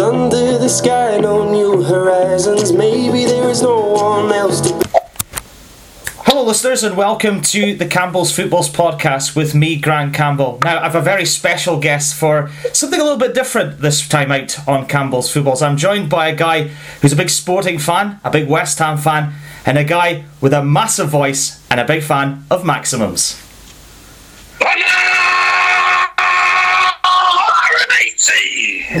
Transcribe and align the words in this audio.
under 0.00 0.58
the 0.58 0.68
sky, 0.68 1.18
no 1.18 1.50
new 1.50 1.82
horizons. 1.82 2.72
Maybe 2.72 3.24
there 3.24 3.48
is 3.48 3.62
no 3.62 3.80
one 3.80 4.32
else 4.32 4.60
to. 4.60 4.86
Hello, 6.24 6.44
listeners, 6.44 6.82
and 6.82 6.96
welcome 6.96 7.40
to 7.40 7.74
the 7.74 7.86
Campbell's 7.86 8.34
Footballs 8.34 8.68
podcast 8.68 9.34
with 9.34 9.54
me, 9.54 9.76
Grant 9.76 10.12
Campbell. 10.12 10.58
Now, 10.62 10.80
I 10.80 10.82
have 10.82 10.94
a 10.94 11.00
very 11.00 11.24
special 11.24 11.78
guest 11.78 12.14
for 12.14 12.50
something 12.72 13.00
a 13.00 13.02
little 13.02 13.18
bit 13.18 13.32
different 13.32 13.80
this 13.80 14.06
time 14.06 14.30
out 14.30 14.68
on 14.68 14.86
Campbell's 14.86 15.32
Footballs. 15.32 15.62
I'm 15.62 15.76
joined 15.76 16.10
by 16.10 16.28
a 16.28 16.36
guy 16.36 16.64
who's 17.00 17.12
a 17.12 17.16
big 17.16 17.30
sporting 17.30 17.78
fan, 17.78 18.20
a 18.24 18.30
big 18.30 18.48
West 18.48 18.78
Ham 18.80 18.98
fan, 18.98 19.32
and 19.64 19.78
a 19.78 19.84
guy 19.84 20.24
with 20.40 20.52
a 20.52 20.64
massive 20.64 21.08
voice 21.08 21.64
and 21.70 21.80
a 21.80 21.86
big 21.86 22.02
fan 22.02 22.44
of 22.50 22.66
Maximums. 22.66 23.45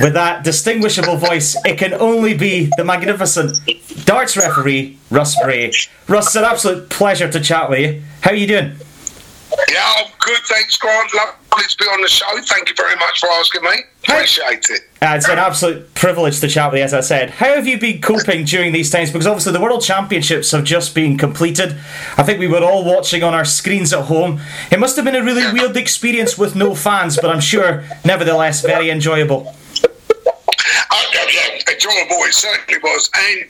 With 0.02 0.14
that 0.14 0.44
distinguishable 0.44 1.16
voice, 1.16 1.56
it 1.64 1.78
can 1.78 1.94
only 1.94 2.34
be 2.34 2.70
the 2.76 2.84
magnificent 2.84 3.58
darts 4.04 4.36
referee, 4.36 4.98
Russ 5.10 5.40
Bray. 5.42 5.72
Russ, 6.08 6.26
it's 6.26 6.36
an 6.36 6.44
absolute 6.44 6.90
pleasure 6.90 7.30
to 7.30 7.40
chat 7.40 7.70
with 7.70 7.80
you. 7.80 8.02
How 8.20 8.30
are 8.30 8.34
you 8.34 8.46
doing? 8.46 8.76
Yeah, 9.70 9.92
I'm 9.98 10.10
good. 10.20 10.40
Thanks, 10.44 10.76
Grant. 10.76 11.14
Lovely 11.14 11.64
to 11.68 11.76
be 11.78 11.84
on 11.86 12.02
the 12.02 12.08
show. 12.08 12.26
Thank 12.42 12.68
you 12.68 12.74
very 12.76 12.96
much 12.96 13.20
for 13.20 13.28
asking 13.30 13.62
me. 13.62 13.70
Appreciate 14.04 14.66
it. 14.68 14.82
Uh, 15.00 15.14
it's 15.16 15.28
an 15.28 15.38
absolute 15.38 15.94
privilege 15.94 16.40
to 16.40 16.48
chat 16.48 16.70
with 16.70 16.78
you, 16.78 16.84
as 16.84 16.92
I 16.92 17.00
said. 17.00 17.30
How 17.30 17.54
have 17.54 17.66
you 17.66 17.78
been 17.78 18.00
coping 18.00 18.44
during 18.44 18.72
these 18.72 18.90
times? 18.90 19.10
Because 19.10 19.26
obviously 19.26 19.52
the 19.52 19.60
World 19.60 19.82
Championships 19.82 20.50
have 20.50 20.64
just 20.64 20.94
been 20.94 21.16
completed. 21.16 21.76
I 22.16 22.22
think 22.22 22.38
we 22.38 22.48
were 22.48 22.62
all 22.62 22.84
watching 22.84 23.22
on 23.22 23.34
our 23.34 23.44
screens 23.44 23.92
at 23.92 24.04
home. 24.04 24.40
It 24.70 24.78
must 24.78 24.96
have 24.96 25.04
been 25.04 25.16
a 25.16 25.24
really 25.24 25.50
weird 25.52 25.76
experience 25.76 26.36
with 26.36 26.54
no 26.54 26.74
fans, 26.74 27.16
but 27.16 27.30
I'm 27.30 27.40
sure, 27.40 27.84
nevertheless, 28.04 28.62
very 28.62 28.90
enjoyable. 28.90 29.54
Enjoyable. 31.68 32.24
It 32.24 32.34
certainly 32.34 32.80
was. 32.82 33.10
And 33.14 33.48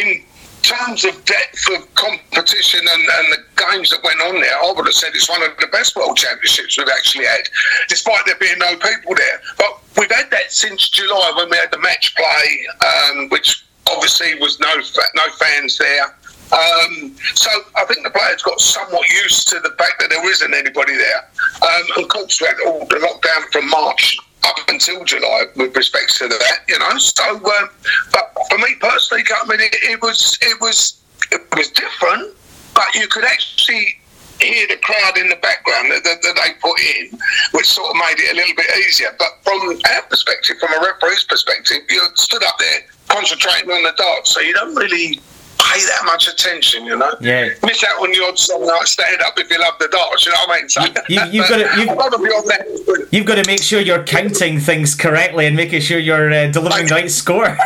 in 0.00 0.24
terms 0.62 1.04
of 1.04 1.24
depth 1.24 1.68
of 1.76 1.94
competition 1.94 2.80
and, 2.80 3.02
and 3.02 3.32
the 3.32 3.44
games 3.70 3.90
that 3.90 4.02
went 4.02 4.20
on 4.22 4.40
there, 4.40 4.56
I 4.56 4.72
would 4.74 4.86
have 4.86 4.94
said 4.94 5.10
it's 5.14 5.28
one 5.28 5.42
of 5.42 5.56
the 5.58 5.66
best 5.68 5.96
World 5.96 6.16
Championships 6.16 6.78
we've 6.78 6.88
actually 6.88 7.26
had, 7.26 7.48
despite 7.88 8.24
there 8.26 8.36
being 8.40 8.58
no 8.58 8.76
people 8.76 9.14
there. 9.14 9.40
But 9.58 9.80
we've 9.98 10.10
had 10.10 10.30
that 10.30 10.52
since 10.52 10.88
July 10.88 11.32
when 11.36 11.50
we 11.50 11.56
had 11.56 11.70
the 11.70 11.78
match 11.78 12.14
play, 12.16 12.66
um, 12.80 13.28
which 13.28 13.64
obviously 13.90 14.34
was 14.40 14.58
no 14.60 14.74
no 15.14 15.32
fans 15.38 15.78
there. 15.78 16.16
Um, 16.52 17.16
so 17.34 17.50
I 17.76 17.84
think 17.86 18.04
the 18.04 18.10
players 18.10 18.42
got 18.42 18.60
somewhat 18.60 19.08
used 19.08 19.48
to 19.48 19.60
the 19.60 19.70
fact 19.70 19.94
that 19.98 20.10
there 20.10 20.30
isn't 20.30 20.54
anybody 20.54 20.96
there. 20.96 21.28
Um, 21.62 21.82
and 21.96 22.04
of 22.04 22.08
course, 22.08 22.40
we 22.40 22.46
had 22.46 22.56
all 22.66 22.86
the 22.86 22.96
lockdown 22.96 23.50
from 23.50 23.68
March 23.68 24.16
up 24.44 24.58
until 24.68 25.04
July 25.04 25.44
with 25.56 25.76
respect 25.76 26.16
to 26.16 26.28
that, 26.28 26.58
you 26.68 26.78
know. 26.78 26.98
So, 26.98 27.24
um, 27.34 27.68
but 28.12 28.32
for 28.50 28.58
me 28.58 28.74
personally, 28.80 29.24
I 29.30 29.46
mean, 29.46 29.60
it, 29.60 29.74
it 29.82 30.02
was 30.02 30.38
it 30.42 30.60
was 30.60 31.00
it 31.32 31.42
was 31.56 31.70
different, 31.70 32.34
but 32.74 32.94
you 32.94 33.08
could 33.08 33.24
actually 33.24 33.98
hear 34.40 34.66
the 34.66 34.76
crowd 34.76 35.16
in 35.16 35.28
the 35.28 35.36
background 35.36 35.90
that, 35.92 36.02
that, 36.04 36.20
that, 36.22 36.34
they 36.34 36.52
put 36.60 36.78
in, 36.80 37.18
which 37.52 37.66
sort 37.66 37.88
of 37.88 37.96
made 37.96 38.18
it 38.18 38.32
a 38.32 38.36
little 38.36 38.54
bit 38.56 38.66
easier. 38.78 39.14
But 39.18 39.28
from 39.42 39.60
our 39.94 40.02
perspective, 40.02 40.58
from 40.58 40.72
a 40.72 40.80
referee's 40.84 41.24
perspective, 41.24 41.78
you 41.88 42.02
stood 42.14 42.42
up 42.44 42.58
there 42.58 42.80
concentrating 43.08 43.70
on 43.70 43.82
the 43.84 43.92
darts, 43.96 44.34
so 44.34 44.40
you 44.40 44.52
don't 44.54 44.74
really 44.74 45.20
pay 45.58 45.80
that 45.84 46.02
much 46.04 46.28
attention, 46.28 46.84
you 46.84 46.96
know. 46.96 47.14
Yeah. 47.20 47.48
Miss 47.62 47.82
out 47.84 48.00
on 48.02 48.10
the 48.10 48.24
odd 48.26 48.38
song 48.38 48.66
like 48.66 48.86
"Stand 48.86 49.22
Up" 49.22 49.34
if 49.38 49.50
you 49.50 49.58
love 49.58 49.74
the 49.78 49.88
darts. 49.88 50.26
You 50.26 50.32
know 50.32 50.38
what 50.46 50.56
I 50.56 50.60
mean? 50.60 50.68
So, 50.68 50.84
you, 51.08 51.42
have 51.42 51.48
got 51.48 51.56
to, 51.58 51.80
you've, 51.80 51.88
to 51.88 52.18
be 52.18 52.30
on 52.30 52.46
that. 52.46 53.08
You've 53.10 53.26
got 53.26 53.42
to 53.42 53.46
make 53.46 53.62
sure 53.62 53.80
you're 53.80 54.04
counting 54.04 54.60
things 54.60 54.94
correctly 54.94 55.46
and 55.46 55.56
making 55.56 55.80
sure 55.80 55.98
you're 55.98 56.32
uh, 56.32 56.48
delivering 56.48 56.86
the 56.86 56.94
right 56.94 57.10
score. 57.10 57.46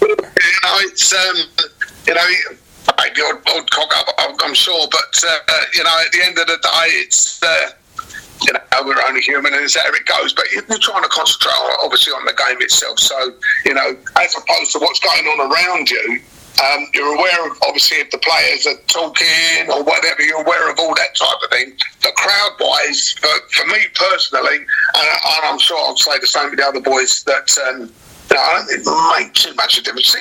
you 0.00 0.08
know, 0.08 0.76
it's 0.80 1.12
um, 1.12 1.66
you 2.06 2.14
know. 2.14 2.26
Maybe 2.98 3.22
odd, 3.22 3.40
odd 3.48 3.70
cock 3.70 3.96
up, 3.96 4.14
I'm, 4.18 4.36
I'm 4.42 4.54
sure, 4.54 4.86
but 4.90 5.24
uh, 5.24 5.38
you 5.72 5.82
know, 5.82 6.02
at 6.04 6.12
the 6.12 6.22
end 6.24 6.38
of 6.38 6.46
the 6.46 6.58
day, 6.62 6.88
it's 6.98 7.42
uh, 7.42 7.70
you 8.46 8.52
know, 8.52 8.60
we're 8.84 9.00
only 9.08 9.20
human 9.20 9.52
and 9.54 9.62
it's 9.62 9.76
how 9.76 9.88
it 9.88 10.06
goes. 10.06 10.32
But 10.32 10.50
you're 10.52 10.62
trying 10.78 11.02
to 11.02 11.08
concentrate, 11.08 11.52
obviously, 11.82 12.12
on 12.12 12.24
the 12.24 12.32
game 12.32 12.60
itself. 12.60 12.98
So, 12.98 13.34
you 13.64 13.74
know, 13.74 13.96
as 14.16 14.34
opposed 14.36 14.72
to 14.72 14.78
what's 14.78 15.00
going 15.00 15.26
on 15.26 15.52
around 15.52 15.90
you, 15.90 16.20
um, 16.60 16.86
you're 16.94 17.14
aware 17.14 17.50
of 17.50 17.56
obviously 17.66 17.98
if 17.98 18.10
the 18.10 18.18
players 18.18 18.66
are 18.66 18.78
talking 18.86 19.70
or 19.70 19.82
whatever. 19.82 20.22
You're 20.22 20.42
aware 20.42 20.70
of 20.70 20.78
all 20.78 20.94
that 20.94 21.14
type 21.16 21.38
of 21.42 21.50
thing. 21.50 21.72
The 22.02 22.12
crowd 22.16 22.56
wise, 22.60 23.12
for, 23.12 23.28
for 23.50 23.66
me 23.66 23.80
personally, 23.94 24.56
and, 24.56 24.66
and, 24.96 25.44
I'm 25.44 25.58
sure 25.58 25.78
I'll 25.78 25.96
say 25.96 26.18
the 26.18 26.26
same 26.26 26.50
with 26.50 26.58
the 26.58 26.66
other 26.66 26.80
boys 26.80 27.24
that 27.24 27.56
um, 27.66 27.90
know, 28.32 28.40
I 28.40 28.52
don't 28.54 28.66
think 28.66 28.82
it 28.86 29.18
make 29.18 29.32
too 29.34 29.54
much 29.54 29.78
of 29.78 29.82
a 29.82 29.84
difference. 29.84 30.16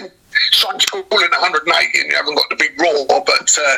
Trying 0.53 0.79
to 0.79 0.87
call 0.87 1.23
in 1.23 1.29
180 1.29 1.99
and 1.99 2.09
you 2.09 2.15
haven't 2.15 2.35
got 2.35 2.49
the 2.49 2.55
big 2.55 2.79
roar, 2.79 3.05
but. 3.07 3.57
Uh, 3.57 3.77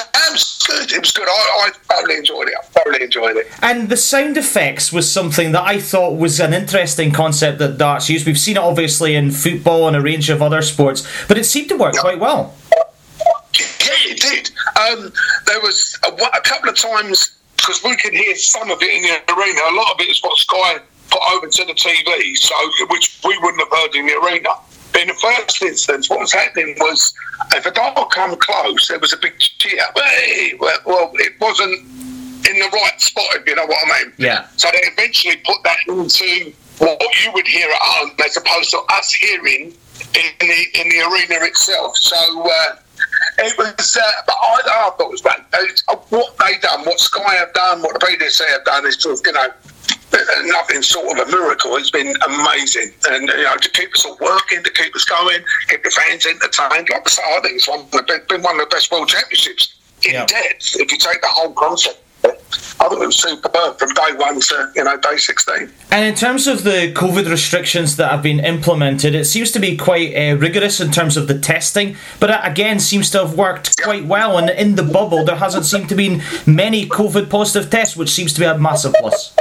it 0.00 0.32
was 0.32 0.64
good. 0.66 0.92
It 0.92 1.00
was 1.00 1.10
good. 1.12 1.28
I, 1.28 1.66
I 1.66 1.70
thoroughly 1.84 2.16
enjoyed 2.16 2.48
it. 2.48 2.54
I 2.58 2.64
thoroughly 2.64 3.02
enjoyed 3.02 3.36
it. 3.36 3.46
And 3.62 3.88
the 3.88 3.96
sound 3.96 4.36
effects 4.36 4.92
was 4.92 5.10
something 5.10 5.52
that 5.52 5.62
I 5.62 5.80
thought 5.80 6.18
was 6.18 6.40
an 6.40 6.52
interesting 6.52 7.12
concept 7.12 7.58
that 7.58 7.78
darts 7.78 8.08
used. 8.08 8.26
We've 8.26 8.38
seen 8.38 8.56
it 8.56 8.62
obviously 8.62 9.14
in 9.14 9.30
football 9.30 9.88
and 9.88 9.96
a 9.96 10.00
range 10.00 10.30
of 10.30 10.42
other 10.42 10.62
sports, 10.62 11.06
but 11.26 11.38
it 11.38 11.44
seemed 11.44 11.68
to 11.70 11.76
work 11.76 11.94
quite 11.94 12.18
well. 12.18 12.54
Yeah, 13.54 14.12
it 14.12 14.20
did. 14.20 14.50
Um, 14.78 15.12
there 15.46 15.60
was 15.60 15.98
a, 16.04 16.12
a 16.12 16.40
couple 16.40 16.68
of 16.68 16.76
times 16.76 17.38
because 17.56 17.82
we 17.84 17.96
could 17.96 18.12
hear 18.12 18.34
some 18.34 18.70
of 18.70 18.82
it 18.82 18.90
in 18.90 19.02
the 19.02 19.34
arena. 19.34 19.60
A 19.70 19.76
lot 19.76 19.94
of 19.94 20.00
it 20.00 20.10
is 20.10 20.20
what 20.22 20.36
Sky 20.38 20.78
put 21.10 21.20
over 21.34 21.46
to 21.46 21.64
the 21.64 21.74
TV, 21.74 22.36
so 22.36 22.54
which 22.88 23.20
we 23.24 23.38
wouldn't 23.38 23.60
have 23.60 23.78
heard 23.78 23.94
in 23.94 24.06
the 24.06 24.16
arena. 24.18 24.50
But 24.92 25.02
in 25.02 25.08
the 25.08 25.14
first 25.14 25.62
instance, 25.62 26.10
what 26.10 26.20
was 26.20 26.32
happening 26.32 26.76
was 26.78 27.14
if 27.54 27.66
a 27.66 27.70
dog 27.70 28.10
come 28.10 28.36
close, 28.36 28.88
there 28.88 28.98
was 28.98 29.12
a 29.12 29.16
big 29.16 29.38
cheer. 29.38 29.80
Hey! 29.96 30.54
Well, 30.58 31.12
it 31.14 31.40
wasn't 31.40 31.78
in 32.48 32.58
the 32.58 32.70
right 32.72 33.00
spot, 33.00 33.24
if 33.34 33.46
you 33.46 33.54
know 33.54 33.66
what 33.66 33.78
I 33.86 34.04
mean. 34.04 34.12
Yeah. 34.18 34.46
So 34.56 34.68
they 34.72 34.80
eventually 34.80 35.36
put 35.44 35.62
that 35.64 35.78
into 35.88 36.52
what 36.78 37.24
you 37.24 37.32
would 37.32 37.46
hear 37.46 37.68
at 37.68 37.80
home, 37.80 38.10
as 38.24 38.36
opposed 38.36 38.70
to 38.70 38.80
us 38.90 39.12
hearing 39.12 39.72
in 40.14 40.48
the 40.48 40.80
in 40.80 40.88
the 40.88 41.00
arena 41.10 41.44
itself. 41.44 41.96
So. 41.96 42.42
Uh, 42.42 42.76
it 43.38 43.56
was, 43.58 43.96
uh, 43.96 44.00
but 44.26 44.36
I, 44.40 44.60
I 44.64 44.90
thought 44.90 45.00
it 45.00 45.10
was 45.10 45.22
great. 45.22 45.82
Uh, 45.88 45.96
what 46.10 46.36
they 46.38 46.58
done, 46.58 46.84
what 46.84 47.00
Sky 47.00 47.34
have 47.34 47.52
done, 47.52 47.82
what 47.82 47.98
the 47.98 48.06
BBC 48.06 48.46
have 48.48 48.64
done 48.64 48.86
is 48.86 48.96
to, 48.98 49.16
you 49.24 49.32
know, 49.32 49.48
nothing 50.44 50.82
sort 50.82 51.18
of 51.18 51.28
a 51.28 51.30
miracle. 51.30 51.76
It's 51.76 51.90
been 51.90 52.14
amazing, 52.26 52.92
and 53.08 53.28
you 53.28 53.44
know 53.44 53.56
to 53.56 53.70
keep 53.70 53.94
us 53.94 54.04
all 54.04 54.18
working, 54.20 54.62
to 54.62 54.70
keep 54.70 54.94
us 54.94 55.04
going, 55.04 55.40
keep 55.68 55.82
the 55.82 55.90
fans 55.90 56.26
entertained. 56.26 56.88
Like 56.90 57.06
I 57.06 57.10
say, 57.10 57.22
I 57.24 57.40
think 57.40 57.56
it's 57.56 57.68
one 57.68 57.86
the, 57.90 58.22
been 58.28 58.42
one 58.42 58.60
of 58.60 58.68
the 58.68 58.74
best 58.74 58.90
world 58.90 59.08
championships 59.08 59.74
in 60.04 60.12
yeah. 60.12 60.26
depth. 60.26 60.76
If 60.76 60.90
you 60.92 60.98
take 60.98 61.20
the 61.20 61.28
whole 61.28 61.52
concept. 61.52 61.98
I 62.80 62.88
think 62.88 63.00
it 63.00 63.06
was 63.06 63.16
superb 63.16 63.78
from 63.78 63.94
day 63.94 64.12
one 64.16 64.40
to 64.40 64.72
you 64.74 64.84
know 64.84 64.96
day 64.96 65.16
sixteen. 65.16 65.70
And 65.90 66.04
in 66.04 66.14
terms 66.14 66.46
of 66.46 66.64
the 66.64 66.92
COVID 66.94 67.28
restrictions 67.28 67.96
that 67.96 68.10
have 68.10 68.22
been 68.22 68.40
implemented, 68.40 69.14
it 69.14 69.24
seems 69.24 69.50
to 69.52 69.60
be 69.60 69.76
quite 69.76 70.14
uh, 70.14 70.36
rigorous 70.36 70.80
in 70.80 70.90
terms 70.90 71.16
of 71.16 71.28
the 71.28 71.38
testing, 71.38 71.96
but 72.18 72.30
it 72.30 72.40
again 72.42 72.80
seems 72.80 73.10
to 73.10 73.18
have 73.18 73.36
worked 73.36 73.74
yep. 73.78 73.84
quite 73.84 74.04
well. 74.04 74.36
And 74.36 74.50
in 74.50 74.74
the 74.74 74.82
bubble, 74.82 75.24
there 75.24 75.36
hasn't 75.36 75.64
seemed 75.64 75.88
to 75.90 75.94
be 75.94 76.20
many 76.46 76.86
COVID 76.86 77.30
positive 77.30 77.70
tests, 77.70 77.96
which 77.96 78.10
seems 78.10 78.32
to 78.34 78.40
be 78.40 78.46
a 78.46 78.58
massive 78.58 78.94
plus. 78.98 79.36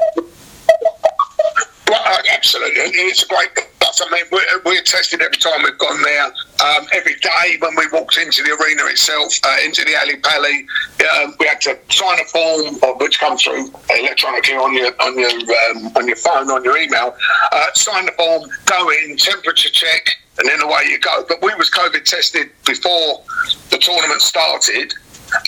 Uh, 2.12 2.18
absolutely, 2.34 2.82
it's 3.08 3.24
a 3.24 3.28
great. 3.28 3.48
I 3.82 4.10
mean, 4.12 4.26
we're, 4.32 4.62
we're 4.66 4.82
tested 4.82 5.22
every 5.22 5.38
time 5.38 5.64
we've 5.64 5.78
gone 5.78 6.02
there. 6.02 6.26
Um, 6.26 6.88
every 6.94 7.16
day 7.16 7.58
when 7.60 7.76
we 7.78 7.88
walked 7.94 8.18
into 8.18 8.44
the 8.44 8.52
arena 8.52 8.84
itself, 8.88 9.34
uh, 9.44 9.58
into 9.64 9.86
the 9.86 9.96
Ali 9.96 10.18
Pali, 10.18 10.68
um, 11.16 11.36
we 11.40 11.48
had 11.48 11.62
to 11.62 11.78
sign 11.90 12.20
a 12.20 12.26
form, 12.26 12.76
which 13.00 13.20
comes 13.20 13.44
through 13.44 13.72
electronically 13.98 14.56
on 14.56 14.74
your 14.74 14.92
on 15.00 15.18
your 15.18 15.32
um, 15.32 15.88
on 15.96 16.06
your 16.06 16.18
phone, 16.18 16.52
on 16.52 16.66
your 16.66 16.78
email. 16.78 17.16
Uh, 17.54 17.66
sign 17.76 18.06
the 18.08 18.12
form, 18.14 18.44
go 18.66 18.90
in, 18.90 19.16
temperature 19.16 19.70
check, 19.70 20.10
and 20.40 20.50
then 20.50 20.62
away 20.62 20.84
you 20.90 21.00
go. 21.00 21.24
But 21.30 21.42
we 21.42 21.56
was 21.56 21.70
COVID 21.72 22.04
tested 22.04 22.50
before 22.66 23.24
the 23.70 23.78
tournament 23.78 24.22
started. 24.22 24.94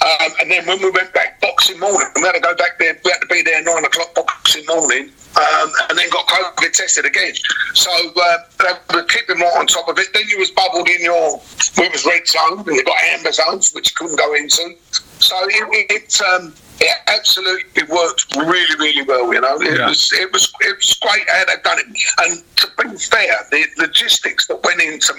Um, 0.02 0.32
and 0.40 0.50
then 0.50 0.66
when 0.66 0.82
we 0.82 0.92
went 0.92 1.14
back 1.14 1.42
Boxing 1.42 1.78
morning, 1.78 2.08
we 2.16 2.22
had 2.22 2.34
to 2.34 2.40
go 2.40 2.56
back 2.56 2.80
there. 2.80 2.98
We 3.04 3.12
had 3.12 3.20
to 3.20 3.28
be 3.28 3.42
there 3.42 3.62
nine 3.64 3.84
o'clock 3.84 4.16
Boxing 4.16 4.66
morning 4.66 5.12
um, 5.36 5.72
and 5.90 5.98
then 5.98 6.10
got 6.10 6.28
COVID 6.28 6.72
tested 6.74 7.06
again. 7.06 7.34
So 7.74 7.92
uh, 7.92 8.38
they 8.60 8.96
were 8.96 9.04
keeping 9.04 9.40
right 9.40 9.58
on 9.58 9.68
top 9.68 9.88
of 9.90 9.98
it. 9.98 10.14
Then 10.14 10.24
you 10.30 10.40
was 10.40 10.52
bubbled 10.52 10.90
in 10.90 11.02
your, 11.02 11.42
we 11.78 11.90
was 11.90 12.06
red 12.06 12.28
zone, 12.28 12.60
and 12.60 12.76
you 12.76 12.84
got 12.84 13.02
amber 13.04 13.32
zones, 13.32 13.72
which 13.74 13.92
you 13.92 13.96
couldn't 13.96 14.18
go 14.18 14.34
into. 14.36 14.76
So 15.20 15.36
it, 15.48 15.92
it, 15.92 16.22
um, 16.22 16.54
it 16.80 16.98
absolutely 17.08 17.84
worked 17.84 18.36
really, 18.36 18.76
really 18.78 19.04
well. 19.04 19.34
You 19.34 19.42
know, 19.42 19.56
it 19.62 19.78
yeah. 19.78 19.88
was 19.88 20.12
it 20.14 20.32
was 20.32 20.52
it 20.62 20.76
was 20.76 20.94
great 21.02 21.30
how 21.30 21.46
they 21.46 21.62
done 21.64 21.80
it. 21.80 21.88
And 22.20 22.44
to 22.58 22.68
be 22.78 22.98
fair, 22.98 23.36
the 23.52 23.66
logistics 23.78 24.48
that 24.48 24.64
went 24.64 24.82
into 24.82 25.14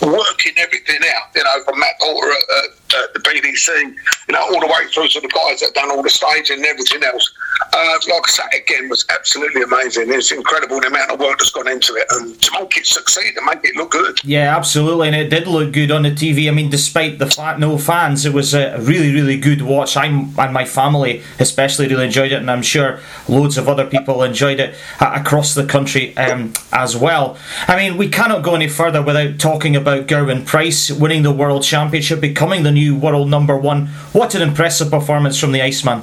working 0.00 0.52
everything 0.56 1.00
out, 1.14 1.28
you 1.34 1.44
know, 1.44 1.62
from 1.64 1.78
Matt 1.78 1.98
Porter 2.00 2.32
at, 2.32 2.64
at 2.64 2.70
at 2.94 3.12
the 3.14 3.20
PDC, 3.20 3.68
you 4.28 4.32
know, 4.32 4.40
all 4.40 4.60
the 4.60 4.66
way 4.66 4.86
through 4.92 5.08
to 5.08 5.20
the 5.20 5.28
guys 5.28 5.60
that 5.60 5.72
done 5.74 5.90
all 5.90 6.02
the 6.02 6.10
staging 6.10 6.58
and 6.58 6.66
everything 6.66 7.02
else. 7.04 7.32
Uh, 7.72 7.98
like 8.08 8.22
I 8.26 8.30
say, 8.30 8.58
again, 8.58 8.88
was 8.88 9.06
absolutely 9.10 9.62
amazing. 9.62 10.04
It's 10.08 10.32
incredible 10.32 10.80
the 10.80 10.88
amount 10.88 11.10
of 11.10 11.20
work 11.20 11.38
that's 11.38 11.50
gone 11.50 11.68
into 11.68 11.94
it, 11.94 12.06
and 12.10 12.40
to 12.40 12.60
make 12.60 12.76
it 12.76 12.86
succeed 12.86 13.36
and 13.36 13.46
make 13.46 13.64
it 13.64 13.76
look 13.76 13.90
good. 13.90 14.18
Yeah, 14.24 14.56
absolutely, 14.56 15.08
and 15.08 15.16
it 15.16 15.30
did 15.30 15.46
look 15.46 15.72
good 15.72 15.90
on 15.90 16.02
the 16.02 16.10
TV. 16.10 16.48
I 16.48 16.50
mean, 16.50 16.70
despite 16.70 17.18
the 17.18 17.26
fact 17.26 17.60
no 17.60 17.78
fans, 17.78 18.26
it 18.26 18.32
was 18.32 18.52
a 18.54 18.78
really, 18.80 19.12
really 19.12 19.38
good 19.38 19.62
watch. 19.62 19.96
I 19.96 20.06
and 20.06 20.34
my 20.34 20.64
family 20.64 21.22
especially 21.38 21.88
really 21.88 22.06
enjoyed 22.06 22.32
it, 22.32 22.36
and 22.36 22.50
I'm 22.50 22.62
sure 22.62 23.00
loads 23.28 23.56
of 23.56 23.68
other 23.68 23.86
people 23.86 24.22
enjoyed 24.22 24.60
it 24.60 24.74
uh, 25.00 25.12
across 25.14 25.54
the 25.54 25.64
country 25.64 26.16
um, 26.16 26.52
as 26.72 26.96
well. 26.96 27.38
I 27.68 27.76
mean, 27.76 27.96
we 27.96 28.08
cannot 28.08 28.42
go 28.42 28.54
any 28.54 28.68
further 28.68 29.02
without 29.02 29.38
talking 29.38 29.76
about 29.76 30.06
Gerwyn 30.06 30.44
Price 30.44 30.90
winning 30.90 31.22
the 31.22 31.32
World 31.32 31.62
Championship, 31.62 32.20
becoming 32.20 32.64
the 32.64 32.72
new 32.72 32.81
world 32.90 33.28
number 33.28 33.56
one. 33.56 33.86
What 34.12 34.34
an 34.34 34.42
impressive 34.42 34.90
performance 34.90 35.38
from 35.38 35.52
the 35.52 35.62
Iceman! 35.62 36.02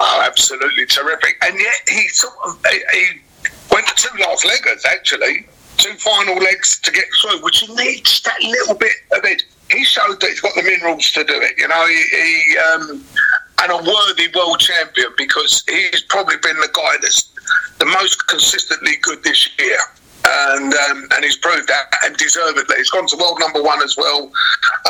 Oh, 0.00 0.22
absolutely 0.24 0.86
terrific. 0.86 1.36
And 1.42 1.58
yet 1.58 1.88
he 1.88 2.08
sort 2.08 2.34
of 2.46 2.64
he, 2.92 3.20
went 3.72 3.86
two 3.96 4.16
last 4.20 4.44
leggers 4.44 4.84
actually, 4.86 5.46
two 5.76 5.92
final 5.94 6.36
legs 6.36 6.80
to 6.80 6.90
get 6.90 7.04
through, 7.20 7.42
which 7.42 7.60
he 7.60 7.74
needs 7.74 8.20
that 8.22 8.42
little 8.42 8.74
bit 8.74 8.96
of 9.12 9.24
it. 9.24 9.44
He 9.70 9.84
showed 9.84 10.20
that 10.20 10.28
he's 10.28 10.40
got 10.40 10.54
the 10.54 10.62
minerals 10.62 11.10
to 11.12 11.24
do 11.24 11.34
it. 11.34 11.58
You 11.58 11.68
know, 11.68 11.86
he, 11.86 12.04
he 12.12 12.58
um, 12.58 13.04
and 13.62 13.72
a 13.72 13.76
worthy 13.76 14.28
world 14.34 14.60
champion 14.60 15.08
because 15.16 15.64
he's 15.68 16.02
probably 16.02 16.36
been 16.42 16.56
the 16.56 16.70
guy 16.72 16.96
that's 17.00 17.32
the 17.78 17.86
most 17.86 18.26
consistently 18.28 18.96
good 19.02 19.22
this 19.22 19.48
year 19.58 19.78
and 20.26 20.74
um, 20.74 21.08
and 21.14 21.24
he's 21.24 21.36
proved 21.36 21.68
that 21.68 21.92
and 22.04 22.16
deservedly. 22.16 22.76
He's 22.76 22.90
gone 22.90 23.06
to 23.06 23.16
world 23.16 23.38
number 23.40 23.62
one 23.62 23.82
as 23.82 23.96
well, 23.96 24.30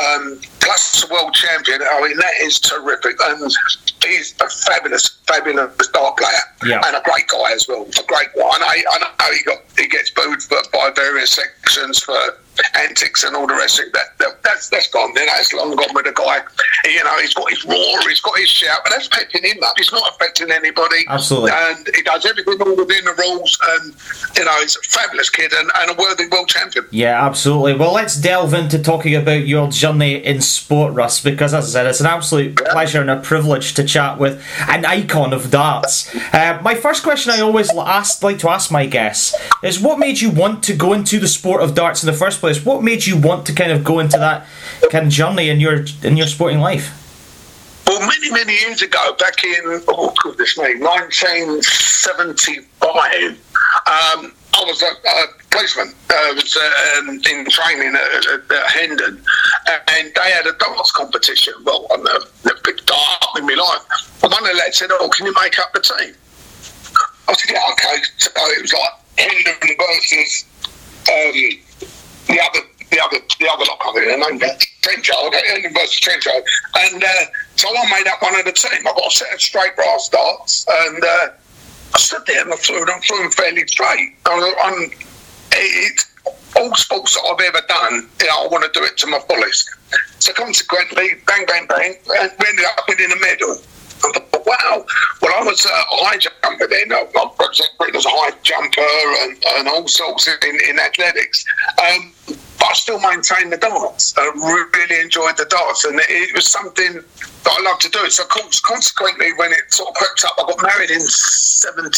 um, 0.03 0.39
plus 0.59 1.09
world 1.09 1.33
champion. 1.33 1.81
I 1.81 2.07
mean 2.07 2.17
that 2.17 2.33
is 2.41 2.59
terrific, 2.59 3.17
and 3.21 3.51
he's 4.07 4.33
a 4.41 4.49
fabulous, 4.49 5.19
fabulous 5.27 5.87
dart 5.93 6.17
player 6.17 6.31
yeah. 6.65 6.81
and 6.85 6.95
a 6.95 7.01
great 7.03 7.27
guy 7.27 7.51
as 7.53 7.67
well. 7.67 7.83
A 7.83 8.05
great 8.07 8.29
guy. 8.35 8.41
I 8.43 8.57
know, 8.59 8.67
I 8.67 8.99
know 8.99 9.33
he 9.33 9.43
got 9.43 9.59
he 9.77 9.87
gets 9.87 10.11
booed 10.11 10.41
by 10.71 10.91
various 10.95 11.31
sections 11.31 11.99
for 11.99 12.17
antics 12.75 13.23
and 13.23 13.35
all 13.35 13.47
the 13.47 13.53
rest 13.53 13.79
of 13.79 13.91
that. 13.93 14.17
that 14.19 14.43
that's 14.43 14.69
that's 14.69 14.87
gone. 14.89 15.13
Then 15.13 15.27
that's 15.27 15.53
long 15.53 15.75
gone 15.75 15.93
with 15.93 16.05
the 16.05 16.13
guy. 16.13 16.41
You 16.85 17.03
know, 17.03 17.17
he's 17.19 17.33
got 17.33 17.49
his 17.49 17.65
roar, 17.65 17.99
he's 18.07 18.21
got 18.21 18.37
his 18.37 18.49
shout, 18.49 18.79
but 18.83 18.91
that's 18.91 19.07
picking 19.07 19.43
him 19.43 19.63
up. 19.63 19.73
He's 19.77 19.91
not 19.91 20.09
affecting 20.13 20.51
anybody. 20.51 21.05
Absolutely. 21.07 21.51
And 21.53 21.87
he 21.95 22.01
does 22.01 22.25
everything 22.25 22.61
all 22.61 22.75
within 22.75 23.05
the 23.05 23.13
rules. 23.17 23.57
And 23.69 23.93
you 24.37 24.45
know, 24.45 24.59
he's 24.61 24.75
a 24.75 24.81
fabulous 24.81 25.29
kid 25.29 25.53
and, 25.53 25.69
and 25.75 25.91
a 25.91 25.93
worthy 26.01 26.27
world 26.27 26.47
champion. 26.47 26.85
Yeah, 26.91 27.25
absolutely. 27.25 27.75
Well, 27.75 27.93
let's 27.93 28.15
delve 28.15 28.53
into 28.53 28.81
talking 28.81 29.15
about 29.15 29.45
your 29.45 29.69
journey 29.69 30.15
in 30.15 30.41
sport, 30.41 30.93
Russ, 30.93 31.21
because 31.21 31.53
as 31.53 31.65
I 31.65 31.79
said, 31.79 31.87
it's 31.87 31.99
an 31.99 32.07
absolute 32.07 32.59
yeah. 32.59 32.71
pleasure 32.71 33.01
and 33.01 33.09
a 33.09 33.17
privilege 33.17 33.73
to 33.75 33.83
chat 33.83 33.96
with 34.19 34.43
an 34.67 34.85
icon 34.85 35.33
of 35.33 35.51
darts. 35.51 36.13
Uh, 36.33 36.59
my 36.63 36.75
first 36.75 37.03
question 37.03 37.31
I 37.31 37.41
always 37.41 37.69
ask, 37.75 38.23
like 38.23 38.39
to 38.39 38.49
ask 38.49 38.71
my 38.71 38.85
guests 38.85 39.35
is, 39.63 39.79
what 39.79 39.99
made 39.99 40.21
you 40.21 40.31
want 40.31 40.63
to 40.63 40.75
go 40.75 40.93
into 40.93 41.19
the 41.19 41.27
sport 41.27 41.61
of 41.61 41.75
darts 41.75 42.03
in 42.03 42.07
the 42.07 42.17
first 42.17 42.39
place? 42.39 42.47
place. 42.47 42.63
What 42.65 42.81
made 42.83 43.05
you 43.05 43.17
want 43.17 43.45
to 43.47 43.53
kind 43.53 43.71
of 43.71 43.83
go 43.83 43.99
into 43.99 44.17
that 44.17 44.45
kind 44.91 45.07
of 45.07 45.11
journey 45.11 45.49
in 45.49 45.59
your 45.59 45.85
in 46.03 46.15
your 46.17 46.27
sporting 46.27 46.59
life? 46.59 47.03
Well, 47.85 47.99
many 47.99 48.31
many 48.31 48.53
years 48.61 48.81
ago, 48.81 49.15
back 49.19 49.43
in 49.43 49.83
oh 49.87 50.13
goodness 50.23 50.57
me, 50.57 50.79
1975, 50.79 52.81
um, 52.81 53.37
I 54.53 54.63
was 54.65 54.81
a, 54.81 54.87
a 54.87 55.27
policeman. 55.57 55.93
I 56.09 56.33
was 56.35 56.55
uh, 56.55 57.09
um, 57.09 57.19
in 57.29 57.45
training 57.49 57.95
at, 57.95 58.25
at, 58.27 58.51
at, 58.51 58.71
Hendon, 58.71 59.21
and 59.67 60.11
they 60.13 60.31
had 60.31 60.45
a 60.45 60.53
darts 60.53 60.91
competition. 60.91 61.53
Well, 61.63 61.87
I'm 61.91 62.05
a, 62.05 62.19
a 62.45 62.53
big 62.63 62.85
dart 62.85 63.23
in 63.37 63.45
my 63.45 63.55
life. 63.55 64.23
And 64.23 64.31
one 64.31 64.43
of 64.43 64.49
the 64.51 64.57
lads 64.57 64.77
said, 64.77 64.89
"Oh, 64.91 65.09
can 65.09 65.25
you 65.25 65.33
make 65.41 65.57
up 65.57 65.73
the 65.73 65.81
team?" 65.81 66.13
I 67.27 67.33
said, 67.33 67.53
"Yeah, 67.53 67.63
okay." 67.71 68.03
So 68.17 68.29
it 68.35 68.61
was 68.61 68.73
like 68.73 68.93
Hendon 69.17 69.77
versus 69.77 70.45
um, 71.09 71.33
the 72.27 72.39
other 72.41 72.59
the 72.91 73.01
other 73.01 73.17
the 73.39 73.49
other 73.49 73.65
lot 73.65 73.81
of 73.89 73.97
it, 73.97 74.13
and 74.13 74.41
Trenchard, 74.81 75.33
Hendon 75.33 75.73
versus 75.73 75.99
Trenchard, 75.99 76.43
and 76.85 77.03
uh, 77.03 77.07
so 77.55 77.67
I 77.69 77.89
made 77.97 78.07
up 78.07 78.21
one 78.21 78.39
of 78.39 78.45
the 78.45 78.53
team. 78.53 78.81
I 78.81 78.93
got 78.93 79.07
a 79.07 79.11
set 79.11 79.33
of 79.33 79.41
straight 79.41 79.75
brass 79.75 80.09
darts, 80.09 80.65
and 80.69 81.03
uh, 81.03 81.27
I 81.95 81.99
stood 81.99 82.25
there 82.27 82.43
and 82.43 82.53
I 82.53 82.57
threw 82.57 82.85
them, 82.85 82.99
threw 83.01 83.17
them 83.17 83.31
fairly 83.31 83.65
straight. 83.67 84.15
I'm, 84.25 84.91
it, 85.51 86.05
all 86.55 86.73
sports 86.75 87.15
that 87.15 87.23
I've 87.27 87.41
ever 87.41 87.65
done, 87.67 88.09
you 88.19 88.27
know, 88.27 88.45
I 88.45 88.47
want 88.47 88.63
to 88.71 88.79
do 88.79 88.85
it 88.85 88.97
to 88.97 89.07
my 89.07 89.19
fullest. 89.19 89.69
So 90.19 90.33
consequently, 90.33 91.09
bang, 91.25 91.45
bang, 91.45 91.67
bang, 91.67 91.95
we 92.07 92.15
ended 92.17 92.65
up 92.65 92.87
winning 92.87 93.11
a 93.11 93.19
medal. 93.19 93.61
I 94.03 94.11
thought, 94.13 94.45
wow. 94.45 94.85
Well, 95.21 95.33
I 95.35 95.43
was 95.43 95.65
a 95.65 95.69
high 95.69 96.17
jumper 96.17 96.67
then. 96.67 96.91
I 96.91 97.03
represented 97.13 97.77
Britain 97.77 97.95
as 97.95 98.05
a 98.05 98.09
high 98.09 98.31
jumper 98.43 98.81
and, 98.81 99.43
and 99.57 99.67
all 99.67 99.87
sorts 99.87 100.27
in, 100.27 100.57
in 100.69 100.79
athletics. 100.79 101.45
Um, 101.79 102.13
but 102.59 102.69
I 102.69 102.73
still 102.73 102.99
maintained 102.99 103.53
the 103.53 103.57
dance. 103.57 104.13
I 104.17 104.31
really 104.33 105.01
enjoyed 105.01 105.37
the 105.37 105.45
dance, 105.45 105.85
and 105.85 105.99
it, 105.99 106.09
it 106.09 106.35
was 106.35 106.47
something 106.47 106.93
that 106.93 107.53
I 107.53 107.61
loved 107.63 107.81
to 107.81 107.89
do. 107.89 108.09
So, 108.09 108.23
consequently, 108.25 109.33
when 109.37 109.51
it 109.51 109.71
sort 109.71 109.89
of 109.89 109.95
crept 109.95 110.25
up, 110.25 110.33
I 110.37 110.43
got 110.51 110.61
married 110.63 110.89
in 110.89 111.01
'78 111.01 111.97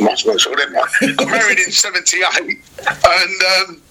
much 0.00 0.26
more 0.26 0.38
sure, 0.38 0.56
didn't 0.56 0.76
I? 0.76 1.12
got 1.14 1.28
married 1.28 1.58
in 1.58 1.70
'78, 1.70 2.24
and 2.38 3.42
um, 3.68 3.82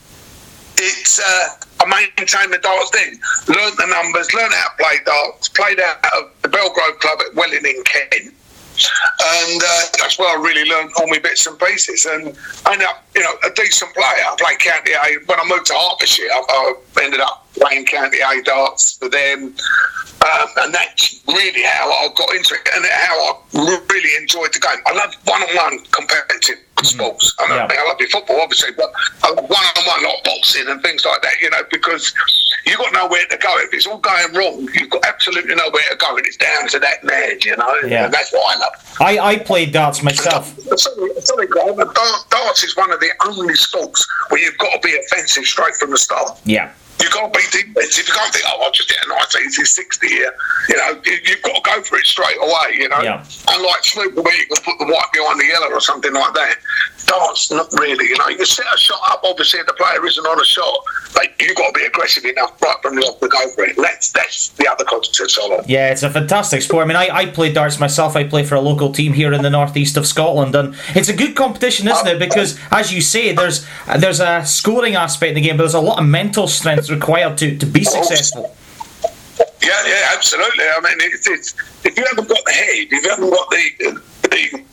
it's 0.77 1.19
uh, 1.19 1.65
I 1.81 2.09
maintained 2.17 2.53
the 2.53 2.59
darts 2.59 2.91
then, 2.91 3.19
learned 3.47 3.77
the 3.77 3.87
numbers, 3.87 4.33
learned 4.33 4.53
how 4.53 4.69
to 4.69 4.75
play 4.77 4.97
darts, 5.05 5.49
played 5.49 5.79
out 5.79 5.97
of 6.17 6.31
the 6.41 6.49
Belgrove 6.49 6.99
Club 6.99 7.19
at 7.27 7.35
Welling 7.35 7.65
in 7.65 7.83
Kent. 7.83 8.33
And 9.21 9.61
uh, 9.61 9.81
that's 9.99 10.17
where 10.17 10.29
I 10.29 10.41
really 10.41 10.67
learned 10.69 10.91
all 10.97 11.07
my 11.07 11.19
bits 11.19 11.45
and 11.45 11.57
pieces. 11.59 12.05
And 12.05 12.35
I 12.65 12.73
ended 12.73 12.87
up, 12.87 13.03
you 13.13 13.21
know, 13.21 13.33
a 13.45 13.53
decent 13.53 13.93
player. 13.93 14.05
I 14.05 14.35
played 14.39 14.59
county 14.59 14.91
A. 14.93 15.19
When 15.25 15.39
I 15.39 15.45
moved 15.47 15.67
to 15.67 15.73
Hertfordshire, 15.73 16.29
I, 16.31 16.73
I 16.97 17.03
ended 17.03 17.19
up 17.19 17.40
playing 17.53 17.85
county 17.85 18.19
A 18.19 18.41
darts 18.43 18.97
for 18.97 19.09
them. 19.09 19.55
Um, 20.21 20.49
and 20.57 20.73
that's 20.73 21.19
really 21.27 21.63
how 21.63 21.89
I 21.89 22.07
got 22.15 22.35
into 22.35 22.53
it 22.53 22.69
and 22.75 22.85
how 22.85 23.17
I 23.17 23.81
really 23.89 24.15
enjoyed 24.21 24.53
the 24.53 24.59
game. 24.59 24.77
I 24.85 24.93
love 24.93 25.15
one 25.25 25.41
on 25.41 25.55
one 25.55 25.85
competitive 25.85 26.57
mm. 26.75 26.85
sports. 26.85 27.33
I, 27.39 27.47
mean, 27.49 27.57
yeah. 27.57 27.67
I 27.71 27.87
love 27.87 27.99
your 27.99 28.09
football, 28.09 28.39
obviously, 28.41 28.69
but 28.77 28.93
one 29.23 29.49
on 29.49 29.87
one, 29.87 30.03
like 30.03 30.23
boxing 30.23 30.67
and 30.67 30.79
things 30.83 31.05
like 31.05 31.23
that, 31.23 31.41
you 31.41 31.49
know, 31.49 31.63
because 31.71 32.13
you've 32.67 32.77
got 32.77 32.93
nowhere 32.93 33.25
to 33.31 33.37
go. 33.37 33.57
If 33.61 33.73
it's 33.73 33.87
all 33.87 33.97
going 33.97 34.33
wrong, 34.35 34.69
you've 34.75 34.91
got 34.91 35.05
absolutely 35.05 35.55
nowhere 35.55 35.81
to 35.89 35.95
go, 35.95 36.15
and 36.15 36.25
it's 36.27 36.37
down 36.37 36.67
to 36.69 36.79
that 36.79 37.03
man, 37.03 37.39
you 37.41 37.57
know. 37.57 37.75
Yeah. 37.87 38.05
And 38.05 38.13
that's 38.13 38.31
what 38.31 38.55
I 38.55 38.59
love. 38.59 38.95
I, 38.99 39.19
I 39.19 39.37
played 39.39 39.73
darts 39.73 40.03
myself. 40.03 40.55
Sorry, 40.77 41.09
sorry, 41.21 41.47
Graham, 41.47 41.77
darts 42.29 42.63
is 42.63 42.77
one 42.77 42.91
of 42.91 42.99
the 42.99 43.09
only 43.25 43.55
sports 43.55 44.07
where 44.29 44.39
you've 44.39 44.57
got 44.59 44.81
to 44.81 44.87
be 44.87 44.95
offensive 44.95 45.45
straight 45.45 45.73
from 45.75 45.89
the 45.89 45.97
start. 45.97 46.39
Yeah. 46.45 46.71
You 46.99 47.09
can't 47.09 47.33
beat 47.33 47.51
be 47.51 47.79
If 47.79 47.97
You 47.97 48.13
can't 48.13 48.33
think, 48.33 48.45
oh, 48.47 48.61
I'll 48.63 48.71
just 48.71 48.89
hit 48.89 48.99
a 49.05 49.09
nice 49.09 49.35
easy 49.37 49.65
60 49.65 50.07
here. 50.07 50.33
You 50.69 50.77
know, 50.77 51.01
you, 51.05 51.19
have 51.25 51.41
got 51.41 51.55
to 51.55 51.61
go 51.63 51.81
for 51.83 51.97
it 51.97 52.05
straight 52.05 52.37
away, 52.37 52.77
you 52.77 52.89
know. 52.89 53.01
Yeah. 53.01 53.25
Unlike 53.49 53.83
snooker 53.83 54.21
where 54.21 54.35
you 54.35 54.47
can 54.47 54.63
put 54.63 54.77
the 54.79 54.85
white 54.85 55.09
behind 55.13 55.39
the 55.39 55.45
yellow 55.45 55.71
or 55.71 55.81
something 55.81 56.13
like 56.13 56.33
that. 56.33 56.57
Dance, 57.05 57.51
not 57.51 57.71
really. 57.73 58.07
You 58.07 58.17
know, 58.17 58.27
you 58.29 58.45
set 58.45 58.65
a 58.73 58.77
shot 58.77 58.99
up, 59.09 59.21
obviously, 59.23 59.61
the 59.65 59.73
player 59.73 60.05
isn't 60.05 60.25
on 60.25 60.39
a 60.39 60.45
shot, 60.45 60.83
Like 61.15 61.41
you've 61.41 61.55
got 61.55 61.73
to 61.73 61.79
be 61.79 61.85
aggressive 61.85 62.25
enough 62.25 62.61
right 62.61 62.75
from 62.81 62.95
the 62.95 63.01
off 63.01 63.19
to 63.19 63.27
go 63.27 63.49
for 63.49 63.65
it. 63.65 63.75
That's, 63.77 64.11
that's 64.11 64.49
the 64.49 64.69
other 64.71 64.85
concept, 64.85 65.31
Solo. 65.31 65.63
Yeah, 65.67 65.91
it's 65.91 66.03
a 66.03 66.09
fantastic 66.09 66.61
sport. 66.61 66.85
I 66.85 66.87
mean, 66.87 66.97
I, 66.97 67.09
I 67.09 67.25
play 67.25 67.51
darts 67.51 67.79
myself. 67.79 68.15
I 68.15 68.23
play 68.23 68.43
for 68.43 68.55
a 68.55 68.61
local 68.61 68.91
team 68.91 69.13
here 69.13 69.33
in 69.33 69.41
the 69.41 69.49
northeast 69.49 69.97
of 69.97 70.07
Scotland, 70.07 70.55
and 70.55 70.75
it's 70.89 71.09
a 71.09 71.15
good 71.15 71.35
competition, 71.35 71.87
isn't 71.87 72.07
it? 72.07 72.19
Because, 72.19 72.59
as 72.71 72.93
you 72.93 73.01
say, 73.01 73.33
there's 73.33 73.65
there's 73.97 74.19
a 74.19 74.45
scoring 74.45 74.95
aspect 74.95 75.29
in 75.29 75.35
the 75.35 75.41
game, 75.41 75.57
but 75.57 75.63
there's 75.63 75.73
a 75.73 75.79
lot 75.81 75.99
of 75.99 76.05
mental 76.05 76.47
strength 76.47 76.89
required 76.89 77.37
to, 77.39 77.57
to 77.57 77.65
be 77.65 77.83
successful. 77.83 78.55
Yeah, 79.61 79.87
yeah, 79.87 80.09
absolutely. 80.13 80.65
I 80.65 80.79
mean, 80.81 80.97
it's, 81.11 81.27
it's, 81.27 81.53
if 81.85 81.95
you 81.97 82.03
haven't 82.05 82.27
got 82.27 82.43
the 82.45 82.51
head, 82.51 82.87
if 82.91 83.03
you 83.03 83.09
haven't 83.09 83.29
got 83.29 83.49
the, 83.49 84.01
the 84.29 84.63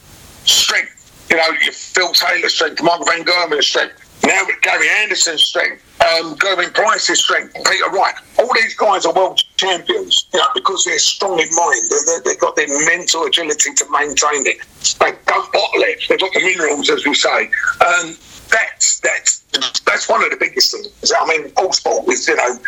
strength, 0.45 0.98
you 1.31 1.37
know, 1.37 1.51
Phil 1.73 2.13
Taylor 2.13 2.49
strength, 2.49 2.83
Michael 2.83 3.07
Van 3.07 3.25
Gerwen 3.25 3.63
strength, 3.63 4.05
now 4.25 4.43
Gary 4.63 4.89
Anderson's 5.01 5.43
strength, 5.43 5.83
um, 6.01 6.37
Gerwyn 6.37 6.73
Price's 6.75 7.23
strength, 7.23 7.55
Peter 7.55 7.91
Wright, 7.91 8.15
all 8.39 8.49
these 8.55 8.75
guys 8.75 9.07
are 9.07 9.15
world 9.15 9.41
champions, 9.57 10.27
you 10.33 10.39
know, 10.39 10.47
because 10.55 10.85
they're 10.85 10.99
strong 10.99 11.39
in 11.39 11.49
mind. 11.55 11.83
They, 12.25 12.31
have 12.31 12.41
got 12.41 12.57
their 12.57 12.69
mental 12.87 13.25
agility 13.25 13.75
to 13.75 13.91
maintain 13.91 14.47
it. 14.47 14.59
They 15.01 15.13
don't 15.27 15.53
bottle 15.53 15.83
it. 15.83 16.03
They've 16.09 16.19
got 16.19 16.33
the 16.33 16.41
minerals, 16.41 16.91
as 16.91 17.07
we 17.07 17.15
say. 17.15 17.51
Um, 17.87 18.17
that's 18.51 19.01
that's 19.01 19.41
that's 19.85 20.09
one 20.09 20.23
of 20.25 20.31
the 20.31 20.37
biggest 20.37 20.73
things. 20.73 21.13
I 21.19 21.27
mean, 21.27 21.53
all 21.57 21.73
sport 21.73 22.09
is 22.09 22.27
you 22.29 22.37
know 22.37 22.59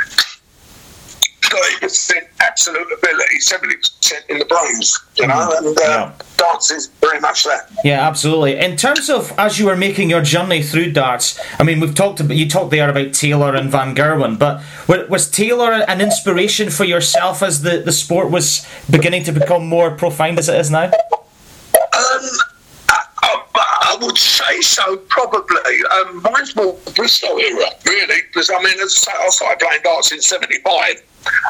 30% 1.50 2.28
absolute 2.40 2.86
ability, 2.98 3.38
70% 3.40 4.28
in 4.28 4.38
the 4.38 4.44
brains, 4.44 4.98
you 5.16 5.26
know, 5.26 5.52
and 5.58 5.66
uh, 5.66 5.80
yeah. 5.82 6.12
darts 6.36 6.70
is 6.70 6.86
very 7.00 7.20
much 7.20 7.44
that. 7.44 7.70
Yeah, 7.84 8.06
absolutely. 8.06 8.58
In 8.58 8.76
terms 8.76 9.10
of 9.10 9.32
as 9.38 9.58
you 9.58 9.66
were 9.66 9.76
making 9.76 10.10
your 10.10 10.22
journey 10.22 10.62
through 10.62 10.92
darts, 10.92 11.40
I 11.58 11.64
mean, 11.64 11.80
we've 11.80 11.94
talked 11.94 12.20
about, 12.20 12.36
you 12.36 12.48
talked 12.48 12.70
there 12.70 12.88
about 12.88 13.12
Taylor 13.12 13.54
and 13.54 13.70
Van 13.70 13.94
Gerwen, 13.94 14.38
but 14.38 14.62
was 15.10 15.30
Taylor 15.30 15.72
an 15.72 16.00
inspiration 16.00 16.70
for 16.70 16.84
yourself 16.84 17.42
as 17.42 17.62
the, 17.62 17.78
the 17.78 17.92
sport 17.92 18.30
was 18.30 18.66
beginning 18.88 19.24
to 19.24 19.32
become 19.32 19.66
more 19.66 19.90
profound 19.90 20.38
as 20.38 20.48
it 20.48 20.58
is 20.58 20.70
now? 20.70 20.84
Um, 20.84 20.92
I 22.88 23.06
would 24.00 24.18
say 24.18 24.60
so, 24.60 24.96
probably. 25.08 25.56
Um, 25.90 26.22
mine's 26.22 26.54
more 26.54 26.78
Bristow 26.94 27.36
era, 27.38 27.70
really, 27.86 28.22
because 28.28 28.50
I 28.50 28.62
mean, 28.62 28.78
as 28.80 29.06
I, 29.08 29.24
I 29.24 29.28
started 29.30 29.58
playing 29.58 29.82
darts 29.82 30.12
in 30.12 30.20
'75, 30.20 31.02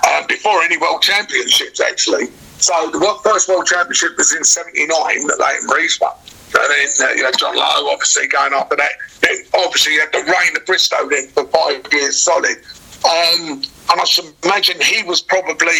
um, 0.08 0.26
before 0.28 0.62
any 0.62 0.78
World 0.78 1.02
Championships, 1.02 1.80
actually. 1.80 2.26
So 2.58 2.90
the 2.90 3.18
first 3.24 3.48
World 3.48 3.66
Championship 3.66 4.16
was 4.16 4.34
in 4.34 4.44
'79 4.44 4.88
that 5.26 5.32
at 5.32 5.40
Leighton 5.40 5.70
Reesper. 5.70 6.10
And 6.52 6.70
then 6.70 7.08
uh, 7.08 7.12
you 7.12 7.22
know 7.22 7.30
John 7.32 7.56
Lowe 7.56 7.90
obviously 7.90 8.26
going 8.26 8.52
after 8.52 8.76
that. 8.76 8.92
Then 9.20 9.36
obviously 9.54 9.94
you 9.94 10.00
had 10.00 10.12
the 10.12 10.24
reign 10.24 10.56
of 10.56 10.66
Bristow 10.66 11.08
then 11.08 11.28
for 11.28 11.46
five 11.46 11.86
years 11.92 12.20
solid. 12.20 12.56
Um, 13.04 13.62
and 13.90 14.00
I 14.00 14.04
should 14.04 14.32
imagine 14.44 14.80
he 14.80 15.02
was 15.04 15.20
probably 15.20 15.78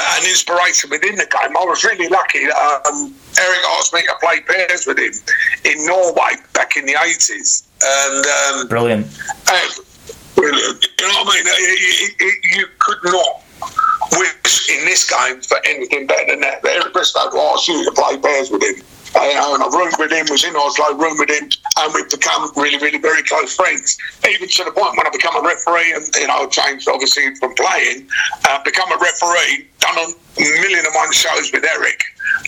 uh, 0.00 0.16
an 0.18 0.24
inspiration 0.28 0.90
within 0.90 1.16
the 1.16 1.26
game. 1.26 1.56
I 1.56 1.64
was 1.64 1.84
really 1.84 2.08
lucky. 2.08 2.44
Um, 2.46 3.14
Eric 3.38 3.60
asked 3.78 3.92
me 3.92 4.02
to 4.02 4.14
play 4.20 4.40
pairs 4.40 4.86
with 4.86 4.98
him 4.98 5.12
in 5.64 5.86
Norway 5.86 6.36
back 6.54 6.76
in 6.76 6.86
the 6.86 6.94
80s. 6.94 7.64
And 7.84 8.60
um, 8.62 8.68
brilliant. 8.68 9.06
And, 9.50 9.70
brilliant. 10.34 10.86
You 10.98 11.08
know 11.08 11.24
what 11.24 11.36
I 11.36 11.42
mean? 11.42 11.46
It, 11.46 11.76
it, 12.00 12.14
it, 12.18 12.56
you 12.56 12.66
could 12.78 13.04
not 13.04 13.42
wish 14.12 14.70
in 14.70 14.84
this 14.86 15.08
game 15.08 15.40
for 15.42 15.58
anything 15.66 16.06
better 16.06 16.32
than 16.32 16.40
that. 16.40 16.64
Eric 16.64 16.92
Bristow 16.92 17.30
asked 17.52 17.68
you 17.68 17.84
to 17.84 17.92
play 17.92 18.16
pairs 18.18 18.50
with 18.50 18.62
him. 18.62 18.82
And 19.14 19.62
I've 19.62 19.72
roomed 19.72 19.98
with 19.98 20.12
him, 20.12 20.26
was 20.30 20.44
in 20.44 20.54
Oslo, 20.54 20.94
roomed 20.94 21.18
with 21.18 21.30
him, 21.30 21.50
and 21.78 21.94
we've 21.94 22.08
become 22.10 22.50
really, 22.54 22.78
really 22.78 22.98
very 22.98 23.22
close 23.24 23.56
friends. 23.56 23.98
Even 24.28 24.48
to 24.48 24.64
the 24.64 24.70
point 24.70 24.96
when 24.96 25.06
I 25.06 25.10
become 25.10 25.34
a 25.34 25.42
referee, 25.42 25.94
and 25.94 26.06
you 26.14 26.28
know, 26.28 26.46
changed 26.48 26.88
obviously 26.88 27.34
from 27.36 27.54
playing, 27.54 28.06
uh, 28.48 28.62
become 28.62 28.90
a 28.92 28.98
referee, 28.98 29.66
done 29.80 29.98
a 29.98 30.06
million 30.38 30.86
and 30.86 30.94
one 30.94 31.12
shows 31.12 31.50
with 31.52 31.64
Eric, 31.64 32.02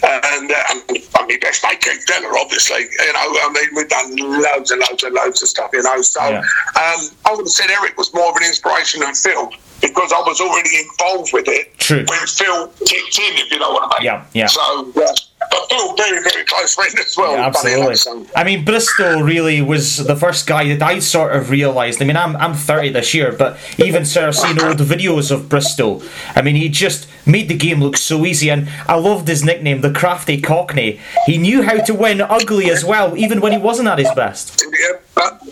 and 0.05 0.51
uh, 0.53 0.63
I'm 0.71 1.27
my 1.27 1.39
best 1.41 1.65
mate 1.65 1.81
Keith 1.81 2.07
Deller, 2.07 2.33
obviously. 2.39 2.83
You 2.83 3.13
know, 3.13 3.27
I 3.43 3.51
mean, 3.53 3.69
we've 3.75 3.89
done 3.89 4.17
loads 4.17 4.71
and 4.71 4.81
loads 4.89 5.03
and 5.03 5.15
loads 5.15 5.43
of 5.43 5.49
stuff. 5.49 5.71
You 5.73 5.83
know, 5.83 6.01
so 6.03 6.23
yeah. 6.29 6.39
um, 6.79 7.11
I 7.27 7.35
would 7.35 7.47
have 7.47 7.49
said 7.49 7.71
Eric 7.71 7.99
was 7.99 8.15
more 8.15 8.31
of 8.31 8.37
an 8.37 8.45
inspiration 8.45 9.01
than 9.01 9.15
Phil 9.15 9.51
because 9.81 10.13
I 10.13 10.21
was 10.21 10.41
already 10.41 10.71
involved 10.79 11.33
with 11.33 11.49
it 11.49 11.77
True. 11.79 12.05
when 12.07 12.27
Phil 12.27 12.69
kicked 12.87 13.19
in, 13.19 13.35
if 13.43 13.51
you 13.51 13.59
know 13.59 13.73
what 13.73 13.91
I 13.91 13.99
mean. 13.99 14.07
Yeah, 14.07 14.25
yeah. 14.33 14.47
So. 14.47 14.93
Yeah 14.95 15.13
but 15.53 15.69
Bill, 15.69 15.95
very, 15.97 16.23
very 16.23 16.45
close 16.45 16.75
friend 16.75 16.99
as 16.99 17.15
well. 17.17 17.33
Yeah, 17.33 17.47
absolutely. 17.47 18.27
I 18.35 18.43
mean, 18.43 18.65
Bristow 18.65 19.21
really 19.21 19.61
was 19.61 19.99
the 19.99 20.17
first 20.17 20.47
guy 20.47 20.75
that 20.75 20.83
I 20.83 20.99
sort 20.99 21.37
of 21.37 21.51
realised. 21.51 22.01
I 22.01 22.07
mean, 22.07 22.17
I'm, 22.17 22.35
I'm 22.37 22.55
30 22.55 22.89
this 22.89 23.13
year, 23.13 23.33
but 23.33 23.59
even 23.79 24.07
sort 24.07 24.31
of 24.31 24.35
seeing 24.35 24.61
old 24.63 24.79
videos 24.79 25.31
of 25.31 25.51
Bristow, 25.51 26.01
I 26.35 26.41
mean, 26.41 26.57
he 26.57 26.71
just 26.71 27.07
made 27.27 27.49
the 27.49 27.57
game 27.57 27.81
look 27.81 27.99
so 27.99 28.25
easy. 28.25 28.51
And 28.51 28.71
I 28.89 28.95
loved 28.95 29.29
his 29.29 29.45
nickname, 29.45 29.83
the 29.83 29.93
Crafty 29.93 30.41
Cockney. 30.41 31.01
He 31.27 31.37
knew 31.37 31.63
how 31.63 31.83
to 31.85 31.95
win 31.95 32.23
ugly 32.23 32.71
as 32.71 32.83
well, 32.83 33.15
even 33.19 33.43
when 33.43 33.53
he 33.53 33.59
wasn't 33.59 33.89
at 33.89 33.99
his 33.99 34.11
best. 34.17 34.65
Yeah, 34.65 34.99
but 35.15 35.43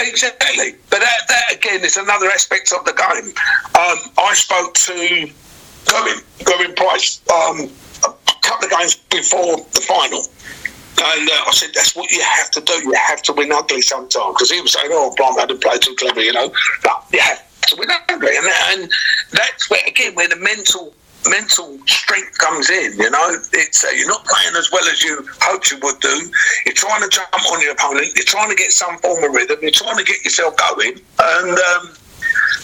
exactly. 0.00 0.74
But 0.90 1.00
that, 1.00 1.20
that 1.28 1.52
again 1.52 1.84
is 1.84 1.96
another 1.96 2.26
aspect 2.30 2.72
of 2.72 2.84
the 2.84 2.92
game. 2.92 3.28
Um, 3.78 4.12
I 4.18 4.34
spoke 4.34 4.74
to 4.74 5.30
Gavin, 5.86 6.20
Gavin 6.44 6.74
Price. 6.74 7.20
Um, 7.30 7.70
couple 8.50 8.66
of 8.66 8.72
games 8.72 8.96
before 8.96 9.56
the 9.70 9.80
final. 9.86 10.26
And 11.02 11.30
uh, 11.30 11.48
I 11.48 11.52
said, 11.52 11.70
that's 11.72 11.94
what 11.94 12.10
you 12.10 12.20
have 12.20 12.50
to 12.50 12.60
do. 12.60 12.74
You 12.82 12.92
have 12.94 13.22
to 13.22 13.32
win 13.32 13.52
ugly 13.52 13.80
sometimes. 13.80 14.34
Because 14.34 14.50
he 14.50 14.60
was 14.60 14.72
saying, 14.72 14.90
oh, 14.92 15.14
Blom, 15.16 15.38
I 15.38 15.46
didn't 15.46 15.62
play 15.62 15.78
too 15.78 15.94
clever, 15.96 16.20
you 16.20 16.32
know. 16.32 16.52
But 16.82 17.04
you 17.12 17.20
have 17.20 17.40
to 17.68 17.76
win 17.76 17.88
ugly. 18.08 18.36
And, 18.36 18.46
and 18.68 18.90
that's 19.32 19.70
where, 19.70 19.80
again, 19.86 20.14
where 20.14 20.28
the 20.28 20.36
mental 20.36 20.92
mental 21.28 21.78
strength 21.86 22.38
comes 22.38 22.70
in. 22.70 22.94
You 22.94 23.10
know, 23.10 23.36
it's 23.52 23.84
uh, 23.84 23.90
you're 23.90 24.08
not 24.08 24.24
playing 24.24 24.56
as 24.56 24.70
well 24.72 24.84
as 24.88 25.02
you 25.02 25.20
hoped 25.40 25.70
you 25.70 25.78
would 25.82 26.00
do. 26.00 26.30
You're 26.64 26.74
trying 26.74 27.02
to 27.02 27.08
jump 27.08 27.28
on 27.52 27.60
your 27.60 27.72
opponent. 27.72 28.12
You're 28.16 28.24
trying 28.24 28.48
to 28.48 28.56
get 28.56 28.72
some 28.72 28.96
form 28.98 29.22
of 29.22 29.30
rhythm. 29.30 29.58
You're 29.60 29.70
trying 29.70 29.98
to 29.98 30.04
get 30.04 30.24
yourself 30.24 30.56
going, 30.56 30.98
and 31.18 31.58
um, 31.58 31.94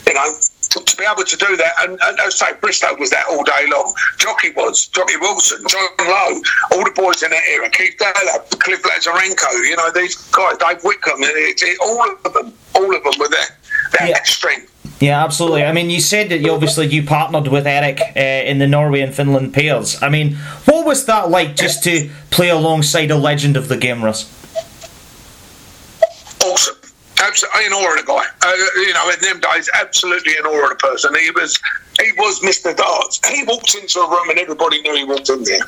you 0.07 0.15
know, 0.15 0.39
to 0.85 0.97
be 0.97 1.05
able 1.05 1.25
to 1.25 1.37
do 1.37 1.57
that, 1.57 1.73
and, 1.81 1.99
and 2.03 2.21
I 2.21 2.29
say 2.31 2.47
Bristow 2.61 2.97
was 2.97 3.11
that 3.11 3.27
all 3.31 3.45
day 3.45 3.67
long. 3.71 3.95
Jockey 4.19 4.51
was 4.51 4.87
Jockey 4.87 5.17
Wilson, 5.17 5.65
John 5.69 5.89
Lowe, 6.01 6.41
all 6.73 6.85
the 6.85 6.93
boys 6.95 7.23
in 7.23 7.31
that 7.31 7.43
era, 7.49 7.71
Keith 7.71 7.97
Deller, 7.99 8.59
Cliff 8.61 8.83
Lazarenko, 8.83 9.53
you 9.69 9.77
know 9.77 9.91
these 9.91 10.17
guys, 10.31 10.57
Dave 10.59 10.83
Whitcombe, 10.83 11.23
it, 11.23 11.63
it, 11.63 11.79
all 11.81 12.11
of 12.25 12.33
them, 12.33 12.53
all 12.75 12.95
of 12.95 13.03
them 13.03 13.13
were 13.19 13.29
there. 13.29 13.59
That 13.93 14.09
yeah. 14.09 14.23
strength. 14.25 14.73
Yeah, 15.01 15.23
absolutely. 15.23 15.65
I 15.65 15.73
mean, 15.73 15.91
you 15.91 16.01
said 16.01 16.31
that 16.31 16.41
you 16.41 16.53
obviously 16.53 16.87
you 16.87 17.03
partnered 17.05 17.49
with 17.49 17.67
Eric 17.67 18.01
uh, 18.01 18.21
in 18.21 18.59
the 18.59 18.67
Norway 18.67 19.01
and 19.01 19.15
Finland 19.15 19.53
pairs. 19.53 20.03
I 20.03 20.09
mean, 20.09 20.37
what 20.65 20.87
was 20.87 21.05
that 21.07 21.29
like 21.29 21.55
just 21.55 21.85
to 21.85 22.09
play 22.31 22.49
alongside 22.49 23.11
a 23.11 23.17
legend 23.17 23.57
of 23.57 23.69
the 23.69 23.77
game, 23.77 24.03
Russ? 24.03 24.25
Absolutely 27.37 27.67
in 27.67 27.73
awe 27.73 27.93
of 27.93 28.01
the 28.01 28.07
guy. 28.07 28.25
Uh, 28.43 28.81
you 28.81 28.95
know, 28.95 29.11
in 29.11 29.21
them 29.21 29.41
days, 29.41 29.69
absolutely 29.75 30.33
in 30.39 30.47
awe 30.47 30.65
of 30.65 30.71
the 30.71 30.77
person. 30.77 31.15
He 31.15 31.31
was, 31.33 31.59
he 32.01 32.13
was 32.17 32.41
Mr. 32.41 32.77
Darts. 32.77 33.21
He 33.29 33.45
walked 33.45 33.75
into 33.75 34.01
a 34.01 34.11
room 34.11 34.31
and 34.31 34.39
everybody 34.39 34.81
knew 34.83 34.95
he 34.95 35.05
walked 35.05 35.29
in 35.29 35.45
there. 35.45 35.61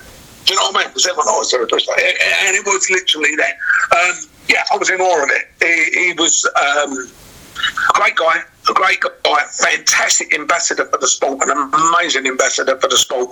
Do 0.45 0.55
you 0.55 0.57
know 0.57 0.71
what 0.73 0.77
I 0.77 0.79
mean? 0.81 0.89
Because 0.89 1.07
everyone 1.07 1.35
was 1.37 1.51
there, 1.51 1.61
and 1.61 2.57
it 2.57 2.65
was 2.65 2.89
literally 2.89 3.37
that. 3.37 3.59
Um, 3.93 4.17
yeah, 4.49 4.65
I 4.73 4.79
was 4.79 4.89
in 4.89 4.99
awe 4.99 5.23
of 5.23 5.31
it. 5.31 5.45
He, 5.61 6.07
he 6.07 6.13
was 6.15 6.49
um, 6.57 6.97
a 6.97 7.93
great 7.93 8.17
guy, 8.17 8.41
a 8.71 8.73
great 8.73 9.01
guy, 9.01 9.37
fantastic 9.51 10.35
ambassador 10.35 10.87
for 10.87 10.97
the 10.97 11.07
sport, 11.07 11.43
an 11.43 11.51
amazing 11.51 12.27
ambassador 12.27 12.81
for 12.81 12.89
the 12.89 12.97
sport. 12.97 13.29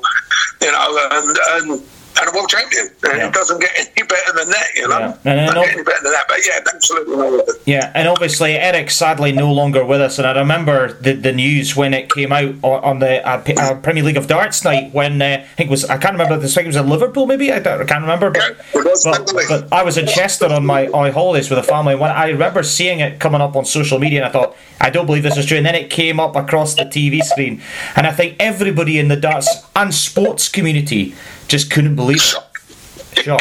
You 0.61 0.71
know, 0.73 1.09
and 1.12 1.73
and 1.73 1.83
and 2.18 2.28
a 2.28 2.32
world 2.32 2.49
champion. 2.49 2.88
And 3.04 3.18
yeah. 3.18 3.28
it 3.28 3.35
doesn't 3.35 3.61
get 3.61 3.70
any 3.78 4.06
better 4.06 4.32
than 4.32 4.49
that, 4.49 4.68
you 4.75 4.88
know. 4.88 4.99
Yeah. 4.99 5.18
And, 5.25 5.40
and 5.40 5.56
any 5.56 5.82
better 5.82 6.02
than 6.02 6.12
that, 6.12 6.25
but 6.28 6.38
yeah, 6.46 6.61
absolutely. 6.75 7.54
Yeah, 7.64 7.92
and 7.94 8.08
obviously 8.08 8.52
Eric 8.54 8.90
sadly 8.90 9.32
no 9.32 9.52
longer 9.52 9.85
with 9.85 10.00
us. 10.00 10.18
And 10.18 10.26
I 10.26 10.38
remember 10.38 10.92
the, 10.94 11.12
the 11.12 11.32
news 11.32 11.76
when 11.76 11.94
it 11.94 12.12
came 12.12 12.32
out 12.32 12.54
on 12.62 12.99
the 12.99 13.26
uh, 13.26 13.42
uh, 13.58 13.75
Premier 13.80 14.02
League 14.02 14.16
of 14.16 14.26
Darts 14.26 14.64
night 14.64 14.92
when 14.92 15.20
uh, 15.20 15.25
I 15.25 15.54
think 15.54 15.68
it 15.68 15.70
was 15.70 15.85
I 15.85 15.99
can't 15.99 16.12
remember 16.14 16.37
the 16.38 16.49
thing 16.49 16.66
was 16.66 16.76
in 16.76 16.88
Liverpool 16.88 17.26
maybe 17.26 17.52
I, 17.52 17.58
I 17.58 17.61
can't 17.61 18.02
remember. 18.02 18.30
But, 18.30 18.56
yeah, 18.73 18.82
but, 19.04 19.32
but, 19.49 19.73
I 19.73 19.82
was 19.82 19.99
in 19.99 20.06
Chester 20.06 20.46
on 20.46 20.64
my, 20.64 20.87
my 20.88 21.11
holidays 21.11 21.50
with 21.50 21.58
a 21.58 21.62
family. 21.62 21.94
When 21.94 22.11
I 22.11 22.28
remember 22.28 22.62
seeing 22.62 23.00
it 23.00 23.20
coming 23.20 23.40
up 23.40 23.56
on 23.56 23.64
social 23.64 23.99
media, 23.99 24.25
and 24.25 24.28
I 24.28 24.30
thought 24.30 24.56
I 24.80 24.90
don't 24.90 25.06
believe 25.06 25.23
this 25.23 25.37
is 25.37 25.46
true. 25.46 25.56
And 25.56 25.66
then 25.66 25.75
it 25.75 25.90
came 25.90 26.20
up 26.20 26.37
across 26.37 26.75
the 26.75 26.85
TV 26.85 27.23
screen, 27.23 27.61
and 27.94 28.06
I 28.06 28.12
think 28.12 28.37
everybody 28.38 28.99
in 28.99 29.08
the 29.08 29.16
darts 29.16 29.66
and 29.75 29.94
sports 29.94 30.49
community 30.49 31.14
just 31.49 31.71
couldn't 31.71 31.97
believe 31.97 32.17
it. 32.17 33.23
Sure. 33.23 33.38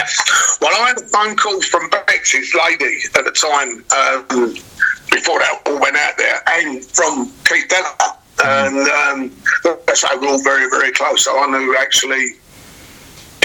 Well, 0.61 0.71
I 0.81 0.87
had 0.87 0.97
a 0.97 1.07
phone 1.07 1.35
call 1.35 1.61
from 1.61 1.89
Bex's 1.89 2.53
lady 2.55 2.99
at 3.13 3.25
the 3.25 3.31
time 3.31 3.83
um, 3.91 4.53
before 5.11 5.39
that 5.39 5.61
all 5.65 5.79
went 5.79 5.97
out 5.97 6.17
there, 6.17 6.41
and 6.47 6.83
from 6.83 7.31
Keith 7.47 7.67
Deller. 7.67 8.17
And 8.43 8.77
um, 8.89 9.31
that's 9.87 10.03
all 10.03 10.43
very, 10.43 10.69
very 10.69 10.91
close. 10.91 11.23
So 11.25 11.37
I 11.39 11.47
knew 11.47 11.75
actually 11.77 12.35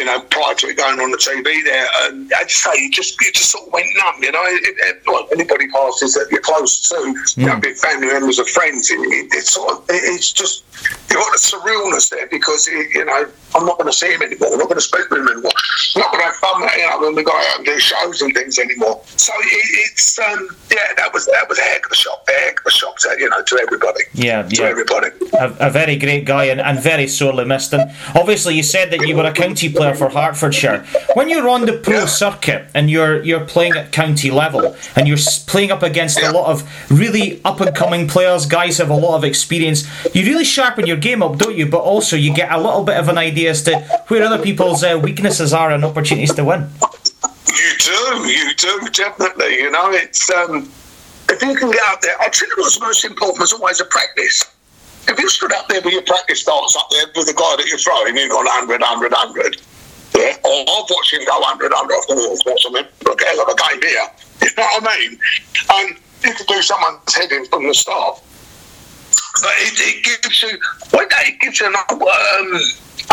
you 0.00 0.06
know, 0.06 0.18
prior 0.30 0.54
to 0.54 0.66
it 0.68 0.78
going 0.78 0.98
on 0.98 1.10
the 1.10 1.18
TV 1.18 1.44
there, 1.62 1.86
and 2.04 2.32
I'd 2.38 2.50
say 2.50 2.70
you 2.78 2.90
just 2.90 3.20
you 3.20 3.30
just 3.32 3.50
sort 3.50 3.66
of 3.66 3.72
went 3.72 3.86
numb, 3.98 4.22
you 4.22 4.32
know. 4.32 4.42
It, 4.46 4.64
it, 4.64 5.06
like 5.06 5.26
anybody 5.30 5.68
passes 5.68 6.14
that 6.14 6.28
you're 6.30 6.40
close 6.40 6.88
to, 6.88 6.94
mm. 6.94 7.36
you 7.36 7.46
know, 7.46 7.56
mm. 7.56 7.60
big 7.60 7.76
family 7.76 8.06
members 8.06 8.40
or 8.40 8.46
friends, 8.46 8.90
it, 8.90 8.96
it, 8.96 9.28
it's 9.32 9.52
sort 9.52 9.76
of 9.76 9.84
it's 9.90 10.32
just 10.32 10.64
you've 11.10 11.20
got 11.20 11.32
the 11.32 11.38
surrealness 11.38 12.08
there 12.08 12.26
because 12.28 12.66
you 12.66 13.04
know 13.04 13.28
I'm 13.54 13.66
not 13.66 13.78
going 13.78 13.90
to 13.90 13.96
see 13.96 14.12
him 14.12 14.22
anymore. 14.22 14.48
I'm 14.52 14.58
not 14.58 14.68
going 14.68 14.78
to 14.78 14.88
speak 14.88 15.10
with 15.10 15.20
him 15.20 15.28
anymore. 15.28 15.52
I'm 15.96 16.02
not 16.02 16.12
going 16.12 16.22
to 16.22 16.26
have 16.26 16.36
fun, 16.36 16.62
you 16.62 16.86
know, 16.86 17.00
when 17.00 17.14
we 17.14 17.24
go 17.24 17.32
out 17.32 17.56
and 17.56 17.66
do 17.66 17.78
shows 17.78 18.22
and 18.22 18.32
things 18.32 18.58
anymore. 18.58 19.02
So 19.16 19.32
it's 19.36 20.18
um, 20.18 20.56
yeah, 20.70 20.94
that 20.96 21.12
was 21.12 21.26
that 21.26 21.48
was 21.48 21.58
a 21.58 21.62
heck 21.62 21.84
of 21.86 21.92
a 21.92 21.96
shock, 21.96 22.24
a 22.28 22.32
heck 22.32 22.60
of 22.60 22.66
a 22.66 22.70
shock 22.70 22.96
to 22.98 23.16
you 23.18 23.28
know 23.28 23.42
to 23.42 23.58
everybody. 23.60 24.04
Yeah, 24.14 24.42
to 24.42 24.56
yeah. 24.56 24.68
everybody. 24.68 25.08
A, 25.38 25.68
a, 25.68 25.70
very 25.70 25.96
great 25.96 26.24
guy 26.24 26.44
and, 26.44 26.60
and 26.60 26.78
very 26.78 27.06
sorely 27.06 27.44
missed. 27.44 27.72
And 27.72 27.90
obviously, 28.14 28.54
you 28.54 28.62
said 28.62 28.90
that 28.92 29.06
you 29.06 29.16
were 29.16 29.24
a 29.24 29.32
county 29.32 29.72
player 29.72 29.89
for 29.94 30.10
Hertfordshire. 30.10 30.84
When 31.14 31.28
you're 31.28 31.48
on 31.48 31.66
the 31.66 31.74
pro 31.78 32.00
yeah. 32.00 32.06
circuit 32.06 32.66
and 32.74 32.90
you're 32.90 33.22
you're 33.22 33.44
playing 33.44 33.74
at 33.76 33.92
county 33.92 34.30
level 34.30 34.76
and 34.96 35.08
you're 35.08 35.18
playing 35.46 35.70
up 35.70 35.82
against 35.82 36.20
yeah. 36.20 36.30
a 36.30 36.32
lot 36.32 36.50
of 36.50 36.90
really 36.90 37.40
up 37.44 37.60
and 37.60 37.74
coming 37.74 38.08
players, 38.08 38.46
guys 38.46 38.78
have 38.78 38.90
a 38.90 38.96
lot 38.96 39.16
of 39.16 39.24
experience. 39.24 39.88
You 40.14 40.24
really 40.24 40.44
sharpen 40.44 40.86
your 40.86 40.96
game 40.96 41.22
up, 41.22 41.38
don't 41.38 41.56
you? 41.56 41.66
But 41.66 41.80
also 41.80 42.16
you 42.16 42.34
get 42.34 42.52
a 42.52 42.58
little 42.58 42.84
bit 42.84 42.96
of 42.96 43.08
an 43.08 43.18
idea 43.18 43.50
as 43.50 43.62
to 43.64 43.78
where 44.08 44.22
other 44.22 44.42
people's 44.42 44.82
uh, 44.82 44.98
weaknesses 45.02 45.52
are 45.52 45.70
and 45.70 45.84
opportunities 45.84 46.34
to 46.34 46.44
win. 46.44 46.68
You 47.48 47.76
do, 47.78 48.28
you 48.28 48.54
do, 48.54 48.88
definitely. 48.92 49.56
You 49.56 49.70
know, 49.70 49.90
it's 49.90 50.30
um, 50.30 50.70
if 51.30 51.42
you 51.42 51.54
can 51.54 51.70
get 51.70 51.82
out 51.86 52.02
there. 52.02 52.14
I 52.20 52.30
you 52.32 52.46
what's 52.56 52.80
most 52.80 53.04
important 53.04 53.42
is 53.42 53.52
always 53.52 53.80
a 53.80 53.84
practice. 53.84 54.44
if 55.08 55.18
you 55.18 55.28
stood 55.28 55.52
up 55.52 55.68
there 55.68 55.80
with 55.82 55.92
your 55.92 56.02
practice 56.02 56.40
starts 56.40 56.76
up 56.76 56.88
there 56.90 57.06
with 57.16 57.26
the 57.26 57.34
guy 57.34 57.54
that 57.56 57.66
you're 57.66 57.78
throwing, 57.78 58.16
you 58.16 58.28
got 58.28 58.44
100, 58.44 58.80
100, 58.80 59.12
100. 59.12 59.60
Or 60.50 60.66
I've 60.66 60.90
watched 60.90 61.14
him 61.14 61.22
go 61.24 61.38
100, 61.38 61.70
100 61.70 61.94
off 61.94 62.06
the 62.08 62.14
wall, 62.18 62.34
or 62.34 62.58
something. 62.58 62.86
Look, 63.06 63.22
hell 63.22 63.40
of 63.42 63.48
a 63.48 63.54
game 63.54 63.82
here. 63.82 64.08
You 64.40 64.48
know 64.56 64.64
what 64.80 64.88
I 64.88 64.98
mean? 64.98 65.18
And 65.70 65.96
you 66.24 66.32
could 66.32 66.46
do 66.46 66.62
someone's 66.62 67.14
head 67.14 67.30
in 67.30 67.44
from 67.46 67.66
the 67.66 67.74
start. 67.74 68.22
But 69.42 69.52
it, 69.58 69.74
it 69.76 70.22
gives 70.22 70.42
you, 70.42 70.58
day 70.90 71.06
it 71.28 71.40
gives 71.40 71.60
you 71.60 71.66
an, 71.66 71.74
um, 71.76 71.86
I 71.90 72.48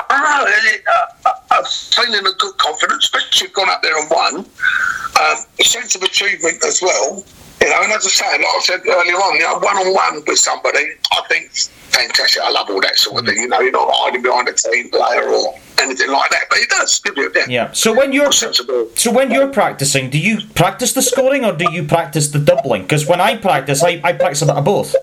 don't 0.10 0.24
know, 0.24 0.91
a, 1.25 1.60
a 1.60 1.65
feeling 1.65 2.25
of 2.25 2.38
good 2.38 2.58
confidence, 2.58 3.03
especially 3.03 3.27
if 3.34 3.41
you've 3.41 3.53
gone 3.53 3.70
up 3.70 3.82
there 3.84 4.00
and 4.00 4.10
won. 4.10 4.36
Um, 4.38 5.38
a 5.60 5.63
sense 5.63 5.96
of 5.96 6.03
achievement 6.03 6.63
as 6.65 6.82
well. 6.82 7.24
You 7.61 7.69
know, 7.69 7.83
and 7.83 7.91
as 7.91 8.05
I 8.05 8.09
say, 8.09 8.25
like 8.25 8.45
I 8.45 8.59
said 8.61 8.81
earlier 8.87 9.15
on, 9.15 9.35
you 9.35 9.41
know, 9.41 9.57
one 9.59 9.77
on 9.77 9.93
one 9.93 10.23
with 10.27 10.39
somebody, 10.39 10.93
I 11.11 11.21
think 11.27 11.51
fantastic. 11.97 12.41
I 12.43 12.51
love 12.51 12.69
all 12.69 12.81
that 12.81 12.95
sort 12.97 13.21
of 13.21 13.25
thing. 13.25 13.41
You 13.41 13.47
know, 13.47 13.59
you're 13.59 13.71
not 13.71 13.89
hiding 13.91 14.21
behind 14.21 14.47
a 14.47 14.53
team 14.53 14.89
player 14.89 15.27
or 15.27 15.55
anything 15.79 16.11
like 16.11 16.29
that, 16.31 16.43
but 16.49 16.59
it 16.59 16.69
does 16.69 16.99
give 16.99 17.17
you, 17.17 17.31
yeah. 17.35 17.45
Yeah. 17.47 17.71
So 17.71 17.93
when 17.93 18.13
you're 18.13 18.31
Sensible. 18.31 18.89
so 18.95 19.11
when 19.11 19.31
you're 19.31 19.49
practicing, 19.49 20.09
do 20.09 20.19
you 20.19 20.39
practice 20.53 20.93
the 20.93 21.01
scoring 21.01 21.45
or 21.45 21.53
do 21.53 21.71
you 21.71 21.83
practice 21.83 22.29
the 22.29 22.39
doubling? 22.39 22.83
Because 22.83 23.07
when 23.07 23.21
I 23.21 23.37
practice, 23.37 23.83
I, 23.83 24.01
I 24.03 24.13
practice 24.13 24.41
a 24.43 24.45
bit 24.45 24.55
of 24.55 24.65
both. 24.65 24.95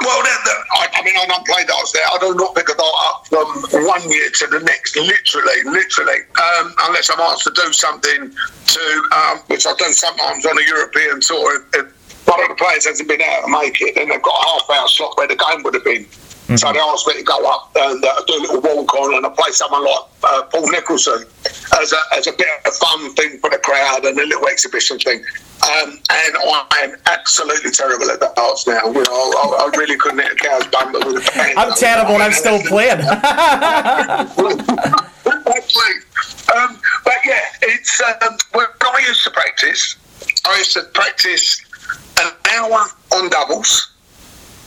Well, 0.00 0.22
I, 0.22 0.38
I 0.46 0.57
mean, 1.08 1.16
I 1.20 1.26
don't 1.26 1.46
play 1.46 1.64
darts 1.64 1.92
there. 1.92 2.04
I 2.04 2.18
do 2.20 2.34
not 2.34 2.54
pick 2.54 2.68
a 2.68 2.76
dart 2.76 2.96
up 3.08 3.26
from 3.26 3.86
one 3.86 4.04
year 4.10 4.28
to 4.30 4.46
the 4.46 4.60
next, 4.60 4.96
literally, 4.96 5.62
literally, 5.64 6.20
um, 6.36 6.74
unless 6.88 7.10
I'm 7.10 7.20
asked 7.20 7.44
to 7.44 7.52
do 7.54 7.72
something 7.72 8.30
to, 8.30 9.08
um, 9.16 9.38
which 9.48 9.66
I 9.66 9.72
do 9.78 9.92
sometimes 9.92 10.44
on 10.44 10.58
a 10.58 10.66
European 10.66 11.20
tour. 11.20 11.56
If, 11.56 11.86
if 11.86 12.28
one 12.28 12.42
of 12.42 12.48
the 12.48 12.56
players 12.56 12.86
hasn't 12.86 13.08
been 13.08 13.22
able 13.22 13.48
to 13.48 13.52
make 13.52 13.80
it, 13.80 13.94
then 13.94 14.08
they've 14.08 14.22
got 14.22 14.34
a 14.34 14.48
half 14.48 14.70
hour 14.70 14.88
slot 14.88 15.16
where 15.16 15.28
the 15.28 15.36
game 15.36 15.62
would 15.62 15.74
have 15.74 15.84
been. 15.84 16.06
So 16.56 16.72
they 16.72 16.78
asked 16.78 17.06
me 17.06 17.12
to 17.12 17.22
go 17.22 17.44
up 17.44 17.70
and 17.76 18.02
uh, 18.02 18.22
do 18.26 18.32
a 18.32 18.40
little 18.40 18.60
walk 18.62 18.94
on 18.94 19.14
and 19.14 19.26
I 19.26 19.28
play 19.28 19.50
someone 19.50 19.84
like 19.84 20.04
uh, 20.24 20.42
Paul 20.50 20.70
Nicholson 20.70 21.26
as 21.78 21.92
a, 21.92 22.16
as 22.16 22.26
a 22.26 22.32
bit 22.32 22.48
of 22.64 22.72
a 22.72 22.74
fun 22.74 23.14
thing 23.16 23.38
for 23.38 23.50
the 23.50 23.58
crowd 23.58 24.06
and 24.06 24.18
a 24.18 24.24
little 24.24 24.48
exhibition 24.48 24.98
thing. 24.98 25.22
Um, 25.68 25.90
and 25.90 26.34
I 26.40 26.80
am 26.84 26.96
absolutely 27.06 27.70
terrible 27.70 28.10
at 28.10 28.20
the 28.20 28.32
darts 28.34 28.66
now. 28.66 28.86
You 28.86 29.02
know, 29.04 29.04
I, 29.04 29.68
I 29.68 29.76
really 29.76 29.98
couldn't 29.98 30.20
hit 30.20 30.32
a 30.32 30.36
cow's 30.36 30.66
bumper 30.68 30.98
with 31.04 31.28
a 31.28 31.30
pen. 31.30 31.58
I'm 31.58 31.72
terrible 31.74 32.14
and 32.14 32.22
I'm 32.22 32.32
still 32.32 32.58
playing. 32.62 33.00
Um, 36.56 36.80
but 37.04 37.18
yeah, 37.26 37.40
it's 37.62 38.00
um, 38.00 38.38
when 38.52 38.66
I 38.80 39.04
used 39.06 39.24
to 39.24 39.30
practice. 39.30 39.96
I 40.46 40.56
used 40.56 40.72
to 40.72 40.82
practice 40.94 41.60
an 42.20 42.32
hour 42.54 42.86
on 43.12 43.28
doubles. 43.28 43.92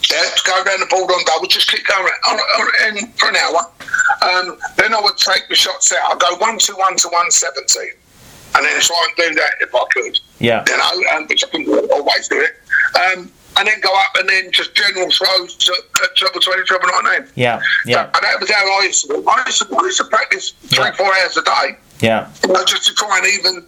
Yeah, 0.09 0.21
to 0.21 0.41
go 0.45 0.63
around 0.63 0.79
the 0.81 0.87
board 0.89 1.09
on 1.09 1.23
double, 1.25 1.47
just 1.47 1.71
keep 1.71 1.85
going 1.87 2.05
around 2.05 2.19
on, 2.29 2.39
on, 2.39 3.07
for 3.17 3.29
an 3.29 3.35
hour. 3.37 3.71
Um, 4.21 4.57
then 4.77 4.93
I 4.93 5.01
would 5.01 5.17
take 5.17 5.47
the 5.47 5.55
shots 5.55 5.91
out. 5.93 6.11
I'd 6.13 6.19
go 6.19 6.35
one 6.37 6.57
to 6.59 6.73
one 6.73 6.95
to 6.97 7.09
one 7.09 7.31
and 8.55 8.65
then 8.65 8.81
try 8.81 9.05
and 9.07 9.15
do 9.29 9.35
that 9.35 9.53
if 9.61 9.73
I 9.73 9.83
could. 9.91 10.19
yeah. 10.39 10.63
You 10.67 10.77
know, 10.77 11.17
um, 11.17 11.27
which 11.27 11.43
I 11.43 11.47
can 11.49 11.67
always 11.91 12.27
do 12.27 12.39
it. 12.41 12.51
Um, 12.95 13.31
and 13.57 13.67
then 13.67 13.81
go 13.81 13.93
up 13.93 14.15
and 14.15 14.29
then 14.29 14.49
just 14.51 14.73
general 14.75 15.09
throws 15.11 15.55
to, 15.55 15.73
at 16.03 16.15
treble 16.15 16.39
twenty, 16.39 16.63
treble 16.63 16.87
nineteen. 17.03 17.29
Yeah. 17.35 17.61
Yeah. 17.85 18.03
And 18.05 18.23
that 18.23 18.39
was 18.39 18.49
how 18.49 18.63
I 18.79 18.83
used 18.85 19.01
to 19.07 19.13
do. 19.15 19.27
I 19.27 19.43
used 19.45 19.59
to, 19.67 19.75
I 19.75 19.83
used 19.83 19.97
to 19.97 20.05
practice 20.05 20.51
three, 20.51 20.85
Yeah. 20.85 20.91
four 20.93 21.07
hours 21.07 21.35
a 21.37 21.41
day, 21.43 21.77
Yeah. 21.99 22.29
you 22.47 22.53
know, 22.53 22.63
just 22.65 22.85
to 22.87 22.93
try 22.93 23.17
and 23.17 23.27
even. 23.27 23.65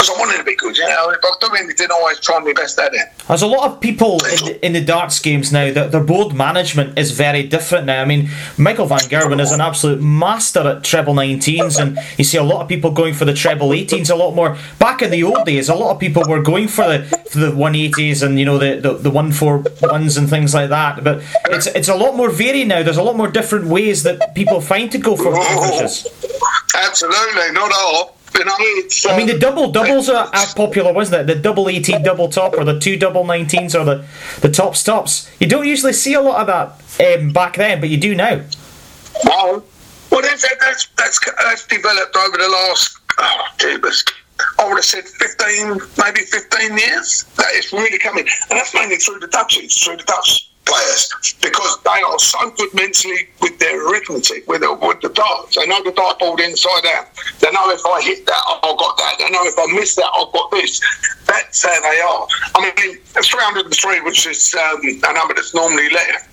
Because 0.00 0.16
I 0.16 0.18
wanted 0.18 0.38
to 0.38 0.44
be 0.44 0.56
good, 0.56 0.78
you 0.78 0.88
know. 0.88 1.10
If 1.10 1.18
I 1.22 1.30
do 1.42 1.54
anything, 1.56 1.88
I 1.90 1.94
always 1.94 2.18
try 2.20 2.38
my 2.38 2.54
best 2.54 2.78
at 2.78 2.94
it. 2.94 3.06
There's 3.28 3.42
a 3.42 3.46
lot 3.46 3.70
of 3.70 3.82
people 3.82 4.14
in 4.14 4.46
the, 4.46 4.66
in 4.66 4.72
the 4.72 4.80
darts 4.82 5.18
games 5.18 5.52
now 5.52 5.70
that 5.74 5.92
their 5.92 6.02
board 6.02 6.34
management 6.34 6.98
is 6.98 7.10
very 7.10 7.42
different 7.42 7.84
now. 7.84 8.00
I 8.00 8.06
mean, 8.06 8.30
Michael 8.56 8.86
Van 8.86 9.00
Gerwen 9.00 9.42
is 9.42 9.52
an 9.52 9.60
absolute 9.60 10.00
master 10.00 10.60
at 10.60 10.84
treble 10.84 11.12
19s, 11.12 11.78
and 11.78 11.98
you 12.16 12.24
see 12.24 12.38
a 12.38 12.42
lot 12.42 12.62
of 12.62 12.68
people 12.68 12.92
going 12.92 13.12
for 13.12 13.26
the 13.26 13.34
treble 13.34 13.68
18s 13.68 14.08
a 14.08 14.14
lot 14.14 14.34
more. 14.34 14.56
Back 14.78 15.02
in 15.02 15.10
the 15.10 15.22
old 15.22 15.44
days, 15.44 15.68
a 15.68 15.74
lot 15.74 15.90
of 15.90 16.00
people 16.00 16.22
were 16.26 16.40
going 16.40 16.68
for 16.68 16.88
the 16.88 17.04
for 17.30 17.38
the 17.38 17.50
180s 17.50 18.22
and 18.22 18.38
you 18.38 18.46
know 18.46 18.56
the 18.56 18.80
the, 18.80 18.94
the 18.94 19.10
141s 19.10 20.16
and 20.16 20.30
things 20.30 20.54
like 20.54 20.70
that. 20.70 21.04
But 21.04 21.22
it's 21.50 21.66
it's 21.66 21.88
a 21.90 21.94
lot 21.94 22.16
more 22.16 22.30
varied 22.30 22.68
now. 22.68 22.82
There's 22.82 22.96
a 22.96 23.02
lot 23.02 23.18
more 23.18 23.28
different 23.28 23.66
ways 23.66 24.02
that 24.04 24.34
people 24.34 24.62
find 24.62 24.90
to 24.92 24.98
go 24.98 25.14
for 25.14 25.36
averages. 25.38 26.06
Absolutely, 26.74 27.52
not 27.52 27.70
all. 27.70 28.16
Know, 28.38 28.54
it's. 28.58 29.06
I 29.06 29.16
mean, 29.16 29.26
the 29.26 29.34
um, 29.34 29.38
double 29.40 29.70
doubles 29.70 30.08
are, 30.08 30.30
are 30.32 30.46
popular, 30.56 30.92
wasn't 30.92 31.22
it? 31.22 31.34
The 31.34 31.40
double 31.40 31.68
18 31.68 32.02
double 32.02 32.28
top, 32.28 32.54
or 32.54 32.64
the 32.64 32.78
two 32.78 32.96
double 32.96 33.24
19s, 33.24 33.78
or 33.78 33.84
the, 33.84 34.06
the 34.40 34.48
top 34.48 34.76
stops. 34.76 35.30
You 35.40 35.46
don't 35.46 35.66
usually 35.66 35.92
see 35.92 36.14
a 36.14 36.20
lot 36.20 36.40
of 36.40 36.46
that 36.46 37.18
um, 37.18 37.32
back 37.32 37.56
then, 37.56 37.80
but 37.80 37.90
you 37.90 37.98
do 37.98 38.14
now. 38.14 38.42
Well, 39.24 39.64
well 40.10 40.22
that's, 40.22 40.46
that's, 40.58 40.86
that's, 40.96 41.20
that's 41.42 41.66
developed 41.66 42.16
over 42.16 42.38
the 42.38 42.48
last, 42.48 42.98
oh, 43.18 43.46
jeebus, 43.58 44.10
I 44.58 44.68
would 44.68 44.76
have 44.76 44.84
said 44.84 45.04
15, 45.04 45.80
maybe 45.98 46.20
15 46.20 46.78
years. 46.78 47.24
That 47.36 47.52
is 47.54 47.72
really 47.72 47.98
coming. 47.98 48.26
And 48.48 48.58
that's 48.58 48.74
mainly 48.74 48.96
through 48.96 49.20
the 49.20 49.26
Dutchies, 49.26 49.82
through 49.82 49.98
the 49.98 50.04
Dutch 50.04 50.49
players, 50.70 51.34
because 51.42 51.78
they 51.82 52.00
are 52.06 52.18
so 52.18 52.50
good 52.50 52.72
mentally 52.74 53.28
with 53.42 53.58
their 53.58 53.74
arithmetic, 53.88 54.46
with 54.46 54.62
the, 54.62 54.72
with 54.74 55.00
the 55.00 55.10
darts. 55.10 55.56
They 55.56 55.66
know 55.66 55.82
the 55.82 55.92
dartboard 55.92 56.40
inside 56.40 56.86
out. 56.94 57.10
They 57.40 57.50
know 57.50 57.70
if 57.70 57.84
I 57.84 58.00
hit 58.02 58.26
that, 58.26 58.42
I've 58.62 58.78
got 58.78 58.96
that. 58.98 59.16
They 59.18 59.30
know 59.30 59.44
if 59.44 59.58
I 59.58 59.66
miss 59.74 59.96
that, 59.96 60.10
I've 60.14 60.32
got 60.32 60.50
this. 60.50 60.80
That's 61.26 61.62
how 61.62 61.80
they 61.80 62.00
are. 62.00 62.26
I 62.54 62.72
mean, 62.76 62.98
303, 63.02 64.00
which 64.02 64.26
is 64.26 64.54
um, 64.54 64.80
a 64.82 65.12
number 65.12 65.34
that's 65.34 65.54
normally 65.54 65.90
left 65.90 66.30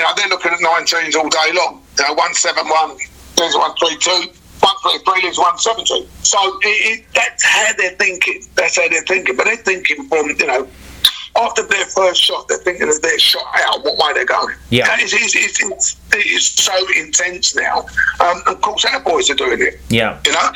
you 0.00 0.06
know, 0.06 0.12
they're 0.16 0.28
looking 0.28 0.52
at 0.52 0.58
19s 0.60 1.14
all 1.14 1.28
day 1.28 1.52
long. 1.52 1.82
You 1.98 2.04
know, 2.08 2.14
171, 2.16 2.96
there's 3.36 3.52
132, 3.52 4.32
133, 4.64 5.20
there's 5.20 5.36
170. 5.36 6.08
So 6.22 6.40
it, 6.62 7.00
it, 7.00 7.06
that's 7.14 7.44
how 7.44 7.68
they're 7.76 7.96
thinking. 8.00 8.42
That's 8.54 8.80
how 8.80 8.88
they're 8.88 9.04
thinking. 9.04 9.36
But 9.36 9.44
they're 9.44 9.56
thinking 9.56 10.08
from, 10.08 10.30
you 10.38 10.46
know, 10.46 10.68
after 11.36 11.66
their 11.66 11.84
first 11.86 12.22
shot, 12.22 12.48
they're 12.48 12.58
thinking 12.58 12.88
of 12.88 13.00
their 13.02 13.18
shot 13.18 13.46
out, 13.64 13.84
what 13.84 13.96
way 13.98 14.12
they're 14.14 14.24
going. 14.24 14.56
Yeah. 14.70 14.86
It's, 14.98 15.12
it's, 15.12 15.34
it's, 15.36 15.62
it's, 15.62 15.96
it 16.12 16.26
is 16.26 16.46
so 16.46 16.72
intense 16.96 17.54
now. 17.54 17.86
Um, 18.20 18.42
of 18.46 18.60
course, 18.60 18.84
our 18.84 19.00
boys 19.00 19.30
are 19.30 19.34
doing 19.34 19.60
it. 19.60 19.80
Yeah. 19.88 20.20
You 20.26 20.32
know, 20.32 20.50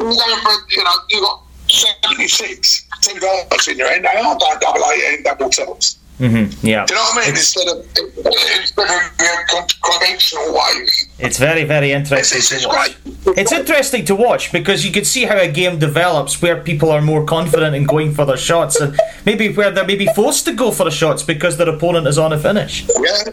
we're 0.00 0.10
you 0.10 0.84
know, 0.84 0.90
you've 1.10 1.22
got 1.22 1.42
76 1.68 2.88
two 3.02 3.18
dollars 3.20 3.68
in 3.68 3.78
your 3.78 3.90
hand. 3.90 4.04
They 4.04 4.08
are 4.08 4.36
going 4.38 4.58
double 4.60 4.82
eight 4.92 5.14
and 5.14 5.24
double 5.24 5.50
tops. 5.50 5.98
Hmm 6.18 6.46
Yeah. 6.62 6.84
Do 6.86 6.94
you 6.94 6.98
know 6.98 7.04
what 7.04 7.18
I 7.18 7.26
mean? 7.26 7.30
It's, 7.30 7.56
Instead 7.56 7.68
of 7.68 7.86
instead 7.96 8.86
of 8.90 9.02
you 9.20 9.26
know, 9.26 9.34
con- 9.48 9.68
conventional 9.84 10.52
ways. 10.52 11.08
it's 11.18 11.38
very, 11.38 11.64
very 11.64 11.92
interesting 11.92 12.38
it's, 12.38 12.52
it's. 12.52 13.38
It's 13.38 13.52
interesting 13.52 14.04
to 14.06 14.16
watch 14.16 14.50
because 14.52 14.84
you 14.84 14.92
can 14.92 15.04
see 15.04 15.24
how 15.24 15.36
a 15.38 15.48
game 15.48 15.78
develops 15.78 16.42
where 16.42 16.60
people 16.62 16.90
are 16.90 17.00
more 17.02 17.24
confident 17.24 17.74
in 17.76 17.84
going 17.84 18.12
for 18.14 18.24
their 18.24 18.36
shots 18.36 18.80
and 18.80 18.98
maybe 19.24 19.52
where 19.52 19.70
they're 19.70 19.86
maybe 19.86 20.06
forced 20.06 20.44
to 20.46 20.52
go 20.52 20.70
for 20.72 20.84
the 20.84 20.90
shots 20.90 21.22
because 21.22 21.56
their 21.56 21.68
opponent 21.68 22.06
is 22.06 22.18
on 22.18 22.32
a 22.32 22.38
finish. 22.38 22.82
Yeah. 23.00 23.32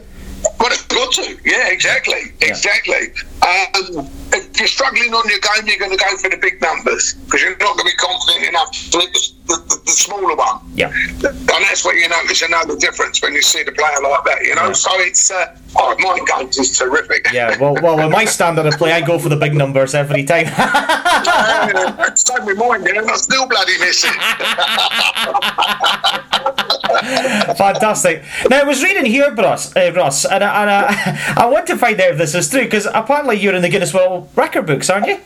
But 0.59 0.73
it's 0.73 0.85
got 0.85 1.11
to. 1.13 1.37
Yeah, 1.43 1.69
exactly. 1.69 2.33
Exactly. 2.41 3.11
Um, 3.41 4.07
if 4.35 4.59
you're 4.59 4.67
struggling 4.67 5.13
on 5.13 5.23
your 5.29 5.39
game, 5.39 5.67
you're 5.67 5.79
going 5.79 5.91
to 5.91 5.97
go 5.97 6.17
for 6.17 6.29
the 6.29 6.37
big 6.37 6.61
numbers 6.61 7.13
because 7.13 7.41
you're 7.41 7.57
not 7.57 7.77
going 7.77 7.77
to 7.77 7.85
be 7.85 7.95
confident 7.97 8.49
enough 8.49 8.71
to 8.91 8.99
hit 8.99 9.13
the, 9.13 9.31
the, 9.47 9.81
the, 9.85 9.91
smaller 9.91 10.35
one. 10.35 10.59
Yeah. 10.75 10.91
And 10.91 11.23
that's 11.23 11.85
what 11.85 11.95
you 11.95 12.09
notice 12.09 12.41
the 12.41 12.77
difference 12.79 13.21
when 13.21 13.33
you 13.33 13.41
see 13.41 13.63
the 13.63 13.71
player 13.71 14.01
like 14.03 14.25
that, 14.25 14.43
you 14.43 14.55
know? 14.55 14.67
Yeah. 14.67 14.73
So 14.73 14.89
it's, 14.95 15.31
uh, 15.31 15.55
oh, 15.75 15.95
my 15.99 16.19
games 16.37 16.57
is 16.57 16.77
terrific. 16.77 17.27
Yeah, 17.33 17.57
well, 17.59 17.75
well, 17.81 17.97
with 17.97 18.11
my 18.11 18.25
standard 18.25 18.65
of 18.65 18.73
play, 18.75 18.91
I 18.91 19.01
go 19.01 19.19
for 19.19 19.29
the 19.29 19.35
big 19.35 19.53
numbers 19.53 19.95
every 19.95 20.23
time. 20.23 20.45
Uh, 20.47 22.15
Same 22.15 22.45
with 22.45 22.57
mine, 22.57 22.87
and 22.87 23.09
I 23.09 23.15
still 23.17 23.47
bloody 23.47 23.77
miss 23.79 24.05
it. 24.05 24.11
Fantastic. 27.57 28.23
Now, 28.49 28.61
I 28.61 28.63
was 28.63 28.83
reading 28.83 29.05
here, 29.05 29.33
Ross, 29.33 29.75
uh, 29.75 29.91
Ross 29.95 30.25
and, 30.25 30.43
I, 30.43 30.61
and 30.61 30.69
I, 30.69 31.33
I 31.43 31.45
want 31.45 31.67
to 31.67 31.77
find 31.77 31.99
out 31.99 32.11
if 32.11 32.17
this 32.17 32.35
is 32.35 32.49
true 32.49 32.63
because 32.63 32.87
apparently 32.93 33.37
you're 33.37 33.53
in 33.53 33.61
the 33.61 33.69
Guinness 33.69 33.93
World 33.93 34.24
Record 34.35 34.65
books, 34.65 34.89
aren't 34.89 35.07
you? 35.07 35.19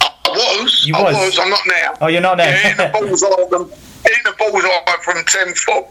I 0.00 0.60
was. 0.62 0.86
You 0.86 0.94
I 0.94 1.02
was? 1.02 1.14
was. 1.14 1.38
I'm 1.38 1.50
not 1.50 1.60
now. 1.66 1.94
Oh, 2.00 2.06
you're 2.06 2.20
not 2.20 2.38
now. 2.38 2.44
Yeah, 2.44 2.56
hitting 2.56 2.76
the 2.76 2.92
balls 2.92 3.22
off 3.22 3.50
them. 3.50 3.70
Hitting 4.04 4.24
the 4.24 4.34
balls 4.38 4.64
from 5.02 5.24
10 5.24 5.54
foot. 5.54 5.84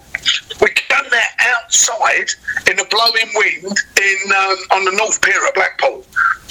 We 0.62 0.70
done 0.90 1.06
that 1.12 1.32
outside 1.40 2.30
in 2.70 2.76
the 2.78 2.86
blowing 2.90 3.30
wind 3.36 3.78
in 3.98 4.32
um, 4.32 4.58
on 4.72 4.86
the 4.86 4.92
North 4.98 5.22
Pier 5.22 5.46
at 5.46 5.54
Blackpool. 5.56 6.04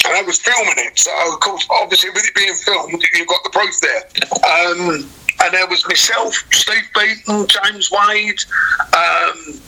And 0.06 0.16
I 0.16 0.22
was 0.22 0.38
filming 0.38 0.74
it. 0.76 0.98
So, 0.98 1.10
of 1.32 1.40
course, 1.40 1.66
obviously, 1.70 2.10
with 2.10 2.24
it 2.24 2.34
being 2.34 2.54
filmed, 2.54 3.02
you've 3.14 3.28
got 3.28 3.42
the 3.44 3.50
proof 3.50 3.80
there. 3.80 4.04
Um, 4.48 5.08
and 5.40 5.54
there 5.54 5.66
was 5.66 5.86
myself, 5.86 6.34
Steve 6.52 6.88
Beaton, 6.94 7.46
James 7.46 7.90
Wade, 7.90 8.40
um, 8.96 9.60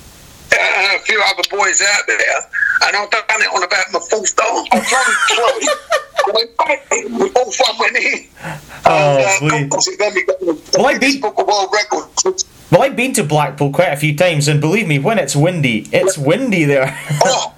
and 0.59 0.97
a 0.97 1.05
few 1.05 1.23
other 1.27 1.43
boys 1.51 1.81
out 1.83 2.03
there, 2.07 2.19
and 2.87 2.97
I've 2.97 3.11
done 3.11 3.23
it 3.43 3.55
on 3.55 3.63
about 3.63 3.85
my 3.93 4.01
fourth 4.11 4.35
dart. 4.37 4.69
I've 4.73 4.87
thrown 4.87 5.05
three. 5.29 5.69
I 6.27 6.31
went 6.35 6.57
back, 6.57 6.91
we 6.91 7.31
both 7.31 7.57
one 7.59 7.79
went 7.79 7.97
in. 7.97 8.27
Oh, 8.87 9.39
and, 9.53 9.73
uh, 9.73 9.81
sweet. 9.81 9.99
then 9.99 10.15
we 10.15 10.25
got 10.25 10.41
the 10.41 10.73
Well, 10.79 10.87
I 10.87 10.93
Guinness 10.99 11.15
beat- 11.15 11.23
Book 11.23 11.39
of 11.39 11.47
World 11.47 11.71
Records. 11.73 12.45
Well, 12.71 12.83
I've 12.83 12.95
been 12.97 13.13
to 13.15 13.25
Blackpool 13.25 13.73
quite 13.73 13.89
a 13.93 13.97
few 13.97 14.17
times, 14.17 14.47
and 14.49 14.61
believe 14.61 14.87
me, 14.87 14.99
when 14.99 15.19
it's 15.19 15.35
windy, 15.35 15.89
it's 15.93 16.17
windy 16.19 16.65
there. 16.65 16.97
oh, 17.25 17.53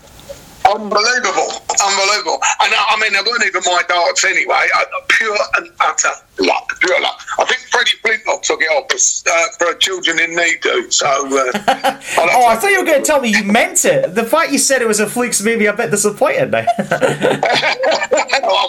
unbelievable, 0.66 1.62
unbelievable. 1.80 2.40
And 2.60 2.74
I 2.74 2.96
mean, 3.00 3.12
they 3.12 3.20
weren't 3.20 3.44
even 3.44 3.62
my 3.66 3.82
darts 3.88 4.24
anyway. 4.24 4.68
Pure 5.08 5.38
and 5.56 5.70
utter 5.80 6.10
luck, 6.38 6.78
pure 6.80 7.00
luck. 7.00 7.20
I 7.38 7.44
think 7.44 7.60
Freddie 7.70 7.96
Flintoff 8.02 8.42
took 8.42 8.60
it 8.60 8.70
off 8.70 8.90
uh, 9.26 9.46
for 9.58 9.74
children 9.78 10.20
in 10.20 10.36
need 10.36 10.60
do. 10.62 10.90
So. 10.90 11.06
Uh, 11.06 11.52
oh, 12.18 12.46
I 12.48 12.56
thought 12.56 12.70
you 12.70 12.80
were 12.80 12.86
going 12.86 13.02
to 13.02 13.06
tell 13.06 13.20
me 13.20 13.30
you 13.30 13.44
meant 13.44 13.84
it. 13.84 14.14
The 14.14 14.24
fact 14.24 14.52
you 14.52 14.58
said 14.58 14.82
it 14.82 14.88
was 14.88 15.00
a 15.00 15.08
fluke's 15.08 15.42
maybe 15.42 15.66
a 15.66 15.72
bit 15.72 15.90
disappointed 15.90 16.50
now. 16.50 16.66
I 16.78 16.84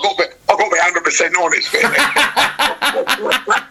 got 0.01 0.17
to 0.17 0.17
be, 0.17 0.23
I 0.49 0.57
got 0.57 0.57
to 0.57 0.69
be 0.71 0.77
hundred 0.79 1.03
percent 1.03 1.35
honest. 1.39 1.69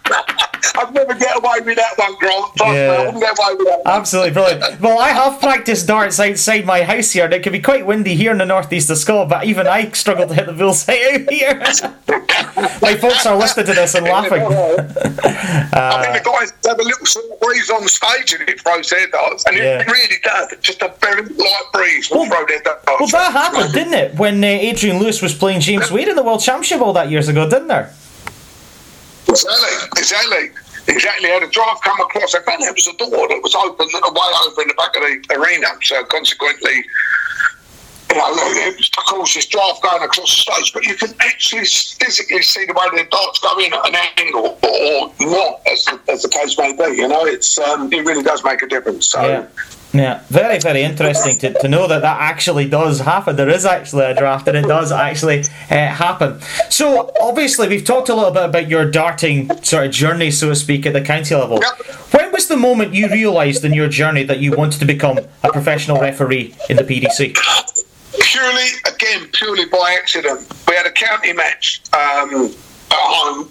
I'd 0.75 0.95
never 0.95 1.15
get 1.15 1.37
away 1.37 1.61
with 1.65 1.77
that 1.77 1.95
one, 1.97 2.17
Grant. 2.17 2.57
Trust 2.57 2.75
yeah. 2.75 2.89
me, 2.89 2.97
I 2.97 3.07
wouldn't 3.07 3.23
get 3.23 3.39
away 3.39 3.55
with 3.57 3.69
that. 3.69 3.83
Absolutely 3.85 4.33
brilliant. 4.33 4.81
Well, 4.81 4.99
I 4.99 5.11
have 5.11 5.39
practiced 5.41 5.87
darts 5.87 6.19
outside 6.19 6.65
my 6.65 6.83
house 6.83 7.13
here, 7.13 7.25
and 7.25 7.35
it 7.35 7.43
can 7.43 7.53
be 7.53 7.61
quite 7.61 7.87
windy 7.87 8.12
here 8.17 8.33
in 8.33 8.39
the 8.39 8.47
northeast 8.47 8.91
of 8.91 8.99
Scotland, 8.99 9.31
but 9.31 9.45
even 9.45 9.67
I 9.67 9.91
struggle 9.93 10.27
to 10.27 10.35
hit 10.35 10.47
the 10.47 10.53
bullseye 10.53 10.93
out 11.13 11.31
here. 11.31 11.59
my 12.83 12.97
folks 12.97 13.27
are 13.27 13.37
listening 13.37 13.67
to 13.67 13.75
this 13.75 13.95
and 13.95 14.07
laughing. 14.07 14.43
uh, 14.43 14.47
I 15.73 16.03
mean, 16.03 16.13
the 16.13 16.23
guys 16.25 16.53
have 16.67 16.79
a 16.79 16.83
little 16.83 17.07
sort 17.07 17.25
of 17.31 17.41
breeze 17.41 17.71
on 17.71 17.87
stage 17.89 18.33
and 18.33 18.49
it 18.49 18.61
throws 18.61 18.89
their 18.91 19.07
darts, 19.09 19.45
and 19.47 19.57
yeah. 19.57 19.81
it 19.81 19.87
really 19.87 20.17
does. 20.23 20.55
Just 20.61 20.83
a 20.83 20.95
very 21.01 21.23
light 21.23 21.63
breeze 21.73 22.11
will 22.11 22.21
well, 22.21 22.31
throw 22.31 22.47
their 22.47 22.63
darts. 22.63 22.85
Well, 22.87 23.07
that 23.09 23.33
happened, 23.33 23.73
didn't 23.73 23.95
it, 23.95 24.15
when 24.17 24.43
uh, 24.43 24.47
Adrian 24.47 24.99
Lewis 24.99 25.23
was 25.23 25.35
playing 25.35 25.61
James 25.61 25.91
Wade 25.91 26.09
in 26.09 26.17
the 26.17 26.23
World 26.23 26.41
Championship 26.41 26.81
all 26.81 26.93
that 26.93 27.11
years 27.11 27.29
ago, 27.29 27.49
didn't 27.49 27.69
there? 27.69 27.93
Exactly, 29.29 29.89
exactly. 29.97 30.51
Exactly, 30.89 31.29
had 31.29 31.43
a 31.43 31.49
drive 31.49 31.81
come 31.81 32.01
across. 32.01 32.35
I 32.35 32.43
found 32.43 32.63
it 32.63 32.75
was 32.75 32.87
a 32.89 32.97
door 32.97 33.29
that 33.29 33.41
was 33.43 33.55
open 33.55 33.87
a 33.87 34.13
way 34.13 34.31
over 34.47 34.63
in 34.63 34.69
the 34.69 34.75
back 34.75 34.97
of 34.97 35.03
the 35.03 35.39
arena. 35.39 35.69
So 35.81 36.03
consequently, 36.05 36.85
you 38.13 38.19
know, 38.19 38.69
it 38.69 38.77
was, 38.77 38.91
of 38.99 39.05
course, 39.05 39.35
this 39.35 39.47
drive 39.47 39.81
going 39.83 40.03
across 40.03 40.45
the 40.45 40.53
stage, 40.53 40.73
but 40.73 40.85
you 40.85 40.95
can 40.95 41.15
actually 41.21 41.65
physically 41.65 42.43
see 42.43 42.67
the 42.67 42.73
way 42.75 43.03
the 43.03 43.09
darts 43.11 43.39
go 43.39 43.59
in 43.59 43.73
at 43.73 43.89
an 43.89 43.95
angle 44.19 44.59
or 44.63 45.13
not, 45.21 45.61
as 45.67 45.85
the, 45.85 46.01
as 46.09 46.23
the 46.23 46.29
case 46.29 46.59
may 46.59 46.73
be. 46.73 46.97
You 46.97 47.09
know, 47.09 47.25
it's 47.25 47.59
um, 47.59 47.93
it 47.93 48.05
really 48.05 48.23
does 48.23 48.45
make 48.45 48.63
a 48.63 48.67
difference. 48.67 49.09
So. 49.09 49.27
Yeah. 49.27 49.47
Yeah, 49.95 50.23
very, 50.29 50.59
very 50.59 50.83
interesting 50.83 51.37
to, 51.41 51.53
to 51.61 51.69
know 51.69 51.87
that 51.87 52.01
that 52.01 52.19
actually 52.19 52.67
does 52.67 53.01
happen. 53.01 53.37
There 53.37 53.51
is 53.51 53.67
actually 53.67 54.07
a 54.07 54.15
draft 54.15 54.49
and 54.49 54.57
it 54.57 54.67
does 54.67 54.91
actually 54.91 55.41
uh, 55.71 55.89
happen. 55.89 56.41
So, 56.71 57.13
obviously, 57.21 57.69
we've 57.69 57.85
talked 57.85 58.09
a 58.09 58.15
little 58.15 58.31
bit 58.31 58.45
about 58.47 58.69
your 58.69 58.91
darting 58.91 59.51
sort 59.63 59.85
of 59.85 59.93
journey, 59.93 60.31
so 60.31 60.49
to 60.49 60.57
speak, 60.57 60.87
at 60.87 60.95
the 60.95 61.03
county 61.03 61.35
level. 61.35 61.61
Yep. 61.61 62.15
When 62.15 62.33
was 62.33 62.49
the 62.49 62.57
moment 62.57 62.95
you 62.95 63.09
realised 63.09 63.67
in 63.67 63.75
your 63.75 63.89
journey 63.89 64.23
that 64.25 64.39
you 64.39 64.53
wanted 64.53 64.81
to 64.81 64.87
become 64.87 65.19
a 65.43 65.53
professional 65.53 66.01
referee 66.01 66.55
in 66.71 66.79
the 66.79 66.85
PDC? 66.85 67.37
Purely, 68.21 68.69
again, 68.87 69.29
purely 69.33 69.65
by 69.67 69.97
accident. 69.99 70.47
We 70.69 70.75
had 70.75 70.87
a 70.87 70.93
county 70.93 71.33
match 71.33 71.83
um, 71.93 72.47
at 72.91 72.99
home, 72.99 73.51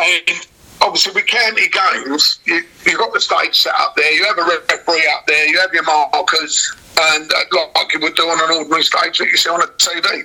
and 0.00 0.46
obviously 0.80 1.12
with 1.12 1.26
county 1.26 1.68
games, 1.68 2.38
you, 2.46 2.62
you've 2.86 2.98
got 2.98 3.12
the 3.12 3.20
stage 3.20 3.54
set 3.54 3.74
up 3.76 3.94
there, 3.96 4.10
you 4.12 4.24
have 4.24 4.38
a 4.38 4.44
referee 4.44 5.06
up 5.14 5.26
there, 5.26 5.46
you 5.48 5.58
have 5.60 5.72
your 5.72 5.84
markers, 5.84 6.74
and 6.98 7.30
uh, 7.32 7.66
like 7.74 7.92
you 7.92 8.00
would 8.00 8.14
do 8.14 8.22
on 8.22 8.50
an 8.50 8.56
ordinary 8.56 8.82
stage 8.82 9.18
that 9.18 9.28
you 9.28 9.36
see 9.36 9.50
on 9.50 9.60
a 9.60 9.66
TV. 9.66 10.24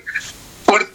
Well, 0.67 0.85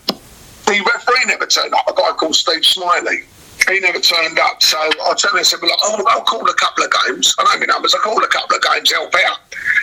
the 0.66 0.90
referee 0.94 1.24
never 1.26 1.46
turned 1.46 1.74
up, 1.74 1.88
a 1.88 1.94
guy 1.94 2.12
called 2.12 2.34
Steve 2.34 2.64
Smiley. 2.64 3.24
He 3.68 3.80
never 3.80 3.98
turned 3.98 4.38
up, 4.38 4.62
so 4.62 4.76
I 4.78 5.14
turned 5.16 5.32
him 5.32 5.38
and 5.38 5.46
said, 5.46 5.60
well, 5.62 5.76
oh, 5.82 6.04
I'll 6.08 6.22
call 6.22 6.48
a 6.48 6.54
couple 6.54 6.84
of 6.84 6.90
games. 7.06 7.34
I 7.38 7.44
know 7.44 7.60
my 7.60 7.66
numbers, 7.66 7.94
I 7.94 7.98
called 7.98 8.22
a 8.22 8.28
couple 8.28 8.56
of 8.56 8.62
games, 8.62 8.92
help 8.92 9.14
out. 9.26 9.38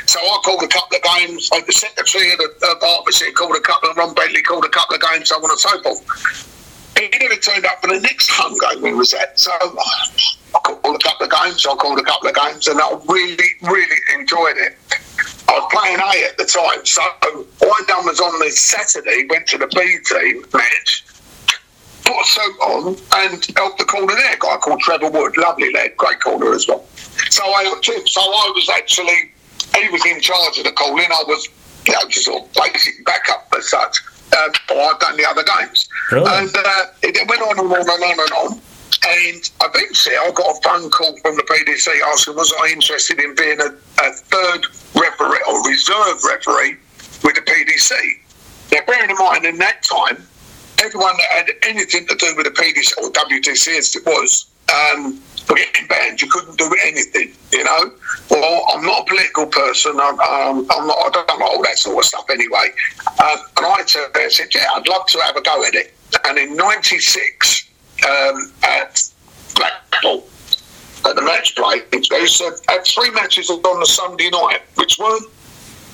So 0.05 0.19
I 0.19 0.39
called 0.45 0.63
a 0.63 0.67
couple 0.67 0.97
of 0.97 1.03
games, 1.03 1.49
like 1.51 1.65
the 1.65 1.73
secretary 1.73 2.31
of 2.31 2.37
the 2.37 2.77
Hertfordshire 2.79 3.31
called 3.31 3.55
a 3.55 3.61
couple, 3.61 3.89
of 3.89 3.97
Ron 3.97 4.13
Bentley 4.13 4.43
called 4.43 4.65
a 4.65 4.69
couple 4.69 4.95
of 4.95 5.01
games, 5.01 5.29
so 5.29 5.37
on 5.37 5.49
and 5.49 5.59
so 5.59 5.81
forth 5.81 6.47
he 7.09 7.09
never 7.19 7.35
turned 7.35 7.65
up 7.65 7.81
for 7.81 7.87
the 7.87 7.99
next 7.99 8.29
home 8.31 8.57
game 8.57 8.81
we 8.81 8.93
was 8.93 9.13
at. 9.13 9.39
So 9.39 9.51
I 9.51 10.59
called 10.63 10.95
a 10.95 11.03
couple 11.03 11.25
of 11.25 11.31
games. 11.31 11.65
I 11.65 11.75
called 11.75 11.99
a 11.99 12.03
couple 12.03 12.29
of 12.29 12.35
games, 12.35 12.67
and 12.67 12.79
I 12.79 12.91
really, 13.07 13.49
really 13.61 14.01
enjoyed 14.13 14.57
it. 14.57 14.77
I 15.47 15.53
was 15.53 15.67
playing 15.71 15.99
A 15.99 16.27
at 16.29 16.37
the 16.37 16.45
time, 16.45 16.85
so 16.85 17.01
what 17.59 17.83
I 17.83 17.85
done 17.87 18.05
was 18.05 18.19
on 18.19 18.39
the 18.39 18.51
Saturday 18.51 19.25
went 19.29 19.47
to 19.47 19.57
the 19.57 19.67
B 19.67 19.97
team 20.05 20.45
match, 20.53 21.03
put 22.03 22.19
a 22.19 22.25
suit 22.25 22.59
on, 22.61 22.95
and 23.15 23.47
helped 23.55 23.79
the 23.79 23.85
corner 23.85 24.15
there. 24.15 24.33
A 24.33 24.39
guy 24.39 24.57
called 24.57 24.79
Trevor 24.81 25.09
Wood, 25.09 25.37
lovely 25.37 25.71
lad, 25.73 25.95
great 25.97 26.19
corner 26.19 26.53
as 26.53 26.67
well. 26.67 26.85
So 27.29 27.43
I, 27.43 27.63
so 27.81 28.21
I 28.21 28.51
was 28.55 28.69
actually 28.69 29.31
he 29.77 29.89
was 29.89 30.05
in 30.05 30.19
charge 30.19 30.57
of 30.57 30.65
the 30.65 30.71
calling. 30.71 31.05
I 31.05 31.23
was, 31.27 31.47
you 31.87 31.93
know, 31.93 31.99
just 32.09 32.25
sort 32.25 32.43
of 32.43 32.53
basic 32.53 33.05
backup 33.05 33.47
as 33.57 33.69
such 33.69 33.97
uh, 34.33 34.49
I've 34.69 34.99
done 34.99 35.17
the 35.17 35.25
other 35.27 35.43
games. 35.43 35.89
Really? 36.11 36.25
And 36.25 36.49
uh, 36.55 36.85
it 37.03 37.27
went 37.27 37.41
on 37.41 37.59
and 37.59 37.71
on 37.71 37.79
and 37.79 37.89
on 37.89 38.19
and 38.19 38.31
on. 38.31 38.61
And 39.03 39.49
eventually 39.63 40.15
I 40.15 40.31
got 40.31 40.57
a 40.57 40.61
phone 40.61 40.89
call 40.91 41.17
from 41.17 41.35
the 41.35 41.43
PDC 41.43 41.87
asking 42.13 42.35
was 42.35 42.53
I 42.61 42.71
interested 42.71 43.19
in 43.19 43.33
being 43.35 43.59
a, 43.59 43.73
a 43.73 44.13
third 44.13 44.65
referee 44.95 45.41
or 45.49 45.67
reserve 45.67 46.23
referee 46.23 46.77
with 47.23 47.35
the 47.35 47.41
PDC. 47.41 47.91
Now, 48.71 48.79
bearing 48.85 49.09
in 49.09 49.17
mind, 49.17 49.45
in 49.45 49.57
that 49.57 49.83
time, 49.83 50.25
everyone 50.81 51.15
that 51.17 51.45
had 51.45 51.51
anything 51.63 52.07
to 52.07 52.15
do 52.15 52.33
with 52.35 52.45
the 52.45 52.51
PDC 52.51 52.97
or 53.01 53.11
WDC 53.11 53.77
as 53.77 53.95
it 53.95 54.05
was, 54.05 54.47
um, 54.71 55.19
were 55.49 55.55
getting 55.55 55.87
banned. 55.87 56.21
You 56.21 56.29
couldn't 56.29 56.57
do 56.57 56.73
anything, 56.85 57.33
you 57.51 57.63
know. 57.63 57.91
Well, 58.29 58.65
I'm 58.73 58.83
not 58.83 59.01
a 59.01 59.05
political 59.05 59.45
person. 59.47 59.99
I'm, 59.99 60.19
um, 60.19 60.67
I'm 60.71 60.87
not. 60.87 60.97
I 60.97 61.09
don't 61.09 61.39
know 61.39 61.45
all 61.45 61.63
that 61.63 61.77
sort 61.77 61.97
of 61.97 62.05
stuff 62.05 62.25
anyway. 62.29 62.71
Um, 63.19 63.39
and 63.57 63.65
I 63.65 63.83
said, 63.85 64.53
yeah, 64.53 64.67
I'd 64.75 64.87
love 64.87 65.05
to 65.07 65.19
have 65.21 65.35
a 65.35 65.41
go 65.41 65.63
at 65.65 65.75
it. 65.75 65.93
And 66.25 66.37
in 66.37 66.55
'96, 66.55 67.69
um, 68.09 68.51
at 68.63 69.01
Blackpool, 69.55 70.25
at 71.05 71.15
the 71.15 71.21
match 71.21 71.55
play, 71.55 71.81
they 71.91 72.27
said 72.27 72.53
had 72.67 72.85
three 72.85 73.11
matches 73.11 73.49
on 73.49 73.79
the 73.79 73.85
Sunday 73.85 74.29
night, 74.29 74.61
which 74.75 74.97
weren't 74.99 75.27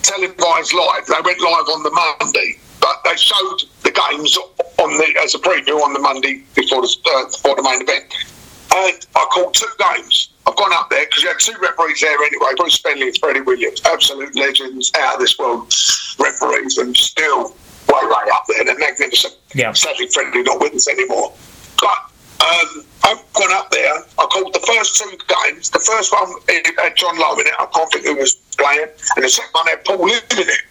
televised 0.01 0.73
live. 0.73 1.05
They 1.07 1.21
went 1.23 1.39
live 1.41 1.67
on 1.69 1.83
the 1.83 1.91
Monday, 1.91 2.57
but 2.79 3.03
they 3.03 3.15
showed 3.15 3.63
the 3.83 3.91
games 3.91 4.37
on 4.77 4.97
the 4.97 5.19
as 5.23 5.35
a 5.35 5.39
preview 5.39 5.81
on 5.81 5.93
the 5.93 5.99
Monday 5.99 6.43
before 6.55 6.81
the 6.81 6.95
uh, 7.05 7.25
before 7.25 7.55
the 7.55 7.63
main 7.63 7.81
event. 7.81 8.13
And 8.75 9.05
I 9.15 9.25
called 9.31 9.53
two 9.53 9.67
games. 9.79 10.29
I've 10.45 10.55
gone 10.55 10.71
up 10.73 10.89
there 10.89 11.05
because 11.05 11.23
you 11.23 11.29
had 11.29 11.39
two 11.39 11.55
referees 11.61 11.99
there 12.01 12.21
anyway, 12.23 12.51
Bruce 12.57 12.79
Spendley 12.79 13.07
and 13.07 13.17
Freddie 13.17 13.41
Williams, 13.41 13.81
absolute 13.85 14.35
legends, 14.35 14.91
out 14.99 15.15
of 15.15 15.19
this 15.19 15.37
world 15.37 15.73
referees, 16.19 16.77
and 16.77 16.95
still 16.95 17.49
way, 17.89 18.03
way 18.03 18.31
up 18.33 18.45
there. 18.47 18.63
They're 18.63 18.77
magnificent. 18.77 19.35
Yeah. 19.53 19.73
Sadly, 19.73 20.07
Freddie 20.07 20.43
not 20.43 20.61
with 20.61 20.73
us 20.73 20.87
anymore. 20.87 21.33
But 21.79 21.97
um, 22.45 22.85
I've 23.03 23.33
gone 23.33 23.51
up 23.53 23.71
there. 23.71 23.93
I 24.19 24.25
called 24.31 24.53
the 24.53 24.63
first 24.65 24.97
two 24.97 25.17
games. 25.45 25.69
The 25.69 25.79
first 25.79 26.13
one 26.13 26.31
had 26.77 26.95
John 26.95 27.17
Lowe 27.17 27.39
in 27.39 27.47
it. 27.47 27.53
I 27.59 27.65
can't 27.65 27.91
think 27.91 28.05
who 28.05 28.15
was 28.15 28.35
playing. 28.57 28.87
And 29.15 29.25
the 29.25 29.29
second 29.29 29.51
one 29.51 29.67
had 29.67 29.83
Paul 29.85 30.05
Lim 30.05 30.21
in 30.31 30.49
it 30.49 30.61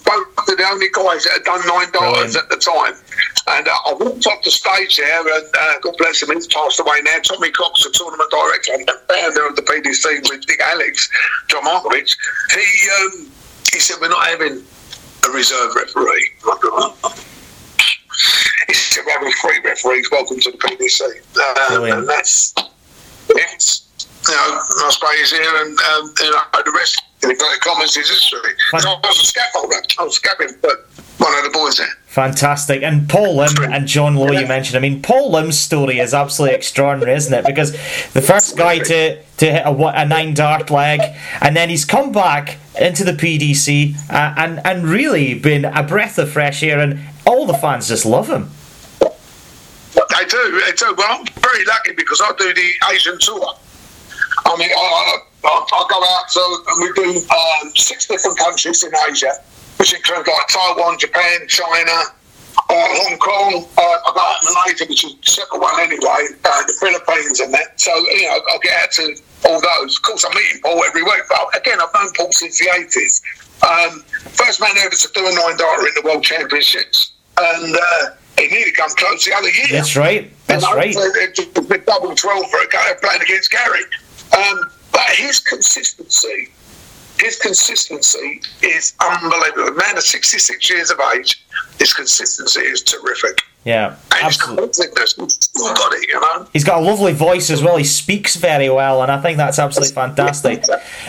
both 0.00 0.28
of 0.38 0.56
the 0.56 0.66
only 0.70 0.88
guys 0.90 1.24
that 1.24 1.32
had 1.34 1.44
done 1.44 1.60
nine 1.66 1.90
dollars 1.92 2.36
at 2.36 2.48
the 2.48 2.56
time. 2.56 2.94
And 3.48 3.66
uh, 3.66 3.74
I 3.86 3.92
walked 3.94 4.26
off 4.26 4.42
the 4.44 4.50
stage 4.50 4.96
there, 4.96 5.20
and 5.20 5.46
uh, 5.58 5.78
God 5.82 5.94
bless 5.98 6.22
him, 6.22 6.30
he's 6.32 6.46
passed 6.46 6.80
away 6.80 7.00
now. 7.02 7.18
Tommy 7.22 7.50
Cox, 7.50 7.82
the 7.84 7.90
tournament 7.90 8.30
director 8.30 8.72
and 8.74 8.90
founder 9.08 9.46
of 9.46 9.56
the 9.56 9.62
PDC 9.62 10.28
with 10.30 10.46
Dick 10.46 10.60
Allix, 10.60 11.08
John 11.48 11.64
Markovic, 11.64 12.14
he 12.54 12.90
um, 13.00 13.30
he 13.72 13.80
said 13.80 13.96
we're 14.00 14.08
not 14.08 14.26
having 14.26 14.62
a 15.24 15.30
reserve 15.30 15.74
referee. 15.74 16.30
he 18.68 18.74
said 18.74 19.04
we're 19.06 19.12
having 19.12 19.32
three 19.40 19.60
referees. 19.64 20.08
Welcome 20.10 20.40
to 20.40 20.50
the 20.52 20.58
PDC, 20.58 21.00
uh, 21.36 21.96
and 21.96 22.08
that's 22.08 22.54
it's 23.28 23.88
you 24.28 24.34
know 24.34 24.60
I 24.86 24.90
suppose 24.90 25.30
here 25.32 25.64
and 25.64 25.78
um, 25.80 26.14
you 26.20 26.30
know 26.30 26.62
the 26.64 26.72
rest 26.76 27.02
in 27.22 27.30
inverted 27.30 27.60
commas 27.60 27.96
is 27.96 28.08
history. 28.08 28.52
So 28.78 28.90
I 28.90 29.00
was 29.02 29.18
a 29.18 29.32
scaffolder. 29.32 29.98
I 29.98 30.04
was 30.04 30.16
scaffolding 30.16 30.56
but 30.60 30.86
one 31.18 31.36
of 31.38 31.44
the 31.44 31.50
boys 31.50 31.78
there. 31.78 31.88
Fantastic. 32.06 32.82
And 32.82 33.08
Paul 33.08 33.36
Lim 33.36 33.72
and 33.72 33.86
John 33.86 34.16
Lowe, 34.16 34.32
you 34.32 34.46
mentioned. 34.46 34.76
I 34.76 34.80
mean, 34.80 35.00
Paul 35.00 35.30
Lim's 35.30 35.58
story 35.58 35.98
is 35.98 36.12
absolutely 36.12 36.56
extraordinary, 36.56 37.16
isn't 37.16 37.32
it? 37.32 37.46
Because 37.46 37.72
the 38.12 38.20
first 38.20 38.56
guy 38.56 38.80
to, 38.80 39.22
to 39.22 39.50
hit 39.50 39.62
a, 39.64 39.70
a 39.70 40.04
nine 40.04 40.34
dart 40.34 40.70
leg, 40.70 41.00
and 41.40 41.56
then 41.56 41.70
he's 41.70 41.84
come 41.84 42.12
back 42.12 42.58
into 42.80 43.04
the 43.04 43.12
PDC 43.12 44.10
uh, 44.10 44.34
and, 44.36 44.60
and 44.66 44.84
really 44.84 45.34
been 45.34 45.64
a 45.64 45.82
breath 45.82 46.18
of 46.18 46.30
fresh 46.30 46.62
air, 46.62 46.80
and 46.80 47.00
all 47.26 47.46
the 47.46 47.54
fans 47.54 47.88
just 47.88 48.04
love 48.04 48.28
him. 48.28 48.50
They 49.00 50.26
do, 50.28 50.60
they 50.66 50.72
do. 50.72 50.94
Well, 50.96 51.18
I'm 51.18 51.26
very 51.40 51.64
lucky 51.64 51.92
because 51.96 52.20
I 52.22 52.32
do 52.36 52.52
the 52.52 52.72
Asian 52.92 53.18
tour. 53.18 53.54
I 54.52 54.56
mean, 54.58 54.68
I, 54.70 55.18
I, 55.44 55.48
I 55.48 55.86
go 55.88 55.98
out 56.04 56.28
to, 56.28 56.42
and 56.68 56.76
we 56.82 56.92
do 56.92 57.08
um, 57.30 57.72
six 57.74 58.06
different 58.06 58.38
countries 58.38 58.84
in 58.84 58.92
Asia, 59.08 59.32
which 59.78 59.94
include 59.94 60.26
like 60.26 60.48
Taiwan, 60.48 60.98
Japan, 60.98 61.48
China, 61.48 62.12
uh, 62.68 62.74
Hong 63.00 63.18
Kong. 63.18 63.64
Uh, 63.78 63.80
I 63.80 64.38
in 64.46 64.54
Malaysia, 64.54 64.84
which 64.88 65.04
is 65.04 65.14
the 65.16 65.30
second 65.30 65.60
one 65.60 65.80
anyway. 65.80 66.28
Uh, 66.44 66.62
the 66.66 66.74
Philippines 66.80 67.40
and 67.40 67.52
that. 67.54 67.80
So 67.80 67.94
you 67.96 68.26
know, 68.28 68.40
I'll 68.52 68.60
get 68.60 68.76
out 68.82 68.92
to 68.92 69.16
all 69.48 69.60
those. 69.60 69.96
Of 69.96 70.02
course, 70.02 70.24
I'm 70.28 70.34
meeting 70.36 70.60
Paul 70.62 70.82
every 70.84 71.02
week. 71.02 71.22
But 71.28 71.56
again, 71.56 71.78
I've 71.80 71.92
known 71.94 72.12
Paul 72.16 72.32
since 72.32 72.58
the 72.58 72.66
80s. 72.66 73.22
Um, 73.64 74.00
first 74.36 74.60
man 74.60 74.70
ever 74.78 74.90
to 74.94 75.08
do 75.14 75.20
a 75.26 75.34
nine 75.34 75.56
darter 75.56 75.86
in 75.86 75.94
the 75.94 76.02
World 76.04 76.22
Championships, 76.24 77.12
and 77.38 77.74
uh, 77.76 78.10
he 78.38 78.48
nearly 78.48 78.72
come 78.72 78.90
close 78.96 79.24
the 79.24 79.32
other 79.34 79.48
year. 79.50 79.66
That's 79.70 79.96
right. 79.96 80.30
That's 80.46 80.64
And 80.64 80.72
I- 80.72 80.76
right. 80.76 80.94
it- 80.94 81.38
it- 81.38 81.54
The 81.54 81.78
double 81.78 82.14
12 82.14 82.50
for 82.50 82.60
a 82.60 82.68
guy 82.68 82.92
playing 83.00 83.22
against 83.22 83.50
Gary. 83.50 83.80
Um, 84.36 84.70
but 84.92 85.04
his 85.16 85.40
consistency, 85.40 86.48
his 87.20 87.36
consistency 87.38 88.40
is 88.62 88.94
unbelievable. 89.00 89.68
A 89.68 89.74
man 89.74 89.96
of 89.96 90.02
66 90.02 90.70
years 90.70 90.90
of 90.90 90.98
age, 91.14 91.44
his 91.78 91.92
consistency 91.92 92.60
is 92.60 92.82
terrific. 92.82 93.42
Yeah, 93.64 93.94
And 94.10 94.24
absolutely. 94.24 94.66
confidence, 94.72 95.14
he's 95.14 95.34
still 95.34 95.72
got 95.74 95.92
it, 95.94 96.08
you 96.08 96.20
know. 96.20 96.48
He's 96.52 96.64
got 96.64 96.78
a 96.82 96.84
lovely 96.84 97.12
voice 97.12 97.48
as 97.48 97.62
well. 97.62 97.76
He 97.76 97.84
speaks 97.84 98.34
very 98.34 98.68
well, 98.68 99.02
and 99.02 99.12
I 99.12 99.20
think 99.20 99.36
that's 99.36 99.60
absolutely 99.60 99.94
fantastic. 99.94 100.64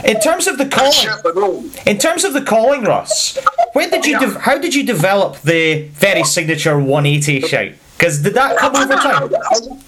In 0.05 0.19
terms 0.19 0.45
of 0.45 0.59
the 0.59 0.67
calling, 0.67 0.91
Chef 0.91 1.25
and 1.25 1.37
all. 1.39 1.63
in 1.87 1.97
terms 1.97 2.23
of 2.23 2.33
the 2.33 2.43
calling, 2.43 2.83
Ross, 2.83 3.39
when 3.73 3.89
did 3.89 4.05
you? 4.05 4.19
De- 4.19 4.37
how 4.39 4.59
did 4.59 4.75
you 4.75 4.85
develop 4.85 5.41
the 5.41 5.87
very 5.93 6.23
signature 6.23 6.77
180 6.77 7.41
shout? 7.47 7.71
Because 7.97 8.21
did 8.21 8.35
that 8.35 8.55
come 8.57 8.75
over 8.75 8.93
time? 8.97 9.79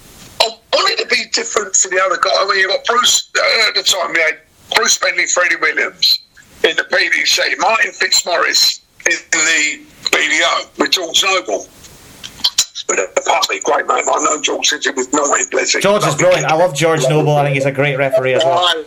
I 0.76 0.78
wanted 0.78 1.04
to 1.04 1.08
be 1.08 1.24
different 1.32 1.74
to 1.74 1.90
the 1.90 2.02
other 2.04 2.18
guy. 2.18 2.32
I 2.36 2.46
mean, 2.48 2.60
you 2.60 2.68
got 2.68 2.84
Bruce 2.84 3.32
uh, 3.38 3.70
at 3.70 3.76
the 3.76 3.84
time. 3.84 4.12
We 4.12 4.20
had 4.20 4.40
Bruce 4.76 4.98
Spendley, 5.00 5.32
Freddie 5.32 5.56
Williams 5.56 6.20
in 6.64 6.76
the 6.76 6.84
PDC, 6.84 7.58
Martin 7.60 7.92
Fitzmaurice 7.94 8.82
in 9.06 9.14
the 9.32 9.86
BDO 10.12 10.78
with 10.78 10.92
George 10.92 11.24
Noble. 11.24 11.68
But 12.88 13.00
apart 13.18 13.46
from 13.46 13.60
great 13.64 13.88
name, 13.88 14.04
I 14.06 14.24
know 14.24 14.42
George 14.42 14.68
since 14.68 14.86
he 14.86 14.92
was 14.92 15.12
nine. 15.14 15.82
George 15.82 16.04
is 16.06 16.16
brilliant. 16.16 16.46
I 16.46 16.56
love 16.56 16.76
George 16.76 17.04
Noble. 17.08 17.36
I 17.38 17.46
think 17.46 17.56
he's 17.56 17.66
a 17.66 17.72
great 17.72 17.98
referee 17.98 18.34
as 18.34 18.44
well. 18.44 18.84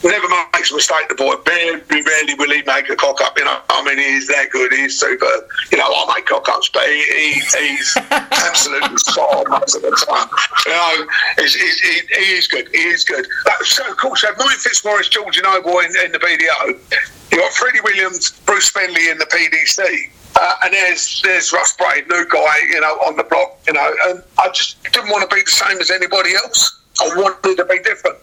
So 0.00 0.08
bad, 0.10 0.22
man. 0.22 0.28
Never 0.28 0.28
makes 0.54 0.70
a 0.70 0.74
mistake, 0.74 1.08
the 1.08 1.14
boy. 1.14 1.34
Very, 1.44 1.80
rarely 2.02 2.34
will 2.34 2.50
he 2.50 2.62
make 2.62 2.88
a 2.88 2.96
cock 2.96 3.20
up. 3.20 3.38
You 3.38 3.44
know, 3.44 3.58
I 3.68 3.84
mean, 3.84 3.98
he's 3.98 4.28
that 4.28 4.50
good. 4.50 4.72
He's 4.72 4.98
super. 4.98 5.26
You 5.72 5.78
know, 5.78 5.84
I 5.84 6.14
make 6.14 6.26
cock 6.26 6.48
ups, 6.48 6.68
but 6.68 6.86
he, 6.86 7.02
he, 7.02 7.32
he's 7.40 7.96
absolutely 8.10 8.96
spot 8.98 9.46
on 9.46 9.50
most 9.50 9.76
of 9.76 9.82
the 9.82 9.90
time. 10.06 10.28
You 10.66 10.72
know, 10.72 11.06
he's, 11.38 11.54
he's, 11.54 11.80
he, 11.80 12.00
he 12.14 12.32
is 12.32 12.46
good. 12.46 12.68
He 12.72 12.78
is 12.78 13.04
good. 13.04 13.26
But, 13.44 13.64
so, 13.64 13.88
of 13.90 13.96
course, 13.96 14.22
you 14.22 14.28
have 14.28 14.38
Mike 14.38 14.58
Fitzmaurice, 14.58 15.08
George 15.08 15.36
and 15.38 15.44
Noble 15.44 15.78
in, 15.80 15.90
in 16.04 16.12
the 16.12 16.18
BDO. 16.18 16.78
you 17.32 17.38
got 17.38 17.52
Freddie 17.52 17.80
Williams, 17.80 18.30
Bruce 18.46 18.70
Spendley 18.70 19.10
in 19.10 19.18
the 19.18 19.26
PDC. 19.26 20.10
Uh, 20.40 20.54
and 20.64 20.72
there's 20.72 21.20
there's 21.22 21.52
Russ 21.52 21.76
Bray, 21.76 22.02
new 22.08 22.24
guy, 22.30 22.58
you 22.68 22.80
know, 22.80 22.94
on 23.06 23.16
the 23.16 23.24
block, 23.24 23.58
you 23.66 23.72
know, 23.72 23.92
and 24.06 24.22
I 24.38 24.48
just 24.50 24.80
didn't 24.84 25.10
want 25.10 25.28
to 25.28 25.34
be 25.34 25.42
the 25.42 25.50
same 25.50 25.78
as 25.78 25.90
anybody 25.90 26.34
else. 26.34 26.78
I 27.00 27.08
wanted 27.16 27.56
to 27.56 27.64
be 27.64 27.78
different. 27.80 28.18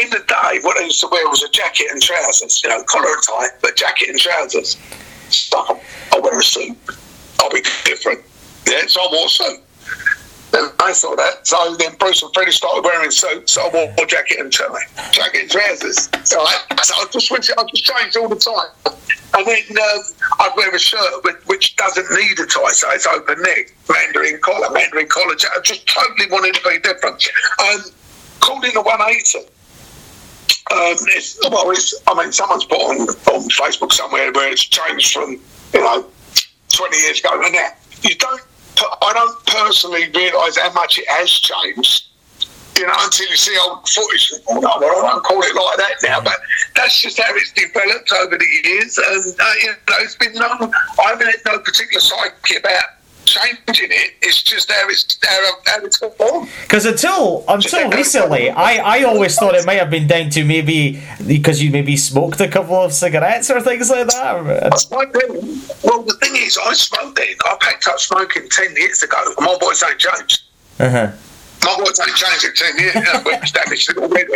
In 0.00 0.10
the 0.10 0.22
day, 0.26 0.60
what 0.62 0.78
I 0.78 0.84
used 0.84 1.00
to 1.00 1.08
wear 1.10 1.28
was 1.28 1.42
a 1.42 1.50
jacket 1.50 1.88
and 1.90 2.00
trousers, 2.02 2.62
you 2.62 2.70
know, 2.70 2.82
collar 2.84 3.08
and 3.08 3.22
tie, 3.22 3.48
but 3.62 3.76
jacket 3.76 4.08
and 4.10 4.18
trousers. 4.18 4.76
So 5.30 5.80
I'll 6.12 6.22
wear 6.22 6.38
a 6.38 6.42
suit. 6.42 6.76
I'll 7.40 7.50
be 7.50 7.62
different. 7.84 8.20
Yeah, 8.66 8.86
so 8.86 9.00
I 9.00 9.08
wore 9.12 9.26
a 9.26 9.28
suit. 9.28 9.60
Then 10.50 10.70
I 10.80 10.92
saw 10.92 11.14
that. 11.16 11.46
So 11.46 11.76
then 11.76 11.94
Bruce 11.98 12.22
and 12.22 12.32
Freddie 12.32 12.52
started 12.52 12.82
wearing 12.82 13.10
suits. 13.10 13.52
So 13.52 13.68
I 13.68 13.68
wore 13.72 13.94
a 14.02 14.06
jacket 14.06 14.40
and 14.40 14.52
tie, 14.52 14.66
jacket 15.12 15.42
and 15.42 15.50
trousers. 15.50 16.08
So 16.24 16.40
I, 16.40 16.76
so 16.82 16.94
I 16.94 17.06
just 17.12 17.26
switched. 17.26 17.52
I 17.56 17.64
just 17.64 17.84
changed 17.84 18.16
all 18.16 18.28
the 18.28 18.36
time. 18.36 18.94
And 19.34 19.46
then 19.46 19.62
um, 19.70 20.02
I'd 20.40 20.52
wear 20.56 20.74
a 20.74 20.78
shirt 20.78 21.22
with, 21.22 21.36
which 21.46 21.76
doesn't 21.76 22.10
need 22.10 22.40
a 22.40 22.46
tie, 22.46 22.72
so 22.72 22.90
it's 22.90 23.06
open 23.06 23.40
neck, 23.42 23.74
Mandarin 23.88 24.40
collar, 24.40 24.70
Mandarin 24.72 25.06
collar. 25.06 25.34
I 25.34 25.60
just 25.62 25.86
totally 25.86 26.30
wanted 26.30 26.54
to 26.54 26.68
be 26.68 26.78
different. 26.78 27.28
Um, 27.60 27.80
called 28.40 28.64
in 28.64 28.76
a 28.76 28.82
180. 28.82 29.48
Um, 30.70 30.96
it's, 31.16 31.38
well, 31.48 31.70
it's, 31.70 31.94
I 32.06 32.14
mean, 32.14 32.32
someone's 32.32 32.64
put 32.64 32.78
on, 32.78 33.00
on 33.00 33.48
Facebook 33.48 33.92
somewhere 33.92 34.30
where 34.32 34.52
it's 34.52 34.64
changed 34.64 35.12
from, 35.12 35.40
you 35.72 35.80
know, 35.80 36.06
20 36.68 36.96
years 36.98 37.20
ago 37.20 37.40
and 37.42 37.54
now. 37.54 37.68
You 38.02 38.14
don't, 38.14 38.42
I 39.02 39.12
don't 39.12 39.46
personally 39.46 40.10
realise 40.14 40.56
how 40.58 40.72
much 40.72 40.98
it 40.98 41.08
has 41.08 41.30
changed. 41.30 42.04
You 42.76 42.86
know, 42.86 42.94
until 42.96 43.28
you 43.28 43.36
see 43.36 43.58
old 43.60 43.88
footage. 43.88 44.32
Oh, 44.48 44.60
no, 44.60 44.68
I 44.68 44.78
don't 44.78 45.24
call 45.24 45.42
it 45.42 45.52
like 45.52 45.78
that 45.78 45.94
now, 46.04 46.20
but 46.20 46.38
that's 46.76 47.02
just 47.02 47.18
how 47.18 47.34
it's 47.34 47.50
developed 47.52 48.12
over 48.12 48.38
the 48.38 48.46
years. 48.62 48.96
And, 48.98 49.34
uh, 49.40 49.52
you 49.62 49.70
know, 49.70 49.96
it's 49.98 50.14
been 50.14 50.32
no, 50.34 50.46
I 50.46 51.08
haven't 51.08 51.26
had 51.26 51.40
no 51.44 51.58
particular 51.58 51.98
psyche 51.98 52.56
about 52.56 52.84
changing 53.28 53.90
it. 53.90 54.14
It's 54.22 54.42
just 54.42 54.68
there. 54.68 54.90
it's, 54.90 55.16
there. 55.16 55.30
how 55.66 55.84
it's 55.84 55.98
gone. 55.98 56.48
Because 56.62 56.86
until 56.86 57.44
until 57.48 57.90
recently, 57.90 58.50
I, 58.50 59.00
I 59.00 59.02
always 59.04 59.36
thought 59.36 59.54
it 59.54 59.66
might 59.66 59.78
have 59.78 59.90
been 59.90 60.06
down 60.06 60.30
to 60.30 60.44
maybe 60.44 61.00
because 61.26 61.62
you 61.62 61.70
maybe 61.70 61.96
smoked 61.96 62.40
a 62.40 62.48
couple 62.48 62.76
of 62.76 62.92
cigarettes 62.92 63.50
or 63.50 63.60
things 63.60 63.90
like 63.90 64.08
that. 64.08 64.44
That's 64.62 64.90
my 64.90 65.04
thing. 65.06 65.60
Well, 65.84 66.02
the 66.02 66.16
thing 66.20 66.36
is, 66.36 66.58
I 66.58 66.72
smoked 66.74 67.16
then. 67.16 67.34
I 67.44 67.56
packed 67.60 67.86
up 67.88 67.98
smoking 67.98 68.48
10 68.48 68.76
years 68.76 69.02
ago, 69.02 69.18
my 69.38 69.56
voice 69.60 69.82
ain't 69.82 69.98
changed. 69.98 70.42
Uh-huh. 70.80 71.12
My 71.64 71.76
voice 71.84 71.98
ain't 72.00 72.16
changed 72.16 72.44
in 72.44 72.54
10 72.54 72.78
years. 72.78 72.94
You 72.94 73.00
know, 73.02 73.22
we've 73.24 73.42
established 73.42 73.90
it 73.90 73.98
already. 73.98 74.26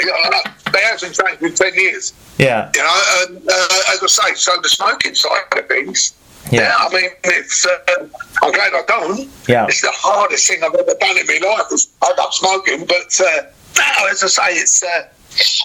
They 0.73 0.81
haven't 0.81 1.15
changed 1.15 1.43
in 1.43 1.55
10 1.55 1.75
years. 1.75 2.13
Yeah. 2.39 2.71
You 2.75 2.83
know, 2.83 3.03
and 3.21 3.37
uh, 3.49 3.93
as 3.93 4.03
I 4.03 4.07
say, 4.07 4.35
so 4.35 4.53
the 4.63 4.69
smoking 4.69 5.15
side 5.15 5.43
of 5.57 5.69
things, 5.69 6.15
Yeah. 6.51 6.61
yeah, 6.63 6.77
I 6.79 6.93
mean, 6.93 7.11
it's. 7.25 7.67
Uh, 7.67 8.09
I'm 8.43 8.53
glad 8.53 8.73
I 8.75 8.83
don't. 8.87 9.31
Yeah. 9.49 9.67
It's 9.67 9.81
the 9.81 9.93
hardest 9.93 10.49
thing 10.49 10.63
I've 10.63 10.75
ever 10.75 10.95
done 10.99 11.19
in 11.19 11.27
my 11.27 11.39
life 11.49 11.87
I 12.03 12.13
up 12.19 12.33
smoking. 12.33 12.85
But 12.87 13.21
uh, 13.21 13.43
now, 13.79 14.07
as 14.11 14.23
I 14.25 14.27
say, 14.27 14.59
it's 14.59 14.83
uh, 14.83 15.09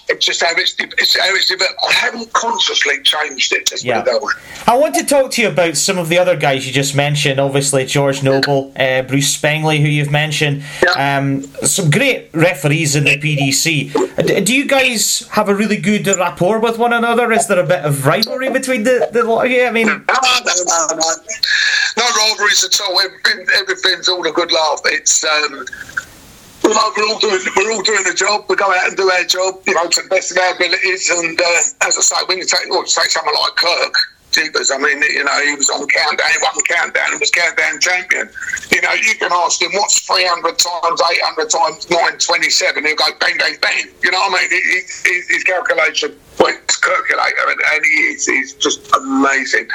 it's 0.09 0.25
just 0.25 0.41
how 0.43 0.51
it's, 0.55 0.75
it's 0.79 1.17
how 1.19 1.33
it's 1.35 1.47
developed. 1.47 1.79
I 1.87 1.91
haven't 1.93 2.31
consciously 2.33 3.01
changed 3.03 3.53
it. 3.53 3.69
Let's 3.71 3.83
Yeah. 3.83 4.03
it. 4.05 4.23
I 4.67 4.75
want 4.75 4.95
to 4.95 5.05
talk 5.05 5.31
to 5.31 5.41
you 5.41 5.49
about 5.49 5.77
some 5.77 5.97
of 5.97 6.09
the 6.09 6.17
other 6.17 6.35
guys 6.35 6.65
you 6.67 6.73
just 6.73 6.95
mentioned. 6.95 7.39
Obviously, 7.39 7.85
George 7.85 8.23
Noble, 8.23 8.71
uh, 8.77 9.01
Bruce 9.03 9.35
Spendley, 9.37 9.79
who 9.81 9.87
you've 9.87 10.11
mentioned. 10.11 10.63
Yeah. 10.83 11.17
Um, 11.17 11.43
some 11.65 11.89
great 11.89 12.29
referees 12.33 12.95
in 12.95 13.03
the 13.05 13.17
PDC. 13.17 14.45
Do 14.45 14.55
you 14.55 14.65
guys 14.65 15.27
have 15.31 15.49
a 15.49 15.55
really 15.55 15.77
good 15.77 16.07
rapport 16.07 16.59
with 16.59 16.77
one 16.77 16.93
another? 16.93 17.31
Is 17.31 17.47
there 17.47 17.59
a 17.59 17.65
bit 17.65 17.83
of 17.83 18.05
rivalry 18.05 18.49
between 18.49 18.83
the, 18.83 19.09
the 19.11 19.23
lot 19.23 19.45
of 19.45 19.51
you? 19.51 19.65
I 19.65 19.71
mean, 19.71 19.87
No, 19.87 19.93
no, 19.97 20.53
no, 20.65 20.87
no. 20.95 21.13
No 21.97 22.03
rivalries 22.03 22.63
at 22.63 22.79
all. 22.81 22.99
Everything, 22.99 23.45
everything's 23.55 24.07
all 24.07 24.25
a 24.27 24.31
good 24.31 24.51
laugh. 24.51 24.81
It's 24.85 25.23
um, 25.23 25.65
we're 26.67 27.07
all 27.07 27.19
doing 27.19 27.39
we're 27.55 27.71
all 27.71 27.81
doing 27.81 28.05
a 28.07 28.13
job. 28.13 28.45
We 28.49 28.55
go 28.55 28.71
out 28.71 28.87
and 28.87 28.97
do 28.97 29.09
our 29.09 29.23
job, 29.23 29.61
you 29.65 29.73
know, 29.73 29.87
to 29.87 30.01
the 30.01 30.09
best 30.09 30.31
of 30.31 30.37
our 30.37 30.55
abilities. 30.55 31.09
And 31.09 31.39
uh, 31.39 31.87
as 31.87 31.97
I 31.97 32.01
say, 32.01 32.15
when 32.27 32.37
you 32.37 32.45
take 32.45 32.69
well, 32.69 32.83
take 32.83 33.09
someone 33.09 33.35
like 33.35 33.55
Kirk. 33.55 33.95
Jeepers, 34.31 34.71
I 34.71 34.77
mean, 34.77 35.01
you 35.01 35.23
know, 35.23 35.37
he 35.43 35.55
was 35.55 35.69
on 35.69 35.87
countdown, 35.87 36.27
he 36.29 36.37
won 36.41 36.53
countdown, 36.67 37.11
he 37.13 37.17
was 37.17 37.31
countdown 37.31 37.79
champion. 37.79 38.29
You 38.71 38.81
know, 38.81 38.93
you 38.93 39.15
can 39.15 39.31
ask 39.31 39.61
him 39.61 39.71
what's 39.73 40.05
300 40.05 40.59
times 40.59 41.01
800 41.01 41.49
times 41.49 41.89
927, 41.89 42.85
he'll 42.85 42.95
go 42.95 43.05
bang, 43.19 43.37
bang, 43.37 43.55
bang. 43.61 43.85
You 44.03 44.11
know 44.11 44.19
what 44.19 44.39
I 44.39 44.41
mean? 44.41 44.49
He, 44.51 44.81
he, 45.09 45.33
his 45.33 45.43
calculation 45.43 46.17
went 46.39 46.67
calculator, 46.87 47.49
and, 47.49 47.59
and 47.73 47.85
he 47.85 47.91
is, 48.13 48.25
he's 48.25 48.53
just 48.53 48.79
amazing. 48.95 49.67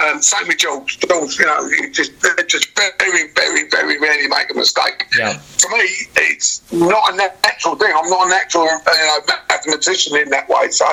Um, 0.00 0.22
same 0.22 0.48
with 0.48 0.58
George. 0.58 0.98
George, 1.00 1.38
you 1.38 1.46
know, 1.46 1.68
he 1.68 1.90
just, 1.90 2.12
they 2.22 2.42
just 2.44 2.68
very, 2.76 3.28
very, 3.34 3.68
very 3.68 3.98
rarely 3.98 4.28
make 4.28 4.50
a 4.50 4.54
mistake. 4.54 5.06
Yeah. 5.16 5.38
For 5.38 5.70
me, 5.70 5.88
it's 6.16 6.60
not 6.72 7.12
a 7.12 7.16
natural 7.16 7.76
thing. 7.76 7.92
I'm 7.94 8.10
not 8.10 8.26
a 8.26 8.30
natural, 8.30 8.64
uh, 8.64 8.78
you 8.86 9.04
know, 9.04 9.18
mathematician 9.48 10.16
in 10.16 10.30
that 10.30 10.48
way. 10.48 10.68
So, 10.70 10.86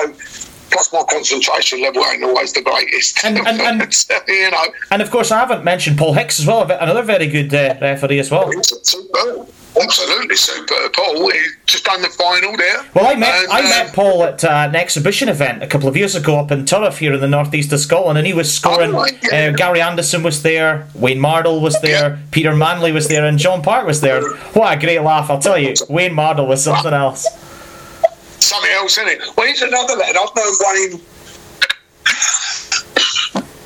plus 0.74 0.92
my 0.92 1.02
concentration 1.10 1.80
level 1.80 2.04
ain't 2.12 2.22
always 2.22 2.52
the 2.52 2.60
greatest. 2.62 3.24
And- 3.24 3.38
and- 3.38 3.60
and- 3.60 3.80
you 4.28 4.50
know, 4.50 4.64
and 4.90 5.00
of 5.00 5.10
course, 5.10 5.30
I 5.30 5.38
haven't 5.38 5.64
mentioned 5.64 5.96
Paul 5.98 6.12
Hicks 6.12 6.38
as 6.40 6.46
well, 6.46 6.62
another 6.70 7.02
very 7.02 7.26
good 7.28 7.54
uh, 7.54 7.76
referee 7.80 8.18
as 8.18 8.30
well. 8.30 8.50
Absolutely 9.76 10.36
superb. 10.36 10.92
Paul, 10.92 11.30
he 11.32 11.38
just 11.66 11.84
done 11.84 12.00
the 12.00 12.08
final 12.08 12.56
there. 12.56 12.84
Well, 12.94 13.06
I 13.08 13.16
met 13.16 13.34
And, 13.42 13.50
I 13.52 13.58
uh, 13.58 13.62
met 13.68 13.92
Paul 13.92 14.22
at 14.22 14.44
uh, 14.44 14.66
an 14.68 14.76
exhibition 14.76 15.28
event 15.28 15.64
a 15.64 15.66
couple 15.66 15.88
of 15.88 15.96
years 15.96 16.14
ago 16.14 16.38
up 16.38 16.52
in 16.52 16.64
Turriff 16.64 16.98
here 16.98 17.12
in 17.12 17.20
the 17.20 17.26
northeast 17.26 17.72
of 17.72 17.80
Scotland, 17.80 18.16
and 18.16 18.24
he 18.24 18.32
was 18.32 18.52
scoring. 18.54 18.94
Oh, 18.94 19.04
yeah. 19.32 19.48
uh, 19.48 19.56
Gary 19.56 19.80
Anderson 19.82 20.22
was 20.22 20.42
there, 20.42 20.86
Wayne 20.94 21.18
Mardle 21.18 21.60
was 21.60 21.80
there, 21.80 22.10
Yeah. 22.10 22.18
Peter 22.30 22.54
Manley 22.54 22.92
was 22.92 23.08
there, 23.08 23.24
and 23.26 23.36
John 23.36 23.62
Part 23.62 23.84
was 23.84 24.00
there. 24.00 24.22
What 24.52 24.76
a 24.76 24.80
great 24.80 25.00
laugh! 25.00 25.28
I'll 25.28 25.40
tell 25.40 25.58
you, 25.58 25.74
Wayne 25.88 26.12
Mardle 26.14 26.46
was 26.46 26.62
something 26.62 26.92
else. 26.92 27.26
Something 28.54 28.70
else 28.72 28.98
in 28.98 29.08
it. 29.08 29.20
Well, 29.36 29.46
he's 29.46 29.62
another 29.62 29.94
lad. 29.94 30.16
I've 30.16 30.34
known 30.36 30.54
Wayne 30.60 31.00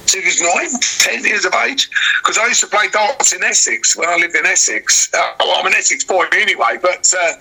since 0.09 0.13
he 0.13 0.21
was 0.21 0.41
nine, 0.41 0.81
ten 0.81 1.25
years 1.25 1.45
of 1.45 1.55
age. 1.55 1.91
Because 2.23 2.39
I 2.39 2.47
used 2.47 2.61
to 2.61 2.67
play 2.67 2.89
darts 2.89 3.33
in 3.33 3.43
Essex 3.43 3.97
when 3.97 4.09
I 4.09 4.17
lived 4.17 4.35
in 4.35 4.47
Essex. 4.47 5.13
Uh, 5.13 5.33
well, 5.41 5.59
I'm 5.59 5.67
an 5.67 5.75
Essex 5.75 6.05
boy 6.05 6.27
anyway, 6.33 6.79
but 6.81 7.13
uh, 7.15 7.33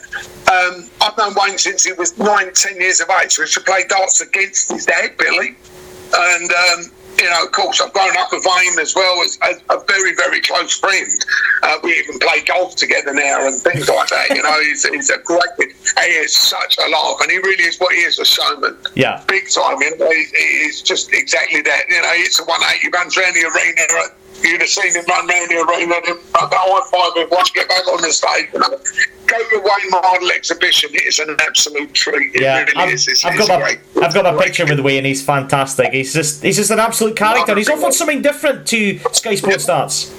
um, 0.52 0.90
I've 1.02 1.18
known 1.18 1.34
Wayne 1.42 1.58
since 1.58 1.84
he 1.84 1.94
was 1.94 2.18
nine, 2.18 2.54
ten 2.54 2.76
years 2.76 3.00
of 3.00 3.10
age. 3.24 3.38
We 3.38 3.44
used 3.44 3.54
to 3.56 3.62
play 3.62 3.84
darts 3.88 4.22
against 4.22 4.72
his 4.72 4.86
dad, 4.86 5.18
Billy. 5.18 5.56
And 6.14 6.52
um, 6.52 6.92
you 7.20 7.30
know, 7.30 7.46
of 7.46 7.52
course, 7.52 7.82
I've 7.82 7.94
grown 7.94 8.16
up 8.18 8.32
with 8.32 8.46
Wayne 8.46 8.80
as 8.80 8.96
well 8.96 9.22
as, 9.24 9.38
as 9.42 9.62
a 9.70 9.80
very, 9.88 10.14
very 10.16 10.42
close 10.42 10.78
friend. 10.78 11.12
Uh, 11.64 11.78
we 11.84 11.98
even 11.98 12.20
play 12.20 12.42
golf 12.42 12.76
together 12.76 13.14
now 13.14 13.48
and 13.48 13.60
things 13.60 13.90
like 13.90 14.10
that. 14.10 14.30
You 14.30 14.44
know, 14.44 14.60
he's, 14.62 14.88
he's 14.88 15.10
a 15.10 15.18
great, 15.20 15.42
he 15.58 16.12
is 16.22 16.36
such 16.36 16.78
a 16.78 16.90
laugh, 16.90 17.18
and 17.22 17.32
he 17.32 17.38
really 17.38 17.64
is 17.64 17.78
what 17.80 17.94
he 17.94 18.02
is 18.02 18.20
a 18.20 18.26
showman. 18.26 18.78
Yeah. 18.96 19.24
Big 19.28 19.50
time. 19.50 19.82
You 19.82 19.98
know, 19.98 20.12
he, 20.12 20.26
he's 20.38 20.82
just 20.82 21.14
exactly 21.14 21.62
that. 21.62 21.84
You 21.90 22.02
know, 22.02 22.12
it's 22.14 22.40
a 22.40 22.46
180, 22.46 22.90
runs 22.90 23.18
around 23.18 23.34
the 23.34 23.46
arena. 23.50 24.14
You'd 24.42 24.62
have 24.62 24.70
seen 24.70 24.94
him 24.94 25.06
run 25.10 25.30
around 25.30 25.50
the 25.50 25.66
arena, 25.66 25.96
I 25.98 26.42
go 26.46 26.58
high 26.62 26.86
five 26.92 27.18
him 27.18 27.30
once 27.32 27.50
get 27.52 27.68
back 27.68 27.88
on 27.88 28.02
the 28.02 28.12
stage. 28.12 28.50
You 28.54 28.60
know, 28.60 28.78
go 29.28 29.38
Wayne 29.54 29.92
Mardle 29.92 30.32
exhibition. 30.34 30.90
It 30.94 31.04
is 31.04 31.20
an 31.20 31.36
absolute 31.42 31.94
treat. 31.94 32.36
It 32.36 32.42
Yeah, 32.42 32.60
really 32.64 32.74
I've, 32.76 32.94
is. 32.94 33.08
It's, 33.08 33.24
I've 33.26 33.36
it's 33.36 33.48
got 33.48 33.60
my. 33.60 33.78
I've 34.02 34.14
got 34.14 34.24
my 34.24 34.32
Great 34.32 34.48
picture 34.48 34.66
with 34.66 34.80
Wayne. 34.80 35.06
He's 35.06 35.24
fantastic. 35.24 35.92
He's 35.94 36.14
just 36.14 36.42
he's 36.44 36.58
just 36.58 36.72
an 36.72 36.80
absolute 36.80 37.16
character. 37.16 37.56
He's 37.56 37.70
offered 37.70 37.94
something 37.94 38.22
different 38.22 38.68
to 38.68 39.00
Sky 39.12 39.36
Sports 39.36 39.66
Darts. 39.66 40.14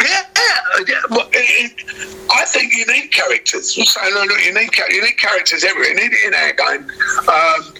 Yeah, 0.00 0.22
yeah. 0.86 1.00
But 1.08 1.28
it, 1.32 1.72
it, 1.78 2.26
I 2.30 2.44
think 2.44 2.72
you 2.74 2.86
need 2.86 3.10
characters. 3.12 3.72
So 3.74 4.00
no, 4.10 4.24
no, 4.24 4.36
you 4.36 4.54
need 4.54 4.70
you 4.90 5.02
need 5.02 5.16
characters 5.18 5.64
everywhere. 5.64 5.90
You 5.90 5.96
need 5.96 6.12
it 6.12 6.26
in 6.26 6.34
our 6.34 6.52
game. 6.52 6.90
Um, 7.28 7.74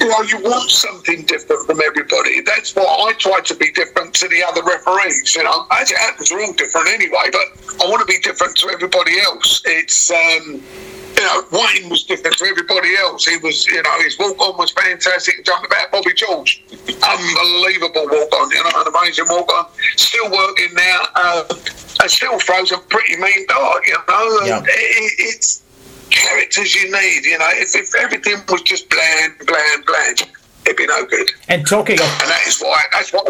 you 0.00 0.08
know, 0.08 0.22
you 0.22 0.38
want 0.40 0.70
something 0.70 1.22
different 1.24 1.66
from 1.66 1.80
everybody. 1.80 2.40
That's 2.40 2.74
why 2.74 2.84
I 2.84 3.12
try 3.18 3.40
to 3.40 3.54
be 3.54 3.70
different 3.72 4.14
to 4.14 4.28
the 4.28 4.42
other 4.44 4.62
referees. 4.62 5.34
You 5.34 5.44
know, 5.44 5.66
as 5.72 5.90
it 5.90 5.98
happens, 5.98 6.30
we're 6.30 6.44
all 6.44 6.52
different 6.52 6.88
anyway. 6.88 7.30
But 7.32 7.84
I 7.84 7.88
want 7.88 8.00
to 8.00 8.06
be 8.06 8.18
different 8.20 8.56
to 8.56 8.68
everybody 8.68 9.18
else. 9.20 9.62
It's. 9.64 10.10
Um, 10.10 10.62
you 11.16 11.22
know, 11.22 11.42
Wayne 11.50 11.88
was 11.88 12.04
different 12.04 12.36
to 12.36 12.44
everybody 12.44 12.94
else. 12.96 13.24
He 13.24 13.38
was, 13.38 13.66
you 13.66 13.82
know, 13.82 14.00
his 14.00 14.18
walk 14.18 14.38
on 14.38 14.58
was 14.58 14.70
fantastic. 14.72 15.44
Jump 15.44 15.64
about 15.64 15.90
Bobby 15.90 16.12
George, 16.12 16.62
unbelievable 16.70 18.04
walk 18.04 18.32
on, 18.34 18.50
you 18.50 18.62
know, 18.62 18.70
an 18.76 18.86
amazing 18.94 19.24
walk 19.28 19.50
on. 19.50 19.66
Still 19.96 20.30
working 20.30 20.74
now, 20.74 21.00
uh, 21.14 21.44
and 22.02 22.10
still 22.10 22.38
throws 22.40 22.70
a 22.72 22.78
pretty 22.78 23.16
mean 23.16 23.46
dart, 23.48 23.86
you 23.86 23.96
know. 24.08 24.40
Yeah. 24.44 24.58
And 24.58 24.66
it, 24.68 25.12
it's 25.18 25.62
characters 26.16 26.74
you 26.74 26.90
need, 26.90 27.24
you 27.24 27.38
know. 27.38 27.48
If, 27.52 27.74
if 27.76 27.94
everything 27.94 28.36
was 28.48 28.62
just 28.62 28.88
bland, 28.90 29.34
bland, 29.46 29.84
bland, 29.86 30.26
it'd 30.64 30.76
be 30.76 30.86
no 30.86 31.04
good. 31.06 31.30
And 31.48 31.66
talking 31.66 32.00
of 32.00 32.06
And 32.06 32.30
that 32.30 32.42
is 32.46 32.60
why, 32.60 32.82
that's 32.92 33.12
why. 33.12 33.22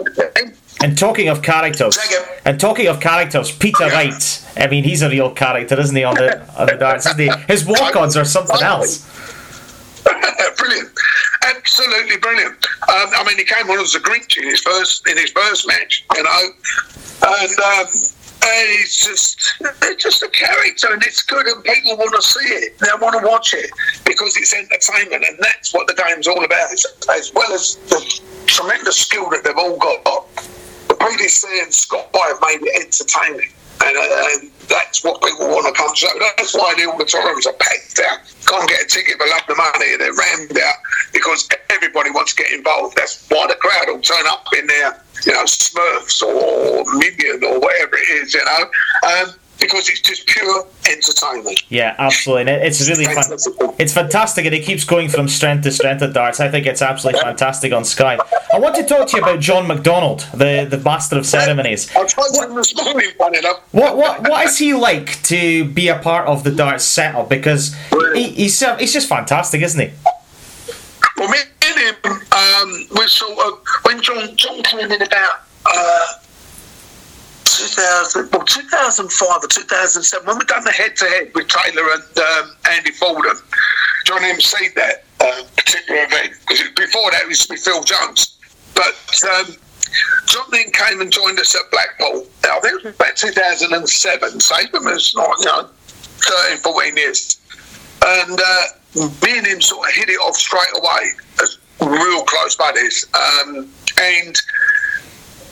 and 0.82 0.96
talking 0.96 1.28
of 1.28 1.42
characters, 1.42 1.98
and 2.44 2.58
talking 2.60 2.86
of 2.86 3.00
characters, 3.00 3.52
Peter 3.52 3.88
Wright. 3.88 4.42
I 4.56 4.68
mean, 4.68 4.84
he's 4.84 5.02
a 5.02 5.10
real 5.10 5.30
character, 5.32 5.78
isn't 5.78 5.96
he? 5.96 6.04
On 6.04 6.14
the 6.14 6.40
on 6.58 6.66
the 6.66 6.76
darts, 6.76 7.06
isn't 7.06 7.20
he? 7.20 7.30
His 7.48 7.64
walk-ons 7.64 8.16
are 8.16 8.24
something 8.24 8.62
else. 8.62 9.04
brilliant, 10.56 10.90
absolutely 11.42 12.16
brilliant. 12.18 12.54
Um, 12.88 13.10
I 13.16 13.24
mean, 13.26 13.36
he 13.38 13.44
came 13.44 13.68
on 13.70 13.80
as 13.80 13.94
a 13.94 14.00
Grinch 14.00 14.36
in 14.36 14.44
his 14.44 14.60
first 14.60 15.06
in 15.08 15.16
his 15.18 15.30
first 15.30 15.66
match, 15.66 16.04
you 16.14 16.22
know, 16.22 16.42
and 17.26 17.58
um, 17.58 17.86
and 18.46 18.68
he's 18.78 18.96
just 18.96 19.54
it's 19.82 20.02
just 20.02 20.22
a 20.22 20.28
character, 20.28 20.92
and 20.92 21.02
it's 21.04 21.22
good, 21.22 21.46
and 21.46 21.62
people 21.64 21.96
want 21.96 22.14
to 22.14 22.22
see 22.22 22.46
it, 22.54 22.78
they 22.78 22.88
want 23.00 23.20
to 23.20 23.26
watch 23.26 23.54
it 23.54 23.70
because 24.04 24.36
it's 24.36 24.54
entertainment, 24.54 25.24
and 25.28 25.38
that's 25.40 25.74
what 25.74 25.86
the 25.86 25.94
game's 25.94 26.26
all 26.26 26.44
about, 26.44 26.72
as, 26.72 26.86
as 27.10 27.32
well 27.34 27.52
as 27.52 27.76
the 27.88 28.20
tremendous 28.46 28.98
skill 28.98 29.28
that 29.30 29.44
they've 29.44 29.56
all 29.56 29.76
got. 29.76 30.04
The 30.88 30.94
PDC 30.94 31.44
and 31.62 31.72
Scott 31.72 32.08
have 32.14 32.40
made 32.40 32.60
it 32.62 32.82
entertaining. 32.82 33.52
And, 33.84 33.96
uh, 33.96 34.28
and 34.32 34.50
that's 34.68 35.04
what 35.04 35.22
people 35.22 35.48
want 35.48 35.66
to 35.66 35.72
come 35.72 35.94
to. 35.94 36.08
That's 36.36 36.54
why 36.54 36.74
the 36.76 36.88
auditoriums 36.90 37.46
are 37.46 37.52
packed 37.54 38.00
out. 38.00 38.20
Can't 38.46 38.68
get 38.68 38.82
a 38.82 38.86
ticket 38.86 39.18
for 39.18 39.26
love 39.28 39.42
the 39.48 39.54
money. 39.54 39.96
They're 39.96 40.14
rammed 40.14 40.58
out 40.58 40.76
because 41.12 41.48
everybody 41.70 42.10
wants 42.10 42.34
to 42.34 42.42
get 42.42 42.52
involved. 42.52 42.96
That's 42.96 43.26
why 43.28 43.46
the 43.46 43.54
crowd 43.54 43.88
will 43.88 44.00
turn 44.00 44.26
up 44.26 44.46
in 44.58 44.66
their, 44.66 45.00
you 45.24 45.32
know, 45.32 45.44
Smurfs 45.44 46.22
or 46.22 46.84
Minion 46.96 47.44
or 47.44 47.60
whatever 47.60 47.96
it 47.96 48.08
is, 48.22 48.34
you 48.34 48.44
know, 48.44 48.70
um, 49.08 49.34
because 49.66 49.88
it's 49.88 50.00
just 50.00 50.26
pure 50.26 50.66
entertainment. 50.88 51.62
Yeah, 51.68 51.94
absolutely. 51.98 52.42
And 52.42 52.50
it- 52.50 52.66
it's 52.66 52.88
really 52.88 53.04
fun. 53.06 53.24
It's 53.78 53.92
fantastic, 53.92 54.44
and 54.46 54.54
it 54.54 54.64
keeps 54.64 54.84
going 54.84 55.08
from 55.08 55.28
strength 55.28 55.62
to 55.64 55.72
strength 55.72 56.02
at 56.02 56.12
darts. 56.12 56.40
I 56.40 56.48
think 56.48 56.66
it's 56.66 56.82
absolutely 56.82 57.20
fantastic 57.20 57.72
on 57.72 57.84
Sky. 57.84 58.18
I 58.54 58.58
want 58.58 58.74
to 58.76 58.84
talk 58.84 59.08
to 59.08 59.16
you 59.16 59.22
about 59.22 59.40
John 59.40 59.66
McDonald, 59.66 60.20
the, 60.32 60.66
the 60.68 60.78
master 60.78 61.18
of 61.18 61.26
ceremonies. 61.26 61.88
I 61.96 62.04
tried 62.06 62.28
to 62.48 62.54
this 62.54 62.74
morning, 62.76 63.10
funny 63.18 63.38
enough. 63.38 63.60
What 63.72 63.96
what 63.96 64.28
what 64.28 64.46
is 64.46 64.58
he 64.58 64.72
like 64.74 65.22
to 65.24 65.64
be 65.64 65.88
a 65.88 65.98
part 65.98 66.26
of 66.28 66.44
the 66.44 66.50
darts 66.52 66.84
setup? 66.84 67.28
Because 67.28 67.74
he, 68.14 68.24
he's 68.30 68.62
uh, 68.62 68.76
he's 68.76 68.92
just 68.92 69.08
fantastic, 69.08 69.62
isn't 69.62 69.80
he? 69.80 69.90
Well, 71.18 71.28
me 71.28 71.38
and 71.66 71.78
him, 71.80 71.94
um, 72.32 72.86
we're 72.96 73.08
sort 73.08 73.38
of 73.46 73.60
when 73.84 74.00
John 74.02 74.36
John 74.36 74.62
came 74.62 74.90
in 74.90 75.02
about 75.02 75.40
uh, 75.66 76.06
2000, 77.56 78.30
well, 78.32 78.44
2005 78.44 79.44
or 79.44 79.46
2007, 79.46 80.26
when 80.26 80.38
we 80.38 80.44
done 80.44 80.64
the 80.64 80.70
head-to-head 80.70 81.32
with 81.34 81.48
Taylor 81.48 81.88
and 81.92 82.18
um, 82.18 82.56
Andy 82.70 82.92
Fordham, 82.92 83.36
John 84.04 84.20
emceed 84.22 84.74
that 84.74 85.04
uh, 85.20 85.42
particular 85.56 86.04
event 86.04 86.34
because 86.46 86.62
before 86.76 87.10
that 87.10 87.22
it 87.22 87.28
used 87.28 87.42
to 87.48 87.54
be 87.54 87.56
Phil 87.56 87.82
Jones, 87.82 88.38
but. 88.74 88.94
Um, 89.24 89.56
John 90.26 90.44
then 90.50 90.70
came 90.72 91.00
and 91.00 91.10
joined 91.10 91.38
us 91.38 91.54
at 91.54 91.70
Blackpool. 91.70 92.26
I 92.44 92.60
think 92.60 92.80
it 92.80 92.84
was 92.84 92.94
about 92.94 93.16
2007. 93.16 94.40
So 94.40 94.56
been 94.72 94.84
with 94.84 95.12
like, 95.14 95.38
you 95.38 95.44
know, 95.46 95.68
13, 96.18 96.58
14 96.58 96.96
years. 96.96 97.40
And 98.04 98.38
uh, 98.38 98.62
me 99.24 99.38
and 99.38 99.46
him 99.46 99.60
sort 99.60 99.88
of 99.88 99.94
hit 99.94 100.08
it 100.08 100.18
off 100.18 100.36
straight 100.36 100.68
away 100.76 101.10
as 101.42 101.58
real 101.80 102.22
close 102.24 102.56
buddies. 102.56 103.06
Um, 103.14 103.68
and 103.98 104.36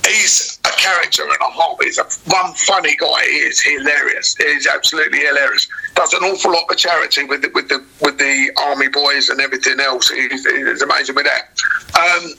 he's 0.06 0.58
a 0.64 0.70
character 0.70 1.22
and 1.22 1.32
a 1.40 1.50
half. 1.52 1.76
He's 1.80 1.98
a 1.98 2.04
one 2.30 2.54
funny 2.54 2.96
guy. 2.96 3.24
He 3.24 3.36
is 3.36 3.60
hilarious. 3.60 4.36
He's 4.36 4.66
absolutely 4.66 5.20
hilarious. 5.20 5.68
Does 5.94 6.12
an 6.12 6.22
awful 6.24 6.52
lot 6.52 6.64
of 6.70 6.76
charity 6.76 7.24
with 7.24 7.42
the, 7.42 7.50
with 7.54 7.68
the 7.68 7.84
with 8.00 8.18
the 8.18 8.50
army 8.66 8.88
boys 8.88 9.28
and 9.28 9.40
everything 9.40 9.80
else. 9.80 10.08
He's, 10.08 10.44
he's 10.44 10.82
amazing 10.82 11.14
with 11.14 11.26
that. 11.26 11.60
Um, 11.98 12.32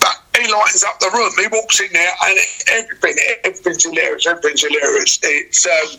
but 0.00 0.22
he 0.36 0.52
lightens 0.52 0.84
up 0.84 0.98
the 1.00 1.10
room. 1.14 1.32
He 1.38 1.46
walks 1.48 1.80
in 1.80 1.92
there 1.92 2.12
and 2.24 2.38
everything, 2.68 3.16
everything's 3.44 3.84
hilarious. 3.84 4.26
Everything's 4.26 4.62
hilarious. 4.62 5.18
It's 5.22 5.66
um, 5.66 5.98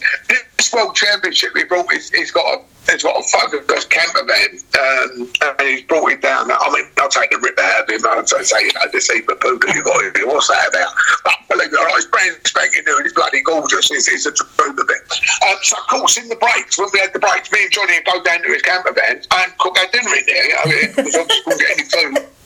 this 0.58 0.74
World 0.74 0.96
Championship. 0.96 1.52
He 1.56 1.64
brought. 1.64 1.92
He's, 1.92 2.10
he's 2.10 2.32
got 2.32 2.46
a. 2.46 2.62
He's 2.90 3.04
got 3.04 3.20
a 3.20 3.24
fabulous 3.24 3.86
camper 3.86 4.24
van, 4.26 4.60
um, 4.80 5.30
and 5.42 5.68
he's 5.68 5.84
brought 5.84 6.12
it 6.12 6.22
down. 6.22 6.50
I 6.50 6.70
mean, 6.72 6.86
I'll 6.98 7.10
take 7.10 7.32
the 7.32 7.38
rip 7.38 7.60
out 7.60 7.84
of 7.84 7.90
him. 7.90 8.02
I'll 8.08 8.26
say, 8.26 8.62
you 8.64 8.72
know, 8.74 8.88
this 8.92 9.10
heap 9.12 9.28
of 9.30 9.40
poo 9.40 9.60
you 9.74 9.84
got 9.84 10.02
here. 10.02 10.28
What's 10.28 10.48
that 10.48 10.70
about? 10.70 10.94
But 11.24 11.36
believe 11.50 11.74
it 11.74 11.80
or 11.80 11.84
not, 11.84 11.98
it's 11.98 12.08
brand 12.08 12.38
spanking 12.46 12.84
new. 12.86 12.98
and 12.98 13.06
It's 13.06 13.14
bloody 13.14 13.42
gorgeous. 13.44 13.92
It's, 13.92 14.08
it's 14.08 14.26
a 14.26 14.32
trooper 14.32 14.72
of. 14.72 14.80
Um, 14.80 15.58
so, 15.62 15.78
of 15.78 15.88
course, 15.88 16.18
in 16.18 16.30
the 16.30 16.36
breaks, 16.38 16.78
when 16.78 16.90
we 16.94 17.00
had 17.00 17.14
the 17.14 17.20
breaks, 17.20 17.52
me 17.52 17.64
and 17.64 17.72
Johnny 17.72 17.94
would 18.00 18.06
go 18.06 18.24
down 18.24 18.42
to 18.42 18.50
his 18.50 18.62
camper 18.62 18.94
van 18.94 19.20
and 19.20 19.58
cook 19.60 19.78
our 19.80 19.88
dinner 19.92 20.16
in 20.16 20.24
there. 20.26 20.48
You 20.48 20.56
know, 20.56 20.96
because 20.96 21.16
obviously 21.16 21.44
couldn't 21.44 21.60
get 21.60 21.72
any 21.76 21.84
food. 21.92 22.38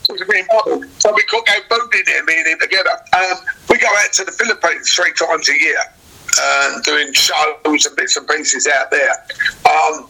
So 0.99 1.13
we 1.13 1.23
cook 1.29 1.47
our 1.49 1.61
food 1.69 1.93
in 1.95 2.03
there, 2.05 2.23
me 2.25 2.33
and 2.39 2.47
him 2.47 2.59
together. 2.59 2.91
Um, 3.13 3.37
we 3.69 3.77
go 3.77 3.87
out 3.87 4.11
to 4.13 4.25
the 4.25 4.31
Philippines 4.31 4.89
three 4.91 5.13
times 5.13 5.47
a 5.49 5.57
year, 5.57 5.79
um, 6.41 6.81
doing 6.81 7.13
shows 7.13 7.85
and 7.85 7.95
bits 7.95 8.17
and 8.17 8.27
pieces 8.27 8.67
out 8.67 8.91
there. 8.91 9.13
Um, 9.69 10.09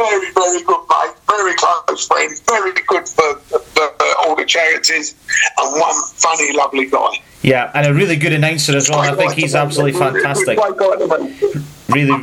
very, 0.00 0.32
very 0.32 0.62
good 0.62 0.80
mate, 0.88 1.14
very 1.26 1.54
close 1.54 2.06
friend, 2.06 2.40
very 2.46 2.72
good 2.86 3.08
for, 3.08 3.34
for, 3.36 3.94
all 4.22 4.36
the 4.36 4.44
charities, 4.44 5.14
and 5.58 5.80
one 5.80 5.94
funny, 6.14 6.52
lovely 6.56 6.86
guy. 6.86 7.22
Yeah, 7.42 7.70
and 7.74 7.86
a 7.86 7.94
really 7.94 8.16
good 8.16 8.32
announcer 8.32 8.76
as 8.76 8.88
well. 8.88 9.00
I 9.00 9.14
think 9.14 9.32
he's 9.32 9.54
absolutely 9.54 9.98
fantastic. 9.98 10.58
Great 10.58 10.76
guy 10.76 10.96
to 10.96 11.24
me. 11.24 11.64
Really, 11.88 12.20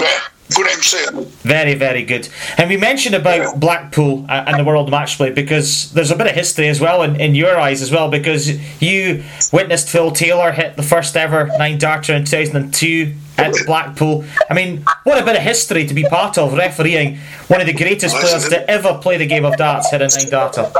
good 0.55 0.67
MC. 0.67 1.05
very, 1.41 1.73
very 1.73 2.03
good. 2.03 2.29
And 2.57 2.69
we 2.69 2.77
mentioned 2.77 3.15
about 3.15 3.59
Blackpool 3.59 4.25
uh, 4.29 4.45
and 4.47 4.59
the 4.59 4.63
World 4.63 4.89
Match 4.89 5.17
Play 5.17 5.31
because 5.31 5.91
there's 5.91 6.11
a 6.11 6.15
bit 6.15 6.27
of 6.27 6.33
history 6.33 6.67
as 6.69 6.79
well 6.79 7.03
in, 7.03 7.19
in 7.19 7.35
your 7.35 7.57
eyes 7.59 7.81
as 7.81 7.91
well 7.91 8.09
because 8.09 8.49
you 8.81 9.23
witnessed 9.51 9.89
Phil 9.89 10.11
Taylor 10.11 10.51
hit 10.51 10.77
the 10.77 10.83
first 10.83 11.17
ever 11.17 11.47
nine 11.57 11.77
darter 11.77 12.13
in 12.13 12.25
2002 12.25 13.13
at 13.37 13.53
Blackpool. 13.65 14.25
I 14.49 14.53
mean, 14.53 14.83
what 15.03 15.21
a 15.21 15.25
bit 15.25 15.35
of 15.35 15.41
history 15.41 15.85
to 15.85 15.93
be 15.93 16.03
part 16.03 16.37
of 16.37 16.53
refereeing 16.53 17.17
one 17.47 17.61
of 17.61 17.67
the 17.67 17.73
greatest 17.73 18.15
players 18.15 18.49
to 18.49 18.69
ever 18.69 18.97
play 19.01 19.17
the 19.17 19.25
game 19.25 19.45
of 19.45 19.55
darts 19.57 19.91
hit 19.91 20.01
a 20.01 20.07
nine 20.07 20.29
darter. 20.29 20.71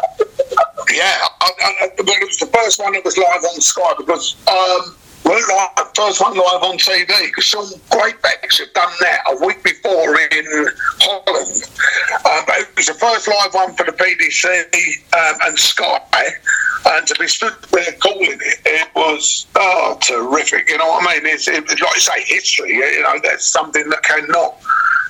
Yeah, 0.93 1.27
I, 1.41 1.51
I, 1.59 1.89
well, 1.97 2.15
it 2.15 2.27
was 2.27 2.37
the 2.37 2.47
first 2.47 2.79
one 2.79 2.93
that 2.93 3.03
was 3.05 3.17
live 3.17 3.43
on 3.43 3.61
Sky 3.61 3.93
because 3.97 4.35
um, 4.47 4.95
we're 5.25 5.33
live, 5.33 5.87
first 5.93 6.21
one 6.21 6.37
live 6.37 6.63
on 6.63 6.77
TV 6.77 7.07
because 7.25 7.47
some 7.47 7.67
great 7.89 8.21
backs 8.21 8.59
had 8.59 8.71
done 8.73 8.91
that 9.01 9.21
a 9.29 9.45
week 9.45 9.63
before 9.63 10.19
in 10.19 10.67
Holland. 11.01 11.63
Um, 12.23 12.43
but 12.45 12.57
it 12.59 12.75
was 12.87 12.99
the 12.99 13.05
first 13.05 13.27
live 13.27 13.53
one 13.53 13.75
for 13.75 13.85
the 13.85 13.91
PDC 13.91 14.45
um, 15.13 15.39
and 15.45 15.59
Sky, 15.59 15.99
and 16.85 17.07
to 17.07 17.15
be 17.19 17.27
stood 17.27 17.53
there 17.71 17.91
calling 17.99 18.31
it, 18.31 18.59
it 18.65 18.87
was 18.95 19.47
oh 19.55 19.97
terrific. 20.01 20.69
You 20.69 20.77
know 20.77 20.87
what 20.87 21.09
I 21.09 21.15
mean? 21.15 21.25
It's, 21.25 21.47
it, 21.47 21.67
like 21.67 21.79
you 21.79 21.99
say, 21.99 22.23
history. 22.23 22.73
You 22.73 23.01
know, 23.03 23.19
that's 23.23 23.45
something 23.45 23.89
that 23.89 24.03
cannot 24.03 24.57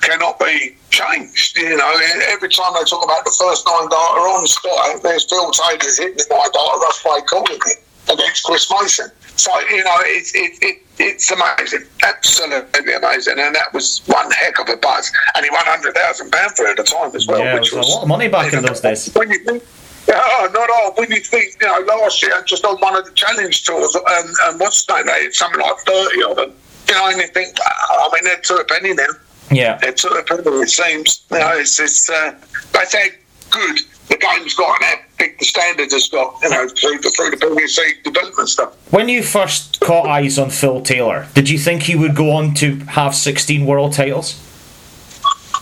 cannot 0.02 0.38
be 0.38 0.76
changed. 0.90 1.56
You 1.56 1.76
know, 1.76 2.00
every 2.28 2.48
time 2.48 2.72
they 2.74 2.84
talk 2.84 3.04
about 3.04 3.24
the 3.24 3.36
first 3.38 3.66
nine 3.66 3.88
darter 3.88 4.20
on 4.20 4.46
Sky, 4.46 4.98
there's 5.02 5.24
Phil 5.24 5.50
Taylor's 5.50 5.98
hitting 5.98 6.16
nine 6.30 6.50
darter, 6.52 6.80
Russ 6.80 7.02
Bray 7.02 7.20
calling 7.22 7.60
it 7.66 7.87
against 8.10 8.44
Chris 8.44 8.70
Mason. 8.70 9.10
So, 9.36 9.56
you 9.70 9.84
know, 9.84 9.96
it's 10.00 10.34
it, 10.34 10.58
it, 10.62 10.82
it's 10.98 11.30
amazing, 11.30 11.86
absolutely 12.02 12.94
amazing. 12.94 13.38
And 13.38 13.54
that 13.54 13.72
was 13.72 14.02
one 14.06 14.30
heck 14.32 14.58
of 14.58 14.68
a 14.68 14.76
buzz. 14.76 15.12
And 15.34 15.44
he 15.44 15.50
won 15.50 15.64
£100,000 15.64 16.56
for 16.56 16.66
it 16.66 16.70
at 16.70 16.76
the 16.76 16.82
time 16.82 17.14
as 17.14 17.26
well. 17.26 17.38
Yeah, 17.38 17.54
which 17.54 17.72
was, 17.72 17.86
was 17.86 17.88
a 17.88 17.90
lot 17.96 18.02
of 18.02 18.08
money 18.08 18.28
back 18.28 18.52
in 18.52 18.64
those 18.64 18.80
days. 18.80 19.12
When 19.14 19.30
you 19.30 19.38
think, 19.38 19.62
yeah, 20.08 20.48
not 20.52 20.70
all. 20.70 20.94
When 20.94 21.10
you 21.10 21.20
think, 21.20 21.54
you 21.60 21.66
know, 21.66 21.80
last 21.86 22.22
year, 22.22 22.42
just 22.46 22.64
on 22.64 22.78
one 22.78 22.96
of 22.96 23.04
the 23.04 23.12
challenge 23.12 23.64
tours, 23.64 23.94
and, 23.94 24.28
and 24.44 24.60
what's 24.60 24.84
the 24.86 24.96
name? 24.96 25.06
They 25.06 25.22
had 25.24 25.34
something 25.34 25.60
like 25.60 25.78
30 25.86 26.22
of 26.24 26.36
them. 26.36 26.52
You 26.88 26.94
know, 26.94 27.08
and 27.08 27.18
you 27.18 27.28
think, 27.28 27.56
I 27.62 28.08
mean, 28.12 28.24
they're 28.24 28.40
to 28.40 28.54
a 28.56 28.64
penny 28.64 28.94
now. 28.94 29.06
Yeah. 29.50 29.76
They're 29.76 29.92
to 29.92 30.08
a 30.08 30.22
penny, 30.24 30.42
it 30.42 30.70
seems. 30.70 31.24
You 31.30 31.38
know, 31.38 31.52
it's, 31.58 31.78
it's 31.78 32.08
uh, 32.08 32.34
that's 32.72 32.94
how 32.94 33.04
good 33.50 33.80
the 34.08 34.16
game's 34.16 34.54
got 34.54 34.76
and 34.76 34.84
how 34.84 35.04
big 35.18 35.38
the 35.38 35.44
standards 35.44 35.92
has 35.92 36.08
got, 36.08 36.36
you 36.42 36.48
know, 36.48 36.68
through 36.68 36.98
the, 36.98 37.10
through 37.10 37.30
the 37.30 37.36
PDC 37.36 38.02
development 38.02 38.48
stuff. 38.48 38.74
When 38.92 39.08
you 39.08 39.22
first 39.22 39.80
caught 39.80 40.06
eyes 40.06 40.38
on 40.38 40.50
Phil 40.50 40.80
Taylor, 40.80 41.28
did 41.34 41.48
you 41.48 41.58
think 41.58 41.82
he 41.82 41.94
would 41.94 42.16
go 42.16 42.32
on 42.32 42.54
to 42.54 42.76
have 42.86 43.14
16 43.14 43.66
world 43.66 43.92
titles? 43.92 44.42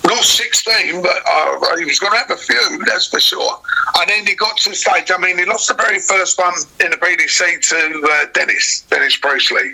Not 0.04 0.22
16, 0.22 1.02
but 1.02 1.16
uh, 1.28 1.76
he 1.76 1.84
was 1.84 1.98
going 1.98 2.12
to 2.12 2.18
have 2.18 2.30
a 2.30 2.36
few, 2.36 2.84
that's 2.86 3.08
for 3.08 3.18
sure. 3.18 3.60
And 3.98 4.08
then 4.08 4.26
he 4.26 4.36
got 4.36 4.56
to 4.58 4.70
the 4.70 4.76
stage, 4.76 5.10
I 5.10 5.20
mean, 5.20 5.38
he 5.38 5.44
lost 5.44 5.66
the 5.66 5.74
very 5.74 5.98
first 5.98 6.38
one 6.38 6.54
in 6.80 6.92
the 6.92 6.96
PDC 6.96 7.68
to 7.68 8.08
uh, 8.08 8.26
Dennis, 8.32 8.82
Dennis 8.88 9.16
Priestley. 9.16 9.72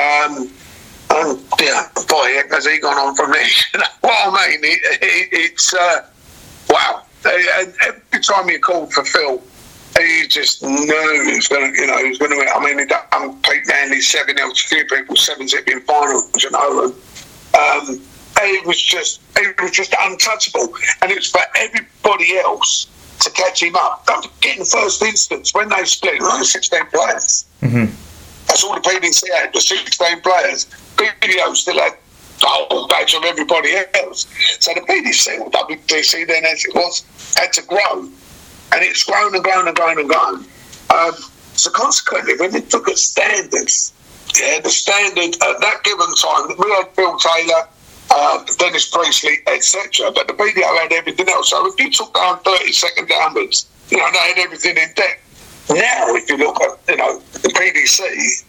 Um, 0.00 0.50
and 1.10 1.40
yeah, 1.60 1.88
boy, 2.08 2.40
has 2.50 2.66
he 2.66 2.78
gone 2.78 2.96
on 2.96 3.14
from 3.14 3.32
there? 3.32 3.46
what 4.00 4.40
I 4.40 4.52
mean, 4.52 4.60
it, 4.62 5.02
it, 5.02 5.28
it's, 5.32 5.74
uh, 5.74 6.06
wow. 6.70 7.02
And 7.24 7.74
every 7.86 8.20
time 8.20 8.48
you 8.48 8.60
called 8.60 8.92
for 8.92 9.04
Phil, 9.04 9.42
he 9.98 10.26
just 10.28 10.62
knew 10.62 11.24
he 11.26 11.34
was 11.36 11.48
going 11.48 11.72
to, 11.72 11.80
you 11.80 11.86
know, 11.86 11.98
he 11.98 12.08
was 12.08 12.18
going 12.18 12.30
to. 12.30 12.50
I 12.54 12.64
mean, 12.64 12.78
he 12.78 12.86
done 12.86 13.42
Pete 13.42 13.66
Manley 13.66 14.00
seven 14.00 14.36
few 14.54 14.84
people, 14.86 15.16
seven 15.16 15.48
zip 15.48 15.68
in 15.68 15.80
finals, 15.82 16.42
you 16.42 16.50
know. 16.50 16.94
And, 17.54 17.88
um, 17.88 18.02
it 18.42 18.66
was 18.66 18.80
just, 18.80 19.20
it 19.36 19.60
was 19.60 19.70
just 19.70 19.94
untouchable, 20.00 20.74
and 21.02 21.10
it 21.10 21.16
was 21.16 21.30
for 21.30 21.40
everybody 21.56 22.38
else 22.38 22.86
to 23.20 23.30
catch 23.30 23.62
him 23.62 23.76
up. 23.76 24.06
Don't 24.06 24.24
forget 24.24 24.54
in 24.54 24.60
the 24.60 24.64
first 24.64 25.02
instance 25.02 25.52
when 25.52 25.68
they 25.68 25.84
split, 25.84 26.20
were 26.20 26.42
sixteen 26.44 26.86
players. 26.86 27.44
Mm-hmm. 27.60 27.92
That's 28.46 28.64
all 28.64 28.74
the 28.74 28.80
PDC 28.80 29.30
had, 29.34 29.52
the 29.52 29.60
sixteen 29.60 30.20
players. 30.22 30.66
BDO 30.96 31.54
still 31.54 31.78
had 31.78 31.96
whole 32.46 32.88
batch 32.88 33.14
of 33.14 33.24
everybody 33.24 33.74
else. 33.94 34.26
So 34.60 34.72
the 34.74 34.80
PDC 34.80 35.40
or 35.40 35.50
WDC 35.50 36.26
then 36.26 36.44
as 36.44 36.64
it 36.64 36.74
was 36.74 37.04
had 37.36 37.52
to 37.54 37.62
grow. 37.62 38.08
And 38.72 38.82
it's 38.84 39.02
grown 39.02 39.34
and 39.34 39.42
grown 39.42 39.66
and 39.66 39.76
grown 39.76 39.98
and 39.98 40.08
grown. 40.08 40.44
Um, 40.90 41.14
so 41.54 41.70
consequently, 41.70 42.34
when 42.38 42.52
they 42.52 42.60
took 42.60 42.88
at 42.88 42.98
standards, 42.98 43.92
yeah, 44.40 44.60
the 44.60 44.70
standard 44.70 45.34
at 45.34 45.60
that 45.60 45.80
given 45.84 46.14
time, 46.14 46.56
we 46.58 46.70
had 46.70 46.88
Phil 46.94 47.16
Taylor, 47.18 47.68
uh, 48.10 48.44
Dennis 48.58 48.88
Priestley, 48.88 49.38
etc. 49.46 50.12
But 50.12 50.28
the 50.28 50.34
BDO 50.34 50.80
had 50.80 50.92
everything 50.92 51.28
else. 51.28 51.50
So 51.50 51.66
if 51.66 51.78
you 51.80 51.90
took 51.90 52.14
down 52.14 52.38
30 52.40 52.72
second 52.72 53.08
downwards, 53.08 53.66
you 53.90 53.98
know, 53.98 54.08
they 54.12 54.18
had 54.18 54.38
everything 54.38 54.76
in 54.76 54.92
deck. 54.94 55.20
Now, 55.68 56.14
if 56.14 56.28
you 56.28 56.36
look 56.36 56.60
at, 56.62 56.78
you 56.88 56.96
know, 56.96 57.18
the 57.18 57.48
PDC, 57.48 58.44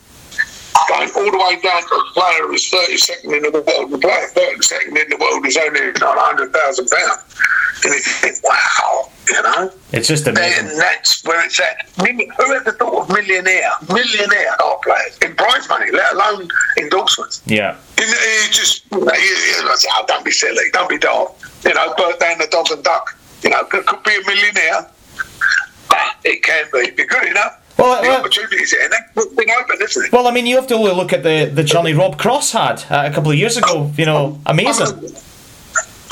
going 0.91 1.09
all 1.15 1.31
the 1.31 1.37
way 1.37 1.55
down 1.61 1.81
to 1.87 1.95
a 1.95 2.05
player 2.13 2.47
who's 2.47 2.69
32nd 2.69 3.31
in 3.31 3.43
the 3.43 3.63
world, 3.63 3.91
the 3.91 3.97
player 3.97 4.27
32nd 4.35 4.87
in 4.87 5.09
the 5.09 5.17
world 5.19 5.45
is 5.45 5.57
only 5.57 5.91
not 5.99 6.17
£100,000. 6.37 7.83
And 7.83 7.93
you 7.93 7.99
think, 7.99 8.43
wow, 8.43 9.09
you 9.27 9.41
know? 9.41 9.71
It's 9.93 10.07
just 10.07 10.27
amazing. 10.27 10.69
And 10.69 10.77
that's 10.77 11.23
where 11.23 11.43
it's 11.45 11.59
at. 11.59 11.89
Who 11.97 12.53
ever 12.53 12.71
thought 12.73 13.03
of 13.03 13.09
millionaire, 13.09 13.71
millionaire 13.87 14.61
art 14.61 14.81
players 14.83 15.17
in 15.21 15.35
prize 15.35 15.67
money, 15.69 15.91
let 15.91 16.13
alone 16.13 16.49
endorsements? 16.77 17.41
Yeah. 17.45 17.77
You, 17.97 18.05
you 18.05 18.51
just, 18.51 18.83
you, 18.91 18.99
know, 18.99 19.13
you, 19.13 19.21
you 19.21 19.75
say, 19.77 19.89
oh, 19.93 20.05
don't 20.07 20.25
be 20.25 20.31
silly, 20.31 20.65
don't 20.73 20.89
be 20.89 20.97
daft. 20.97 21.65
You 21.65 21.73
know, 21.73 21.93
bird 21.95 22.19
down 22.19 22.37
the 22.37 22.47
dog 22.51 22.67
and 22.71 22.83
duck. 22.83 23.17
You 23.43 23.49
know, 23.49 23.63
could, 23.63 23.85
could 23.85 24.03
be 24.03 24.15
a 24.15 24.21
millionaire. 24.27 24.87
But 25.89 26.15
it 26.23 26.43
can 26.43 26.65
be. 26.71 26.91
Be 26.91 27.05
good 27.05 27.27
enough. 27.29 27.60
Well, 27.77 28.01
the 28.01 28.07
well, 28.09 28.19
opportunities 28.19 28.71
here, 28.71 28.81
and 28.83 28.93
that's 28.93 29.27
been 29.33 29.49
open, 29.49 29.77
isn't 29.81 30.05
it? 30.05 30.11
well, 30.11 30.27
I 30.27 30.31
mean, 30.31 30.45
you 30.45 30.55
have 30.55 30.67
to 30.67 30.75
only 30.75 30.91
look 30.91 31.13
at 31.13 31.23
the, 31.23 31.45
the 31.45 31.63
journey 31.63 31.93
Rob 31.93 32.17
Cross 32.17 32.51
had 32.51 32.83
uh, 32.89 33.09
a 33.09 33.13
couple 33.13 33.31
of 33.31 33.37
years 33.37 33.57
ago. 33.57 33.91
You 33.97 34.05
know, 34.05 34.39
amazing. 34.45 34.87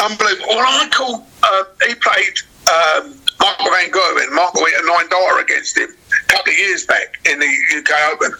Unbelievable. 0.01 0.47
Well, 0.47 0.59
I 0.59 0.89
called, 0.89 1.25
uh, 1.43 1.63
he 1.87 1.95
played 1.95 2.39
um, 2.69 3.15
Michael 3.39 3.71
Van 3.71 3.91
Gerwen, 3.91 4.33
Michael 4.33 4.65
hit 4.65 4.83
a 4.83 4.87
nine 4.87 5.09
darter 5.09 5.41
against 5.41 5.77
him 5.77 5.89
a 5.89 6.25
couple 6.27 6.51
of 6.51 6.57
years 6.57 6.85
back 6.85 7.19
in 7.25 7.39
the 7.39 7.57
UK 7.77 8.13
Open. 8.13 8.31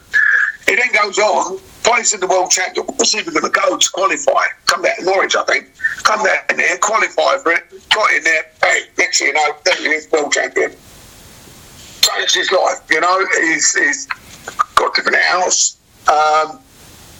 He 0.67 0.75
then 0.75 0.91
goes 0.93 1.17
on, 1.17 1.59
plays 1.83 2.13
in 2.13 2.19
the 2.19 2.27
World 2.27 2.51
Championship. 2.51 2.95
What's 2.97 3.15
even 3.15 3.33
going 3.33 3.45
to 3.45 3.49
go 3.49 3.77
to 3.77 3.89
qualify? 3.91 4.45
Come 4.67 4.83
back 4.83 4.97
to 4.97 5.05
Norwich, 5.05 5.35
I 5.35 5.43
think. 5.45 5.71
Come 6.03 6.23
down 6.23 6.37
there, 6.55 6.77
qualify 6.77 7.37
for 7.41 7.51
it, 7.53 7.89
got 7.89 8.13
in 8.13 8.23
there, 8.23 8.45
bang, 8.61 8.83
next 8.97 9.19
thing 9.19 9.27
you 9.27 9.33
know, 9.33 9.55
there 9.65 9.75
he 9.77 9.87
is, 9.87 10.11
World 10.11 10.31
Champion. 10.31 10.71
Changed 12.15 12.35
his 12.35 12.51
life, 12.51 12.81
you 12.89 12.99
know. 12.99 13.25
He's, 13.41 13.77
he's 13.77 14.07
got 14.75 14.91
a 14.91 14.95
different 14.95 15.17
house. 15.23 15.77
Um, 16.07 16.59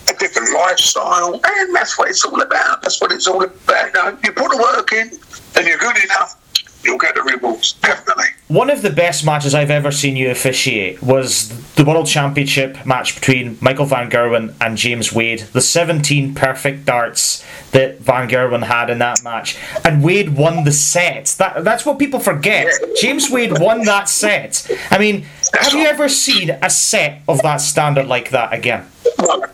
a 0.10 0.18
different 0.18 0.52
lifestyle, 0.54 1.40
and 1.44 1.76
that's 1.76 1.98
what 1.98 2.10
it's 2.10 2.26
all 2.26 2.42
about. 2.42 2.82
That's 2.82 3.00
what 3.00 3.12
it's 3.12 3.28
all 3.28 3.44
about. 3.44 3.86
You, 3.88 3.94
know, 3.94 4.18
you 4.24 4.32
put 4.32 4.50
the 4.52 4.58
work 4.58 4.92
in, 4.92 5.12
and 5.56 5.68
you're 5.68 5.78
good 5.78 6.04
enough, 6.04 6.39
you'll 6.84 6.98
get 6.98 7.16
the 7.16 7.22
rewards, 7.22 7.74
definitely. 7.74 8.26
One 8.48 8.72
of 8.72 8.82
the 8.82 8.90
best 8.90 9.24
matches 9.24 9.54
I've 9.54 9.70
ever 9.70 9.92
seen 9.92 10.16
you 10.16 10.32
officiate 10.32 11.04
was 11.04 11.50
the 11.76 11.86
World 11.86 12.08
Championship 12.08 12.84
match 12.84 13.14
between 13.14 13.60
Michael 13.62 13.86
Van 13.86 14.10
Gerwen 14.10 14.56
and 14.60 14.76
James 14.76 15.14
Wade. 15.14 15.42
The 15.54 15.62
17 15.62 16.34
perfect 16.34 16.86
darts 16.86 17.46
that 17.74 18.00
Van 18.00 18.28
Gerwen 18.28 18.64
had 18.64 18.90
in 18.90 18.98
that 19.00 19.24
match. 19.24 19.56
And 19.86 20.04
Wade 20.04 20.36
won 20.36 20.64
the 20.64 20.72
set. 20.72 21.36
That, 21.38 21.64
that's 21.64 21.86
what 21.86 22.00
people 22.00 22.20
forget. 22.20 22.74
James 23.00 23.30
Wade 23.30 23.60
won 23.60 23.86
that 23.86 24.10
set. 24.10 24.68
I 24.90 24.98
mean, 24.98 25.26
have 25.54 25.74
you 25.74 25.86
ever 25.86 26.10
seen 26.10 26.50
a 26.50 26.72
set 26.72 27.22
of 27.28 27.44
that 27.44 27.58
standard 27.58 28.08
like 28.08 28.32
that 28.32 28.52
again? 28.52 28.88
No, 29.20 29.36
no, 29.36 29.46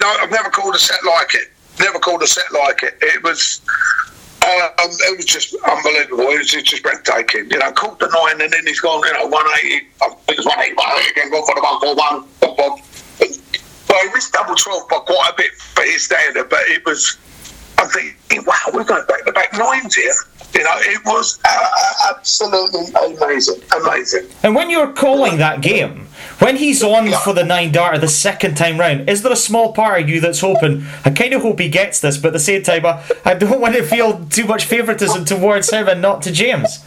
no, 0.00 0.16
I've 0.20 0.30
never 0.32 0.50
called 0.50 0.74
a 0.74 0.78
set 0.78 0.98
like 1.04 1.34
it. 1.34 1.52
Never 1.78 2.00
called 2.00 2.22
a 2.22 2.26
set 2.26 2.52
like 2.52 2.82
it. 2.82 2.96
It 3.00 3.22
was, 3.22 3.60
um, 4.44 4.90
it 4.90 5.16
was 5.16 5.24
just 5.24 5.54
unbelievable. 5.54 6.28
It 6.30 6.38
was 6.38 6.50
just 6.50 6.82
breathtaking. 6.82 7.50
You 7.50 7.58
know, 7.58 7.72
caught 7.72 7.98
the 7.98 8.08
nine, 8.08 8.40
and 8.40 8.52
then 8.52 8.66
he's 8.66 8.80
gone. 8.80 9.02
You 9.06 9.12
know, 9.14 9.26
one 9.26 9.46
eighty. 9.58 9.86
I 10.02 10.08
think 10.26 10.38
it's 10.38 10.46
one 10.46 10.60
eighty. 10.60 10.74
One 10.74 10.86
eighty 10.98 11.10
again. 11.10 11.30
Gone 11.30 11.46
for 11.46 11.54
the 11.54 11.62
one 11.62 11.80
four 11.80 11.94
one. 11.94 12.24
Well, 13.88 14.08
he 14.08 14.12
missed 14.12 14.32
double 14.32 14.54
twelve 14.54 14.88
by 14.88 14.98
quite 14.98 15.30
a 15.32 15.36
bit 15.36 15.52
for 15.52 15.84
his 15.84 16.04
standard, 16.04 16.48
but 16.50 16.60
it 16.66 16.84
was. 16.84 17.18
I'm 17.78 17.88
thinking, 17.88 18.44
wow, 18.46 18.54
we're 18.72 18.84
going 18.84 19.06
back 19.06 19.24
to 19.24 19.32
back 19.32 19.52
nines 19.54 19.94
here. 19.94 20.14
You 20.54 20.62
know, 20.62 20.70
it 20.76 21.04
was 21.04 21.38
uh, 21.44 21.68
absolutely 22.10 22.82
amazing, 23.06 23.60
amazing. 23.76 24.28
And 24.42 24.54
when 24.54 24.70
you're 24.70 24.92
calling 24.92 25.38
that 25.38 25.60
game, 25.62 26.06
when 26.38 26.56
he's 26.56 26.82
on 26.82 27.10
for 27.24 27.32
the 27.32 27.44
nine 27.44 27.72
darter 27.72 27.98
the 27.98 28.08
second 28.08 28.56
time 28.56 28.78
round, 28.78 29.08
is 29.10 29.22
there 29.22 29.32
a 29.32 29.36
small 29.36 29.72
part 29.72 30.02
of 30.02 30.08
you 30.08 30.20
that's 30.20 30.40
hoping, 30.40 30.84
I 31.04 31.10
kind 31.10 31.34
of 31.34 31.42
hope 31.42 31.58
he 31.58 31.68
gets 31.68 32.00
this, 32.00 32.18
but 32.18 32.28
at 32.28 32.32
the 32.34 32.38
same 32.38 32.62
time, 32.62 32.86
I, 32.86 33.02
I 33.24 33.34
don't 33.34 33.60
want 33.64 33.74
to 33.74 33.82
feel 33.82 34.24
too 34.26 34.46
much 34.46 34.64
favouritism 34.66 35.24
towards 35.24 35.70
him 35.70 35.88
and 35.88 36.00
not 36.00 36.22
to 36.22 36.30
James? 36.32 36.78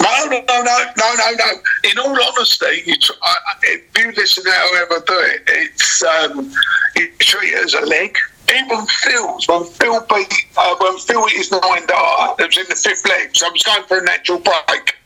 No, 0.00 0.24
no, 0.26 0.40
no, 0.46 0.62
no, 0.62 0.84
no, 0.96 1.14
no, 1.14 1.30
no. 1.38 1.90
In 1.90 1.98
all 1.98 2.16
honesty, 2.22 2.82
you 2.84 2.96
tr- 2.98 3.12
I, 3.22 3.34
I- 3.46 3.54
if 3.62 3.82
you 3.98 4.12
listen 4.12 4.44
to 4.44 4.50
however 4.50 5.02
do 5.06 5.14
it, 5.20 5.42
it's 5.48 6.02
um, 6.02 6.52
you 6.96 7.10
treat 7.18 7.52
it 7.54 7.64
as 7.64 7.74
a 7.74 7.80
leg. 7.80 8.16
Even 8.54 8.86
Phil's 8.86 9.46
when 9.46 9.64
Phil 9.64 10.00
beat 10.08 10.32
uh, 10.56 10.74
when 10.80 10.98
Phil 10.98 11.26
hit 11.26 11.36
his 11.36 11.50
nine 11.50 11.86
dart, 11.86 12.40
it 12.40 12.46
was 12.46 12.56
in 12.56 12.66
the 12.68 12.74
fifth 12.74 13.06
leg, 13.06 13.36
so 13.36 13.46
I 13.46 13.50
was 13.50 13.62
going 13.62 13.84
for 13.84 13.98
a 13.98 14.04
natural 14.04 14.38
break, 14.38 14.96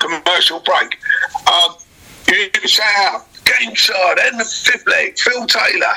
commercial 0.00 0.60
break. 0.60 0.98
Um, 1.48 1.76
you 2.28 2.68
say 2.68 2.82
out 2.98 3.26
game 3.44 3.74
side 3.76 4.18
and 4.24 4.38
the 4.40 4.44
fifth 4.44 4.86
leg, 4.86 5.18
Phil 5.18 5.46
Taylor, 5.46 5.94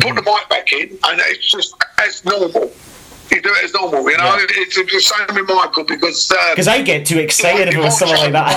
put 0.00 0.14
the 0.14 0.22
mic 0.22 0.48
back 0.48 0.72
in, 0.72 0.98
and 1.04 1.20
it's 1.24 1.50
just 1.50 1.74
as 1.98 2.24
normal. 2.24 2.70
You 3.30 3.40
do 3.40 3.50
it 3.50 3.64
as 3.64 3.72
normal, 3.72 4.02
you 4.10 4.16
know. 4.16 4.24
Yeah. 4.24 4.46
It's, 4.50 4.76
it's 4.76 4.92
the 4.92 5.00
same 5.00 5.34
with 5.36 5.48
Michael 5.48 5.84
because 5.84 6.30
um, 6.32 6.36
Because 6.50 6.66
I 6.68 6.82
get 6.82 7.06
too 7.06 7.18
excited 7.18 7.68
if 7.68 7.74
it 7.74 7.78
was 7.78 7.98
something 7.98 8.18
like 8.18 8.32
that. 8.32 8.56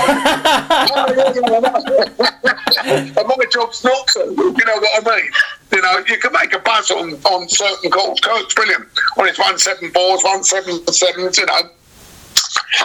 and 2.86 3.16
my 3.16 3.46
job's 3.52 3.84
not 3.84 4.08
to. 4.08 4.20
You 4.20 4.66
know 4.66 4.78
what 4.78 5.08
I 5.08 5.16
mean? 5.16 5.32
You 5.72 5.82
know, 5.82 6.04
you 6.08 6.18
can 6.18 6.32
make 6.34 6.54
a 6.54 6.60
buzz 6.60 6.90
on, 6.92 7.14
on 7.14 7.48
certain 7.50 7.92
calls. 7.92 8.20
Kirk's 8.20 8.54
brilliant 8.54 8.88
on 9.18 9.28
his 9.28 9.38
one 9.38 9.58
seven 9.58 9.92
fours, 9.92 10.24
one 10.24 10.44
seven 10.44 10.86
sevens. 10.88 11.38
You 11.38 11.46
know, 11.46 11.62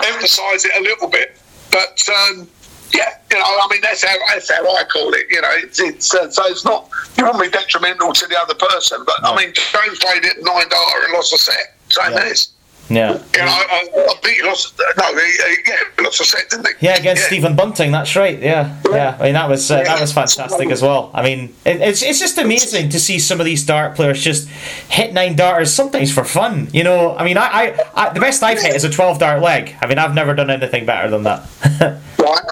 emphasise 0.07 0.65
it 0.65 0.73
a 0.79 0.83
little 0.83 1.09
bit. 1.09 1.41
But 1.71 2.03
um, 2.09 2.49
yeah, 2.95 3.19
you 3.31 3.39
know, 3.39 3.45
I 3.45 3.69
mean 3.71 3.81
that's 3.83 4.05
how 4.05 4.15
that's 4.33 4.51
how 4.51 4.63
I 4.77 4.85
call 4.85 5.13
it. 5.15 5.27
You 5.31 5.41
know, 5.41 5.51
it's, 5.53 5.81
it's 5.81 6.15
uh, 6.15 6.31
so 6.31 6.43
it's 6.47 6.65
not 6.65 6.89
normally 7.19 7.49
detrimental 7.49 8.13
to 8.13 8.27
the 8.27 8.39
other 8.39 8.55
person. 8.55 9.05
But 9.07 9.17
I 9.23 9.35
mean, 9.37 9.53
James 9.55 9.99
played 9.99 10.25
it 10.25 10.37
nine 10.43 10.69
darter 10.69 11.05
and 11.05 11.15
lost 11.15 11.33
a 11.33 11.39
set. 11.39 11.78
Same 11.91 12.13
Yeah. 12.13 12.19
as. 12.25 12.49
Yeah. 12.91 13.13
You 13.13 13.41
know, 13.41 13.47
I, 13.49 13.87
I 14.09 14.15
think 14.23 14.37
he 14.39 14.43
lost. 14.43 14.81
No, 14.97 15.15
he, 15.15 15.21
he, 15.21 15.57
yeah, 15.67 15.77
he 15.99 16.03
lost 16.05 16.23
a 16.23 16.25
set, 16.25 16.49
didn't 16.49 16.69
he? 16.69 16.87
Yeah, 16.87 16.97
against 16.97 17.25
Stephen 17.27 17.55
Bunting. 17.55 17.93
That's 17.93 18.17
right. 18.17 18.39
Yeah, 18.41 18.81
yeah. 18.91 19.15
I 19.21 19.25
mean, 19.25 19.35
that 19.35 19.47
was 19.47 19.71
uh, 19.71 19.83
that 19.83 20.01
was 20.01 20.11
fantastic 20.11 20.71
as 20.71 20.81
well. 20.81 21.11
I 21.13 21.23
mean, 21.23 21.55
it, 21.67 21.83
it's 21.83 22.03
it's 22.03 22.19
just 22.19 22.39
amazing 22.39 22.89
to 22.89 22.99
see 22.99 23.19
some 23.19 23.41
of 23.41 23.45
these 23.45 23.63
dart 23.67 23.95
players 23.95 24.23
just 24.25 24.49
hit 24.89 25.13
nine 25.13 25.37
darters 25.37 25.71
sometimes 25.71 26.11
for 26.11 26.25
fun. 26.25 26.69
You 26.73 26.83
know, 26.83 27.15
I 27.15 27.25
mean, 27.25 27.37
I, 27.37 27.47
I, 27.47 27.85
I 27.95 28.11
the 28.15 28.21
best 28.21 28.43
I've 28.43 28.59
hit 28.59 28.75
is 28.75 28.85
a 28.85 28.91
twelve 28.91 29.19
dart 29.19 29.43
leg. 29.43 29.77
I 29.83 29.87
mean, 29.87 29.99
I've 29.99 30.15
never 30.15 30.33
done 30.35 30.49
anything 30.49 30.87
better 30.87 31.11
than 31.11 31.25
that. 31.25 31.47
Right. 32.19 32.43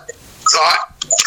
Right. 0.54 0.78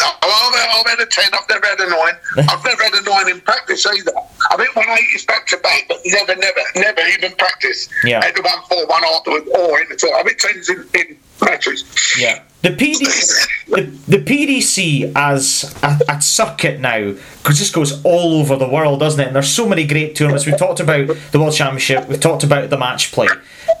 I've, 0.02 0.54
had- 0.54 0.70
I've 0.80 0.86
had 0.86 1.00
a 1.00 1.06
10, 1.06 1.24
I've 1.32 1.48
never 1.48 1.66
had 1.66 1.80
a 1.80 1.90
9. 1.90 2.46
I've 2.48 2.64
never 2.64 2.82
had 2.82 2.94
a 2.94 3.02
9 3.02 3.28
in 3.30 3.40
practice 3.40 3.86
either. 3.86 4.12
I 4.50 4.56
think 4.56 4.74
one 4.76 4.88
8 4.88 4.98
is 5.14 5.24
back 5.26 5.46
to 5.48 5.56
back, 5.58 5.84
but 5.88 5.98
never, 6.06 6.34
never, 6.36 6.60
never 6.76 7.00
even 7.18 7.32
practice. 7.36 7.88
Yeah. 8.04 8.22
Had 8.24 8.36
the 8.36 8.42
1 8.42 8.52
4, 8.68 8.86
1 8.86 9.04
afterwards, 9.04 9.48
or 9.56 9.80
in 9.80 9.88
the 9.88 9.96
tour. 9.96 10.14
I 10.14 10.22
think 10.22 10.38
10's 10.40 10.68
in, 10.68 10.84
in 10.94 11.16
matches. 11.42 11.84
Yeah. 12.18 12.42
The 12.62 12.70
PD, 12.70 13.06
the, 13.68 13.82
the 14.06 14.18
PDC 14.22 15.12
as 15.16 15.74
a, 15.82 15.98
a 16.10 16.20
circuit 16.20 16.78
now 16.78 17.12
because 17.42 17.58
this 17.58 17.70
goes 17.70 18.04
all 18.04 18.34
over 18.38 18.54
the 18.56 18.68
world, 18.68 19.00
doesn't 19.00 19.18
it? 19.18 19.28
And 19.28 19.34
there's 19.34 19.48
so 19.50 19.66
many 19.66 19.86
great 19.86 20.14
tournaments. 20.14 20.44
We've 20.44 20.58
talked 20.58 20.78
about 20.78 21.08
the 21.32 21.40
World 21.40 21.54
Championship. 21.54 22.06
We've 22.06 22.20
talked 22.20 22.44
about 22.44 22.68
the 22.68 22.76
match 22.76 23.12
play, 23.12 23.28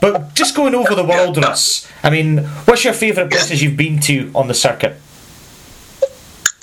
but 0.00 0.32
just 0.34 0.56
going 0.56 0.74
over 0.74 0.94
the 0.94 1.04
world, 1.04 1.36
Russ. 1.36 1.86
I 2.02 2.08
mean, 2.08 2.38
what's 2.64 2.82
your 2.82 2.94
favourite 2.94 3.30
places 3.30 3.62
you've 3.62 3.76
been 3.76 4.00
to 4.00 4.30
on 4.34 4.48
the 4.48 4.54
circuit? 4.54 4.96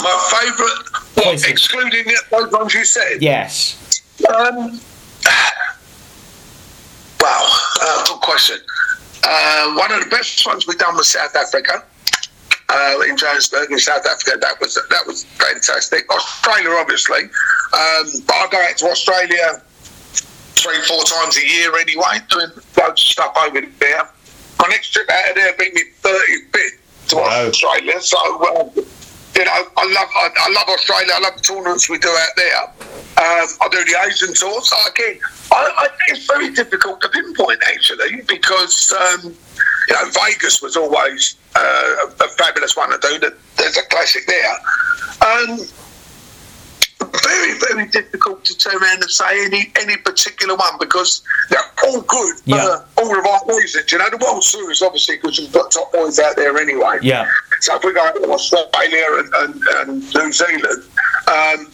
My 0.02 0.42
favourite, 0.42 1.26
what, 1.26 1.48
excluding 1.50 2.06
the- 2.06 2.24
those 2.32 2.52
ones 2.52 2.74
you 2.74 2.86
said? 2.86 3.22
Yes. 3.22 4.02
Um, 4.30 4.80
wow, 7.20 7.60
uh, 7.82 8.06
good 8.06 8.22
question. 8.22 8.58
Uh, 9.24 9.74
one 9.74 9.92
of 9.92 10.04
the 10.04 10.10
best 10.10 10.46
ones 10.46 10.68
we've 10.68 10.78
done 10.78 10.96
was 10.96 11.08
South 11.08 11.36
Africa. 11.36 11.84
Uh, 12.70 13.00
in 13.08 13.16
Johannesburg, 13.18 13.72
in 13.72 13.80
South 13.80 14.06
Africa, 14.06 14.38
that 14.42 14.60
was 14.60 14.76
that 14.76 15.08
was 15.08 15.24
fantastic. 15.24 16.10
Australia, 16.14 16.70
obviously, 16.78 17.22
um, 17.24 18.06
but 18.28 18.36
I 18.36 18.48
go 18.52 18.58
out 18.62 18.78
to 18.78 18.86
Australia 18.88 19.62
three, 20.56 20.82
four 20.82 21.02
times 21.04 21.38
a 21.38 21.48
year 21.48 21.74
anyway, 21.80 22.20
doing 22.30 22.50
loads 22.78 23.02
of 23.02 23.08
stuff 23.08 23.34
over 23.38 23.62
there. 23.80 24.10
My 24.60 24.68
next 24.70 24.92
trip 24.92 25.10
out 25.10 25.30
of 25.30 25.36
there 25.36 25.52
will 25.58 25.66
be 25.66 25.72
me 25.74 25.82
35th 26.02 27.08
to 27.10 27.16
Wow. 27.16 27.48
Australia, 27.48 28.02
so 28.02 28.18
uh, 28.44 28.82
you 29.38 29.46
know, 29.46 29.52
I 29.52 29.86
love 29.94 30.10
I, 30.16 30.30
I 30.36 30.50
love 30.52 30.68
Australia. 30.68 31.12
I 31.14 31.20
love 31.20 31.36
the 31.36 31.44
tournaments 31.44 31.88
we 31.90 32.00
do 32.00 32.10
out 32.10 32.36
there. 32.36 32.64
Um, 32.64 33.48
I 33.62 33.68
do 33.72 33.86
the 33.86 33.98
Asian 34.08 34.34
tour. 34.34 34.62
So 34.64 34.76
again, 34.90 35.20
I, 35.52 35.72
I, 35.78 35.88
it's 36.08 36.26
very 36.26 36.50
difficult 36.52 37.02
to 37.02 37.10
pinpoint 37.10 37.62
actually 37.68 38.22
because 38.28 38.92
um, 38.94 39.36
you 39.88 39.94
know 39.94 40.10
Vegas 40.26 40.62
was 40.62 40.76
always 40.76 41.36
uh, 41.56 42.08
a, 42.20 42.28
fabulous 42.30 42.76
one 42.76 42.90
to 42.90 42.98
do. 43.00 43.30
There's 43.58 43.78
a 43.78 43.84
classic 43.90 44.26
there. 44.26 44.54
Um, 45.22 45.60
very, 47.00 47.54
very 47.60 47.88
difficult 47.88 48.44
to 48.46 48.58
turn 48.58 48.76
around 48.82 49.02
and 49.02 49.12
say 49.12 49.46
any 49.46 49.72
any 49.80 49.98
particular 49.98 50.56
one 50.56 50.78
because 50.80 51.22
they're 51.50 51.60
all 51.86 52.02
good 52.02 52.36
for 52.40 52.50
Yeah. 52.50 52.80
all 52.98 53.08
the 53.10 53.22
right 53.22 53.42
reasons. 53.48 53.92
You 53.92 54.00
know, 54.00 54.10
the 54.10 54.18
World 54.18 54.44
Series 54.44 54.82
obviously 54.82 55.18
because 55.18 55.38
you've 55.40 55.52
got 55.52 55.72
top 55.72 55.92
boys 55.94 56.20
out 56.20 56.36
there 56.36 56.58
anyway. 56.58 56.98
Yeah. 57.02 57.30
So 57.62 57.76
if 57.76 57.84
we 57.84 57.94
go 57.94 58.12
to 58.12 58.32
Australia 58.32 59.06
and, 59.20 59.34
and, 59.36 59.62
and 59.90 60.14
New 60.14 60.32
Zealand, 60.32 60.84
um, 61.28 61.72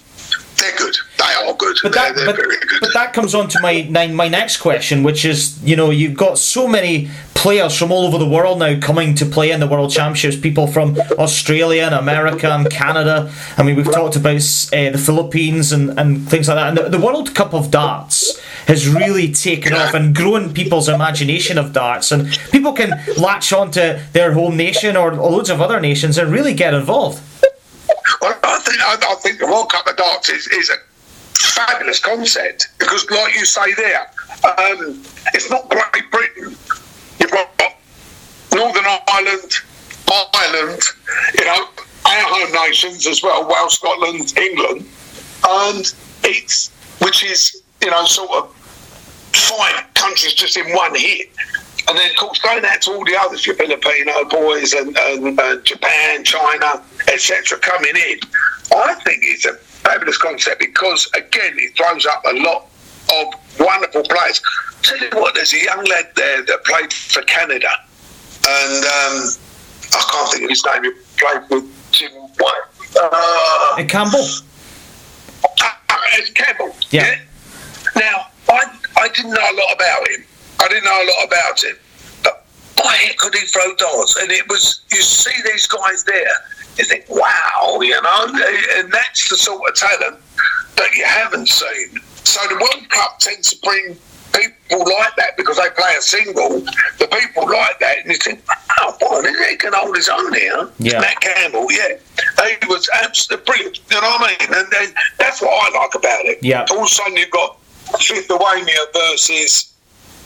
they're 0.63 0.77
good. 0.77 0.97
They 1.17 1.47
are 1.47 1.53
good. 1.53 1.77
But 1.83 1.93
they're 1.93 2.13
that, 2.13 2.15
they're 2.15 2.25
but, 2.25 2.35
very 2.35 2.57
good. 2.57 2.79
but 2.81 2.93
that 2.93 3.13
comes 3.13 3.35
on 3.35 3.47
to 3.49 3.59
my 3.61 3.83
my 3.91 4.27
next 4.27 4.57
question, 4.57 5.03
which 5.03 5.25
is 5.25 5.61
you 5.63 5.75
know 5.75 5.89
you've 5.89 6.17
got 6.17 6.37
so 6.37 6.67
many 6.67 7.09
players 7.33 7.77
from 7.77 7.91
all 7.91 8.05
over 8.05 8.17
the 8.17 8.27
world 8.27 8.59
now 8.59 8.79
coming 8.79 9.13
to 9.15 9.25
play 9.25 9.51
in 9.51 9.59
the 9.59 9.67
World 9.67 9.91
Championships. 9.91 10.37
People 10.37 10.65
from 10.65 10.97
Australia 11.19 11.83
and 11.83 11.95
America 11.95 12.49
and 12.49 12.69
Canada. 12.69 13.31
I 13.57 13.63
mean, 13.63 13.75
we've 13.75 13.91
talked 13.91 14.15
about 14.15 14.35
uh, 14.37 14.91
the 14.91 15.01
Philippines 15.05 15.73
and, 15.73 15.99
and 15.99 16.29
things 16.29 16.47
like 16.47 16.55
that. 16.55 16.69
And 16.69 16.77
the, 16.77 16.97
the 16.97 17.05
World 17.05 17.35
Cup 17.35 17.53
of 17.53 17.69
darts 17.69 18.39
has 18.67 18.87
really 18.87 19.33
taken 19.33 19.73
off 19.73 19.93
and 19.93 20.15
grown 20.15 20.53
people's 20.53 20.87
imagination 20.87 21.57
of 21.57 21.73
darts, 21.73 22.13
and 22.13 22.31
people 22.51 22.71
can 22.71 22.91
latch 23.17 23.51
onto 23.51 23.99
their 24.13 24.31
home 24.31 24.55
nation 24.55 24.95
or 24.95 25.13
loads 25.13 25.49
of 25.49 25.59
other 25.59 25.81
nations 25.81 26.17
and 26.17 26.31
really 26.31 26.53
get 26.53 26.73
involved. 26.73 27.21
Think 28.63 28.79
I, 28.81 28.97
I 29.11 29.15
think 29.15 29.39
the 29.39 29.45
World 29.45 29.71
Cup 29.71 29.87
of 29.87 29.97
Darts 29.97 30.29
is, 30.29 30.47
is 30.47 30.69
a 30.69 30.77
fabulous 31.37 31.99
concept 31.99 32.69
because, 32.79 33.09
like 33.09 33.35
you 33.35 33.45
say 33.45 33.73
there, 33.73 34.09
um, 34.45 35.03
it's 35.33 35.49
not 35.49 35.69
Great 35.69 36.09
Britain. 36.11 36.55
You've 37.19 37.31
got 37.31 37.49
Northern 38.53 38.85
Ireland, 39.07 39.51
Ireland, 40.33 40.81
you 41.37 41.45
know, 41.45 41.67
our 42.05 42.23
home 42.23 42.53
nations 42.67 43.07
as 43.07 43.23
well, 43.23 43.47
Wales, 43.47 43.75
Scotland, 43.75 44.37
England, 44.37 44.85
and 45.47 45.93
it's 46.23 46.69
which 47.01 47.23
is 47.23 47.63
you 47.81 47.89
know 47.89 48.05
sort 48.05 48.31
of 48.31 48.55
five 49.33 49.93
countries 49.93 50.33
just 50.33 50.57
in 50.57 50.73
one 50.73 50.95
hit. 50.95 51.29
And 51.87 51.97
then, 51.97 52.09
of 52.11 52.15
course, 52.17 52.39
going 52.39 52.63
out 52.63 52.81
to 52.83 52.91
all 52.91 53.03
the 53.05 53.17
others, 53.19 53.45
your 53.45 53.55
Filipino 53.55 54.23
boys 54.25 54.73
and, 54.73 54.97
and, 54.97 55.39
and 55.39 55.63
Japan, 55.65 56.23
China, 56.23 56.81
etc., 57.11 57.59
coming 57.59 57.95
in, 57.95 58.19
I 58.73 58.93
think 59.05 59.19
it's 59.23 59.45
a 59.45 59.53
fabulous 59.55 60.17
concept 60.17 60.59
because, 60.59 61.09
again, 61.13 61.53
it 61.57 61.75
throws 61.75 62.05
up 62.05 62.23
a 62.25 62.33
lot 62.37 62.67
of 63.11 63.33
wonderful 63.59 64.03
players. 64.03 64.41
Tell 64.81 64.97
you 64.97 65.09
what, 65.13 65.35
there's 65.35 65.53
a 65.53 65.61
young 65.61 65.83
lad 65.85 66.09
there 66.15 66.41
that 66.45 66.63
played 66.63 66.91
for 66.93 67.21
Canada, 67.23 67.69
and 68.47 68.85
um, 68.85 69.29
I 69.91 70.09
can't 70.11 70.31
think 70.31 70.43
of 70.45 70.49
his 70.49 70.65
name. 70.65 70.83
He 70.83 70.91
played 71.17 71.41
with 71.49 71.91
Jim 71.91 72.11
White. 72.11 72.61
Uh, 72.95 73.09
Uh, 73.77 73.83
Campbell. 73.87 74.25
uh, 75.43 75.71
Campbell. 76.33 76.75
Yeah. 76.91 77.19
Now, 77.95 78.27
I, 78.49 78.65
I 78.97 79.07
didn't 79.09 79.31
know 79.31 79.41
a 79.51 79.55
lot 79.55 79.73
about 79.75 80.07
him. 80.09 80.23
I 80.63 80.67
didn't 80.69 80.85
know 80.85 81.03
a 81.03 81.07
lot 81.11 81.27
about 81.27 81.63
him. 81.63 81.77
But 82.23 82.45
my 82.83 82.93
heck 82.93 83.17
could 83.17 83.35
he 83.35 83.45
throw 83.45 83.75
darts? 83.75 84.15
And 84.21 84.31
it 84.31 84.47
was, 84.49 84.81
you 84.91 85.01
see 85.01 85.35
these 85.51 85.67
guys 85.67 86.03
there, 86.05 86.33
you 86.77 86.85
think, 86.85 87.05
wow, 87.09 87.79
you 87.81 88.01
know, 88.01 88.25
and 88.77 88.91
that's 88.91 89.29
the 89.29 89.35
sort 89.35 89.61
of 89.69 89.75
talent 89.75 90.17
that 90.77 90.95
you 90.95 91.03
haven't 91.05 91.49
seen. 91.49 91.99
So 92.23 92.39
the 92.47 92.55
World 92.55 92.89
Cup 92.89 93.19
tends 93.19 93.51
to 93.51 93.59
bring 93.61 93.97
people 94.33 94.79
like 94.79 95.15
that 95.17 95.37
because 95.37 95.57
they 95.57 95.69
play 95.75 95.93
a 95.97 96.01
single. 96.01 96.61
The 96.97 97.07
people 97.11 97.45
like 97.45 97.79
that, 97.79 97.99
and 97.99 98.07
you 98.09 98.17
think, 98.17 98.41
oh, 98.79 98.97
boy, 98.99 99.21
he 99.49 99.55
can 99.57 99.73
hold 99.73 99.95
his 99.95 100.09
own 100.09 100.33
here. 100.33 100.69
Yeah. 100.79 100.99
Matt 100.99 101.19
Campbell, 101.19 101.67
yeah. 101.71 101.97
He 102.59 102.67
was 102.67 102.89
absolutely 103.03 103.45
brilliant. 103.45 103.79
You 103.91 104.01
know 104.01 104.07
what 104.07 104.21
I 104.21 104.27
mean? 104.29 104.53
And 104.57 104.71
then 104.71 104.95
that's 105.19 105.41
what 105.41 105.51
I 105.51 105.79
like 105.79 105.93
about 105.93 106.25
it. 106.25 106.39
Yeah. 106.41 106.65
All 106.71 106.79
of 106.79 106.85
a 106.85 106.87
sudden 106.87 107.17
you've 107.17 107.29
got 107.29 107.59
Lithuania 107.91 108.79
versus 108.93 109.72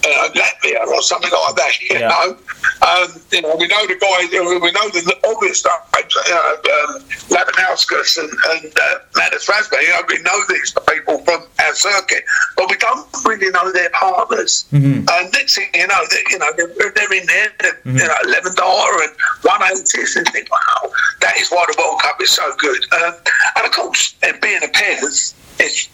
uh, 0.05 0.29
Latvia 0.33 0.85
or 0.87 1.01
something 1.01 1.31
like 1.31 1.55
that. 1.55 1.81
You 1.81 1.99
Yeah. 1.99 2.07
know, 2.09 2.37
um, 2.85 3.07
you 3.31 3.41
know, 3.41 3.55
we 3.55 3.67
know 3.67 3.85
the 3.87 3.95
guys. 3.95 4.29
We 4.31 4.71
know 4.71 4.89
the 4.89 5.17
obvious 5.27 5.59
stuff. 5.59 5.89
You 5.97 6.33
know, 6.33 6.53
um, 6.53 7.01
Labanauskas 7.29 8.17
and, 8.17 8.29
and 8.29 8.73
uh, 8.79 8.99
Mattis. 9.15 9.47
You 9.81 9.89
know, 9.89 10.01
we 10.07 10.21
know 10.21 10.39
these 10.49 10.73
people 10.87 11.19
from 11.25 11.43
our 11.59 11.73
circuit, 11.75 12.23
but 12.55 12.69
we 12.69 12.77
don't 12.77 13.07
really 13.25 13.49
know 13.51 13.71
their 13.71 13.89
partners. 13.89 14.65
And 14.71 15.31
next 15.33 15.55
thing 15.55 15.67
you 15.73 15.87
know, 15.87 16.01
they, 16.11 16.23
you 16.29 16.39
know, 16.39 16.51
they're, 16.55 16.91
they're 16.95 17.13
in 17.13 17.25
there. 17.27 17.49
They're, 17.59 17.79
You 17.85 18.07
know, 18.07 18.15
eleven 18.25 18.55
dollar 18.55 19.03
and 19.03 19.11
one 19.41 19.61
eighties, 19.63 20.15
and 20.15 20.27
think, 20.29 20.49
wow, 20.51 20.91
that 21.21 21.35
is 21.37 21.49
why 21.49 21.65
the 21.67 21.75
World 21.77 22.01
Cup 22.01 22.21
is 22.21 22.31
so 22.31 22.55
good. 22.57 22.81
Um, 22.93 23.13
and 23.57 23.65
of 23.65 23.71
course, 23.71 24.15
and 24.23 24.39
being 24.41 24.63
a 24.63 24.67
pairs, 24.69 25.33
it's 25.59 25.89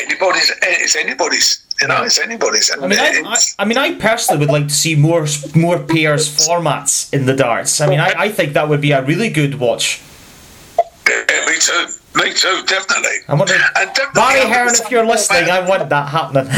anybody's. 0.00 0.52
It's 0.62 0.96
anybody's. 0.96 1.64
You 1.80 1.88
know, 1.88 2.02
it's 2.02 2.18
anybody's. 2.18 2.70
I 2.70 2.86
mean, 2.86 2.98
I, 2.98 3.22
I, 3.24 3.36
I 3.60 3.64
mean, 3.64 3.78
I 3.78 3.94
personally 3.94 4.40
would 4.40 4.50
like 4.52 4.66
to 4.68 4.74
see 4.74 4.96
more 4.96 5.26
more 5.54 5.78
pairs 5.78 6.28
formats 6.28 7.12
in 7.12 7.26
the 7.26 7.34
darts. 7.36 7.80
I 7.80 7.86
mean, 7.88 8.00
I, 8.00 8.14
I 8.16 8.28
think 8.30 8.52
that 8.54 8.68
would 8.68 8.80
be 8.80 8.90
a 8.92 9.02
really 9.04 9.30
good 9.30 9.58
watch. 9.60 10.00
Yeah, 11.08 11.46
me 11.46 11.54
too. 11.60 11.86
Me 12.16 12.32
too, 12.34 12.62
definitely. 12.66 13.18
I 13.28 13.34
wonder, 13.34 13.54
And 13.54 13.94
definitely 13.94 14.20
Barry 14.20 14.50
Hearn, 14.50 14.68
if 14.74 14.90
you're 14.90 15.06
listening, 15.06 15.50
I 15.50 15.60
want 15.68 15.88
that 15.88 16.08
happening. 16.08 16.46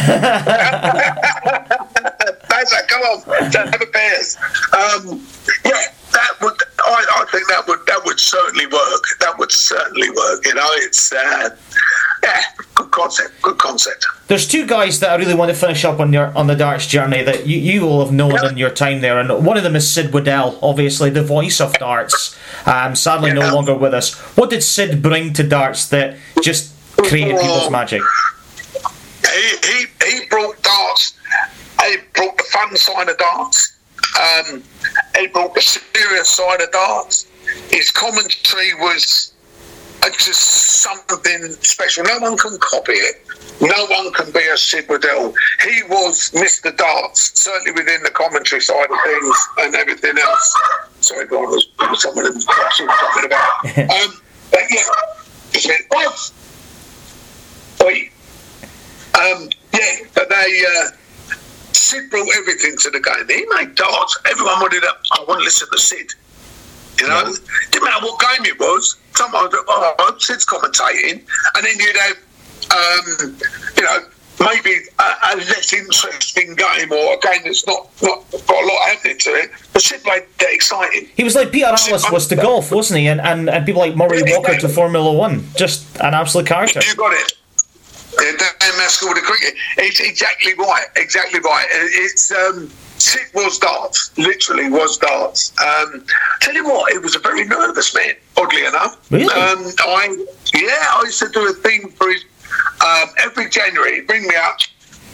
That's 2.49 2.73
it. 2.73 2.89
Come 2.89 3.03
on, 3.03 3.23
have 3.53 3.75
a 3.81 3.87
beers. 3.93 4.37
Um, 4.73 5.27
yeah, 5.65 5.93
that 6.13 6.31
would. 6.41 6.55
I, 6.81 7.07
I 7.17 7.25
think 7.31 7.47
that 7.49 7.67
would 7.69 7.87
that 7.87 8.03
would 8.05 8.19
certainly 8.19 8.67
work. 8.67 9.05
That 9.21 9.39
would 9.39 9.53
certainly 9.53 10.11
work. 10.11 10.45
You 10.45 10.55
know, 10.55 10.67
it's 10.75 11.13
uh, 11.13 11.57
yeah, 12.23 12.43
good 12.75 12.91
concept. 12.91 13.41
Good 13.43 13.59
concept. 13.59 14.07
There's 14.29 14.47
two 14.47 14.67
guys 14.67 15.01
that 15.01 15.11
I 15.11 15.17
really 15.17 15.35
want 15.35 15.51
to 15.51 15.57
finish 15.57 15.85
up 15.85 16.01
on 16.01 16.13
your 16.13 16.37
on 16.37 16.47
the 16.47 16.55
darts 16.55 16.87
journey 16.87 17.23
that 17.23 17.47
you, 17.47 17.59
you 17.59 17.87
all 17.87 18.05
have 18.05 18.13
known 18.13 18.45
in 18.45 18.57
your 18.57 18.71
time 18.71 19.01
there, 19.01 19.19
and 19.19 19.45
one 19.45 19.57
of 19.57 19.63
them 19.63 19.77
is 19.77 19.91
Sid 19.93 20.13
Waddell, 20.13 20.59
obviously 20.63 21.11
the 21.11 21.23
voice 21.23 21.61
of 21.61 21.73
darts. 21.75 22.37
Um, 22.67 22.95
sadly, 22.95 23.33
no 23.33 23.53
longer 23.55 23.75
with 23.75 23.95
us. 23.95 24.15
What 24.37 24.51
did 24.51 24.63
Sid 24.63 25.03
bring 25.03 25.33
to 25.35 25.43
darts 25.43 25.89
that 25.89 26.17
just 26.43 26.75
created 26.97 27.39
people's 27.41 27.71
magic? 27.71 28.03
He 29.23 29.57
he, 29.67 29.87
he 30.05 30.27
brought 30.29 30.61
darts. 30.63 31.17
he 31.83 31.97
brought 32.15 32.37
the 32.37 32.45
fun 32.45 32.77
side 32.77 33.09
of 33.09 33.19
darts. 33.19 33.77
Um, 34.21 34.63
he 35.19 35.27
brought 35.29 35.55
the 35.55 35.61
serious 35.61 36.29
side 36.29 36.61
of 36.61 36.71
darts. 36.73 37.27
His 37.71 37.91
commentary 37.91 38.75
was 38.75 39.33
uh, 40.03 40.11
just 40.11 40.41
something 40.83 41.43
special. 41.63 42.05
No 42.05 42.19
one 42.19 42.37
can 42.37 42.57
copy 42.61 42.93
it. 42.93 43.27
No 43.61 43.87
one 43.87 44.13
can 44.15 44.31
be 44.33 44.41
a 44.49 44.57
Sid 44.57 44.89
Waddell. 44.89 45.35
He 45.63 45.83
was 45.91 46.31
Mr. 46.31 46.75
Darts, 46.75 47.39
certainly 47.39 47.73
within 47.73 48.03
the 48.03 48.11
commentary 48.11 48.63
side 48.63 48.91
of 48.91 48.97
things 49.05 49.49
and 49.59 49.75
everything 49.75 50.17
else. 50.19 50.59
Sorry, 51.01 51.27
God, 51.27 51.49
was 51.51 51.69
someone 52.03 52.27
in 52.27 52.35
the 52.35 52.41
talking 52.41 53.27
about. 53.27 53.51
Um, 53.91 54.21
but 54.51 54.63
yeah, 54.71 54.83
he 55.53 55.61
said, 55.61 55.79
"What? 55.89 56.33
Wait, 57.85 58.11
um, 59.15 59.49
yeah, 59.73 59.97
but 60.15 60.29
they 60.29 60.65
uh, 60.77 60.89
Sid 61.91 62.09
brought 62.09 62.29
everything 62.37 62.77
to 62.79 62.91
the 62.91 63.01
guy. 63.01 63.19
He 63.27 63.45
made 63.57 63.75
darts. 63.75 64.17
Everyone 64.31 64.61
wanted 64.61 64.83
to. 64.83 64.93
I 65.13 65.25
want 65.27 65.41
to 65.41 65.45
listen 65.45 65.67
to 65.73 65.79
Sid. 65.79 66.15
You 67.01 67.09
know, 67.09 67.35
didn't 67.73 67.85
matter 67.85 68.07
what 68.07 68.21
game 68.21 68.47
it 68.47 68.61
was. 68.61 68.97
Sometimes, 69.17 69.53
oh, 69.57 70.17
Sid's 70.19 70.47
commentating, 70.47 71.25
and 71.57 71.67
then 71.67 71.79
you'd 71.79 71.97
have, 71.97 72.17
um, 72.71 73.37
you 73.77 73.83
know, 73.83 73.99
maybe 74.39 74.71
a, 75.01 75.03
a, 75.03 75.37
less 75.37 75.73
interesting 75.73 76.55
game 76.55 76.93
or 76.93 77.15
a 77.15 77.19
game 77.19 77.43
that's 77.45 77.67
not, 77.67 77.89
not 78.03 78.31
got 78.31 78.65
a 78.65 78.67
lot 78.67 78.89
happening 78.89 79.19
to 79.19 79.31
it. 79.31 79.51
But 79.73 79.83
Sid 79.83 80.03
made 80.05 80.27
that 80.39 80.53
exciting. 80.53 81.09
He 81.17 81.25
was 81.25 81.35
like 81.35 81.51
Peter 81.51 81.67
Alliss 81.67 82.13
was 82.13 82.29
to 82.29 82.37
golf, 82.37 82.71
wasn't 82.71 83.01
he? 83.01 83.09
And, 83.09 83.21
and, 83.21 83.51
and 83.51 83.67
people 83.67 83.81
like 83.81 83.97
Murray 83.97 84.23
Walker 84.27 84.57
to 84.59 84.69
Formula 84.69 85.13
One. 85.13 85.45
Just 85.57 85.99
an 86.01 86.15
absolute 86.15 86.47
character. 86.47 86.81
You 86.87 86.95
got 86.95 87.13
it. 87.15 87.33
Yeah, 88.19 88.33
Dan 88.37 88.73
Maskell 88.79 89.15
the 89.15 89.21
cricket. 89.21 89.55
It's 89.79 90.01
exactly 90.01 90.55
right. 90.55 90.87
Exactly 90.97 91.41
right. 91.41 91.67
It's 91.71 92.33
um, 92.33 92.69
Sid 92.99 93.29
was 93.35 93.59
darts. 93.59 94.17
Literally 94.19 94.69
was 94.69 94.99
darts. 94.99 95.53
Um, 95.61 96.05
tell 96.41 96.55
you 96.55 96.65
what, 96.65 96.93
it 96.93 97.03
was 97.03 97.15
a 97.15 97.19
very 97.19 97.45
nervous 97.45 97.95
man. 97.95 98.15
Oddly 98.37 98.67
enough. 98.67 99.11
Really? 99.11 99.33
Um, 99.33 99.65
I 99.81 100.25
yeah, 100.55 100.87
I 100.91 101.03
used 101.05 101.21
to 101.21 101.29
do 101.29 101.49
a 101.49 101.53
thing 101.53 101.91
for 101.91 102.11
his 102.11 102.25
um, 102.85 103.09
every 103.19 103.49
January. 103.49 103.97
He'd 103.97 104.07
bring 104.07 104.23
me 104.23 104.35
up. 104.37 104.59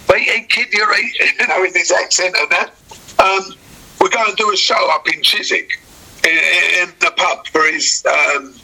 Wait, 0.09 0.23
hey 0.23 0.47
kid, 0.49 0.69
you're 0.73 0.93
eight. 0.95 1.17
You 1.41 1.47
know, 1.49 1.61
with 1.61 1.75
his 1.75 1.91
accent 1.91 2.35
and 2.39 2.51
that. 2.51 2.71
Um, 3.19 3.55
we're 4.01 4.11
going 4.11 4.31
to 4.31 4.37
do 4.37 4.53
a 4.53 4.57
show 4.57 4.91
up 4.91 5.09
in 5.13 5.23
Chiswick 5.23 5.71
in, 6.25 6.39
in 6.83 6.89
the 7.01 7.13
pub 7.17 7.47
for 7.49 7.63
his 7.65 8.05
um, 8.07 8.55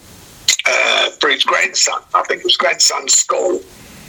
uh, 0.66 1.10
for 1.20 1.28
his 1.30 1.44
grandson. 1.44 2.00
I 2.14 2.22
think 2.24 2.40
it 2.40 2.44
was 2.44 2.56
grandson's 2.56 3.14
school 3.14 3.60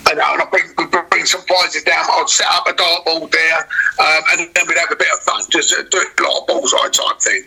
and 0.10 0.20
I'd 0.20 0.52
bring, 0.52 0.74
bring 1.10 1.26
some 1.26 1.42
prizes 1.44 1.84
down. 1.84 2.06
I'd 2.10 2.30
set 2.30 2.48
up 2.50 2.68
a 2.68 2.74
dartboard 2.74 3.32
there, 3.32 3.60
um, 4.00 4.24
and 4.32 4.54
then 4.54 4.64
we'd 4.68 4.78
have 4.78 4.92
a 4.92 4.96
bit 4.96 5.08
of 5.14 5.20
fun, 5.20 5.42
just 5.50 5.74
uh, 5.74 5.84
do 5.90 5.98
a 5.98 6.24
lot 6.24 6.42
of 6.42 6.48
bullseye 6.48 6.90
type 6.90 7.20
thing. 7.20 7.44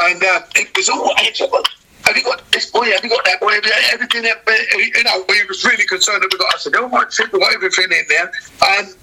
And 0.00 0.22
uh, 0.22 0.40
it 0.56 0.68
was 0.76 0.88
all 0.88 1.12
excellent. 1.18 1.68
Have 2.04 2.16
you 2.16 2.22
got 2.22 2.50
this 2.52 2.70
boy? 2.70 2.90
Have 2.92 3.04
you 3.04 3.10
got 3.10 3.24
that 3.24 3.40
boy? 3.40 3.52
Everything? 3.92 4.22
That, 4.22 4.38
you 4.96 5.04
know, 5.04 5.24
we 5.28 5.44
was 5.44 5.64
really 5.64 5.84
concerned 5.84 6.22
that 6.22 6.30
we 6.32 6.38
got. 6.38 6.54
I 6.54 6.58
said, 6.58 6.72
"Oh, 6.76 6.88
right, 6.88 7.06
we 7.32 7.44
everything 7.54 7.92
in 7.92 8.04
there." 8.08 8.32
Um, 8.62 8.94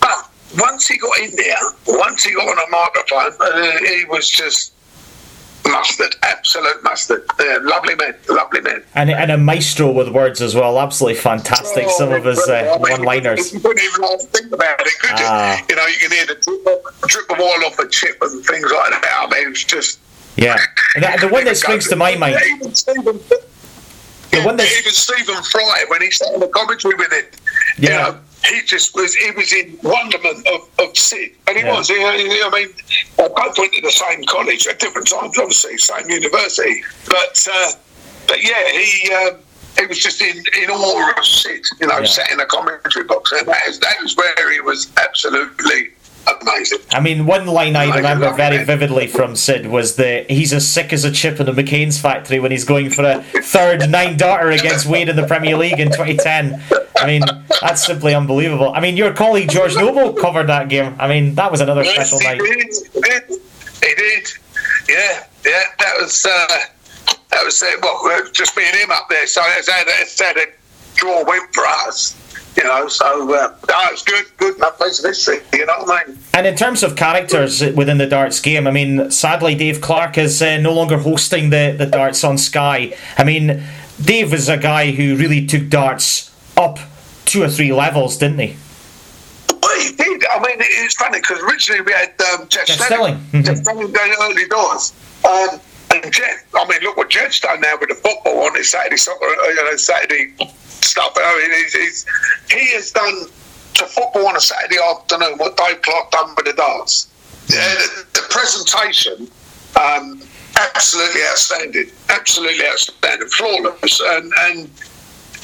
but 0.00 0.30
once 0.60 0.86
he 0.86 0.98
got 0.98 1.18
in 1.20 1.34
there, 1.34 1.56
once 1.86 2.24
he 2.24 2.34
got 2.34 2.46
on 2.46 2.58
a 2.58 2.70
microphone, 2.70 3.32
uh, 3.40 3.78
he 3.78 4.04
was 4.04 4.28
just 4.28 4.75
mustard, 5.64 6.14
absolute 6.22 6.82
mustard. 6.82 7.24
Uh, 7.38 7.58
lovely 7.62 7.94
man, 7.96 8.14
lovely 8.28 8.60
man. 8.60 8.82
And, 8.94 9.10
and 9.10 9.30
a 9.30 9.38
maestro 9.38 9.90
with 9.90 10.08
words 10.08 10.40
as 10.40 10.54
well. 10.54 10.78
Absolutely 10.78 11.20
fantastic. 11.20 11.84
Oh, 11.86 11.98
Some 11.98 12.12
of 12.12 12.24
his 12.24 12.38
uh, 12.48 12.76
one-liners. 12.78 13.52
You 13.52 13.60
couldn't 13.60 13.82
even 13.82 14.18
think 14.28 14.52
about 14.52 14.80
it, 14.80 14.98
could 15.00 15.18
you? 15.18 15.26
Ah. 15.26 15.64
You 15.68 15.76
know, 15.76 15.86
you 15.86 15.98
can 15.98 16.10
hear 16.12 16.26
the 16.26 16.34
drip, 16.34 17.08
drip 17.08 17.30
of 17.30 17.40
oil 17.40 17.64
off 17.66 17.78
a 17.78 17.88
chip 17.88 18.18
and 18.20 18.44
things 18.44 18.70
like 18.70 18.90
that. 18.90 19.28
I 19.28 19.34
mean, 19.34 19.50
it's 19.50 19.64
just. 19.64 20.00
Yeah, 20.36 20.58
the, 20.94 21.16
the 21.22 21.28
one 21.28 21.44
that 21.46 21.56
springs 21.56 21.88
to 21.88 21.96
my 21.96 22.14
mind. 22.14 22.36
Even 24.36 24.42
Stephen, 24.42 24.42
the 24.42 24.46
one 24.46 24.56
that 24.56 24.68
even 24.78 24.92
Stephen 24.92 25.42
Fry 25.42 25.84
when 25.88 26.02
he 26.02 26.10
started 26.10 26.40
the 26.40 26.48
commentary 26.48 26.94
with 26.96 27.12
it. 27.12 27.36
Yeah. 27.78 27.88
You 27.88 28.12
know, 28.12 28.20
he 28.44 28.62
just 28.62 28.94
was 28.94 29.14
he 29.14 29.30
was 29.32 29.52
in 29.52 29.78
wonderment 29.82 30.46
of, 30.48 30.68
of 30.78 30.96
Sid, 30.96 31.32
and 31.48 31.56
he 31.56 31.64
yeah. 31.64 31.72
was. 31.72 31.88
He, 31.88 31.94
he, 31.94 32.02
I 32.02 32.50
mean, 32.52 32.68
I 33.18 33.28
both 33.28 33.58
went 33.58 33.72
to 33.72 33.80
the 33.80 33.90
same 33.90 34.24
college 34.24 34.66
at 34.66 34.78
different 34.78 35.08
times, 35.08 35.38
obviously, 35.38 35.78
same 35.78 36.08
university, 36.08 36.82
but 37.06 37.48
uh, 37.52 37.72
but 38.28 38.42
yeah, 38.42 38.70
he. 38.70 39.12
Um, 39.12 39.38
he 39.78 39.84
was 39.84 39.98
just 39.98 40.22
in, 40.22 40.38
in 40.62 40.70
awe 40.70 41.12
of 41.18 41.24
Sid, 41.26 41.62
you 41.82 41.86
know, 41.86 41.98
yeah. 41.98 42.06
sat 42.06 42.32
in 42.32 42.40
a 42.40 42.46
commentary 42.46 43.04
box, 43.04 43.30
and 43.32 43.46
that 43.46 43.60
is, 43.68 43.78
that 43.80 43.96
was 44.00 44.16
where 44.16 44.50
he 44.50 44.58
was 44.60 44.90
absolutely 44.96 45.90
amazing. 46.40 46.78
I 46.90 47.00
mean, 47.00 47.26
one 47.26 47.46
line 47.46 47.76
I 47.76 47.94
remember 47.94 48.32
very 48.32 48.64
vividly 48.64 49.06
from 49.06 49.36
Sid 49.36 49.66
was 49.66 49.96
that 49.96 50.30
he's 50.30 50.52
as 50.52 50.66
sick 50.66 50.92
as 50.92 51.04
a 51.04 51.10
chip 51.10 51.40
in 51.40 51.46
the 51.46 51.52
McCain's 51.52 52.00
factory 52.00 52.40
when 52.40 52.50
he's 52.50 52.64
going 52.64 52.90
for 52.90 53.04
a 53.04 53.22
third 53.42 53.88
nine 53.90 54.16
darter 54.16 54.50
against 54.50 54.86
Wade 54.86 55.08
in 55.08 55.16
the 55.16 55.26
Premier 55.26 55.56
League 55.56 55.80
in 55.80 55.88
2010. 55.88 56.62
I 56.98 57.06
mean, 57.06 57.22
that's 57.60 57.84
simply 57.84 58.14
unbelievable. 58.14 58.72
I 58.74 58.80
mean, 58.80 58.96
your 58.96 59.12
colleague 59.12 59.50
George 59.50 59.74
Noble 59.74 60.12
covered 60.12 60.48
that 60.48 60.68
game. 60.68 60.96
I 60.98 61.08
mean, 61.08 61.34
that 61.34 61.50
was 61.50 61.60
another 61.60 61.84
yes, 61.84 61.94
special 61.94 62.20
night. 62.20 62.40
Did. 62.40 62.74
He 62.92 63.00
did. 63.00 63.28
He 63.82 63.94
did. 63.94 64.28
Yeah, 64.88 65.26
yeah. 65.44 65.62
That 65.78 65.94
was 66.00 66.24
uh, 66.24 66.58
that 67.30 67.44
was 67.44 67.62
uh, 67.62 67.70
well, 67.82 68.22
just 68.32 68.56
me 68.56 68.64
and 68.66 68.76
him 68.76 68.90
up 68.90 69.08
there. 69.08 69.26
So 69.26 69.42
had, 69.42 69.64
it's 69.66 70.20
had 70.20 70.36
a 70.36 70.46
draw 70.94 71.24
win 71.26 71.42
for 71.52 71.66
us. 71.66 72.14
You 72.56 72.64
know, 72.64 72.88
so 72.88 73.34
uh, 73.34 73.54
no, 73.68 73.74
it's 73.92 74.02
good, 74.02 74.24
good 74.38 74.56
enough 74.56 74.78
place 74.78 74.98
of 74.98 75.04
history. 75.04 75.40
You 75.52 75.66
know 75.66 75.74
what 75.80 76.06
I 76.06 76.08
mean? 76.08 76.18
And 76.32 76.46
in 76.46 76.56
terms 76.56 76.82
of 76.82 76.96
characters 76.96 77.60
within 77.60 77.98
the 77.98 78.06
darts 78.06 78.40
game, 78.40 78.66
I 78.66 78.70
mean, 78.70 79.10
sadly, 79.10 79.54
Dave 79.54 79.80
Clark 79.80 80.16
is 80.16 80.40
uh, 80.40 80.58
no 80.58 80.72
longer 80.72 80.98
hosting 80.98 81.50
the, 81.50 81.74
the 81.76 81.86
darts 81.86 82.24
on 82.24 82.38
Sky. 82.38 82.96
I 83.18 83.24
mean, 83.24 83.62
Dave 84.02 84.32
is 84.32 84.48
a 84.48 84.56
guy 84.56 84.90
who 84.92 85.16
really 85.16 85.46
took 85.46 85.68
darts 85.68 86.34
up 86.56 86.78
two 87.26 87.42
or 87.42 87.48
three 87.48 87.72
levels, 87.72 88.16
didn't 88.16 88.38
he? 88.38 88.56
Well, 89.50 89.80
he 89.80 89.92
did. 89.92 90.24
I 90.26 90.38
mean, 90.38 90.56
it's 90.58 90.94
funny 90.94 91.20
because 91.20 91.40
originally 91.42 91.82
we 91.82 91.92
had 91.92 92.14
um, 92.32 92.48
Jeff, 92.48 92.66
Jeff 92.66 92.80
Stelling. 92.80 93.14
Mm-hmm. 93.14 93.42
Jeff 93.42 93.56
Stelling 93.58 93.92
going 93.92 94.14
early 94.22 94.46
doors. 94.48 94.92
Um, 95.24 95.60
and 96.02 96.12
Jeff, 96.12 96.44
I 96.54 96.66
mean, 96.68 96.80
look 96.82 96.96
what 96.96 97.10
Jeff's 97.10 97.40
done 97.40 97.60
now 97.60 97.74
with 97.80 97.88
the 97.88 97.94
football 97.94 98.44
on 98.46 98.54
his 98.54 98.70
Saturday 98.70 98.96
soccer, 98.96 99.24
uh, 99.24 99.48
you 99.48 99.64
know, 99.64 99.76
Saturday 99.76 100.34
stuff. 100.56 101.12
I 101.16 101.48
mean, 101.48 101.62
he's, 101.62 101.74
he's, 101.74 102.06
he 102.50 102.74
has 102.74 102.90
done 102.92 103.26
to 103.74 103.84
football 103.86 104.26
on 104.28 104.36
a 104.36 104.40
Saturday 104.40 104.78
afternoon 104.90 105.38
what 105.38 105.56
Dave 105.56 105.82
Clark 105.82 106.10
done 106.10 106.34
with 106.36 106.46
the 106.46 106.52
darts. 106.54 107.08
Yeah, 107.48 107.74
the, 107.74 108.06
the 108.14 108.26
presentation, 108.30 109.28
um, 109.80 110.22
absolutely 110.56 111.20
outstanding, 111.30 111.90
absolutely 112.08 112.66
outstanding, 112.66 113.28
flawless, 113.28 114.00
and, 114.00 114.32
and 114.38 114.70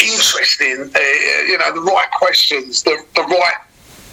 interesting. 0.00 0.90
Uh, 0.94 0.98
you 1.46 1.58
know, 1.58 1.74
the 1.74 1.82
right 1.82 2.10
questions, 2.12 2.82
the, 2.82 2.96
the 3.14 3.22
right 3.22 3.60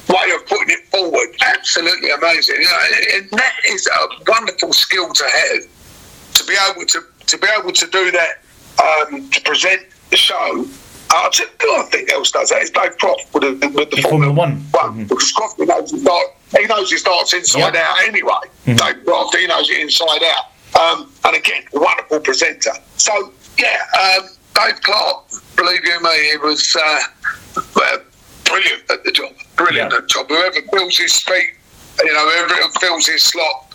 way 0.10 0.32
of 0.36 0.46
putting 0.48 0.70
it 0.70 0.86
forward, 0.88 1.30
absolutely 1.42 2.12
amazing. 2.12 2.58
You 2.58 2.64
know, 2.64 2.80
and 3.16 3.30
that 3.32 3.56
is 3.68 3.88
a 3.88 4.08
wonderful 4.28 4.74
skill 4.74 5.12
to 5.14 5.24
have 5.24 5.64
to 6.40 6.46
be 6.46 6.56
able 6.70 6.86
to 6.86 7.00
to 7.28 7.38
be 7.38 7.48
able 7.60 7.72
to 7.72 7.88
do 7.88 8.12
that 8.12 8.40
um, 8.82 9.30
to 9.30 9.42
present 9.42 9.82
the 10.10 10.18
show 10.18 10.66
uh, 11.12 11.30
I 11.30 11.84
think 11.90 12.12
else 12.12 12.32
does 12.32 12.50
that. 12.50 12.62
It's 12.62 12.70
Dave 12.70 12.98
Croft 12.98 13.34
with 13.34 13.60
the, 13.60 13.68
with 13.70 13.90
the 13.90 14.02
Formula, 14.02 14.34
Formula 14.34 14.34
One. 14.34 14.52
One 14.72 14.92
mm-hmm. 14.92 15.04
because 15.04 15.32
Croft 15.32 15.60
knows 15.60 15.92
his 15.92 16.04
dart, 16.04 16.28
he 16.58 16.66
knows 16.66 16.92
his 16.92 17.02
darts 17.02 17.34
inside 17.34 17.74
yep. 17.74 17.76
out 17.76 18.08
anyway. 18.08 18.46
Mm-hmm. 18.66 18.76
Dave 18.76 19.06
Croft, 19.06 19.36
he 19.36 19.48
knows 19.48 19.70
it 19.70 19.80
inside 19.80 20.22
out. 20.24 20.46
Um, 20.80 21.12
and 21.26 21.36
again, 21.36 21.64
wonderful 21.74 22.20
presenter. 22.20 22.74
So 22.98 23.34
yeah, 23.58 23.82
um, 24.00 24.28
Dave 24.54 24.82
Clark, 24.82 25.32
believe 25.56 25.84
you 25.84 26.02
me, 26.04 26.32
he 26.32 26.38
was 26.38 26.78
uh, 26.80 27.98
brilliant 28.46 28.84
at 28.92 29.04
the 29.04 29.12
job. 29.12 29.34
Brilliant 29.56 29.94
at 29.94 30.02
the 30.02 30.08
job. 30.08 30.28
Whoever 30.28 30.62
fills 30.72 30.98
his 30.98 31.20
feet, 31.22 31.54
you 32.04 32.14
know, 32.14 32.30
whoever 32.30 32.70
fills 32.80 33.08
his 33.08 33.24
slot 33.24 33.69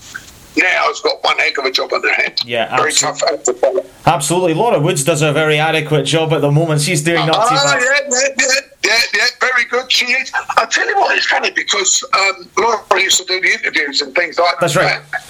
now 0.57 0.87
has 0.87 1.01
got 1.01 1.23
one 1.23 1.39
heck 1.39 1.59
of 1.59 1.65
a 1.65 1.71
job 1.71 1.93
on 1.93 2.03
their 2.03 2.15
hand. 2.15 2.41
Yeah, 2.45 2.77
very 2.77 2.91
absolutely. 2.91 3.55
tough. 3.55 4.07
Absolutely, 4.07 4.55
Laura 4.55 4.81
Woods 4.81 5.05
does 5.05 5.23
a 5.23 5.33
very 5.33 5.59
adequate 5.59 6.05
job 6.05 6.33
at 6.33 6.41
the 6.41 6.51
moment. 6.51 6.81
She's 6.81 7.03
doing 7.03 7.27
not 7.27 7.49
too 7.49 7.55
bad. 7.55 7.83
Yeah, 7.83 8.21
yeah, 8.39 8.49
yeah, 8.85 9.01
yeah, 9.15 9.25
very 9.41 9.65
good. 9.65 9.91
She 9.91 10.07
is. 10.07 10.31
I 10.57 10.67
tell 10.67 10.87
you 10.89 10.97
what, 10.97 11.17
it's 11.17 11.27
funny 11.27 11.51
because 11.51 12.05
um, 12.13 12.49
Laura 12.59 12.83
used 13.01 13.19
to 13.19 13.25
do 13.25 13.41
the 13.41 13.53
interviews 13.53 14.03
and 14.03 14.15
things 14.15 14.39
like 14.39 14.57
That's 14.61 14.75
that. 14.75 15.03
That's 15.11 15.29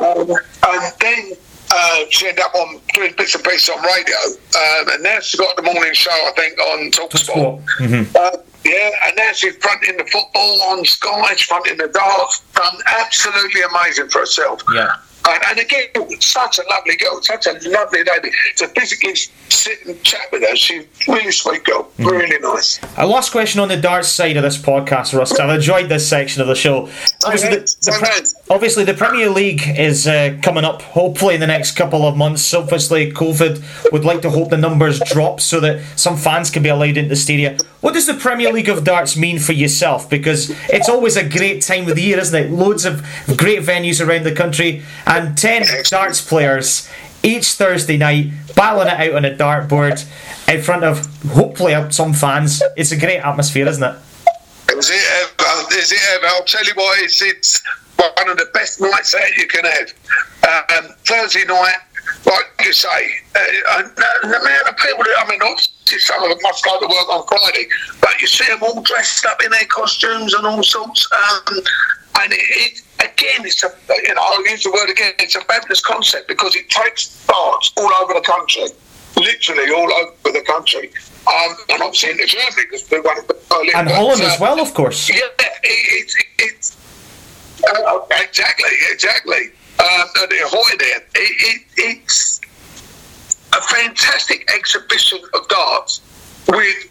right. 0.00 0.16
Um, 0.16 0.30
and 0.30 0.92
then 1.00 1.32
uh, 1.70 2.04
she 2.10 2.28
ended 2.28 2.44
up 2.44 2.54
on 2.54 2.80
doing 2.94 3.14
bits 3.16 3.34
and 3.34 3.44
pieces 3.44 3.70
on 3.70 3.82
radio, 3.82 4.16
um, 4.26 4.88
and 4.92 5.02
now 5.02 5.18
she's 5.20 5.40
got 5.40 5.56
the 5.56 5.62
morning 5.62 5.92
show, 5.92 6.10
I 6.10 6.32
think, 6.36 6.58
on 6.58 6.90
Talksport. 6.90 7.64
Mm-hmm. 7.80 8.16
Uh, 8.16 8.30
yeah, 8.66 8.90
and 9.06 9.16
now 9.16 9.30
she's 9.32 9.56
fronting 9.56 9.96
the 9.96 10.04
football 10.04 10.62
on 10.62 10.84
Sky, 10.84 11.34
she's 11.34 11.46
fronting 11.46 11.76
the 11.76 11.88
darts, 11.88 12.40
done 12.54 12.76
absolutely 12.86 13.62
amazing 13.62 14.08
for 14.08 14.20
herself. 14.20 14.62
Yeah. 14.74 14.96
And, 15.28 15.42
and 15.50 15.58
again, 15.58 16.20
such 16.20 16.58
a 16.58 16.62
lovely 16.68 16.96
girl, 16.96 17.20
such 17.20 17.46
a 17.46 17.52
lovely 17.68 18.04
lady. 18.04 18.30
To 18.58 18.68
physically 18.68 19.16
sit 19.48 19.84
and 19.84 20.00
chat 20.04 20.20
with 20.30 20.42
her, 20.48 20.54
she's 20.54 20.86
really 21.08 21.32
sweet 21.32 21.64
girl, 21.64 21.90
mm. 21.98 22.08
really 22.08 22.38
nice. 22.38 22.78
A 22.96 23.06
last 23.06 23.32
question 23.32 23.60
on 23.60 23.68
the 23.68 23.76
darts 23.76 24.08
side 24.08 24.36
of 24.36 24.44
this 24.44 24.56
podcast, 24.56 25.18
Russ. 25.18 25.36
I've 25.38 25.50
enjoyed 25.50 25.88
this 25.88 26.08
section 26.08 26.42
of 26.42 26.48
the 26.48 26.54
show. 26.54 26.88
Obviously, 27.24 27.50
the, 27.50 27.76
the, 27.82 28.34
obviously, 28.50 28.84
the 28.84 28.94
Premier 28.94 29.28
League 29.28 29.62
is 29.76 30.06
uh, 30.06 30.38
coming 30.42 30.64
up. 30.64 30.82
Hopefully, 30.82 31.34
in 31.34 31.40
the 31.40 31.46
next 31.48 31.72
couple 31.72 32.06
of 32.06 32.16
months. 32.16 32.54
Obviously, 32.54 33.10
COVID 33.10 33.92
would 33.92 34.04
like 34.04 34.22
to 34.22 34.30
hope 34.30 34.50
the 34.50 34.56
numbers 34.56 35.00
drop 35.00 35.40
so 35.40 35.58
that 35.58 35.82
some 35.96 36.16
fans 36.16 36.50
can 36.50 36.62
be 36.62 36.68
allowed 36.68 36.96
into 36.96 37.08
the 37.08 37.16
stadium. 37.16 37.56
What 37.86 37.94
does 37.94 38.08
the 38.08 38.14
Premier 38.14 38.52
League 38.52 38.68
of 38.68 38.82
darts 38.82 39.16
mean 39.16 39.38
for 39.38 39.52
yourself? 39.52 40.10
Because 40.10 40.50
it's 40.68 40.88
always 40.88 41.16
a 41.16 41.22
great 41.22 41.62
time 41.62 41.88
of 41.88 41.94
the 41.94 42.02
year, 42.02 42.18
isn't 42.18 42.34
it? 42.34 42.50
Loads 42.50 42.84
of 42.84 43.00
great 43.36 43.60
venues 43.60 44.04
around 44.04 44.24
the 44.24 44.34
country 44.34 44.82
and 45.06 45.38
ten 45.38 45.64
darts 45.84 46.20
players 46.20 46.90
each 47.22 47.52
Thursday 47.52 47.96
night, 47.96 48.32
battling 48.56 48.88
it 48.88 48.94
out 48.94 49.12
on 49.14 49.24
a 49.24 49.36
dartboard 49.36 50.04
in 50.52 50.62
front 50.62 50.82
of 50.82 51.06
hopefully 51.26 51.76
some 51.92 52.12
fans. 52.12 52.60
It's 52.76 52.90
a 52.90 52.96
great 52.98 53.18
atmosphere, 53.18 53.68
isn't 53.68 53.84
it? 53.84 53.96
Is 54.76 54.90
it 54.90 55.04
ever? 55.38 55.78
Is 55.78 55.92
it 55.92 56.00
ever? 56.16 56.26
I'll 56.26 56.42
tell 56.42 56.64
you 56.64 56.74
what, 56.74 56.98
it's, 57.04 57.22
it's 57.22 57.62
one 57.98 58.28
of 58.28 58.36
the 58.36 58.50
best 58.52 58.80
nights 58.80 59.14
out 59.14 59.36
you 59.36 59.46
can 59.46 59.64
have. 59.64 59.92
Um, 60.76 60.92
Thursday 61.04 61.44
night, 61.44 61.78
like 62.24 62.46
you 62.64 62.72
say, 62.72 62.88
uh, 63.34 63.82
the 63.96 64.40
amount 64.40 64.68
of 64.68 64.76
people, 64.76 65.04
that, 65.04 65.24
I 65.24 65.28
mean, 65.28 65.40
obviously 65.42 65.98
some 65.98 66.22
of 66.22 66.30
them 66.30 66.38
must 66.42 66.64
go 66.64 66.78
to 66.80 66.86
work 66.86 67.08
on 67.08 67.26
Friday, 67.26 67.68
but 68.00 68.20
you 68.20 68.26
see 68.26 68.46
them 68.46 68.62
all 68.62 68.82
dressed 68.82 69.24
up 69.26 69.42
in 69.44 69.50
their 69.50 69.66
costumes 69.66 70.34
and 70.34 70.46
all 70.46 70.62
sorts. 70.62 71.08
Um, 71.12 71.58
and 72.20 72.32
it, 72.32 72.38
it, 72.40 72.82
again, 73.00 73.44
it's 73.44 73.62
a, 73.62 73.70
you 74.02 74.14
know, 74.14 74.22
I'll 74.22 74.46
use 74.48 74.64
the 74.64 74.72
word 74.72 74.90
again, 74.90 75.12
it's 75.18 75.36
a 75.36 75.40
fabulous 75.42 75.80
concept 75.80 76.28
because 76.28 76.56
it 76.56 76.68
takes 76.70 77.24
parts 77.26 77.72
all 77.76 77.90
over 78.02 78.14
the 78.14 78.22
country, 78.22 78.64
literally 79.16 79.72
all 79.72 79.92
over 79.92 80.32
the 80.32 80.44
country. 80.46 80.90
Um, 81.26 81.56
and 81.70 81.82
obviously 81.82 82.10
into 82.10 82.26
Germany 82.26 82.62
because 82.70 82.82
of 82.84 82.88
the 82.90 83.36
Berlin. 83.48 83.70
And 83.74 83.90
Holland 83.90 84.22
uh, 84.22 84.26
as 84.26 84.40
well, 84.40 84.60
of 84.60 84.72
course. 84.74 85.08
Yeah, 85.08 85.26
it, 85.38 85.60
it, 85.64 86.12
it's 86.38 86.76
uh, 87.66 87.98
exactly, 88.10 88.70
exactly. 88.92 89.50
Um, 89.78 90.08
the 90.14 90.76
there. 90.78 90.96
It, 90.98 91.04
it, 91.14 91.62
it's 91.76 92.40
a 93.52 93.60
fantastic 93.60 94.50
exhibition 94.54 95.18
of 95.34 95.46
darts 95.48 96.00
with 96.48 96.90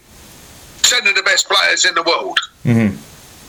ten 0.84 1.08
of 1.08 1.16
the 1.16 1.24
best 1.24 1.50
players 1.50 1.86
in 1.86 1.96
the 1.96 2.04
world. 2.04 2.38
Mm-hmm 2.64 2.96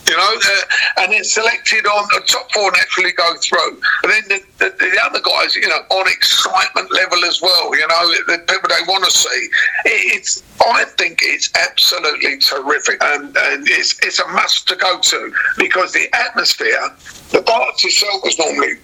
you 0.07 0.15
know, 0.15 0.35
uh, 0.35 1.01
and 1.01 1.11
then 1.11 1.23
selected 1.23 1.85
on 1.85 2.07
the 2.13 2.21
top 2.25 2.51
four 2.53 2.71
naturally 2.71 3.11
go 3.11 3.35
through. 3.41 3.81
And 4.03 4.11
then 4.11 4.23
the, 4.29 4.41
the, 4.57 4.75
the, 4.77 5.01
other 5.03 5.19
guys, 5.19 5.55
you 5.55 5.67
know, 5.67 5.81
on 5.89 6.07
excitement 6.07 6.91
level 6.91 7.25
as 7.25 7.41
well, 7.41 7.75
you 7.75 7.87
know, 7.87 8.07
the 8.27 8.43
people 8.47 8.69
they 8.69 8.83
want 8.87 9.03
to 9.05 9.11
see. 9.11 9.49
It's, 9.85 10.43
I 10.65 10.85
think 10.97 11.19
it's 11.21 11.53
absolutely 11.55 12.37
terrific. 12.37 13.03
And, 13.03 13.35
and 13.35 13.67
it's, 13.67 13.99
it's 14.03 14.19
a 14.19 14.27
must 14.29 14.67
to 14.69 14.75
go 14.75 14.99
to 14.99 15.33
because 15.57 15.91
the 15.91 16.07
atmosphere, 16.13 16.89
the 17.31 17.41
darts 17.41 17.83
itself 17.83 18.25
is 18.25 18.39
normally 18.39 18.75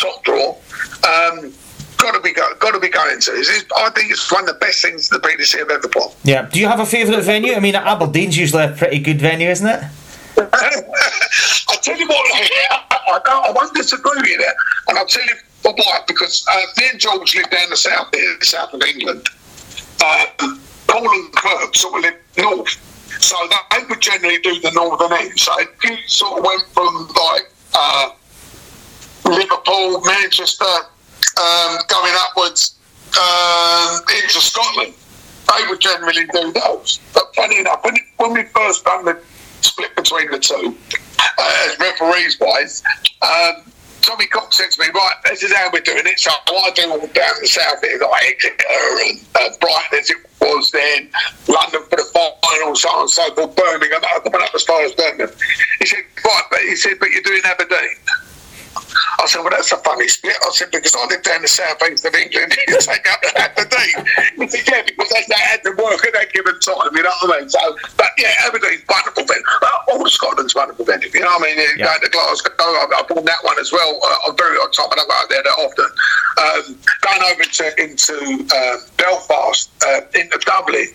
top 0.00 0.24
draw. 0.24 0.50
Um, 1.04 1.52
got 1.96 2.12
to 2.12 2.20
be 2.20 2.32
got 2.32 2.72
to 2.72 2.80
be 2.80 2.88
going 2.88 3.20
to. 3.20 3.30
It's, 3.32 3.64
I 3.76 3.90
think 3.90 4.10
it's 4.10 4.30
one 4.30 4.42
of 4.42 4.48
the 4.48 4.60
best 4.60 4.82
things 4.82 5.08
the 5.08 5.18
BBC 5.18 5.58
have 5.58 5.70
ever 5.70 5.88
put. 5.88 6.14
Yeah. 6.24 6.42
Do 6.42 6.60
you 6.60 6.68
have 6.68 6.80
a 6.80 6.86
favourite 6.86 7.22
venue? 7.24 7.54
I 7.54 7.60
mean, 7.60 7.74
Aberdeen's 7.74 8.36
usually 8.36 8.64
a 8.64 8.68
pretty 8.68 8.98
good 8.98 9.20
venue, 9.20 9.48
isn't 9.48 9.66
it? 9.66 9.84
I 10.38 11.76
tell 11.82 11.98
you 11.98 12.06
what, 12.06 12.18
I, 12.34 12.80
I, 13.08 13.42
I 13.48 13.52
won't 13.52 13.74
disagree 13.74 14.12
with 14.16 14.28
you 14.28 14.38
there, 14.38 14.54
and 14.88 14.98
I'll 14.98 15.06
tell 15.06 15.24
you 15.24 15.34
why. 15.62 16.00
Because 16.06 16.44
uh, 16.50 16.60
me 16.78 16.88
and 16.90 17.00
George 17.00 17.34
live 17.34 17.50
down 17.50 17.70
the 17.70 17.76
south, 17.76 18.10
the 18.12 18.36
south 18.42 18.74
of 18.74 18.82
England. 18.82 19.28
Uh, 20.02 20.26
Paul 20.86 21.10
and 21.10 21.32
Kirk 21.34 21.74
sort 21.74 21.96
of 21.96 22.02
live 22.02 22.14
north, 22.36 23.22
so 23.22 23.36
they 23.70 23.84
would 23.88 24.00
generally 24.00 24.38
do 24.38 24.60
the 24.60 24.70
northern 24.72 25.12
end. 25.18 25.38
So 25.38 25.52
if 25.58 25.84
you 25.84 25.96
sort 26.06 26.38
of 26.38 26.44
went 26.44 26.62
from 26.68 27.08
like 27.08 27.50
uh, 27.74 28.10
Liverpool, 29.28 30.00
Manchester, 30.04 30.64
um, 30.64 31.78
going 31.88 32.14
upwards 32.18 32.76
um, 33.18 34.00
into 34.22 34.40
Scotland, 34.40 34.94
they 35.48 35.66
would 35.68 35.80
generally 35.80 36.26
do 36.26 36.52
those. 36.52 37.00
But 37.14 37.34
funny 37.34 37.58
enough, 37.58 37.84
when, 37.84 37.96
when 38.16 38.32
we 38.32 38.44
first 38.44 38.84
done 38.84 39.04
the 39.04 39.20
split 39.60 39.94
between 39.96 40.30
the 40.30 40.38
two, 40.38 40.76
uh, 41.18 41.66
as 41.66 41.78
referees 41.78 42.38
wise. 42.40 42.82
Um, 43.22 43.62
Tommy 44.02 44.26
Cox 44.28 44.58
said 44.58 44.70
to 44.70 44.80
me, 44.80 44.86
right, 44.94 45.14
this 45.24 45.42
is 45.42 45.52
how 45.52 45.68
we're 45.72 45.80
doing 45.80 46.06
it. 46.06 46.18
So 46.20 46.30
I 46.30 46.70
do 46.74 46.90
all 46.90 47.00
down 47.00 47.34
the 47.40 47.48
south 47.48 47.82
here, 47.82 47.98
like 47.98 48.22
Exeter 48.24 48.54
and 48.70 49.20
uh, 49.34 49.50
Brighton 49.60 49.98
as 49.98 50.10
it 50.10 50.16
was 50.40 50.70
then, 50.70 51.10
London 51.48 51.82
for 51.90 51.96
the 51.96 52.06
final, 52.14 52.76
so 52.76 52.88
on 52.90 53.00
and 53.02 53.10
so 53.10 53.34
forth, 53.34 53.56
Birmingham, 53.56 54.02
I 54.04 54.20
coming 54.20 54.40
up 54.40 54.54
as 54.54 54.62
far 54.62 54.80
as 54.82 54.92
Birmingham. 54.92 55.34
He 55.80 55.86
said, 55.86 56.04
right, 56.24 56.42
but 56.50 56.60
he 56.60 56.76
said, 56.76 56.98
but 57.00 57.10
you're 57.10 57.22
doing 57.22 57.42
Aberdeen. 57.44 57.98
I 59.18 59.26
said, 59.26 59.40
well, 59.40 59.50
that's 59.50 59.72
a 59.72 59.78
funny 59.78 60.08
split. 60.08 60.36
I 60.44 60.50
said, 60.50 60.70
because 60.70 60.94
I 60.94 61.06
live 61.06 61.22
down 61.22 61.42
the 61.42 61.48
south 61.48 61.82
east 61.90 62.04
of 62.04 62.14
England, 62.14 62.54
you 62.68 62.78
take 62.78 63.06
up 63.10 63.20
to 63.22 63.30
Aberdeen. 63.38 64.06
He 64.36 64.48
said, 64.48 64.64
yeah, 64.68 64.82
because 64.86 65.08
they, 65.10 65.24
they 65.28 65.40
had 65.40 65.62
to 65.64 65.70
work 65.76 66.04
at 66.06 66.12
that 66.14 66.32
given 66.32 66.58
time, 66.60 66.94
you 66.94 67.02
know 67.02 67.12
what 67.22 67.36
I 67.36 67.40
mean? 67.40 67.48
So, 67.48 67.60
but 67.96 68.10
yeah, 68.18 68.32
Aberdeen's 68.46 68.84
wonderful 68.88 69.24
venue. 69.24 69.44
All 69.88 70.04
of 70.04 70.12
Scotland's 70.12 70.54
wonderful 70.54 70.84
venue, 70.84 71.08
you 71.12 71.20
know 71.20 71.26
what 71.38 71.50
I 71.50 71.56
mean? 71.56 71.66
Yeah. 71.76 71.86
Going 71.86 72.00
to 72.02 72.10
Glasgow, 72.10 72.52
I've, 72.58 72.92
I've 72.96 73.08
done 73.08 73.24
that 73.24 73.42
one 73.42 73.58
as 73.58 73.72
well. 73.72 74.00
Uh, 74.02 74.30
I'm 74.30 74.36
very 74.36 74.56
on 74.58 74.70
top, 74.72 74.92
and 74.92 75.00
I 75.00 75.04
go 75.04 75.14
out 75.14 75.28
there 75.28 75.42
that 75.42 75.58
often. 75.58 75.90
Um, 76.36 76.64
going 77.00 77.22
over 77.32 77.44
to, 77.44 77.64
into 77.82 78.46
uh, 78.54 78.76
Belfast, 78.96 79.70
uh, 79.86 80.00
into 80.14 80.38
Dublin, 80.44 80.88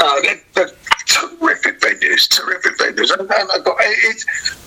uh, 0.00 0.20
they're, 0.22 0.40
they're 0.54 0.70
terrific 1.06 1.80
venues, 1.80 2.28
terrific 2.28 2.76
venues. 2.78 3.12
And, 3.12 3.30
and 3.30 3.50
I've 3.52 3.64
got, 3.64 3.76
it's, 3.80 4.26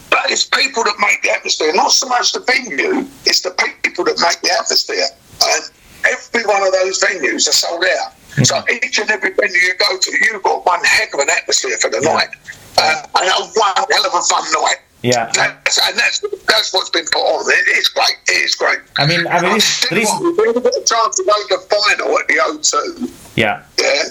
but 0.09 0.29
it's 0.29 0.45
people 0.45 0.83
that 0.83 0.95
make 0.99 1.21
the 1.21 1.31
atmosphere, 1.31 1.73
not 1.73 1.91
so 1.91 2.07
much 2.07 2.31
the 2.33 2.39
venue, 2.41 3.07
it's 3.25 3.41
the 3.41 3.51
people 3.83 4.05
that 4.05 4.19
make 4.19 4.41
the 4.41 4.51
atmosphere. 4.51 5.05
And 5.41 5.63
every 6.05 6.45
one 6.45 6.65
of 6.65 6.73
those 6.73 6.99
venues 7.01 7.47
are 7.47 7.55
sold 7.55 7.83
out. 7.83 8.13
Mm-hmm. 8.35 8.43
So 8.43 8.63
each 8.69 8.99
and 8.99 9.09
every 9.09 9.31
venue 9.31 9.59
you 9.59 9.75
go 9.77 9.97
to, 9.97 10.11
you've 10.21 10.43
got 10.43 10.65
one 10.65 10.83
heck 10.83 11.13
of 11.13 11.19
an 11.19 11.29
atmosphere 11.29 11.77
for 11.77 11.89
the 11.89 12.01
yeah. 12.01 12.13
night. 12.13 12.29
Uh, 12.77 13.03
and 13.15 13.51
one 13.55 13.73
hell 13.75 14.05
of 14.05 14.13
a 14.13 14.21
fun 14.21 14.43
night. 14.53 14.77
Yeah, 15.01 15.31
that's, 15.33 15.79
and 15.87 15.97
that's 15.97 16.19
that's 16.45 16.73
what's 16.73 16.89
been 16.89 17.05
put 17.05 17.19
on. 17.19 17.45
It's 17.47 17.87
great. 17.87 18.17
It 18.27 18.43
is 18.43 18.55
great. 18.55 18.79
I 18.97 19.05
mean, 19.05 19.25
I 19.27 19.41
mean, 19.41 19.55
it's, 19.55 19.89
we 19.89 20.03
got 20.03 20.75
a 20.75 20.83
chance 20.83 21.15
to 21.15 21.23
go 21.23 21.33
to 21.33 21.55
the 21.55 21.65
final 21.69 22.19
at 22.19 22.27
the 22.27 22.33
O2. 22.33 23.37
Yeah, 23.37 23.63
yeah. 23.79 24.03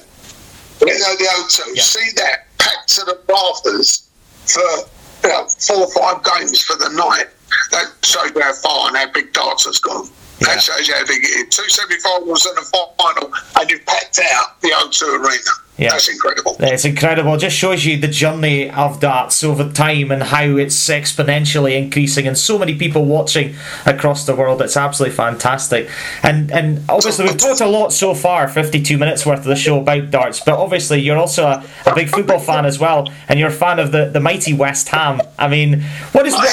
You 0.81 0.87
know 0.87 1.17
the 1.19 1.29
O2. 1.45 1.77
Yeah. 1.77 1.83
See 1.83 2.11
that 2.17 2.47
packed 2.57 2.89
to 2.95 3.05
the 3.05 3.21
rafters 3.29 4.09
for 4.47 4.89
you 5.25 5.31
four 5.59 5.77
or 5.77 5.91
five 5.91 6.23
games 6.25 6.61
for 6.63 6.77
the 6.77 6.91
night. 6.91 7.27
That 7.71 7.93
shows 8.03 8.31
how 8.41 8.53
far 8.55 8.89
and 8.89 8.97
how 8.97 9.13
big 9.13 9.33
darts 9.33 9.67
has 9.67 9.79
gone. 9.79 10.09
Yeah. 10.41 10.55
That 10.55 10.63
shows 10.63 10.87
you 10.87 10.95
how 10.95 11.05
big 11.07 11.25
it 11.25 11.49
is. 11.49 11.57
Two 11.57 11.69
semi-finals 11.69 12.47
and 12.47 12.59
a 12.59 12.63
final, 12.63 13.33
and 13.61 13.71
you've 13.71 13.85
packed 13.87 14.21
out 14.33 14.61
the 14.61 14.69
O2 14.69 15.19
Arena. 15.19 15.51
Yeah. 15.79 15.91
That's 15.91 16.09
incredible. 16.09 16.57
It's 16.59 16.85
incredible. 16.85 17.35
It 17.35 17.39
just 17.39 17.57
shows 17.57 17.87
you 17.87 17.99
the 17.99 18.09
journey 18.09 18.69
of 18.69 18.99
darts 18.99 19.45
over 19.45 19.71
time 19.71 20.11
and 20.11 20.25
how 20.25 20.43
it's 20.57 20.89
exponentially 20.89 21.81
increasing 21.81 22.27
and 22.27 22.37
so 22.37 22.59
many 22.59 22.77
people 22.77 23.05
watching 23.05 23.55
across 23.87 24.27
the 24.27 24.35
world. 24.35 24.61
It's 24.61 24.77
absolutely 24.77 25.15
fantastic. 25.15 25.89
And 26.25 26.51
and 26.51 26.83
obviously 26.89 27.27
we've 27.27 27.37
talked 27.37 27.61
a 27.61 27.69
lot 27.69 27.93
so 27.93 28.13
far, 28.13 28.49
52 28.49 28.99
minutes 28.99 29.25
worth 29.25 29.39
of 29.39 29.45
the 29.45 29.55
show 29.55 29.81
about 29.81 30.11
darts, 30.11 30.41
but 30.41 30.59
obviously 30.59 31.01
you're 31.01 31.17
also 31.17 31.47
a, 31.47 31.65
a 31.87 31.95
big 31.95 32.09
football 32.09 32.41
fan 32.41 32.67
as 32.67 32.81
well 32.81 33.09
and 33.29 33.39
you're 33.39 33.51
a 33.51 33.53
fan 33.53 33.79
of 33.79 33.93
the, 33.93 34.07
the 34.07 34.21
mighty 34.21 34.53
West 34.53 34.89
Ham. 34.89 35.23
I 35.39 35.47
mean, 35.47 35.83
what 36.11 36.27
is 36.27 36.35
I 36.35 36.39
am, 36.39 36.49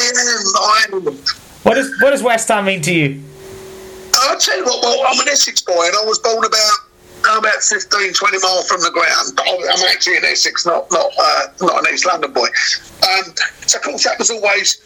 I 0.55 0.85
am. 1.09 1.17
What, 1.63 1.79
is, 1.79 1.99
what 1.99 2.11
does 2.11 2.21
West 2.21 2.47
Ham 2.49 2.65
mean 2.65 2.81
to 2.83 2.93
you? 2.93 3.23
I'll 4.35 4.41
tell 4.41 4.57
you 4.57 4.65
what, 4.65 4.83
well, 4.83 5.05
I'm 5.07 5.19
an 5.21 5.29
Essex 5.29 5.61
boy 5.61 5.87
and 5.87 5.95
I 5.95 6.03
was 6.03 6.19
born 6.19 6.43
about 6.43 7.39
about 7.39 7.63
15, 7.63 8.13
20 8.13 8.37
miles 8.43 8.67
from 8.67 8.81
the 8.81 8.91
ground. 8.91 9.31
but 9.33 9.47
I'm 9.47 9.87
actually 9.87 10.17
in 10.17 10.25
Essex, 10.25 10.65
not 10.65 10.91
not 10.91 11.09
uh, 11.17 11.47
not 11.61 11.87
an 11.87 11.93
East 11.93 12.05
London 12.05 12.33
boy. 12.33 12.43
Um, 12.43 13.33
so, 13.65 13.77
of 13.77 13.83
course, 13.85 14.03
that 14.03 14.19
was 14.19 14.29
always 14.29 14.85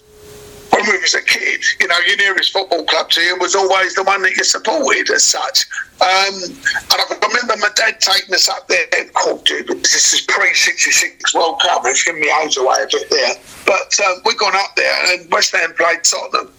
when 0.70 0.86
we 0.86 1.00
was 1.00 1.16
a 1.16 1.24
kid. 1.24 1.64
You 1.82 1.88
know, 1.88 1.98
your 2.06 2.18
nearest 2.18 2.54
football 2.54 2.86
club 2.86 3.10
to 3.10 3.22
you 3.22 3.38
was 3.40 3.56
always 3.56 3.96
the 3.96 4.04
one 4.04 4.22
that 4.22 4.38
you 4.38 4.44
supported 4.44 5.10
as 5.10 5.24
such. 5.24 5.66
Um, 6.00 6.36
and 6.46 6.98
I 7.02 7.18
remember 7.20 7.58
my 7.58 7.74
dad 7.76 8.00
taking 8.00 8.36
us 8.36 8.48
up 8.48 8.68
there. 8.68 8.86
Oh, 9.18 9.42
dude, 9.46 9.68
this 9.68 10.14
is 10.14 10.22
pre 10.30 10.54
'66 10.54 11.34
World 11.34 11.60
Cup. 11.60 11.82
It's 11.86 12.04
giving 12.04 12.22
me 12.22 12.32
age 12.44 12.56
away 12.56 12.78
a 12.84 12.88
bit 12.88 13.10
there. 13.10 13.34
But 13.66 14.00
um, 14.06 14.22
we 14.26 14.36
gone 14.36 14.56
up 14.56 14.76
there 14.76 15.14
and 15.16 15.30
West 15.32 15.56
Ham 15.56 15.74
played 15.74 16.04
Tottenham. 16.04 16.54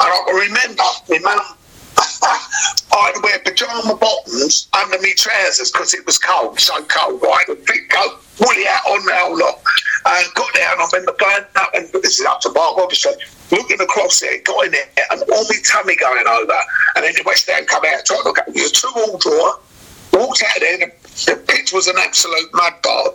And 0.00 0.08
I 0.08 0.46
remember 0.46 0.84
my 1.08 1.18
mum 1.18 1.57
I'd 1.96 3.22
wear 3.22 3.38
pajama 3.40 3.94
bottoms 3.96 4.68
under 4.72 4.98
my 5.00 5.12
trousers 5.16 5.70
because 5.70 5.94
it 5.94 6.04
was 6.06 6.18
cold, 6.18 6.58
so 6.60 6.82
cold, 6.84 7.22
right? 7.22 7.44
A 7.48 7.54
big 7.54 7.88
coat, 7.90 8.20
woolly 8.40 8.64
hat 8.64 8.82
on 8.88 9.04
the 9.04 9.14
whole 9.14 9.38
lot. 9.38 9.62
And 10.06 10.34
got 10.34 10.52
there 10.54 10.72
and 10.72 10.80
I 10.80 10.86
remember 10.92 11.14
going 11.18 11.44
up, 11.56 11.70
and 11.74 11.88
this 12.02 12.18
is 12.18 12.26
up 12.26 12.40
to 12.42 12.50
Mark, 12.50 12.78
obviously. 12.78 13.14
looking 13.50 13.80
across 13.80 14.20
there, 14.20 14.40
got 14.42 14.66
in 14.66 14.72
there, 14.72 14.88
and 15.10 15.22
all 15.32 15.44
my 15.44 15.56
tummy 15.64 15.96
going 15.96 16.26
over. 16.26 16.58
And 16.96 17.04
then 17.04 17.12
the 17.14 17.22
West 17.24 17.48
End 17.48 17.66
come 17.66 17.84
out, 17.84 18.04
tried 18.04 18.18
to 18.18 18.24
look 18.24 18.38
at 18.38 18.54
me, 18.54 18.62
a 18.62 18.68
two 18.68 18.88
all 18.96 19.18
draw, 19.18 19.56
walked 20.12 20.42
out 20.42 20.60
there, 20.60 20.78
the, 20.78 20.92
the 21.26 21.36
pitch 21.48 21.72
was 21.72 21.86
an 21.86 21.96
absolute 21.98 22.50
mud 22.52 22.74
bar. 22.82 23.12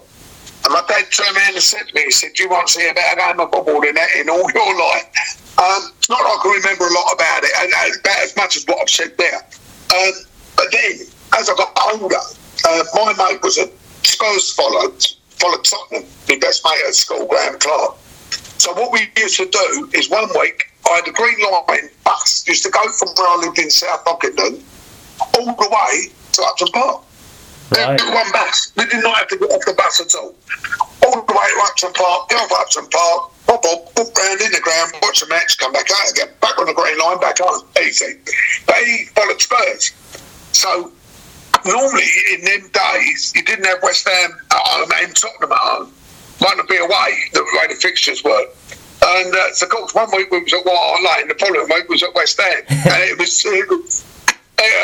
And 0.64 0.74
my 0.74 0.84
dad 0.88 1.11
turned 1.11 1.36
around 1.36 1.53
and 1.53 1.64
said 1.64 1.88
to 1.88 1.95
me, 1.95 2.03
he 2.03 2.11
said, 2.11 2.34
Do 2.34 2.43
you 2.43 2.49
want 2.49 2.68
to 2.68 2.74
see 2.74 2.88
a 2.88 2.93
better 2.93 3.20
game 3.20 3.39
of 3.39 3.51
football 3.51 3.82
than 3.82 3.95
that 3.95 4.09
in 4.16 4.30
all 4.30 4.49
your 4.53 4.80
life? 4.80 5.43
Um, 5.59 5.91
it's 5.97 6.09
not 6.09 6.24
like 6.24 6.39
I 6.39 6.41
can 6.41 6.51
remember 6.51 6.88
a 6.88 6.93
lot 6.93 7.14
about 7.14 7.43
it, 7.43 7.51
and 7.61 7.72
and 7.72 7.99
about 7.99 8.20
as 8.24 8.36
much 8.36 8.55
as 8.55 8.66
what 8.66 8.82
I've 8.82 8.89
said 8.89 9.18
there. 9.18 9.38
Um, 9.38 10.14
but 10.55 10.66
then, 10.72 11.05
as 11.38 11.49
I 11.49 11.55
got 11.55 11.78
older, 11.91 12.16
uh, 12.16 12.84
my 12.95 13.14
mate 13.18 13.41
was 13.43 13.57
a 13.57 13.70
Spurs 14.03 14.53
follower, 14.53 14.89
followed 15.30 15.64
Tottenham, 15.64 16.09
my 16.28 16.38
best 16.39 16.66
mate 16.66 16.82
at 16.88 16.95
school, 16.95 17.26
Graham 17.28 17.59
Clark. 17.59 17.97
So 18.57 18.74
what 18.74 18.91
we 18.91 19.11
used 19.18 19.38
to 19.38 19.45
do 19.45 19.89
is 19.93 20.09
one 20.09 20.30
week, 20.39 20.64
I 20.89 20.95
had 20.95 21.07
a 21.07 21.11
Green 21.11 21.38
Line 21.41 21.89
bus, 22.03 22.47
used 22.47 22.64
to 22.64 22.72
go 22.72 22.82
from 22.91 23.09
where 23.09 23.28
I 23.28 23.36
lived 23.45 23.59
in 23.59 23.70
South 23.70 24.03
Ockendon 24.05 24.61
all 25.20 25.45
the 25.45 25.70
way 25.70 26.11
to 26.34 26.43
Upton 26.43 26.68
Park. 26.70 27.03
Right. 27.72 27.97
There 27.97 28.05
was 28.05 28.16
one 28.16 28.32
bus. 28.32 28.72
We 28.76 28.86
did 28.86 29.03
not 29.03 29.18
have 29.18 29.28
to 29.30 29.38
get 29.38 29.49
off 29.51 29.66
the 29.66 29.74
bus 29.74 30.01
at 30.01 30.14
all. 30.16 30.36
All 31.05 31.22
the 31.22 31.34
way 31.34 31.47
to 31.47 31.59
Upton 31.64 31.93
Park, 31.93 32.30
get 32.30 32.39
off 32.39 32.51
Upton 32.51 32.88
Park, 32.89 33.32
pop 33.47 33.66
up, 33.66 33.91
walk 33.97 34.18
round 34.18 34.41
in 34.41 34.51
the 34.51 34.61
ground, 34.61 34.93
watch 35.01 35.24
a 35.24 35.28
match, 35.28 35.57
come 35.57 35.72
back 35.72 35.88
out 35.89 36.11
again, 36.11 36.30
back 36.41 36.57
on 36.59 36.66
the 36.68 36.74
green 36.74 36.97
line, 36.99 37.20
back 37.20 37.39
on. 37.39 37.66
Easy. 37.82 38.20
But 38.68 38.78
he 38.84 39.05
followed 39.16 39.41
Spurs. 39.41 39.91
So 40.51 40.91
normally 41.66 42.09
in 42.34 42.45
them 42.45 42.70
days, 42.72 43.34
you 43.36 43.43
didn't 43.43 43.66
have 43.66 43.80
West 43.82 44.07
Ham 44.07 44.38
at 44.51 44.57
home 44.57 44.91
and 45.01 45.16
Tottenham 45.16 45.51
at 45.51 45.57
home. 45.57 45.93
Might 46.41 46.57
not 46.57 46.68
be 46.68 46.78
away 46.78 47.09
the 47.34 47.43
way 47.43 47.68
the 47.74 47.80
fixtures 47.80 48.24
were. 48.24 48.45
And 49.05 49.36
uh, 49.36 49.53
so, 49.53 49.66
of 49.66 49.72
course, 49.72 49.93
one 49.93 50.09
week 50.16 50.32
we 50.32 50.39
was 50.39 50.53
at 50.53 50.66
White 50.66 50.78
Hart 50.78 51.20
Lane, 51.20 51.28
the 51.28 51.36
following 51.36 51.68
week 51.70 51.89
we 51.89 51.95
was 51.95 52.03
at 52.03 52.16
West 52.16 52.39
Ham. 52.39 52.64
and 52.70 53.03
it 53.03 53.20
was, 53.20 53.43
it 53.45 53.70
was 53.70 54.03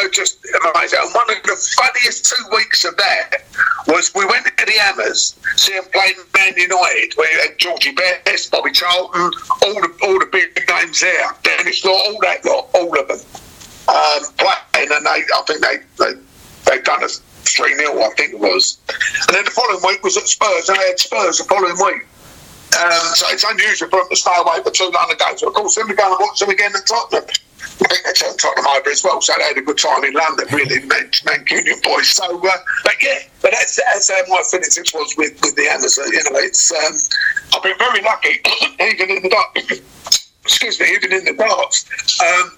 was 0.03 0.11
just 0.11 0.45
amazing. 0.73 0.99
And 1.01 1.13
one 1.13 1.29
of 1.29 1.43
the 1.43 1.75
funniest 1.77 2.25
two 2.25 2.43
weeks 2.55 2.85
of 2.85 2.97
that 2.97 3.43
was 3.87 4.11
we 4.13 4.25
went 4.25 4.45
to 4.45 4.65
the 4.65 4.73
Hammers, 4.79 5.35
see 5.55 5.73
them 5.73 5.85
playing 5.91 6.15
Man 6.35 6.53
United. 6.57 7.15
We 7.17 7.27
had 7.41 7.57
Georgie 7.57 7.93
Best, 8.25 8.51
Bobby 8.51 8.71
Charlton, 8.71 9.21
all 9.21 9.81
the 9.81 9.93
all 10.03 10.19
the 10.19 10.29
big 10.31 10.57
names 10.69 10.99
there. 11.01 11.27
Dennis 11.43 11.83
Law, 11.85 11.93
all 11.93 12.17
that 12.21 12.45
lot, 12.45 12.69
all 12.73 12.99
of 12.99 13.07
them 13.07 13.19
um, 13.87 14.23
playing, 14.37 14.89
and 14.91 15.05
they, 15.05 15.21
I 15.33 15.43
think 15.47 15.61
they 15.61 15.77
they 15.97 16.13
they 16.65 16.81
done 16.81 17.03
us 17.03 17.21
three 17.43 17.73
0 17.75 17.99
I 17.99 18.09
think 18.15 18.33
it 18.33 18.39
was. 18.39 18.77
And 19.27 19.35
then 19.35 19.45
the 19.45 19.51
following 19.51 19.81
week 19.87 20.03
was 20.03 20.17
at 20.17 20.27
Spurs, 20.27 20.69
and 20.69 20.77
they 20.77 20.87
had 20.87 20.99
Spurs 20.99 21.37
the 21.37 21.43
following 21.45 21.75
week. 21.85 22.05
Um, 22.77 23.15
so 23.15 23.25
it's 23.29 23.43
unusual 23.43 23.89
for 23.89 23.99
them 23.99 24.09
to 24.09 24.15
stay 24.15 24.35
away 24.37 24.61
for 24.63 24.69
two 24.69 24.91
London 24.93 25.17
games. 25.17 25.41
Of 25.41 25.53
course, 25.53 25.75
then 25.75 25.87
we 25.87 25.95
go 25.95 26.05
and 26.05 26.17
watch 26.19 26.39
them 26.39 26.49
again 26.49 26.71
at 26.75 26.85
Tottenham. 26.85 27.25
I 27.81 27.87
think 27.87 28.03
they 28.05 28.13
turned 28.13 28.39
Tottenham 28.39 28.67
over 28.67 28.89
as 28.89 29.03
well, 29.03 29.21
so 29.21 29.33
they 29.37 29.43
had 29.43 29.57
a 29.57 29.61
good 29.61 29.77
time 29.77 30.03
in 30.03 30.13
London, 30.13 30.47
really, 30.51 30.79
Man- 30.85 31.11
Mancunian 31.23 31.81
boys. 31.81 32.09
So, 32.09 32.25
uh, 32.25 32.51
but 32.83 32.95
yeah, 33.01 33.19
but 33.41 33.51
that's, 33.51 33.77
that's 33.77 34.09
how 34.09 34.21
my 34.27 34.43
feelings 34.49 34.77
was 34.93 35.15
with, 35.17 35.39
with 35.41 35.55
the 35.55 35.67
Amazon. 35.67 36.05
You 36.11 36.23
know, 36.31 36.39
it's 36.39 36.71
um, 36.71 37.55
I've 37.55 37.63
been 37.63 37.77
very 37.77 38.01
lucky, 38.01 38.39
even 38.81 39.17
in 39.17 39.23
the 39.23 39.29
dark. 39.29 39.57
Excuse 40.43 40.79
me, 40.79 40.87
even 40.93 41.13
in 41.13 41.25
the 41.25 41.33
darts. 41.33 41.85
Um, 42.21 42.57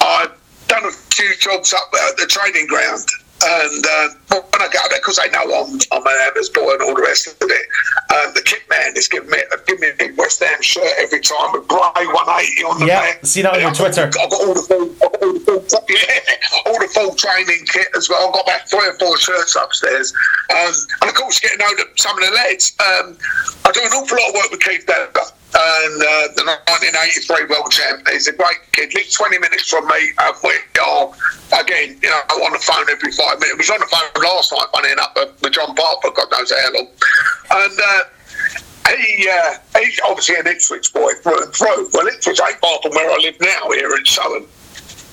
I've 0.00 0.32
done 0.68 0.84
a 0.84 0.90
few 0.90 1.34
jobs 1.38 1.74
up 1.74 1.92
at 1.92 2.16
the 2.16 2.26
training 2.26 2.66
ground. 2.68 3.04
And 3.44 3.84
uh, 3.86 4.08
when 4.30 4.62
I 4.62 4.68
go 4.72 4.78
there, 4.90 4.98
because 5.00 5.16
they 5.18 5.28
know 5.30 5.42
I'm, 5.42 5.74
I'm 5.90 6.06
an 6.06 6.18
Hammers 6.22 6.48
boy 6.50 6.72
and 6.74 6.82
all 6.82 6.94
the 6.94 7.02
rest 7.02 7.26
of 7.26 7.34
it, 7.42 7.66
um, 8.14 8.32
the 8.34 8.42
kit 8.44 8.62
man 8.70 8.96
is 8.96 9.08
giving 9.08 9.30
me, 9.30 9.38
giving 9.66 9.80
me 9.80 9.90
a 9.90 9.94
big 9.98 10.16
West 10.16 10.42
Ham 10.42 10.62
shirt 10.62 10.86
every 10.98 11.20
time 11.20 11.50
with 11.52 11.66
Bray 11.66 12.06
180 12.06 12.64
on 12.64 12.80
the 12.80 12.86
Yeah, 12.86 13.00
back. 13.00 13.26
seen 13.26 13.42
that 13.44 13.54
on 13.54 13.60
your 13.60 13.70
I've 13.70 13.78
got- 13.78 13.92
Twitter. 13.92 14.04
I've 14.06 14.30
got 14.30 14.40
all 14.46 14.54
the 14.54 14.62
full, 14.62 14.86
all 15.02 15.32
the 15.34 15.40
full, 15.42 15.86
yeah, 15.90 16.36
all 16.66 16.78
the 16.78 16.88
full 16.94 17.14
training 17.16 17.66
kit 17.66 17.88
as 17.96 18.08
well. 18.08 18.28
I've 18.28 18.34
got 18.34 18.44
about 18.46 18.68
three 18.68 18.86
or 18.86 18.94
four 18.98 19.18
shirts 19.18 19.56
upstairs. 19.56 20.12
Um, 20.50 20.72
and 21.02 21.10
of 21.10 21.14
course, 21.16 21.40
getting 21.40 21.58
know 21.58 21.74
the- 21.76 21.90
some 21.96 22.16
of 22.16 22.24
the 22.24 22.30
lads. 22.34 22.72
Um, 22.78 23.18
I 23.64 23.72
do 23.72 23.80
an 23.82 23.90
awful 23.92 24.16
lot 24.18 24.28
of 24.30 24.34
work 24.34 24.50
with 24.50 24.60
Keith 24.60 24.86
Deller. 24.86 25.32
And 25.54 26.00
uh, 26.00 26.32
the 26.32 26.48
1983 26.48 27.44
world 27.44 27.70
champ, 27.70 28.08
he's 28.08 28.26
a 28.26 28.32
great 28.32 28.56
kid. 28.72 28.94
Lives 28.94 29.12
20 29.12 29.38
minutes 29.38 29.68
from 29.68 29.86
me. 29.86 30.00
And 30.18 30.36
we 30.42 30.56
are, 30.80 31.12
again, 31.60 31.98
you 32.00 32.08
know, 32.08 32.20
on 32.40 32.52
the 32.52 32.58
phone 32.58 32.88
every 32.88 33.12
five 33.12 33.36
minutes. 33.36 33.60
We 33.60 33.68
was 33.68 33.70
on 33.70 33.80
the 33.80 33.92
phone 33.92 34.08
last 34.24 34.50
night, 34.52 34.68
funny 34.72 34.92
enough, 34.92 35.12
with 35.42 35.52
John 35.52 35.74
Parker, 35.74 36.08
God 36.16 36.28
knows 36.32 36.50
how 36.50 36.72
long. 36.72 36.88
And 37.52 37.78
uh, 37.78 38.00
he, 38.96 39.28
uh, 39.28 39.54
he's 39.78 40.00
obviously 40.08 40.36
an 40.36 40.46
Ipswich 40.46 40.92
boy 40.92 41.12
through 41.20 41.44
and 41.44 41.52
through. 41.52 41.90
Well, 41.92 42.06
Ipswich 42.06 42.40
ain't 42.40 42.56
far 42.56 42.78
from 42.82 42.92
where 42.92 43.10
I 43.10 43.16
live 43.20 43.36
now 43.40 43.70
here 43.72 43.94
in 43.94 44.04
Southend. 44.06 44.46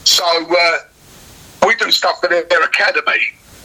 So 0.05 0.23
uh, 0.23 0.77
we 1.67 1.75
do 1.75 1.91
stuff 1.91 2.21
for 2.21 2.29
their, 2.29 2.43
their 2.45 2.63
academy. 2.63 3.19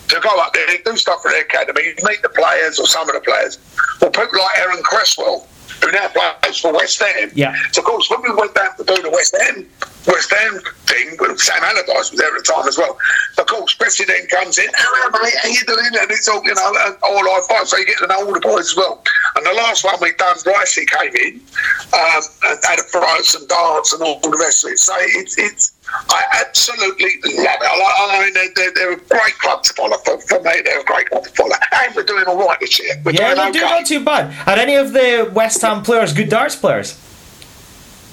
To 0.08 0.20
go 0.20 0.38
up 0.40 0.52
there, 0.52 0.66
do 0.84 0.96
stuff 0.96 1.22
for 1.22 1.30
their 1.30 1.42
academy, 1.42 1.94
meet 2.02 2.20
the 2.20 2.28
players 2.28 2.78
or 2.78 2.86
some 2.86 3.08
of 3.08 3.14
the 3.14 3.20
players. 3.20 3.58
Well, 4.02 4.10
people 4.10 4.38
like 4.38 4.58
Aaron 4.58 4.82
Cresswell, 4.82 5.46
who 5.84 5.92
now 5.92 6.08
plays 6.08 6.58
for 6.58 6.72
West 6.72 7.02
Ham. 7.02 7.30
Yeah. 7.34 7.54
So, 7.72 7.80
of 7.80 7.86
course, 7.86 8.10
when 8.10 8.22
we 8.22 8.34
went 8.34 8.54
down 8.54 8.76
to 8.76 8.84
do 8.84 9.02
the 9.02 9.10
West 9.10 9.36
Ham 9.40 9.66
West 10.06 10.32
Ham 10.32 10.60
thing, 10.84 11.16
well, 11.18 11.36
Sam 11.38 11.62
Allardyce 11.62 12.10
was 12.10 12.18
there 12.20 12.28
at 12.28 12.44
the 12.44 12.52
time 12.52 12.68
as 12.68 12.76
well. 12.76 12.98
Of 13.38 13.46
course, 13.46 13.74
Bessie 13.74 14.04
then 14.04 14.26
comes 14.26 14.58
in, 14.58 14.68
hello 14.74 15.10
mate, 15.22 15.34
how 15.42 15.48
you 15.48 15.64
doing? 15.66 15.92
And 16.00 16.10
it's 16.10 16.28
all, 16.28 16.44
you 16.44 16.54
know, 16.54 16.72
and 16.86 16.96
all 17.02 17.18
I 17.24 17.40
five, 17.48 17.68
so 17.68 17.76
you 17.78 17.86
get 17.86 17.98
to 17.98 18.06
know 18.06 18.26
all 18.26 18.32
the 18.32 18.40
boys 18.40 18.70
as 18.70 18.76
well. 18.76 19.02
And 19.36 19.46
the 19.46 19.54
last 19.54 19.84
one 19.84 19.96
we 20.00 20.12
done, 20.14 20.36
Ricey 20.36 20.86
came 20.86 21.14
in 21.16 21.40
um, 21.92 22.22
and 22.44 22.58
had 22.64 22.78
a 22.78 22.82
throw 22.82 23.02
some 23.22 23.46
darts 23.46 23.92
and 23.92 24.02
all 24.02 24.20
the 24.20 24.36
rest 24.38 24.64
of 24.64 24.72
it. 24.72 24.78
So 24.78 24.94
it's, 24.98 25.38
it's 25.38 25.72
I 26.10 26.22
absolutely 26.40 27.16
love 27.24 27.58
it. 27.60 27.68
I, 27.68 28.18
I 28.20 28.24
mean, 28.24 28.52
they're, 28.54 28.72
they're, 28.72 28.92
a 28.92 28.96
great 28.96 29.38
club 29.38 29.62
to 29.64 29.72
follow 29.74 29.96
for, 29.98 30.18
for 30.20 30.40
me. 30.42 30.52
They're 30.64 30.80
a 30.80 30.84
great 30.84 31.08
club 31.08 31.24
to 31.24 31.30
follow. 31.30 31.54
And 31.72 31.94
we're 31.94 32.04
doing 32.04 32.24
all 32.26 32.38
right 32.38 32.58
this 32.60 32.78
year. 32.78 32.94
We're 33.04 33.12
Yeah, 33.12 33.34
doing 33.34 33.48
okay. 33.48 33.58
doing 33.58 33.70
not 33.70 33.86
too 33.86 34.04
bad. 34.04 34.48
Are 34.48 34.58
any 34.58 34.76
of 34.76 34.92
the 34.92 35.30
West 35.34 35.60
Ham 35.62 35.82
players 35.82 36.12
good 36.12 36.28
darts 36.28 36.56
players? 36.56 36.98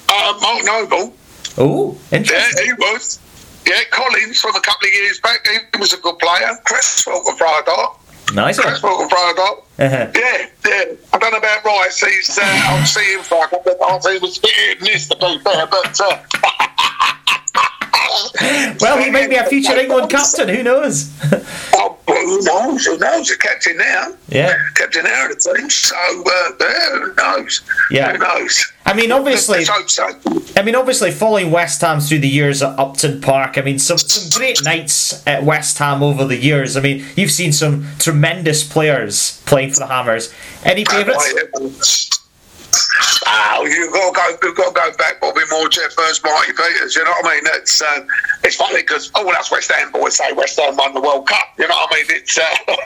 Uh, 0.08 0.38
Mark 0.42 0.64
Noble, 0.64 1.14
Oh, 1.58 1.96
interesting. 2.10 2.66
yeah, 2.66 2.72
he 2.72 2.72
was. 2.74 3.18
Yeah, 3.66 3.80
Collins 3.90 4.40
from 4.40 4.56
a 4.56 4.60
couple 4.60 4.88
of 4.88 4.92
years 4.94 5.20
back, 5.20 5.46
he 5.46 5.78
was 5.78 5.92
a 5.92 5.96
good 5.98 6.18
player. 6.18 6.50
Cresswell 6.64 7.22
for 7.24 7.36
Friar 7.36 7.62
Dart. 7.64 7.98
Nice 8.34 8.58
one. 8.58 8.66
Cresswell 8.68 9.08
for 9.08 9.34
Dart. 9.34 9.58
Uh-huh. 9.78 10.10
Yeah, 10.14 10.46
yeah. 10.66 10.84
I 11.12 11.18
don't 11.18 11.30
know 11.32 11.38
about 11.38 11.64
Rice. 11.64 12.00
He's, 12.00 12.38
uh, 12.38 12.42
I'll 12.44 12.84
see 12.86 13.14
him 13.14 13.22
for 13.22 13.44
a 13.44 13.48
couple 13.48 13.72
of. 13.84 14.02
He 14.04 14.18
was 14.18 14.40
and 14.42 14.80
miss 14.80 15.08
to 15.08 15.16
be 15.16 15.38
fair, 15.44 15.66
but. 15.66 16.00
Uh, 16.00 16.22
Well, 18.80 18.98
he 18.98 19.10
might 19.10 19.30
be 19.30 19.36
a 19.36 19.44
future 19.46 19.78
England 19.78 20.10
captain. 20.10 20.48
Who 20.48 20.62
knows? 20.62 21.10
Oh, 21.74 21.96
who 22.06 22.42
knows? 22.42 22.84
Who 22.84 22.98
knows? 22.98 23.28
The 23.28 23.36
captain 23.36 23.76
now. 23.78 24.12
yeah. 24.28 24.54
Captain 24.74 25.04
now 25.04 25.26
of 25.30 25.30
the 25.42 25.54
team. 25.56 25.70
So, 25.70 25.96
uh, 25.96 26.98
who 26.98 27.14
knows? 27.14 27.62
Yeah. 27.90 28.12
Who 28.12 28.18
knows? 28.18 28.71
I 28.92 28.94
mean, 28.94 29.10
obviously, 29.10 29.64
Let's 29.64 29.70
hope 29.70 29.88
so. 29.88 30.52
I 30.54 30.62
mean, 30.62 30.74
obviously, 30.74 31.12
following 31.12 31.50
West 31.50 31.80
Ham 31.80 31.98
through 31.98 32.18
the 32.18 32.28
years 32.28 32.62
at 32.62 32.78
Upton 32.78 33.22
Park. 33.22 33.56
I 33.56 33.62
mean, 33.62 33.78
some 33.78 33.96
some 33.96 34.28
great 34.38 34.62
nights 34.62 35.26
at 35.26 35.44
West 35.44 35.78
Ham 35.78 36.02
over 36.02 36.26
the 36.26 36.36
years. 36.36 36.76
I 36.76 36.80
mean, 36.80 37.04
you've 37.16 37.30
seen 37.30 37.52
some 37.52 37.86
tremendous 37.98 38.62
players 38.62 39.42
playing 39.46 39.72
for 39.72 39.80
the 39.80 39.86
Hammers. 39.86 40.32
Any 40.64 40.84
favourites? 40.84 42.10
Oh, 43.26 43.66
you've 43.66 43.92
got 43.92 44.14
to 44.14 44.36
go. 44.36 44.46
You've 44.48 44.56
got 44.56 44.74
to 44.74 44.90
go 44.90 44.96
back, 44.98 45.20
Bobby 45.20 45.40
Moore, 45.50 45.70
Geoff 45.70 45.94
Hurst, 45.96 46.22
Marty 46.22 46.52
Peters. 46.52 46.94
You 46.94 47.04
know 47.04 47.10
what 47.12 47.26
I 47.26 47.34
mean? 47.36 47.42
It's 47.46 47.80
uh, 47.80 48.04
it's 48.44 48.56
funny 48.56 48.82
because 48.82 49.10
oh, 49.14 49.24
well, 49.24 49.32
that's 49.32 49.50
West 49.50 49.72
Ham 49.72 49.90
boys 49.90 50.18
say 50.18 50.32
West 50.34 50.60
Ham 50.60 50.76
won 50.76 50.92
the 50.92 51.00
World 51.00 51.26
Cup. 51.26 51.46
You 51.58 51.66
know 51.66 51.74
what 51.74 51.94
I 51.94 51.96
mean? 51.96 52.06
It's 52.10 52.38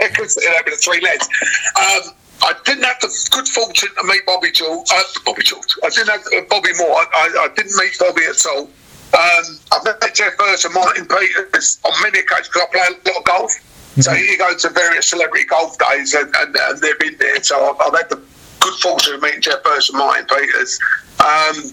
because 0.08 0.36
uh, 0.36 0.40
they're 0.44 0.62
the 0.66 0.76
three 0.76 1.00
legs. 1.00 1.28
Um, 1.76 2.12
I 2.42 2.54
didn't 2.64 2.84
have 2.84 3.00
the 3.00 3.28
good 3.32 3.48
fortune 3.48 3.88
to 3.98 4.04
meet 4.06 4.24
Bobby 4.26 4.50
George. 4.50 4.88
Uh, 4.92 5.02
Bobby 5.24 5.42
George. 5.42 5.76
I 5.84 5.88
didn't 5.88 6.08
have 6.08 6.20
uh, 6.26 6.46
Bobby 6.48 6.70
Moore. 6.78 6.92
I, 6.92 7.06
I, 7.14 7.44
I 7.44 7.48
didn't 7.54 7.74
meet 7.76 7.96
Bobby 7.98 8.22
at 8.24 8.46
all. 8.46 8.68
Um, 9.14 9.58
I've 9.72 9.84
met 9.84 10.14
Geoff 10.14 10.34
Hurst 10.38 10.64
and 10.64 10.74
Martin 10.74 11.06
Peters 11.06 11.78
on 11.84 11.92
many 12.02 12.18
occasions 12.20 12.48
because 12.48 12.62
I 12.62 12.72
play 12.72 12.80
a 12.80 13.08
lot 13.08 13.18
of 13.18 13.24
golf. 13.24 13.52
So 14.00 14.12
you 14.12 14.36
go 14.36 14.54
to 14.54 14.68
various 14.68 15.08
celebrity 15.08 15.46
golf 15.46 15.78
days 15.78 16.12
and, 16.12 16.34
and, 16.36 16.54
and 16.54 16.80
they've 16.80 16.98
been 16.98 17.16
there. 17.18 17.42
So 17.42 17.70
I've, 17.70 17.80
I've 17.80 17.98
had 17.98 18.10
the 18.10 18.22
good 18.60 18.74
fortune 18.80 19.14
of 19.14 19.22
meeting 19.22 19.40
Geoff 19.40 19.64
Hurst 19.64 19.90
and 19.90 19.98
Martin 19.98 20.26
Peters. 20.26 20.78
Um, 21.20 21.72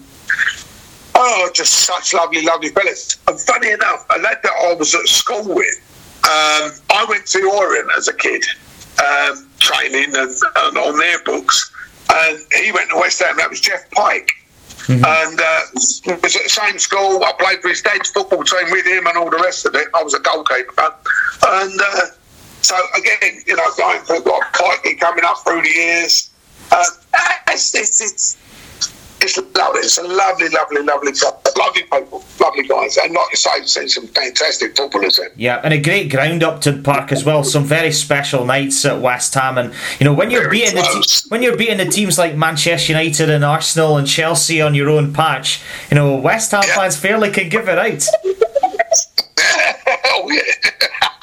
oh, 1.16 1.50
just 1.52 1.72
such 1.74 2.14
lovely, 2.14 2.42
lovely 2.42 2.70
fellas. 2.70 3.18
And 3.28 3.38
funny 3.38 3.72
enough, 3.72 4.06
a 4.14 4.18
lad 4.20 4.38
that 4.42 4.52
I 4.52 4.74
was 4.74 4.94
at 4.94 5.06
school 5.06 5.54
with, 5.54 5.74
um, 6.24 6.72
I 6.90 7.04
went 7.08 7.26
to 7.26 7.50
Orient 7.54 7.90
as 7.96 8.08
a 8.08 8.14
kid, 8.14 8.42
um, 8.98 9.46
training 9.64 10.14
and, 10.14 10.30
and 10.56 10.78
on 10.78 10.98
their 10.98 11.18
books. 11.24 11.72
And 12.12 12.38
he 12.62 12.70
went 12.70 12.90
to 12.90 12.96
West 12.96 13.22
Ham, 13.22 13.36
that 13.38 13.50
was 13.50 13.60
Geoff 13.60 13.90
Pike. 13.90 14.30
And 14.88 15.40
uh, 15.40 15.60
was 15.74 16.02
at 16.04 16.20
the 16.20 16.48
same 16.48 16.78
school. 16.78 17.24
I 17.24 17.32
played 17.38 17.60
for 17.60 17.68
his 17.68 17.80
dad's 17.80 18.10
football 18.10 18.44
team 18.44 18.70
with 18.70 18.86
him 18.86 19.06
and 19.06 19.16
all 19.16 19.30
the 19.30 19.38
rest 19.38 19.64
of 19.64 19.74
it. 19.74 19.88
I 19.94 20.02
was 20.02 20.12
a 20.12 20.20
goalkeeper. 20.20 20.94
And 21.48 21.80
uh, 21.80 22.06
so, 22.60 22.76
again, 22.98 23.42
you 23.46 23.56
know, 23.56 23.64
going 23.78 24.00
through 24.02 24.30
like 24.30 24.52
Pikey 24.52 25.00
coming 25.00 25.24
up 25.24 25.38
through 25.38 25.62
the 25.62 25.70
years, 25.70 26.30
uh, 26.70 26.84
it's, 27.48 27.74
it's, 27.74 28.00
it's, 28.02 28.36
it's 29.24 29.36
lovely. 29.56 29.80
It's 29.80 29.98
a 29.98 30.02
lovely, 30.02 30.48
lovely, 30.48 30.82
lovely 30.82 31.12
club. 31.12 31.40
Lovely 31.56 31.82
people, 31.82 32.24
lovely 32.40 32.66
guys. 32.66 32.96
And 32.98 33.12
like 33.14 33.26
you 33.30 33.36
say, 33.36 33.64
seen 33.64 33.88
some 33.88 34.06
fantastic 34.08 34.76
footballers 34.76 35.18
in. 35.18 35.28
Yeah, 35.36 35.60
and 35.64 35.72
a 35.74 35.78
great 35.80 36.10
ground 36.10 36.42
up 36.42 36.54
Upton 36.54 36.82
Park 36.82 37.10
as 37.12 37.24
well. 37.24 37.42
Some 37.44 37.64
very 37.64 37.90
special 37.92 38.44
nights 38.44 38.84
at 38.84 39.00
West 39.00 39.34
Ham, 39.34 39.58
and 39.58 39.72
you 39.98 40.04
know 40.04 40.12
when 40.14 40.30
you're 40.30 40.42
Very 40.44 40.58
beating 40.60 40.76
the 40.76 40.82
te- 40.82 41.28
when 41.30 41.42
you're 41.42 41.56
beating 41.56 41.78
the 41.78 41.86
teams 41.86 42.18
like 42.18 42.36
Manchester 42.36 42.92
United 42.92 43.30
and 43.30 43.44
Arsenal 43.44 43.96
and 43.96 44.06
Chelsea 44.06 44.60
on 44.62 44.74
your 44.74 44.88
own 44.90 45.12
patch, 45.12 45.60
you 45.90 45.96
know 45.96 46.16
West 46.16 46.50
Ham 46.52 46.62
Yeah. 46.66 46.74
fans 46.76 46.96
fairly 46.96 47.30
can 47.30 47.48
give 47.48 47.68
it 47.68 47.78
out. 47.78 48.06
oh 50.06 50.30
yeah. 50.30 51.08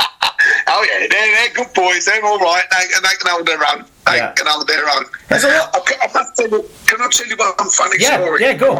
oh 0.67 0.85
yeah, 0.91 1.07
they're, 1.09 1.35
they're 1.35 1.53
good 1.53 1.73
boys. 1.73 2.05
They're 2.05 2.23
all 2.25 2.39
right. 2.39 2.63
They, 2.71 2.85
they 3.01 3.15
can 3.19 3.29
hold 3.31 3.45
their 3.47 3.59
own. 3.71 3.85
They 4.07 4.17
Yeah. 4.17 4.31
can 4.33 4.47
hold 4.47 4.67
their 4.67 4.87
own. 4.89 5.05
There's 5.29 5.43
a 5.43 5.47
lot- 5.49 5.75
I, 5.75 6.07
I 6.07 6.13
must 6.13 6.35
tell 6.35 6.49
you, 6.49 6.69
can 6.87 7.01
I 7.01 7.07
tell 7.09 7.27
you 7.27 7.35
one 7.37 7.69
funny 7.69 7.95
Yeah, 7.99 8.17
story? 8.21 8.41
yeah, 8.41 8.53
go. 8.53 8.77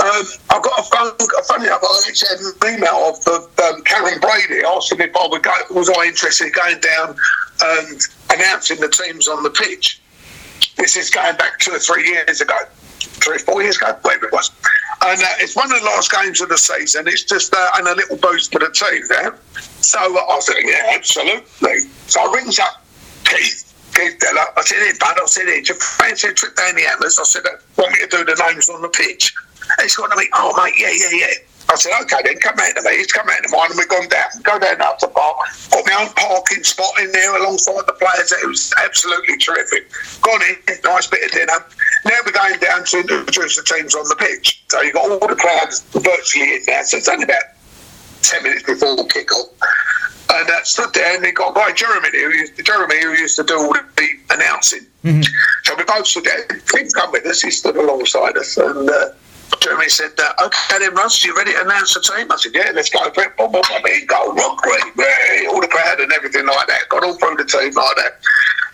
Um, 0.00 0.22
I 0.50 0.60
got 0.62 0.78
a 0.78 0.82
phone. 0.84 1.28
Funny 1.48 1.66
enough, 1.66 1.82
I 1.82 2.02
actually 2.08 2.28
had 2.28 2.38
an 2.38 2.74
email 2.78 3.08
of 3.08 3.24
the, 3.24 3.32
um, 3.64 3.82
Karren 3.82 4.20
Brady 4.20 4.62
asking 4.64 5.00
if 5.00 5.16
I 5.16 5.26
would 5.26 5.42
go. 5.42 5.52
Was 5.72 5.90
I 5.90 6.04
interested 6.06 6.46
in 6.46 6.52
going 6.52 6.78
down 6.80 7.16
and 7.62 8.00
announcing 8.32 8.78
the 8.80 8.88
teams 8.88 9.26
on 9.26 9.42
the 9.42 9.50
pitch? 9.50 10.00
This 10.76 10.96
is 10.96 11.10
going 11.10 11.36
back 11.36 11.58
two 11.58 11.72
or 11.72 11.80
three 11.80 12.06
years 12.06 12.40
ago, 12.40 12.54
three 13.22 13.38
four 13.38 13.62
years 13.62 13.76
ago, 13.76 13.96
whatever 14.02 14.26
it 14.26 14.32
was. 14.32 14.50
And 15.04 15.22
uh, 15.22 15.26
it's 15.38 15.54
one 15.54 15.72
of 15.72 15.78
the 15.78 15.86
last 15.86 16.10
games 16.10 16.40
of 16.40 16.48
the 16.48 16.58
season. 16.58 17.06
It's 17.06 17.24
just 17.24 17.54
uh, 17.54 17.68
and 17.76 17.86
a 17.86 17.94
little 17.94 18.16
boost 18.16 18.52
for 18.52 18.58
the 18.58 18.70
team 18.70 19.02
there. 19.08 19.36
So 19.80 19.98
uh, 19.98 20.20
I 20.20 20.40
said, 20.40 20.56
yeah, 20.64 20.92
absolutely. 20.94 21.80
So 22.06 22.20
I 22.20 22.34
rings 22.34 22.58
up 22.58 22.84
Keith. 23.24 23.64
Keith 23.94 24.18
Deller. 24.18 24.46
I 24.56 24.62
said, 24.62 24.78
hey, 24.78 24.92
bud, 25.00 25.16
I 25.20 25.26
said, 25.26 25.46
hey, 25.46 25.62
do 25.62 25.72
you 25.72 25.80
fancy 25.80 26.28
a 26.28 26.32
trip 26.32 26.54
down 26.56 26.74
the 26.74 26.86
Atlas? 26.86 27.18
I 27.18 27.24
said, 27.24 27.42
want 27.76 27.92
me 27.92 28.00
to 28.00 28.06
do 28.06 28.24
the 28.24 28.36
names 28.48 28.68
on 28.68 28.82
the 28.82 28.88
pitch? 28.88 29.34
And 29.62 29.82
he's 29.82 29.96
going 29.96 30.10
to 30.10 30.16
me, 30.16 30.28
oh, 30.34 30.54
mate, 30.62 30.74
yeah, 30.78 30.90
yeah, 30.90 31.26
yeah. 31.26 31.34
I 31.70 31.76
said, 31.76 31.92
okay, 32.02 32.16
then 32.24 32.38
come 32.38 32.56
out 32.58 32.74
to 32.76 32.82
me. 32.82 32.96
He's 32.96 33.12
come 33.12 33.28
out 33.28 33.42
to 33.42 33.48
mine, 33.50 33.70
and 33.70 33.78
we've 33.78 33.88
gone 33.88 34.08
down, 34.08 34.28
go 34.42 34.58
down 34.58 34.80
Upton 34.80 35.10
Park. 35.10 35.36
Got 35.70 35.84
my 35.86 35.96
own 36.00 36.12
parking 36.14 36.64
spot 36.64 36.90
in 37.00 37.12
there 37.12 37.36
alongside 37.36 37.84
the 37.86 37.92
players. 37.92 38.32
It 38.32 38.46
was 38.46 38.72
absolutely 38.82 39.36
terrific. 39.36 39.90
Gone 40.22 40.40
in, 40.48 40.56
nice 40.84 41.06
bit 41.06 41.24
of 41.24 41.30
dinner. 41.32 41.60
Now 42.06 42.18
we're 42.24 42.32
going 42.32 42.58
down 42.60 42.84
to 42.84 42.98
introduce 43.00 43.56
the 43.56 43.64
teams 43.64 43.94
on 43.94 44.08
the 44.08 44.16
pitch. 44.16 44.64
So 44.68 44.80
you've 44.80 44.94
got 44.94 45.10
all 45.10 45.28
the 45.28 45.36
crowds 45.36 45.82
virtually 45.92 46.56
in 46.56 46.62
there. 46.66 46.84
So 46.84 46.96
it's 46.96 47.08
only 47.08 47.24
about 47.24 47.44
10 48.22 48.42
minutes 48.42 48.62
before 48.64 49.06
kick-off. 49.06 49.48
And 50.30 50.50
uh, 50.50 50.62
stood 50.62 50.92
there, 50.92 51.16
and 51.16 51.24
they 51.24 51.32
got 51.32 51.52
a 51.52 51.54
guy, 51.54 51.72
Jeremy, 51.72 52.08
who 52.12 52.30
used, 52.30 52.64
Jeremy, 52.64 53.00
who 53.00 53.12
used 53.12 53.36
to 53.36 53.44
do 53.44 53.56
all 53.56 53.72
the 53.72 54.08
announcing. 54.30 54.86
So 55.64 55.74
we 55.76 55.84
both 55.84 56.06
stood 56.06 56.24
there. 56.24 56.46
He'd 56.76 56.92
come 56.92 57.12
with 57.12 57.24
us. 57.24 57.40
He 57.40 57.50
stood 57.50 57.76
alongside 57.76 58.36
us, 58.36 58.56
and 58.58 58.90
uh, 58.90 59.06
Jeremy 59.60 59.88
said, 59.88 60.12
uh, 60.18 60.46
"Okay, 60.46 60.78
then, 60.78 60.94
Russ, 60.94 61.24
you 61.24 61.36
ready 61.36 61.52
to 61.52 61.62
announce 61.62 61.94
the 61.94 62.00
team?" 62.00 62.30
I 62.30 62.36
said, 62.36 62.52
"Yeah, 62.54 62.70
let's 62.74 62.90
go 62.90 63.10
for 63.10 63.22
it." 63.22 63.36
Boom, 63.36 63.52
boom, 63.52 63.62
boom, 63.68 63.86
in 63.86 64.06
go, 64.06 64.32
rock, 64.34 64.62
great, 64.62 64.84
yeah, 64.96 65.48
all 65.50 65.60
the 65.60 65.68
crowd 65.68 66.00
and 66.00 66.12
everything 66.12 66.46
like 66.46 66.66
that. 66.68 66.88
Got 66.88 67.04
all 67.04 67.16
through 67.16 67.36
the 67.36 67.44
team 67.44 67.72
like 67.72 67.96
that. 67.96 68.20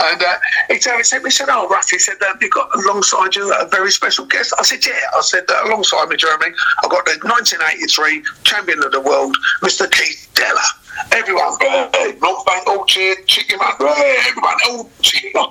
And 0.01 0.23
uh, 0.23 0.39
he 0.69 0.81
said, 0.81 1.23
"We 1.23 1.31
said, 1.31 1.49
oh, 1.51 1.69
Russ," 1.69 1.91
he 1.91 1.99
said, 1.99 2.21
um, 2.23 2.37
"You've 2.41 2.51
got 2.51 2.69
alongside 2.75 3.35
you 3.37 3.53
a 3.55 3.67
very 3.69 3.91
special 3.91 4.27
guest." 4.27 4.53
I 4.59 4.63
said, 4.63 4.85
"Yeah." 4.85 4.93
I 5.17 5.21
said, 5.21 5.45
uh, 5.49 5.63
"Alongside 5.67 6.09
me, 6.09 6.17
Jeremy, 6.17 6.55
I've 6.83 6.91
got 6.91 7.05
the 7.05 7.19
1983 7.23 8.25
champion 8.43 8.83
of 8.83 8.93
the 8.93 9.01
world, 9.01 9.37
Mr. 9.63 9.91
Keith 9.91 10.29
Deller." 10.35 10.85
Everyone, 11.13 11.57
hey, 11.61 12.17
North 12.23 12.47
Bank 12.47 12.67
all 12.69 12.85
cheered, 12.87 13.27
chicken 13.27 13.59
man, 13.59 13.95
hey, 13.95 14.17
everyone 14.29 14.55
all 14.69 14.91
cheered. 15.03 15.35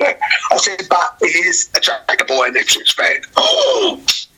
I 0.51 0.57
said, 0.57 0.81
but 0.89 1.17
he 1.19 1.27
is 1.27 1.69
a 1.75 1.79
Tractor 1.79 2.25
boy 2.25 2.47
and 2.47 2.55
Ipswich 2.55 2.93
fan. 2.93 3.21
Oh! 3.35 4.01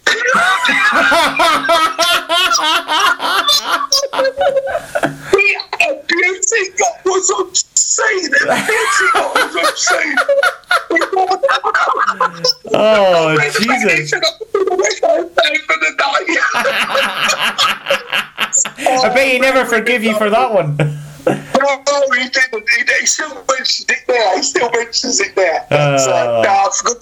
was 7.05 7.29
obscene. 7.31 8.31
Was 9.25 9.55
obscene. 9.55 10.15
Oh 12.73 13.37
Jesus! 13.59 14.13
I 18.77 19.11
bet 19.13 19.27
he 19.27 19.39
never 19.39 19.65
forgive 19.65 20.03
you 20.03 20.17
for 20.17 20.29
that 20.29 20.53
one. 20.53 20.77
Oh, 21.27 22.11
he 22.17 22.29
didn't. 22.29 22.69
He, 22.69 22.83
he 22.99 23.05
still 23.05 23.33
mentions 23.49 23.85
it 23.89 23.99
there. 24.07 24.37
He 24.37 24.43
still 24.43 24.69
mentions 24.71 25.19
it 25.19 25.35
there. 25.35 25.65
Uh. 25.71 25.97
so, 25.97 26.41
no, 26.43 26.63
it's 26.67 26.81
a 26.81 26.83
good. 26.83 26.97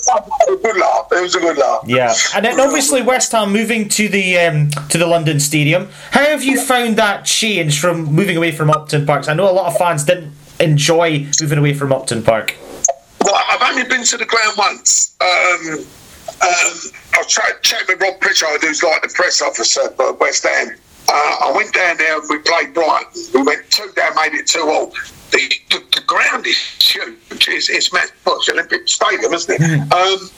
A 0.53 0.61
good 0.61 0.78
laugh. 0.78 1.07
It 1.11 1.21
was 1.21 1.36
a 1.36 1.39
good 1.39 1.57
laugh. 1.57 1.84
Yeah, 1.86 2.13
and 2.36 2.45
then 2.45 2.59
obviously 2.59 3.01
West 3.01 3.32
Ham 3.32 3.51
moving 3.51 3.89
to 3.89 4.07
the 4.07 4.38
um, 4.39 4.69
to 4.89 4.97
the 4.97 5.07
London 5.07 5.39
Stadium. 5.39 5.89
How 6.11 6.26
have 6.26 6.43
you 6.43 6.59
found 6.61 6.97
that 6.97 7.26
change 7.26 7.80
from 7.80 8.05
moving 8.05 8.38
away 8.38 8.51
from 8.51 8.69
Upton 8.69 9.05
Park? 9.05 9.28
I 9.28 9.34
know 9.34 9.49
a 9.49 9.51
lot 9.51 9.67
of 9.67 9.78
fans 9.78 10.03
didn't 10.03 10.34
enjoy 10.59 11.28
moving 11.41 11.59
away 11.59 11.74
from 11.74 11.91
Upton 11.91 12.24
Park. 12.24 12.55
Well, 13.21 13.36
I've 13.49 13.61
only 13.61 13.84
been 13.88 14.03
to 14.03 14.17
the 14.17 14.26
ground 14.26 14.53
once. 14.57 15.15
Um, 15.21 15.86
um, 16.41 16.91
I 17.13 17.24
tried 17.28 17.61
chatting 17.61 17.88
with 17.89 18.01
Rob 18.01 18.19
Pritchard, 18.19 18.61
who's 18.61 18.84
like 18.84 19.01
the 19.01 19.09
press 19.09 19.41
officer 19.41 19.89
for 19.91 20.13
West 20.13 20.43
Ham. 20.43 20.76
Uh, 21.09 21.35
I 21.45 21.53
went 21.55 21.73
down 21.73 21.97
there 21.97 22.19
and 22.19 22.29
we 22.29 22.39
played 22.39 22.73
Brighton. 22.73 23.21
We 23.33 23.43
went 23.43 23.69
two 23.69 23.91
down, 23.95 24.15
made 24.15 24.33
it 24.33 24.47
two 24.47 24.61
all. 24.61 24.87
The, 25.31 25.51
the, 25.69 25.83
the 25.95 26.01
ground 26.05 26.45
is 26.47 26.57
huge. 26.57 27.47
It's, 27.47 27.69
it's, 27.69 27.91
ma- 27.91 27.99
well, 28.25 28.37
it's 28.37 28.49
Olympic 28.49 28.87
Stadium, 28.87 29.33
isn't 29.33 29.61
it? 29.61 29.91
Um, 29.91 30.29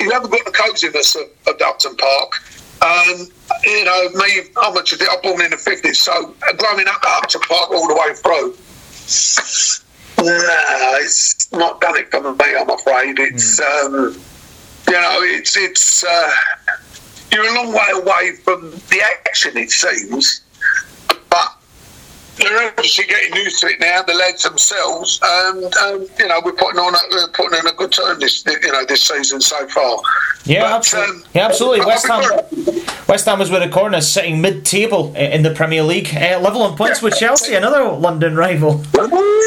you 0.00 0.10
haven't 0.10 0.30
got 0.30 0.44
the 0.44 0.50
coziness 0.50 1.14
of, 1.14 1.24
of 1.46 1.60
Upton 1.62 1.96
Park. 1.96 2.32
Um, 2.82 3.28
you 3.64 3.84
know, 3.84 4.08
me, 4.14 4.40
I'm 4.56 4.76
a 4.76 4.80
I'm 4.80 5.22
born 5.22 5.42
in 5.42 5.50
the 5.50 5.56
50s, 5.56 5.96
so 5.96 6.34
growing 6.56 6.88
up 6.88 7.02
at 7.04 7.22
Upton 7.22 7.40
Park 7.42 7.70
all 7.70 7.86
the 7.86 7.94
way 7.94 8.14
through, 8.14 8.56
no, 10.18 10.96
it's 11.02 11.52
not 11.52 11.80
done 11.80 11.96
it 11.98 12.10
for 12.10 12.32
me. 12.32 12.56
I'm 12.58 12.70
afraid 12.70 13.18
it's 13.18 13.60
um, 13.60 14.14
you 14.88 14.92
know 14.94 15.18
it's 15.22 15.56
it's 15.56 16.04
uh, 16.04 16.30
you're 17.32 17.48
a 17.48 17.54
long 17.54 17.72
way 17.72 17.86
away 17.94 18.32
from 18.36 18.70
the 18.70 19.02
action. 19.26 19.56
It 19.56 19.70
seems, 19.70 20.42
they're 22.40 22.68
obviously 22.68 23.04
getting 23.06 23.34
used 23.36 23.60
to 23.60 23.68
it 23.68 23.80
now. 23.80 24.02
The 24.02 24.14
lads 24.14 24.42
themselves, 24.42 25.20
and 25.22 25.74
um, 25.76 26.06
you 26.18 26.28
know 26.28 26.40
we're 26.44 26.52
putting 26.52 26.78
on 26.78 26.94
a, 26.94 26.98
we're 27.10 27.28
putting 27.28 27.58
in 27.58 27.66
a 27.66 27.72
good 27.72 27.92
turn 27.92 28.18
this 28.18 28.44
you 28.46 28.72
know 28.72 28.84
this 28.84 29.02
season 29.02 29.40
so 29.40 29.66
far. 29.68 30.00
Yeah, 30.44 30.62
But, 30.62 30.72
absolutely. 30.72 31.16
um, 31.16 31.24
yeah, 31.34 31.46
absolutely. 31.46 31.86
West 31.86 32.06
Ham, 32.06 32.22
West 33.06 33.26
Ham 33.26 33.40
is 33.40 33.50
with 33.50 33.62
the 33.62 33.68
corner 33.68 34.00
sitting 34.00 34.40
mid-table 34.40 35.14
in 35.14 35.42
the 35.42 35.52
Premier 35.52 35.82
League, 35.82 36.08
uh, 36.14 36.40
level 36.40 36.62
on 36.62 36.76
points 36.76 37.02
with 37.02 37.14
Chelsea, 37.16 37.54
another 37.54 37.84
London 37.92 38.34
rival, 38.36 38.82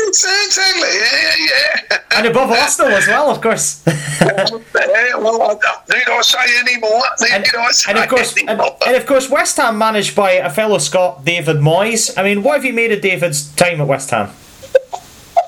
Exactly. 0.07 0.89
Yeah, 0.93 1.35
yeah. 1.39 1.97
and 2.17 2.27
above 2.27 2.51
Arsenal 2.51 2.91
as 2.91 3.07
well, 3.07 3.31
of 3.31 3.41
course. 3.41 3.83
Yeah, 3.85 5.15
well, 5.17 5.41
I 5.41 5.55
don't, 5.55 5.89
need 5.89 6.07
I 6.07 6.21
say 6.21 6.37
any 6.59 6.77
more? 6.77 7.01
Need 7.19 7.31
And, 7.31 7.45
I 7.57 7.71
say 7.71 7.91
and 7.91 7.99
of 7.99 8.09
course, 8.09 8.37
and, 8.37 8.49
and 8.49 8.95
of 8.95 9.05
course, 9.05 9.29
West 9.29 9.57
Ham 9.57 9.77
managed 9.77 10.15
by 10.15 10.33
a 10.33 10.49
fellow 10.49 10.77
Scot, 10.77 11.25
David 11.25 11.57
Moyes. 11.57 12.15
I 12.17 12.23
mean, 12.23 12.43
what 12.43 12.55
have 12.55 12.65
you 12.65 12.73
made 12.73 12.82
of 12.91 13.01
David's 13.01 13.53
time 13.55 13.81
at 13.81 13.87
West 13.87 14.09
Ham? 14.11 14.29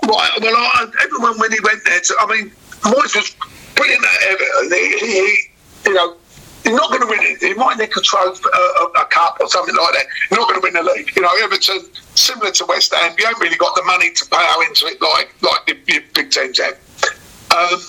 Right, 0.03 0.31
well, 0.41 0.55
I, 0.55 0.87
everyone 1.03 1.39
when 1.39 1.51
he 1.51 1.59
went 1.63 1.83
there, 1.85 1.99
to, 1.99 2.15
I 2.19 2.27
mean, 2.27 2.51
Moyes 2.81 3.15
was 3.15 3.35
brilliant 3.75 4.03
at 4.03 4.23
Everton. 4.29 4.71
He, 4.71 4.99
he, 4.99 5.05
he 5.05 5.37
you 5.87 5.93
know, 5.93 6.15
he's 6.63 6.73
not 6.73 6.89
going 6.89 7.01
to 7.01 7.07
win 7.07 7.19
it. 7.21 7.41
He 7.41 7.53
might 7.53 7.77
nick 7.77 7.95
a 7.95 8.01
trophy, 8.01 8.43
uh, 8.45 8.85
a, 8.85 9.01
a 9.01 9.05
cup 9.05 9.37
or 9.39 9.47
something 9.47 9.75
like 9.75 9.93
that. 9.93 10.05
He's 10.29 10.37
not 10.37 10.47
going 10.49 10.61
to 10.61 10.63
win 10.63 10.73
the 10.73 10.83
league. 10.83 11.11
You 11.15 11.21
know, 11.21 11.31
Everton, 11.41 11.79
similar 12.15 12.51
to 12.51 12.65
West 12.65 12.93
Ham, 12.93 13.15
you 13.17 13.25
haven't 13.25 13.41
really 13.41 13.57
got 13.57 13.75
the 13.75 13.83
money 13.83 14.11
to 14.11 14.25
plough 14.25 14.61
into 14.67 14.85
it 14.87 15.01
like 15.01 15.33
like 15.41 15.65
the, 15.65 15.73
the 15.85 16.03
big 16.13 16.31
teams 16.31 16.59
have. 16.59 16.77
Um, 17.55 17.79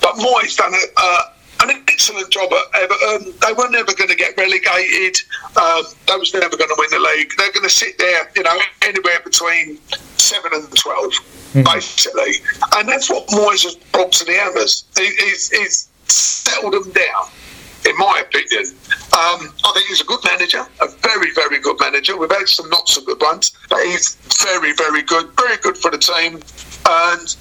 but 0.00 0.16
Moyes 0.16 0.56
done 0.56 0.74
a, 0.74 0.84
uh, 0.96 1.22
an 1.70 1.82
excellent 1.88 2.30
job 2.30 2.52
at 2.52 2.82
Everton. 2.82 3.34
They 3.40 3.52
were 3.52 3.70
never 3.70 3.92
going 3.94 4.10
to 4.10 4.16
get 4.16 4.36
relegated. 4.36 5.16
Um, 5.56 5.84
they 6.06 6.16
was 6.16 6.32
never 6.34 6.56
going 6.56 6.70
to 6.70 6.76
win 6.78 6.90
the 6.90 7.00
league. 7.14 7.32
They're 7.36 7.52
going 7.52 7.64
to 7.64 7.74
sit 7.74 7.98
there, 7.98 8.30
you 8.36 8.42
know, 8.42 8.58
anywhere 8.82 9.20
between 9.24 9.78
seven 10.16 10.52
and 10.54 10.76
12 10.76 11.12
basically. 11.62 12.34
And 12.76 12.88
that's 12.88 13.08
what 13.08 13.26
Moyes 13.28 13.62
has 13.64 13.76
brought 13.92 14.12
to 14.12 14.24
the 14.24 14.32
Hammers. 14.32 14.84
He, 14.96 15.06
he's, 15.06 15.50
he's 15.50 15.88
settled 16.06 16.72
them 16.72 16.90
down. 16.92 17.30
In 17.86 17.96
my 17.98 18.22
opinion, 18.26 18.74
um, 19.12 19.52
I 19.62 19.72
think 19.74 19.86
he's 19.88 20.00
a 20.00 20.04
good 20.04 20.20
manager, 20.24 20.66
a 20.80 20.88
very, 20.88 21.32
very 21.34 21.60
good 21.60 21.78
manager. 21.78 22.16
We've 22.16 22.30
had 22.30 22.48
some 22.48 22.70
not 22.70 22.88
so 22.88 23.04
good 23.04 23.20
ones, 23.20 23.52
but 23.68 23.84
he's 23.84 24.16
very, 24.42 24.72
very 24.72 25.02
good, 25.02 25.30
very 25.36 25.58
good 25.58 25.76
for 25.76 25.90
the 25.90 25.98
team. 25.98 26.40
And 26.88 27.36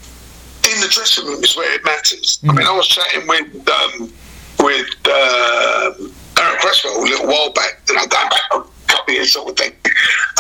in 0.72 0.82
the 0.82 0.88
dressing 0.88 1.26
room 1.26 1.44
is 1.44 1.56
where 1.56 1.74
it 1.74 1.84
matters. 1.84 2.40
I 2.48 2.54
mean, 2.54 2.66
I 2.66 2.76
was 2.76 2.88
chatting 2.88 3.28
with 3.28 3.70
um, 3.70 4.14
with 4.60 4.90
uh, 5.06 5.94
Aaron 6.40 6.60
Cresswell 6.60 6.98
a 6.98 7.04
little 7.04 7.28
while 7.28 7.52
back, 7.52 7.82
you 7.88 7.96
know, 7.96 8.06
going 8.08 8.30
back 8.30 8.42
a 8.54 8.64
couple 8.88 9.14
years 9.14 9.34
sort 9.34 9.50
of 9.50 9.58
thing, 9.58 9.74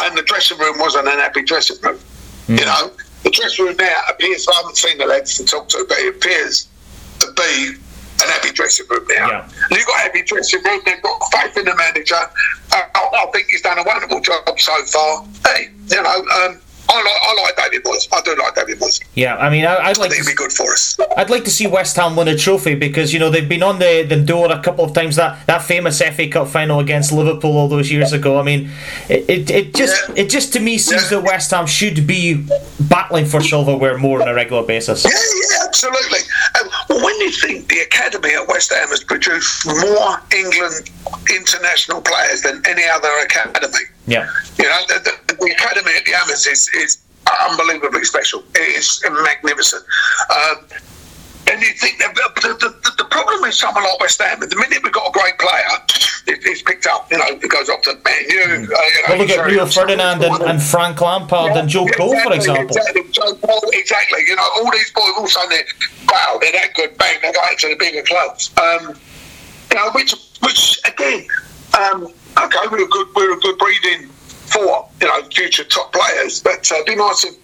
and 0.01 0.17
the 0.17 0.23
dressing 0.23 0.57
room 0.57 0.79
wasn't 0.79 1.07
an 1.07 1.19
happy 1.19 1.43
dressing 1.43 1.77
room. 1.83 1.99
You 2.47 2.65
know, 2.65 2.91
the 3.23 3.31
dressing 3.31 3.65
room 3.65 3.75
now 3.77 4.01
appears. 4.09 4.47
I 4.47 4.55
haven't 4.55 4.77
seen 4.77 4.97
the 4.97 5.05
lads 5.05 5.37
to 5.37 5.45
talk 5.45 5.69
to, 5.69 5.85
but 5.87 5.97
it 5.99 6.15
appears 6.15 6.67
to 7.19 7.27
be 7.33 7.75
an 8.21 8.29
happy 8.29 8.51
dressing 8.51 8.85
room 8.89 9.05
now. 9.09 9.27
Yeah. 9.27 9.49
And 9.69 9.77
you've 9.77 9.87
got 9.87 9.99
a 9.99 10.03
happy 10.03 10.23
dressing 10.23 10.61
room, 10.63 10.81
they've 10.85 11.01
got 11.01 11.19
faith 11.31 11.57
in 11.57 11.65
the 11.65 11.75
manager. 11.75 12.15
Uh, 12.15 12.81
I, 12.95 13.09
I 13.13 13.31
think 13.31 13.47
he's 13.49 13.61
done 13.61 13.79
a 13.79 13.83
wonderful 13.83 14.21
job 14.21 14.59
so 14.59 14.83
far. 14.85 15.25
Hey, 15.47 15.69
you 15.87 16.01
know, 16.01 16.25
um, 16.45 16.61
I 16.93 16.97
like, 17.03 17.21
I 17.23 17.43
like 17.43 17.55
David 17.71 17.83
Moyes. 17.85 18.07
I 18.13 18.21
do 18.21 18.35
like 18.35 18.55
David 18.55 18.79
Moyes. 18.79 19.01
Yeah, 19.15 19.35
I 19.37 19.49
mean, 19.49 19.65
I, 19.65 19.75
I'd 19.75 19.97
I 19.97 20.01
like 20.01 20.11
think 20.11 20.23
to 20.23 20.29
be 20.29 20.35
good 20.35 20.51
for 20.51 20.71
us. 20.71 20.97
I'd 21.17 21.29
like 21.29 21.43
to 21.45 21.49
see 21.51 21.67
West 21.67 21.95
Ham 21.97 22.15
win 22.15 22.27
a 22.27 22.37
trophy 22.37 22.75
because 22.75 23.11
you 23.13 23.19
know 23.19 23.29
they've 23.29 23.47
been 23.49 23.63
on 23.63 23.79
the, 23.79 24.03
the 24.07 24.21
door 24.21 24.51
a 24.51 24.61
couple 24.61 24.85
of 24.85 24.93
times. 24.93 25.15
That 25.15 25.45
that 25.47 25.63
famous 25.63 26.01
FA 26.01 26.27
Cup 26.27 26.47
final 26.47 26.79
against 26.79 27.11
Liverpool 27.11 27.57
all 27.57 27.67
those 27.67 27.91
years 27.91 28.13
ago. 28.13 28.39
I 28.39 28.43
mean, 28.43 28.69
it, 29.09 29.29
it, 29.29 29.49
it 29.51 29.73
just 29.75 30.09
Yeah. 30.09 30.23
it 30.23 30.29
just 30.29 30.53
to 30.53 30.59
me 30.59 30.77
seems 30.77 31.03
Yeah. 31.11 31.19
that 31.19 31.23
West 31.25 31.51
Ham 31.51 31.65
should 31.67 32.05
be 32.07 32.45
battling 32.79 33.25
for 33.25 33.41
silverware 33.41 33.97
more 33.97 34.21
on 34.21 34.27
a 34.27 34.33
regular 34.33 34.63
basis. 34.63 35.03
Yeah, 35.03 35.11
yeah, 35.11 35.65
absolutely. 35.67 36.19
Um, 36.61 36.69
well, 36.89 37.03
when 37.05 37.17
do 37.19 37.25
you 37.25 37.31
think 37.31 37.67
the 37.69 37.79
academy 37.79 38.33
at 38.33 38.47
West 38.47 38.71
Ham 38.73 38.87
has 38.89 39.03
produced 39.03 39.65
more 39.65 40.21
England 40.35 40.89
international 41.35 42.01
players 42.01 42.41
than 42.41 42.61
any 42.67 42.83
other 42.87 43.09
academy, 43.23 43.85
Yeah, 44.07 44.29
you 44.57 44.65
know, 44.65 44.81
the, 44.87 45.17
the, 45.27 45.33
the 45.35 45.51
academy 45.51 45.91
at 45.97 46.05
the 46.05 46.11
Hammers 46.11 46.45
is, 46.47 46.69
is 46.75 46.97
unbelievably 47.49 48.03
special. 48.03 48.43
It 48.55 48.77
is 48.77 49.03
magnificent. 49.09 49.83
Um, 50.29 50.65
and 51.51 51.61
you 51.61 51.73
think 51.73 51.99
that 51.99 52.15
the, 52.15 52.55
the, 52.59 52.93
the, 52.97 53.03
problem 53.05 53.41
with 53.41 53.53
someone 53.53 53.83
like 53.83 53.99
West 53.99 54.21
Ham, 54.21 54.39
the 54.39 54.55
minute 54.55 54.81
we've 54.81 54.93
got 54.93 55.09
a 55.09 55.11
great 55.11 55.37
player, 55.37 55.75
it, 56.27 56.39
it's 56.45 56.61
picked 56.61 56.87
up. 56.87 57.11
You 57.11 57.17
know, 57.17 57.25
it 57.27 57.49
goes 57.49 57.69
off 57.69 57.81
to 57.83 57.95
Man 57.95 58.23
U. 58.29 58.41
Uh, 58.41 58.47
you 58.47 58.67
know, 58.67 58.77
well 59.09 59.17
look 59.17 59.29
at 59.29 59.45
Rio 59.45 59.65
Ferdinand 59.65 60.23
and, 60.23 60.41
and 60.43 60.61
Frank 60.61 61.01
Lampard 61.01 61.57
and 61.57 61.67
Joe 61.67 61.85
Cole, 61.85 62.17
for 62.21 62.33
example. 62.33 62.75
Exactly, 62.75 63.03
Joe 63.11 63.35
Cole, 63.35 63.69
exactly. 63.73 64.23
You 64.25 64.35
know, 64.35 64.49
all 64.57 64.71
these 64.71 64.91
boys, 64.91 65.11
all 65.17 65.23
of 65.23 65.25
a 65.25 65.31
sudden, 65.31 65.49
they're, 65.49 65.65
wow, 66.09 66.37
they're 66.39 66.53
that 66.53 66.73
good. 66.75 66.97
Bang, 66.97 67.17
they 67.21 67.31
go 67.31 67.41
into 67.51 67.67
the 67.67 67.75
bigger 67.75 68.03
clubs. 68.03 68.51
Um, 68.57 68.95
you 69.69 69.77
know, 69.77 69.91
which, 69.91 70.15
which 70.41 70.79
again, 70.85 71.27
um, 71.77 72.07
okay, 72.41 72.59
we're 72.71 72.83
a 72.85 72.87
good, 72.87 73.07
we're 73.15 73.33
a 73.33 73.39
good 73.39 73.57
breeding 73.57 74.07
for 74.09 74.87
you 75.01 75.07
know 75.07 75.21
future 75.33 75.63
top 75.63 75.91
players, 75.93 76.41
but 76.41 76.69
uh, 76.71 76.75
it'd 76.75 76.87
be 76.87 76.95
nice 76.95 77.23
if. 77.25 77.35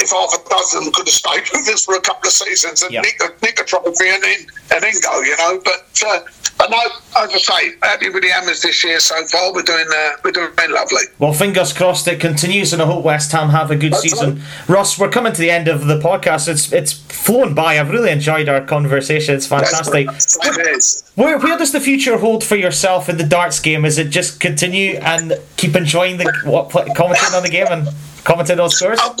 If 0.00 0.10
half 0.10 0.34
a 0.34 0.48
dozen 0.50 0.90
could 0.92 1.06
have 1.06 1.14
stayed 1.14 1.44
with 1.54 1.68
us 1.72 1.84
for 1.84 1.94
a 1.94 2.00
couple 2.00 2.26
of 2.26 2.32
seasons 2.32 2.82
and 2.82 2.90
Yeah. 2.92 3.00
nick, 3.02 3.14
a, 3.22 3.28
nick 3.46 3.60
a 3.60 3.64
trophy 3.64 4.08
and 4.08 4.20
then 4.24 4.38
and 4.74 4.82
then 4.82 4.92
go, 5.00 5.20
you 5.22 5.36
know. 5.36 5.60
But 5.64 6.02
uh, 6.04 6.18
but 6.58 6.70
no, 6.70 6.78
as 7.16 7.30
I 7.32 7.38
say, 7.38 7.74
happy 7.82 8.10
with 8.10 8.22
the 8.22 8.30
Hammers 8.30 8.62
this 8.62 8.82
year 8.84 9.00
so 9.00 9.24
far. 9.26 9.52
We're 9.52 9.62
doing 9.62 9.86
uh, 9.94 10.10
we're 10.22 10.30
doing 10.32 10.50
lovely. 10.70 11.02
Well, 11.18 11.32
fingers 11.32 11.72
crossed 11.72 12.06
it 12.08 12.20
continues, 12.20 12.72
and 12.72 12.80
I 12.80 12.86
hope 12.86 13.04
West 13.04 13.32
Ham 13.32 13.50
have 13.50 13.70
a 13.70 13.76
good 13.76 13.92
That's 13.92 14.02
season. 14.02 14.40
Russ, 14.68 14.98
we're 14.98 15.10
coming 15.10 15.32
to 15.32 15.40
the 15.40 15.50
end 15.50 15.68
of 15.68 15.86
the 15.86 15.98
podcast. 15.98 16.48
It's 16.48 16.72
it's 16.72 16.92
flown 16.92 17.54
by. 17.54 17.78
I've 17.78 17.90
really 17.90 18.10
enjoyed 18.10 18.48
our 18.48 18.60
conversation. 18.60 19.34
It's 19.34 19.46
fantastic. 19.46 20.10
Same. 20.12 21.04
Where, 21.16 21.38
where 21.38 21.58
does 21.58 21.72
the 21.72 21.80
future 21.80 22.18
hold 22.18 22.42
for 22.44 22.56
yourself 22.56 23.08
in 23.08 23.16
the 23.16 23.24
darts 23.24 23.60
game? 23.60 23.84
Is 23.84 23.98
it 23.98 24.10
just 24.10 24.40
continue 24.40 24.96
and 25.02 25.34
keep 25.56 25.76
enjoying 25.76 26.18
the 26.18 26.32
what 26.44 26.70
play, 26.70 26.84
commentating 26.86 27.36
on 27.36 27.42
the 27.42 27.50
game 27.50 27.66
and 27.70 27.88
commenting 28.24 28.60
on 28.60 28.70
scores? 28.70 28.98
Well, 28.98 29.14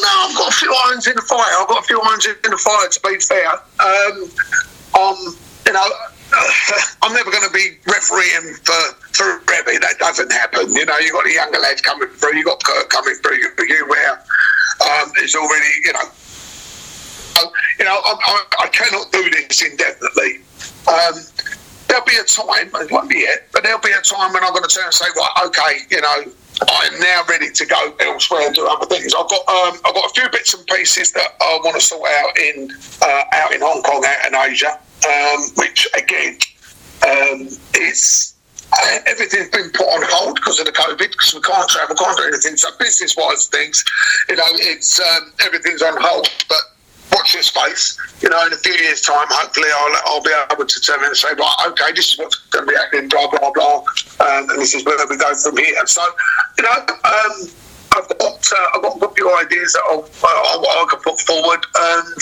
no, 0.00 0.08
I've 0.08 0.36
got 0.36 0.48
a 0.48 0.52
few 0.52 0.74
irons 0.86 1.06
in 1.06 1.14
the 1.14 1.22
fire. 1.22 1.44
I've 1.58 1.68
got 1.68 1.84
a 1.84 1.86
few 1.86 2.00
irons 2.00 2.26
in 2.26 2.50
the 2.50 2.56
fire. 2.56 2.88
To 2.88 3.00
be 3.00 3.18
fair, 3.20 3.52
um, 3.80 4.30
um, 4.98 5.36
you 5.66 5.72
know, 5.72 5.88
I'm 7.02 7.12
never 7.12 7.30
going 7.30 7.46
to 7.46 7.52
be 7.52 7.76
refereeing 7.86 8.54
for 8.64 8.82
for 9.12 9.38
Rebbe. 9.40 9.78
That 9.80 9.96
doesn't 9.98 10.32
happen. 10.32 10.72
You 10.72 10.86
know, 10.86 10.98
you 10.98 11.12
have 11.12 11.12
got 11.12 11.24
the 11.24 11.32
younger 11.32 11.58
lads 11.58 11.80
coming 11.82 12.08
through. 12.08 12.36
You 12.36 12.48
have 12.48 12.58
got 12.58 12.64
Kirk 12.64 12.88
coming 12.88 13.14
through. 13.22 13.36
You 13.36 13.50
you 13.68 13.86
where 13.88 14.12
um, 14.80 15.12
is 15.22 15.34
already, 15.34 15.72
you 15.84 15.92
know. 15.92 16.08
You 17.78 17.86
know, 17.86 17.98
I, 18.04 18.14
I, 18.14 18.64
I 18.64 18.68
cannot 18.68 19.10
do 19.10 19.28
this 19.30 19.62
indefinitely. 19.62 20.40
Um, 20.86 21.14
there'll 21.88 22.04
be 22.04 22.16
a 22.16 22.24
time, 22.24 22.70
it 22.74 22.90
won't 22.92 23.10
be 23.10 23.20
yet, 23.20 23.48
but 23.52 23.62
there'll 23.62 23.80
be 23.80 23.90
a 23.90 24.00
time 24.00 24.32
when 24.32 24.44
I'm 24.44 24.52
going 24.52 24.62
to 24.62 24.68
turn 24.68 24.84
and 24.84 24.94
say, 24.94 25.06
right, 25.16 25.46
okay, 25.46 25.78
you 25.90 26.00
know, 26.00 26.32
I'm 26.68 27.00
now 27.00 27.22
ready 27.28 27.50
to 27.50 27.66
go 27.66 27.94
elsewhere 28.00 28.46
and 28.46 28.54
do 28.54 28.66
other 28.66 28.86
things. 28.86 29.14
I've 29.14 29.28
got 29.28 29.48
um, 29.48 29.80
I've 29.84 29.94
got 29.94 30.10
a 30.10 30.14
few 30.14 30.28
bits 30.30 30.54
and 30.54 30.64
pieces 30.66 31.12
that 31.12 31.34
I 31.40 31.58
want 31.64 31.74
to 31.74 31.80
sort 31.80 32.08
out 32.08 32.38
in 32.38 32.70
uh, 33.00 33.22
out 33.32 33.52
in 33.52 33.60
Hong 33.60 33.82
Kong, 33.82 34.04
out 34.06 34.26
in 34.28 34.52
Asia, 34.52 34.78
um, 35.06 35.40
which 35.56 35.88
again 35.96 36.38
um, 37.06 37.48
is 37.74 38.34
uh, 38.72 38.98
everything's 39.06 39.48
been 39.50 39.70
put 39.70 39.86
on 39.86 40.02
hold 40.08 40.36
because 40.36 40.58
of 40.58 40.66
the 40.66 40.72
COVID 40.72 41.10
because 41.10 41.34
we 41.34 41.40
can't 41.40 41.68
travel, 41.68 41.94
can't 41.94 42.16
do 42.16 42.24
anything. 42.24 42.56
So 42.56 42.70
business-wise, 42.78 43.46
things, 43.48 43.84
you 44.28 44.36
know, 44.36 44.44
it's 44.46 44.98
um, 45.00 45.32
everything's 45.44 45.82
on 45.82 45.94
hold, 46.00 46.28
but 46.48 46.58
watch 47.12 47.34
this 47.34 47.46
space. 47.46 47.98
You 48.22 48.30
know, 48.30 48.46
in 48.46 48.52
a 48.52 48.56
few 48.56 48.72
years' 48.72 49.02
time, 49.02 49.26
hopefully, 49.28 49.68
I'll, 49.76 50.14
I'll 50.14 50.22
be 50.22 50.32
able 50.52 50.64
to 50.64 50.80
turn 50.80 51.04
and 51.04 51.16
say, 51.16 51.28
right, 51.36 51.56
okay, 51.68 51.92
this 51.92 52.12
is 52.12 52.18
what's 52.18 52.36
going 52.48 52.64
to 52.64 52.70
be 52.70 52.76
happening, 52.76 53.08
blah 53.08 53.28
blah 53.28 53.50
blah, 53.52 53.84
um, 54.20 54.48
and 54.50 54.58
this 54.60 54.74
is 54.74 54.84
where 54.84 54.96
we 55.08 55.16
go 55.16 55.34
from 55.34 55.56
here. 55.56 55.86
So, 55.86 56.02
you 56.56 56.64
know, 56.64 56.70
um, 56.70 57.32
I've 57.92 58.08
got 58.18 58.40
uh, 58.40 58.66
I've 58.74 58.82
got 58.82 59.02
a 59.02 59.14
few 59.14 59.36
ideas 59.36 59.72
that 59.74 59.82
I'll, 59.90 60.08
I, 60.24 60.82
I 60.82 60.86
can 60.88 61.00
put 61.00 61.20
forward, 61.20 61.60
and 61.74 62.14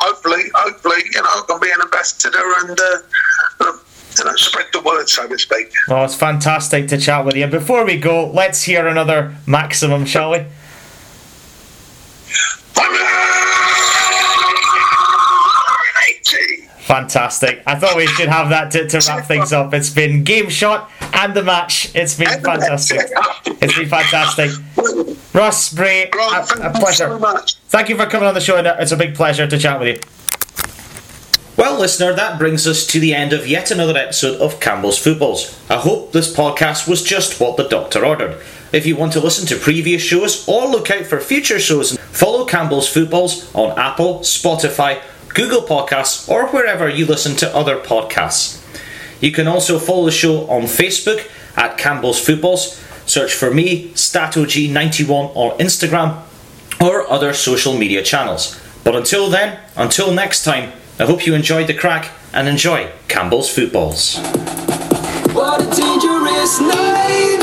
hopefully, 0.00 0.42
hopefully, 0.54 1.02
you 1.04 1.22
know, 1.22 1.28
I 1.28 1.42
can 1.48 1.60
be 1.60 1.70
an 1.70 1.82
ambassador 1.82 2.38
and. 2.60 2.78
Uh, 2.80 3.72
you 4.18 4.24
know, 4.24 4.34
spread 4.34 4.66
the 4.72 4.80
word, 4.80 5.08
so 5.08 5.28
to 5.28 5.38
speak. 5.38 5.72
Oh, 5.88 6.02
it's 6.02 6.16
fantastic 6.16 6.88
to 6.88 6.98
chat 6.98 7.24
with 7.24 7.36
you. 7.36 7.46
Before 7.46 7.84
we 7.84 7.96
go, 7.98 8.28
let's 8.28 8.64
hear 8.64 8.88
another 8.88 9.36
maximum, 9.46 10.06
shall 10.06 10.32
we? 10.32 10.44
Fantastic. 16.88 17.62
I 17.66 17.74
thought 17.74 17.96
we 17.96 18.06
should 18.06 18.30
have 18.30 18.48
that 18.48 18.70
to, 18.70 18.88
to 18.88 19.06
wrap 19.06 19.26
things 19.26 19.52
up. 19.52 19.74
It's 19.74 19.90
been 19.90 20.24
game 20.24 20.48
shot 20.48 20.90
and 21.12 21.34
the 21.34 21.42
match. 21.42 21.94
It's 21.94 22.14
been 22.14 22.40
fantastic. 22.40 23.10
It's 23.44 23.76
been 23.76 23.90
fantastic. 23.90 24.50
Russ 25.34 25.72
Bray, 25.72 26.10
a, 26.10 26.68
a 26.68 26.72
pleasure. 26.72 27.18
Thank 27.68 27.88
you 27.88 27.96
for 27.96 28.06
coming 28.06 28.28
on 28.28 28.34
the 28.34 28.40
show. 28.40 28.56
and 28.56 28.66
It's 28.66 28.92
a 28.92 28.96
big 28.96 29.14
pleasure 29.14 29.46
to 29.46 29.58
chat 29.58 29.78
with 29.80 29.88
you. 29.88 30.00
Well, 31.56 31.80
listener, 31.80 32.12
that 32.12 32.38
brings 32.38 32.68
us 32.68 32.86
to 32.86 33.00
the 33.00 33.14
end 33.14 33.32
of 33.32 33.48
yet 33.48 33.72
another 33.72 33.98
episode 33.98 34.40
of 34.40 34.60
Campbell's 34.60 34.96
Footballs. 34.96 35.58
I 35.68 35.76
hope 35.76 36.12
this 36.12 36.32
podcast 36.32 36.88
was 36.88 37.02
just 37.02 37.40
what 37.40 37.56
the 37.56 37.68
doctor 37.68 38.06
ordered. 38.06 38.40
If 38.72 38.86
you 38.86 38.94
want 38.96 39.12
to 39.14 39.20
listen 39.20 39.44
to 39.48 39.56
previous 39.56 40.00
shows 40.00 40.46
or 40.48 40.68
look 40.68 40.88
out 40.90 41.06
for 41.06 41.18
future 41.18 41.58
shows, 41.58 41.96
follow 42.12 42.44
Campbell's 42.44 42.88
Footballs 42.88 43.52
on 43.56 43.76
Apple, 43.76 44.20
Spotify, 44.20 45.02
Google 45.34 45.62
Podcasts, 45.62 46.28
or 46.28 46.46
wherever 46.48 46.88
you 46.88 47.06
listen 47.06 47.34
to 47.36 47.56
other 47.56 47.80
podcasts. 47.80 48.62
You 49.20 49.32
can 49.32 49.48
also 49.48 49.80
follow 49.80 50.04
the 50.04 50.12
show 50.12 50.48
on 50.48 50.62
Facebook 50.62 51.28
at 51.56 51.76
Campbell's 51.76 52.24
Footballs. 52.24 52.80
Search 53.08 53.32
for 53.32 53.50
me, 53.50 53.88
StatOG91 53.94 55.32
on 55.34 55.58
Instagram 55.58 56.22
or 56.78 57.10
other 57.10 57.32
social 57.32 57.72
media 57.72 58.02
channels. 58.02 58.60
But 58.84 58.94
until 58.94 59.30
then, 59.30 59.58
until 59.76 60.12
next 60.12 60.44
time, 60.44 60.72
I 60.98 61.06
hope 61.06 61.26
you 61.26 61.34
enjoyed 61.34 61.68
the 61.68 61.74
crack 61.74 62.10
and 62.34 62.46
enjoy 62.46 62.90
Campbell's 63.08 63.48
Footballs. 63.48 64.18
What 65.32 65.62
a 65.62 65.80
dangerous 65.80 66.60
night. 66.60 67.37